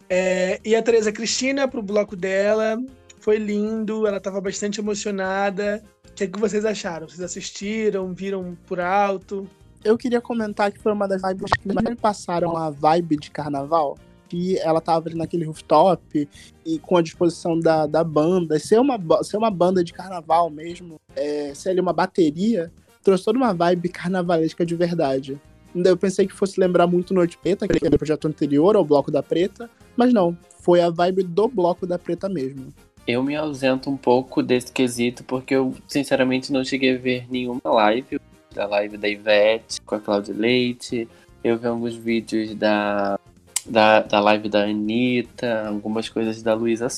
é, 0.09 0.61
e 0.65 0.77
a 0.77 0.83
Tereza 0.85 1.11
Cristina 1.11 1.67
pro 1.67 1.83
bloco 1.83 2.15
dela. 2.15 2.81
Foi 3.19 3.39
lindo, 3.39 4.07
ela 4.07 4.19
estava 4.19 4.41
bastante 4.41 4.79
emocionada. 4.79 5.83
O 6.09 6.13
que, 6.13 6.23
é 6.23 6.29
que 6.29 6.39
vocês 6.39 6.65
acharam? 6.65 7.09
Vocês 7.09 7.23
assistiram, 7.23 8.15
viram 8.15 8.57
por 8.69 8.79
alto? 8.79 9.51
Eu 9.83 9.99
queria 9.99 10.21
comentar 10.21 10.71
que 10.71 10.79
foi 10.79 10.93
uma 10.93 11.09
das 11.09 11.23
vibes 11.23 11.51
que 11.61 11.75
mais 11.75 11.89
me 11.89 11.97
passaram 11.97 12.57
a 12.57 12.71
vibe 12.71 13.17
de 13.17 13.33
carnaval. 13.33 13.99
Que 14.29 14.59
ela 14.59 14.81
tava 14.81 15.09
ali 15.09 15.17
naquele 15.17 15.45
rooftop 15.45 16.29
e 16.65 16.79
com 16.79 16.97
a 16.97 17.03
disposição 17.03 17.59
da, 17.59 17.87
da 17.87 18.03
banda. 18.03 18.59
Ser 18.59 18.81
uma, 18.81 18.99
ser 19.23 19.37
uma 19.37 19.51
banda 19.51 19.85
de 19.85 19.93
carnaval 19.93 20.51
mesmo, 20.51 21.01
é, 21.15 21.55
ser 21.55 21.71
ali 21.71 21.81
uma 21.81 21.93
bateria, 21.93 22.73
trouxe 23.03 23.25
toda 23.25 23.39
uma 23.39 23.55
vibe 23.55 23.89
carnavalesca 23.89 24.67
de 24.67 24.75
verdade. 24.75 25.41
Eu 25.75 25.97
pensei 25.97 26.27
que 26.27 26.33
fosse 26.33 26.59
lembrar 26.59 26.87
muito 26.87 27.13
Noite 27.13 27.37
Preta, 27.37 27.69
que 27.69 27.85
era 27.85 27.95
o 27.95 27.99
projeto 27.99 28.27
anterior 28.27 28.77
ao 28.77 28.85
Bloco 28.85 29.11
da 29.11 29.23
Preta, 29.23 29.69
mas 29.95 30.13
não, 30.13 30.37
foi 30.61 30.81
a 30.81 30.89
vibe 30.91 31.23
do 31.23 31.49
Bloco 31.49 31.87
da 31.87 31.99
Preta 31.99 32.29
mesmo. 32.29 32.73
Eu 33.07 33.23
me 33.23 33.37
ausento 33.37 33.89
um 33.89 33.97
pouco 33.97 34.43
desse 34.43 34.73
quesito, 34.73 35.23
porque 35.23 35.55
eu, 35.55 35.75
sinceramente, 35.87 36.53
não 36.53 36.65
cheguei 36.65 36.97
a 36.97 36.99
ver 36.99 37.27
nenhuma 37.31 37.61
live. 37.65 38.19
Da 38.53 38.67
live 38.67 38.97
da 38.97 39.07
Ivete 39.07 39.81
com 39.83 39.95
a 39.95 40.01
Cláudia 40.01 40.35
Leite. 40.35 41.07
Eu 41.45 41.59
vi 41.59 41.67
alguns 41.69 41.95
vídeos 41.95 42.55
da, 42.55 43.21
da, 43.69 44.01
da 44.01 44.21
live 44.21 44.49
da 44.49 44.65
Anitta, 44.65 45.69
algumas 45.69 46.09
coisas 46.09 46.43
da 46.43 46.55
Luísa. 46.55 46.89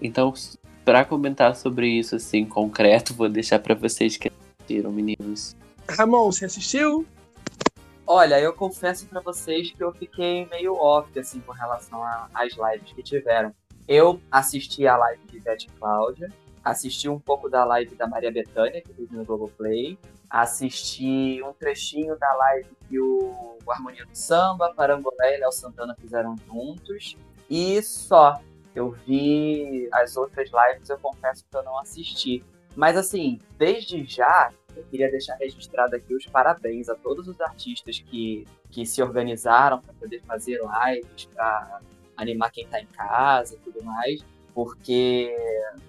Então, 0.00 0.32
para 0.84 1.04
comentar 1.04 1.54
sobre 1.56 1.88
isso, 1.88 2.16
assim, 2.16 2.44
concreto, 2.44 3.14
vou 3.14 3.28
deixar 3.28 3.58
para 3.58 3.74
vocês 3.74 4.16
que 4.16 4.30
assistiram, 4.30 4.92
meninos. 4.92 5.56
Ramon, 5.88 6.30
você 6.30 6.44
assistiu? 6.44 7.06
Olha, 8.06 8.40
eu 8.40 8.54
confesso 8.54 9.06
para 9.06 9.20
vocês 9.20 9.70
que 9.70 9.82
eu 9.82 9.92
fiquei 9.92 10.46
meio 10.46 10.74
off, 10.74 11.18
assim, 11.18 11.40
com 11.40 11.52
relação 11.52 12.02
às 12.32 12.54
lives 12.54 12.92
que 12.92 13.02
tiveram. 13.02 13.52
Eu 13.86 14.20
assisti 14.30 14.86
a 14.86 14.96
live 14.96 15.20
de 15.30 15.40
Beth 15.40 15.66
Cláudia, 15.78 16.32
assisti 16.64 17.08
um 17.08 17.18
pouco 17.18 17.48
da 17.48 17.64
live 17.64 17.94
da 17.96 18.06
Maria 18.06 18.30
Bethânia, 18.30 18.80
que 18.80 18.92
fez 18.92 19.10
no 19.10 19.24
Globoplay, 19.24 19.98
assisti 20.30 21.42
um 21.42 21.52
trechinho 21.52 22.18
da 22.18 22.32
live 22.34 22.68
que 22.88 23.00
o, 23.00 23.58
Harmonia 23.68 24.04
do 24.06 24.14
Samba, 24.14 24.72
Parangolé 24.74 25.36
e 25.36 25.40
Léo 25.40 25.52
Santana 25.52 25.94
fizeram 25.98 26.36
juntos, 26.46 27.16
e 27.48 27.82
só. 27.82 28.40
Eu 28.74 28.92
vi 28.92 29.88
as 29.92 30.16
outras 30.16 30.50
lives, 30.50 30.88
eu 30.88 30.98
confesso 30.98 31.44
que 31.50 31.56
eu 31.56 31.62
não 31.64 31.78
assisti. 31.78 32.44
Mas 32.76 32.96
assim, 32.96 33.40
desde 33.56 34.04
já, 34.04 34.52
eu 34.76 34.84
queria 34.84 35.10
deixar 35.10 35.34
registrado 35.36 35.96
aqui 35.96 36.14
os 36.14 36.26
parabéns 36.26 36.88
a 36.88 36.94
todos 36.94 37.26
os 37.26 37.40
artistas 37.40 37.98
que, 37.98 38.46
que 38.70 38.86
se 38.86 39.02
organizaram 39.02 39.80
para 39.80 39.92
poder 39.94 40.22
fazer 40.22 40.60
lives, 40.60 41.24
para 41.34 41.80
animar 42.16 42.52
quem 42.52 42.64
está 42.64 42.80
em 42.80 42.86
casa 42.86 43.56
e 43.56 43.58
tudo 43.58 43.82
mais, 43.82 44.24
porque 44.58 45.32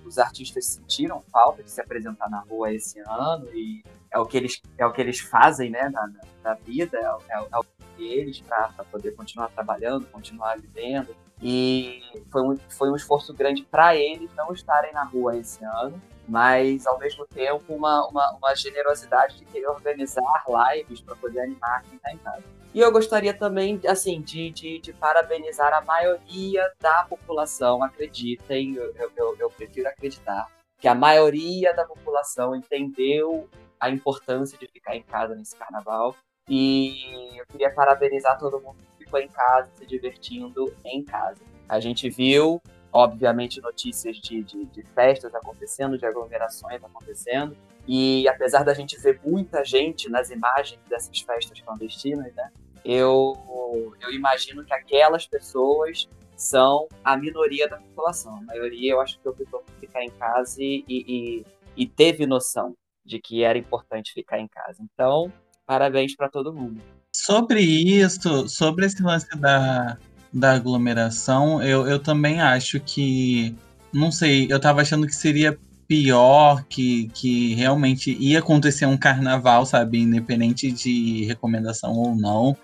os 0.05 0.19
artistas 0.19 0.63
sentiram 0.63 1.23
falta 1.31 1.63
de 1.63 1.71
se 1.71 1.81
apresentar 1.81 2.29
na 2.29 2.41
rua 2.41 2.71
esse 2.71 2.99
ano 2.99 3.47
e 3.51 3.83
é 4.11 4.19
o 4.19 4.27
que 4.27 4.37
eles, 4.37 4.61
é 4.77 4.85
o 4.85 4.93
que 4.93 5.01
eles 5.01 5.19
fazem 5.19 5.71
né, 5.71 5.89
na, 5.89 6.07
na 6.43 6.53
vida, 6.53 6.95
é, 6.95 7.33
é, 7.33 7.47
é 7.51 7.57
o 7.57 7.65
deles 7.97 8.41
para 8.41 8.69
poder 8.91 9.15
continuar 9.15 9.49
trabalhando, 9.49 10.05
continuar 10.11 10.59
vivendo. 10.59 11.15
E 11.41 11.99
foi 12.31 12.43
um, 12.43 12.57
foi 12.69 12.91
um 12.91 12.95
esforço 12.95 13.33
grande 13.33 13.63
para 13.63 13.95
eles 13.95 14.29
não 14.35 14.53
estarem 14.53 14.93
na 14.93 15.03
rua 15.03 15.35
esse 15.35 15.65
ano, 15.65 15.99
mas 16.27 16.85
ao 16.85 16.99
mesmo 16.99 17.25
tempo 17.25 17.73
uma, 17.73 18.07
uma, 18.07 18.35
uma 18.35 18.55
generosidade 18.55 19.39
de 19.39 19.45
querer 19.45 19.69
organizar 19.69 20.45
lives 20.47 21.01
para 21.01 21.15
poder 21.15 21.39
animar 21.39 21.81
quem 21.81 21.95
está 21.95 22.13
em 22.13 22.17
casa. 22.19 22.43
E 22.73 22.79
eu 22.79 22.91
gostaria 22.91 23.33
também, 23.33 23.79
assim, 23.87 24.21
de, 24.21 24.51
de, 24.51 24.79
de, 24.79 24.93
parabenizar 24.93 25.73
a 25.73 25.81
maioria 25.81 26.71
da 26.79 27.03
população, 27.03 27.83
acreditem, 27.83 28.75
eu, 28.75 28.93
eu, 29.17 29.35
eu 29.39 29.49
prefiro 29.49 29.89
acreditar, 29.89 30.47
que 30.77 30.87
a 30.87 30.93
maioria 30.93 31.73
da 31.73 31.83
população 31.83 32.55
entendeu 32.55 33.49
a 33.79 33.89
importância 33.89 34.57
de 34.57 34.67
ficar 34.67 34.95
em 34.95 35.01
casa 35.01 35.35
nesse 35.35 35.55
carnaval. 35.55 36.15
E 36.47 37.37
eu 37.37 37.45
queria 37.47 37.71
parabenizar 37.71 38.37
todo 38.37 38.59
mundo 38.59 38.77
que 38.97 39.05
ficou 39.05 39.19
em 39.19 39.27
casa, 39.27 39.69
se 39.75 39.85
divertindo 39.85 40.73
em 40.83 41.03
casa. 41.03 41.41
A 41.67 41.79
gente 41.79 42.09
viu, 42.09 42.61
obviamente, 42.91 43.61
notícias 43.61 44.17
de, 44.17 44.43
de, 44.43 44.65
de 44.65 44.83
festas 44.83 45.33
acontecendo, 45.35 45.97
de 45.97 46.05
aglomerações 46.05 46.83
acontecendo, 46.83 47.55
e 47.91 48.27
apesar 48.27 48.63
da 48.63 48.71
gente 48.71 48.95
ver 48.99 49.19
muita 49.25 49.65
gente 49.65 50.11
nas 50.11 50.29
imagens 50.29 50.79
dessas 50.87 51.21
festas 51.21 51.59
clandestinas, 51.59 52.31
né, 52.35 52.51
eu, 52.85 53.35
eu 53.99 54.11
imagino 54.11 54.63
que 54.63 54.71
aquelas 54.71 55.25
pessoas 55.25 56.07
são 56.37 56.87
a 57.03 57.17
minoria 57.17 57.67
da 57.67 57.77
população. 57.77 58.37
A 58.37 58.41
maioria, 58.41 58.91
eu 58.91 59.01
acho 59.01 59.19
que 59.19 59.27
optou 59.27 59.61
por 59.61 59.73
ficar 59.79 60.03
em 60.03 60.11
casa 60.11 60.61
e, 60.61 60.85
e, 60.87 61.45
e 61.75 61.87
teve 61.87 62.27
noção 62.27 62.75
de 63.03 63.19
que 63.19 63.43
era 63.43 63.57
importante 63.57 64.13
ficar 64.13 64.39
em 64.39 64.47
casa. 64.47 64.77
Então, 64.93 65.33
parabéns 65.65 66.15
para 66.15 66.29
todo 66.29 66.53
mundo. 66.53 66.79
Sobre 67.11 67.59
isso, 67.59 68.47
sobre 68.47 68.85
esse 68.85 69.01
lance 69.01 69.35
da, 69.35 69.97
da 70.31 70.53
aglomeração, 70.53 71.59
eu, 71.63 71.87
eu 71.87 71.97
também 71.97 72.39
acho 72.39 72.79
que. 72.79 73.55
Não 73.91 74.11
sei, 74.11 74.45
eu 74.47 74.59
tava 74.59 74.81
achando 74.81 75.07
que 75.07 75.15
seria 75.15 75.57
pior 75.89 76.63
que, 76.69 77.09
que 77.15 77.55
realmente 77.55 78.15
ia 78.19 78.37
acontecer 78.37 78.85
um 78.85 78.95
carnaval, 78.95 79.65
sabe? 79.65 79.97
Independente 79.97 80.71
de 80.71 81.25
recomendação 81.25 81.93
ou 81.93 82.15
não. 82.15 82.55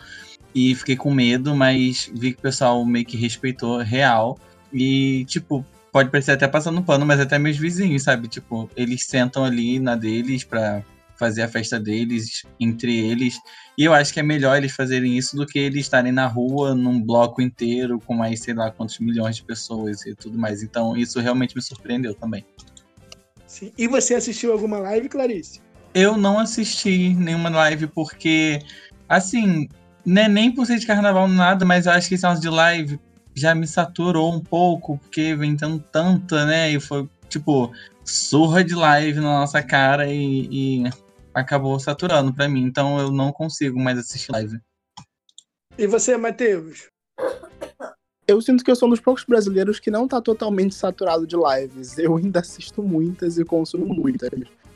E 0.53 0.75
fiquei 0.75 0.95
com 0.95 1.11
medo, 1.11 1.55
mas 1.55 2.09
vi 2.13 2.33
que 2.33 2.39
o 2.39 2.41
pessoal 2.43 2.85
meio 2.85 3.03
que 3.03 3.17
respeitou 3.17 3.79
real. 3.79 4.37
E, 4.71 5.25
tipo, 5.25 5.65
pode 5.91 6.11
parecer 6.11 6.33
até 6.33 6.47
passando 6.47 6.83
pano, 6.83 7.03
mas 7.03 7.19
até 7.19 7.39
meus 7.39 7.57
vizinhos, 7.57 8.03
sabe? 8.03 8.27
Tipo, 8.27 8.69
eles 8.77 9.05
sentam 9.05 9.43
ali 9.43 9.79
na 9.79 9.95
deles 9.95 10.43
pra 10.43 10.83
fazer 11.17 11.41
a 11.41 11.47
festa 11.47 11.79
deles 11.79 12.43
entre 12.59 12.95
eles. 12.95 13.39
E 13.75 13.85
eu 13.85 13.93
acho 13.93 14.13
que 14.13 14.19
é 14.19 14.23
melhor 14.23 14.55
eles 14.55 14.73
fazerem 14.73 15.17
isso 15.17 15.35
do 15.35 15.47
que 15.47 15.57
eles 15.57 15.81
estarem 15.81 16.11
na 16.11 16.27
rua 16.27 16.75
num 16.75 17.01
bloco 17.01 17.41
inteiro 17.41 17.99
com 18.05 18.13
mais 18.13 18.41
sei 18.41 18.53
lá 18.53 18.69
quantos 18.69 18.99
milhões 18.99 19.37
de 19.37 19.43
pessoas 19.43 20.05
e 20.05 20.13
tudo 20.13 20.37
mais. 20.37 20.61
Então 20.61 20.95
isso 20.95 21.19
realmente 21.19 21.55
me 21.55 21.61
surpreendeu 21.61 22.13
também. 22.13 22.45
Sim. 23.55 23.71
E 23.77 23.87
você 23.87 24.15
assistiu 24.15 24.51
alguma 24.51 24.79
live, 24.79 25.07
Clarice? 25.07 25.61
Eu 25.93 26.17
não 26.17 26.37
assisti 26.37 27.13
nenhuma 27.13 27.49
live 27.49 27.87
porque, 27.87 28.59
assim, 29.07 29.69
né, 30.05 30.27
nem 30.27 30.53
por 30.53 30.65
ser 30.65 30.77
de 30.77 30.85
carnaval 30.85 31.25
nada, 31.25 31.63
mas 31.63 31.85
eu 31.85 31.93
acho 31.93 32.09
que 32.09 32.15
esse 32.15 32.41
de 32.41 32.49
live 32.49 32.99
já 33.33 33.55
me 33.55 33.65
saturou 33.65 34.33
um 34.33 34.41
pouco, 34.41 34.97
porque 34.97 35.33
vem 35.37 35.55
tendo 35.55 35.79
tanta, 35.79 36.45
né? 36.45 36.69
E 36.69 36.81
foi, 36.81 37.07
tipo, 37.29 37.71
surra 38.03 38.61
de 38.61 38.75
live 38.75 39.21
na 39.21 39.39
nossa 39.39 39.63
cara 39.63 40.05
e, 40.11 40.49
e 40.51 40.83
acabou 41.33 41.79
saturando 41.79 42.33
para 42.33 42.49
mim. 42.49 42.65
Então 42.65 42.99
eu 42.99 43.09
não 43.09 43.31
consigo 43.31 43.79
mais 43.79 43.97
assistir 43.97 44.33
live. 44.33 44.59
E 45.77 45.87
você, 45.87 46.17
Matheus? 46.17 46.89
Eu 48.27 48.41
sinto 48.41 48.63
que 48.63 48.71
eu 48.71 48.75
sou 48.75 48.87
um 48.87 48.91
dos 48.91 48.99
poucos 48.99 49.23
brasileiros 49.23 49.79
que 49.79 49.91
não 49.91 50.07
tá 50.07 50.19
totalmente 50.19 50.73
saturado 50.73 51.27
de 51.27 51.35
lives. 51.35 51.97
Eu 51.97 52.15
ainda 52.17 52.39
assisto 52.39 52.81
muitas 52.81 53.37
e 53.37 53.45
consumo 53.45 53.85
muitas. 53.93 54.29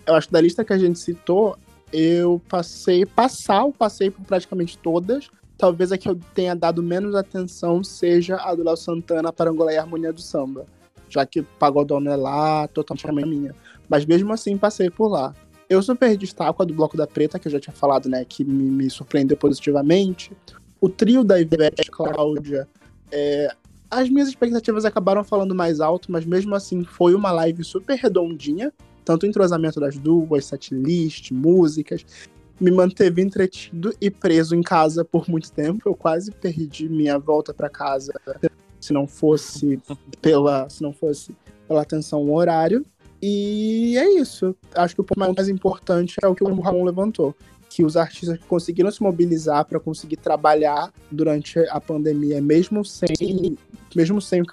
Eu 0.05 0.15
acho 0.15 0.27
que 0.27 0.34
da 0.34 0.41
lista 0.41 0.63
que 0.63 0.73
a 0.73 0.77
gente 0.77 0.99
citou, 0.99 1.57
eu 1.91 2.39
passei, 2.47 3.05
passar, 3.05 3.65
passei 3.71 4.11
por 4.11 4.23
praticamente 4.23 4.77
todas. 4.77 5.30
Talvez 5.57 5.91
a 5.91 5.97
que 5.97 6.07
eu 6.07 6.17
tenha 6.34 6.55
dado 6.55 6.84
menos 6.84 7.15
atenção 7.15 7.84
seja 7.84 8.38
a 8.38 8.53
do 8.53 8.63
Léo 8.63 8.77
Santana, 8.77 9.34
Parangolé 9.34 9.76
e 9.76 9.77
Harmonia 9.77 10.13
do 10.13 10.21
Samba. 10.21 10.65
Já 11.09 11.26
que 11.26 11.41
Pagodão 11.41 11.99
é 12.07 12.15
lá, 12.15 12.67
totalmente 12.67 13.27
minha. 13.27 13.55
Mas 13.89 14.05
mesmo 14.05 14.31
assim, 14.31 14.57
passei 14.57 14.91
por 14.91 15.07
lá. 15.07 15.34
Eu 15.67 15.81
super 15.81 16.15
destaco 16.15 16.61
a 16.61 16.65
do 16.65 16.73
Bloco 16.73 16.95
da 16.95 17.07
Preta, 17.07 17.39
que 17.39 17.47
eu 17.47 17.51
já 17.51 17.59
tinha 17.59 17.73
falado, 17.73 18.07
né, 18.07 18.23
que 18.26 18.43
me, 18.43 18.63
me 18.63 18.89
surpreendeu 18.89 19.38
positivamente. 19.38 20.31
O 20.80 20.88
trio 20.88 21.23
da 21.23 21.39
Ivete 21.39 21.89
Cláudia 21.91 22.67
é, 23.11 23.53
as 23.90 24.10
minhas 24.10 24.27
expectativas 24.27 24.86
acabaram 24.86 25.23
falando 25.23 25.56
mais 25.56 25.80
alto, 25.80 26.11
mas 26.11 26.26
mesmo 26.26 26.53
assim 26.53 26.84
foi 26.84 27.15
uma 27.15 27.31
live 27.31 27.64
super 27.64 27.98
redondinha. 27.98 28.72
Tanto 29.03 29.23
o 29.23 29.26
entrosamento 29.26 29.80
das 29.80 29.98
duas, 29.98 30.45
setlist, 30.45 31.31
músicas. 31.31 32.06
Me 32.61 32.69
manteve 32.69 33.22
entretido 33.22 33.94
e 33.99 34.11
preso 34.11 34.56
em 34.56 34.61
casa 34.61 35.03
por 35.03 35.27
muito 35.27 35.52
tempo. 35.52 35.90
Eu 35.90 35.95
quase 35.95 36.31
perdi 36.31 36.88
minha 36.88 37.18
volta 37.18 37.53
para 37.53 37.69
casa 37.69 38.14
se 38.80 38.94
não 38.94 39.07
fosse 39.07 39.80
pela, 40.22 40.69
se 40.69 40.84
não 40.84 40.94
fosse 40.94 41.36
pela 41.68 41.81
atenção 41.81 42.19
ao 42.19 42.31
horário. 42.31 42.86
E 43.22 43.98
é 43.98 44.19
isso. 44.19 44.56
Acho 44.76 44.94
que 44.94 45.02
o 45.02 45.03
ponto 45.03 45.34
mais 45.36 45.49
importante 45.49 46.18
é 46.22 46.27
o 46.27 46.36
que 46.36 46.44
o 46.44 46.60
Ramon 46.60 46.84
levantou 46.84 47.36
que 47.69 47.83
os 47.83 47.95
artistas 47.95 48.39
conseguiram 48.47 48.91
se 48.91 49.01
mobilizar 49.01 49.63
para 49.65 49.79
conseguir 49.79 50.17
trabalhar 50.17 50.91
durante 51.11 51.59
a 51.69 51.79
pandemia, 51.79 52.41
mesmo 52.41 52.83
sem, 52.83 53.57
mesmo 53.95 54.19
sem 54.19 54.41
o 54.41 54.45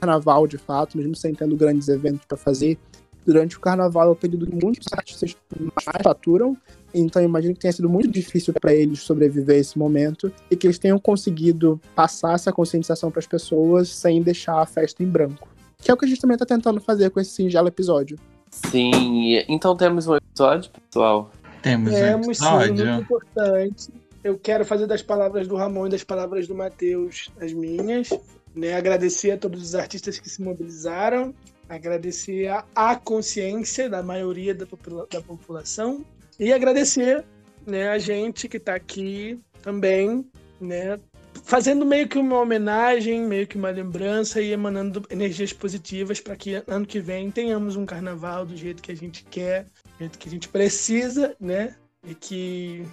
carnaval 0.00 0.46
de 0.46 0.56
fato, 0.56 0.96
mesmo 0.96 1.14
sem 1.14 1.34
tendo 1.34 1.54
grandes 1.54 1.88
eventos 1.88 2.24
para 2.26 2.36
fazer, 2.36 2.78
durante 3.24 3.56
o 3.56 3.60
carnaval 3.60 4.08
é 4.08 4.10
o 4.10 4.16
período 4.16 4.46
que 4.46 4.64
muitos 4.64 4.92
artistas 4.92 5.36
mais 5.58 6.02
faturam, 6.02 6.56
então 6.94 7.22
imagino 7.22 7.54
que 7.54 7.60
tenha 7.60 7.72
sido 7.72 7.88
muito 7.88 8.10
difícil 8.10 8.52
para 8.52 8.74
eles 8.74 9.00
sobreviver 9.00 9.58
esse 9.58 9.78
momento 9.78 10.32
e 10.50 10.56
que 10.56 10.66
eles 10.66 10.78
tenham 10.78 10.98
conseguido 10.98 11.80
passar 11.94 12.34
essa 12.34 12.52
conscientização 12.52 13.10
para 13.10 13.20
as 13.20 13.26
pessoas 13.26 13.88
sem 13.88 14.22
deixar 14.22 14.60
a 14.60 14.66
festa 14.66 15.02
em 15.02 15.06
branco. 15.06 15.48
Que 15.78 15.90
é 15.90 15.94
o 15.94 15.96
que 15.96 16.04
a 16.04 16.08
gente 16.08 16.20
também 16.20 16.34
está 16.34 16.46
tentando 16.46 16.80
fazer 16.80 17.10
com 17.10 17.18
esse 17.18 17.30
singelo 17.30 17.68
episódio. 17.68 18.18
Sim, 18.50 19.42
então 19.48 19.74
temos 19.76 20.06
um 20.06 20.16
episódio, 20.16 20.70
pessoal. 20.90 21.30
Temos 21.62 21.92
um 21.92 21.94
Temos 21.96 22.38
sim, 22.38 22.44
episódio. 22.44 22.86
muito 22.86 23.02
importante. 23.02 23.88
Eu 24.24 24.38
quero 24.38 24.64
fazer 24.64 24.86
das 24.86 25.02
palavras 25.02 25.48
do 25.48 25.56
Ramon 25.56 25.86
e 25.86 25.90
das 25.90 26.04
palavras 26.04 26.46
do 26.46 26.54
Matheus 26.54 27.30
as 27.40 27.52
minhas. 27.52 28.08
Né? 28.54 28.74
Agradecer 28.74 29.32
a 29.32 29.38
todos 29.38 29.62
os 29.62 29.74
artistas 29.74 30.18
que 30.18 30.28
se 30.28 30.42
mobilizaram. 30.42 31.34
Agradecer 31.68 32.48
a, 32.48 32.64
a 32.74 32.96
consciência 32.96 33.88
da 33.88 34.02
maioria 34.02 34.54
da, 34.54 34.66
popula- 34.66 35.06
da 35.10 35.20
população. 35.20 36.04
E 36.38 36.52
agradecer 36.52 37.24
né, 37.66 37.88
a 37.88 37.98
gente 37.98 38.48
que 38.48 38.56
está 38.58 38.74
aqui 38.74 39.38
também, 39.62 40.24
né, 40.60 40.98
fazendo 41.44 41.84
meio 41.86 42.08
que 42.08 42.18
uma 42.18 42.40
homenagem, 42.40 43.22
meio 43.22 43.46
que 43.46 43.56
uma 43.56 43.70
lembrança 43.70 44.40
e 44.40 44.50
emanando 44.52 45.04
energias 45.10 45.52
positivas 45.52 46.20
para 46.20 46.36
que 46.36 46.62
ano 46.66 46.84
que 46.84 46.98
vem 47.00 47.30
tenhamos 47.30 47.76
um 47.76 47.86
carnaval 47.86 48.44
do 48.44 48.56
jeito 48.56 48.82
que 48.82 48.90
a 48.92 48.96
gente 48.96 49.24
quer, 49.30 49.66
jeito 50.02 50.18
que 50.18 50.28
a 50.28 50.32
gente 50.32 50.48
precisa, 50.48 51.34
né? 51.40 51.74
E 52.06 52.14
que 52.14 52.86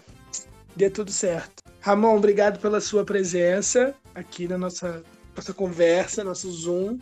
dê 0.76 0.90
tudo 0.90 1.12
certo. 1.12 1.64
Ramon, 1.82 2.16
obrigado 2.18 2.60
pela 2.60 2.80
sua 2.82 3.04
presença 3.04 3.96
aqui 4.14 4.48
na 4.48 4.58
nossa, 4.58 5.04
nossa 5.36 5.54
conversa, 5.54 6.24
nosso 6.24 6.52
Zoom. 6.52 7.00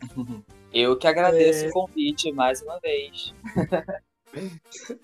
Eu 0.72 0.96
que 0.98 1.06
agradeço 1.06 1.64
É. 1.64 1.68
o 1.68 1.72
convite 1.72 2.30
mais 2.32 2.60
uma 2.62 2.78
vez. 2.78 3.32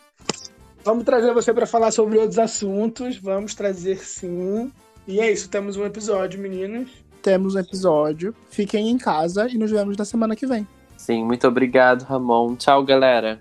Vamos 0.84 1.04
trazer 1.04 1.32
você 1.32 1.54
para 1.54 1.66
falar 1.66 1.90
sobre 1.90 2.18
outros 2.18 2.38
assuntos. 2.38 3.16
Vamos 3.16 3.54
trazer 3.54 3.96
sim. 4.04 4.70
E 5.08 5.20
é 5.20 5.32
isso, 5.32 5.48
temos 5.48 5.76
um 5.76 5.84
episódio, 5.86 6.38
meninos. 6.38 6.90
Temos 7.22 7.54
um 7.54 7.58
episódio. 7.58 8.34
Fiquem 8.50 8.90
em 8.90 8.98
casa 8.98 9.48
e 9.48 9.56
nos 9.56 9.70
vemos 9.70 9.96
na 9.96 10.04
semana 10.04 10.36
que 10.36 10.46
vem. 10.46 10.68
Sim, 10.98 11.24
muito 11.24 11.48
obrigado, 11.48 12.02
Ramon. 12.02 12.54
Tchau, 12.56 12.84
galera. 12.84 13.40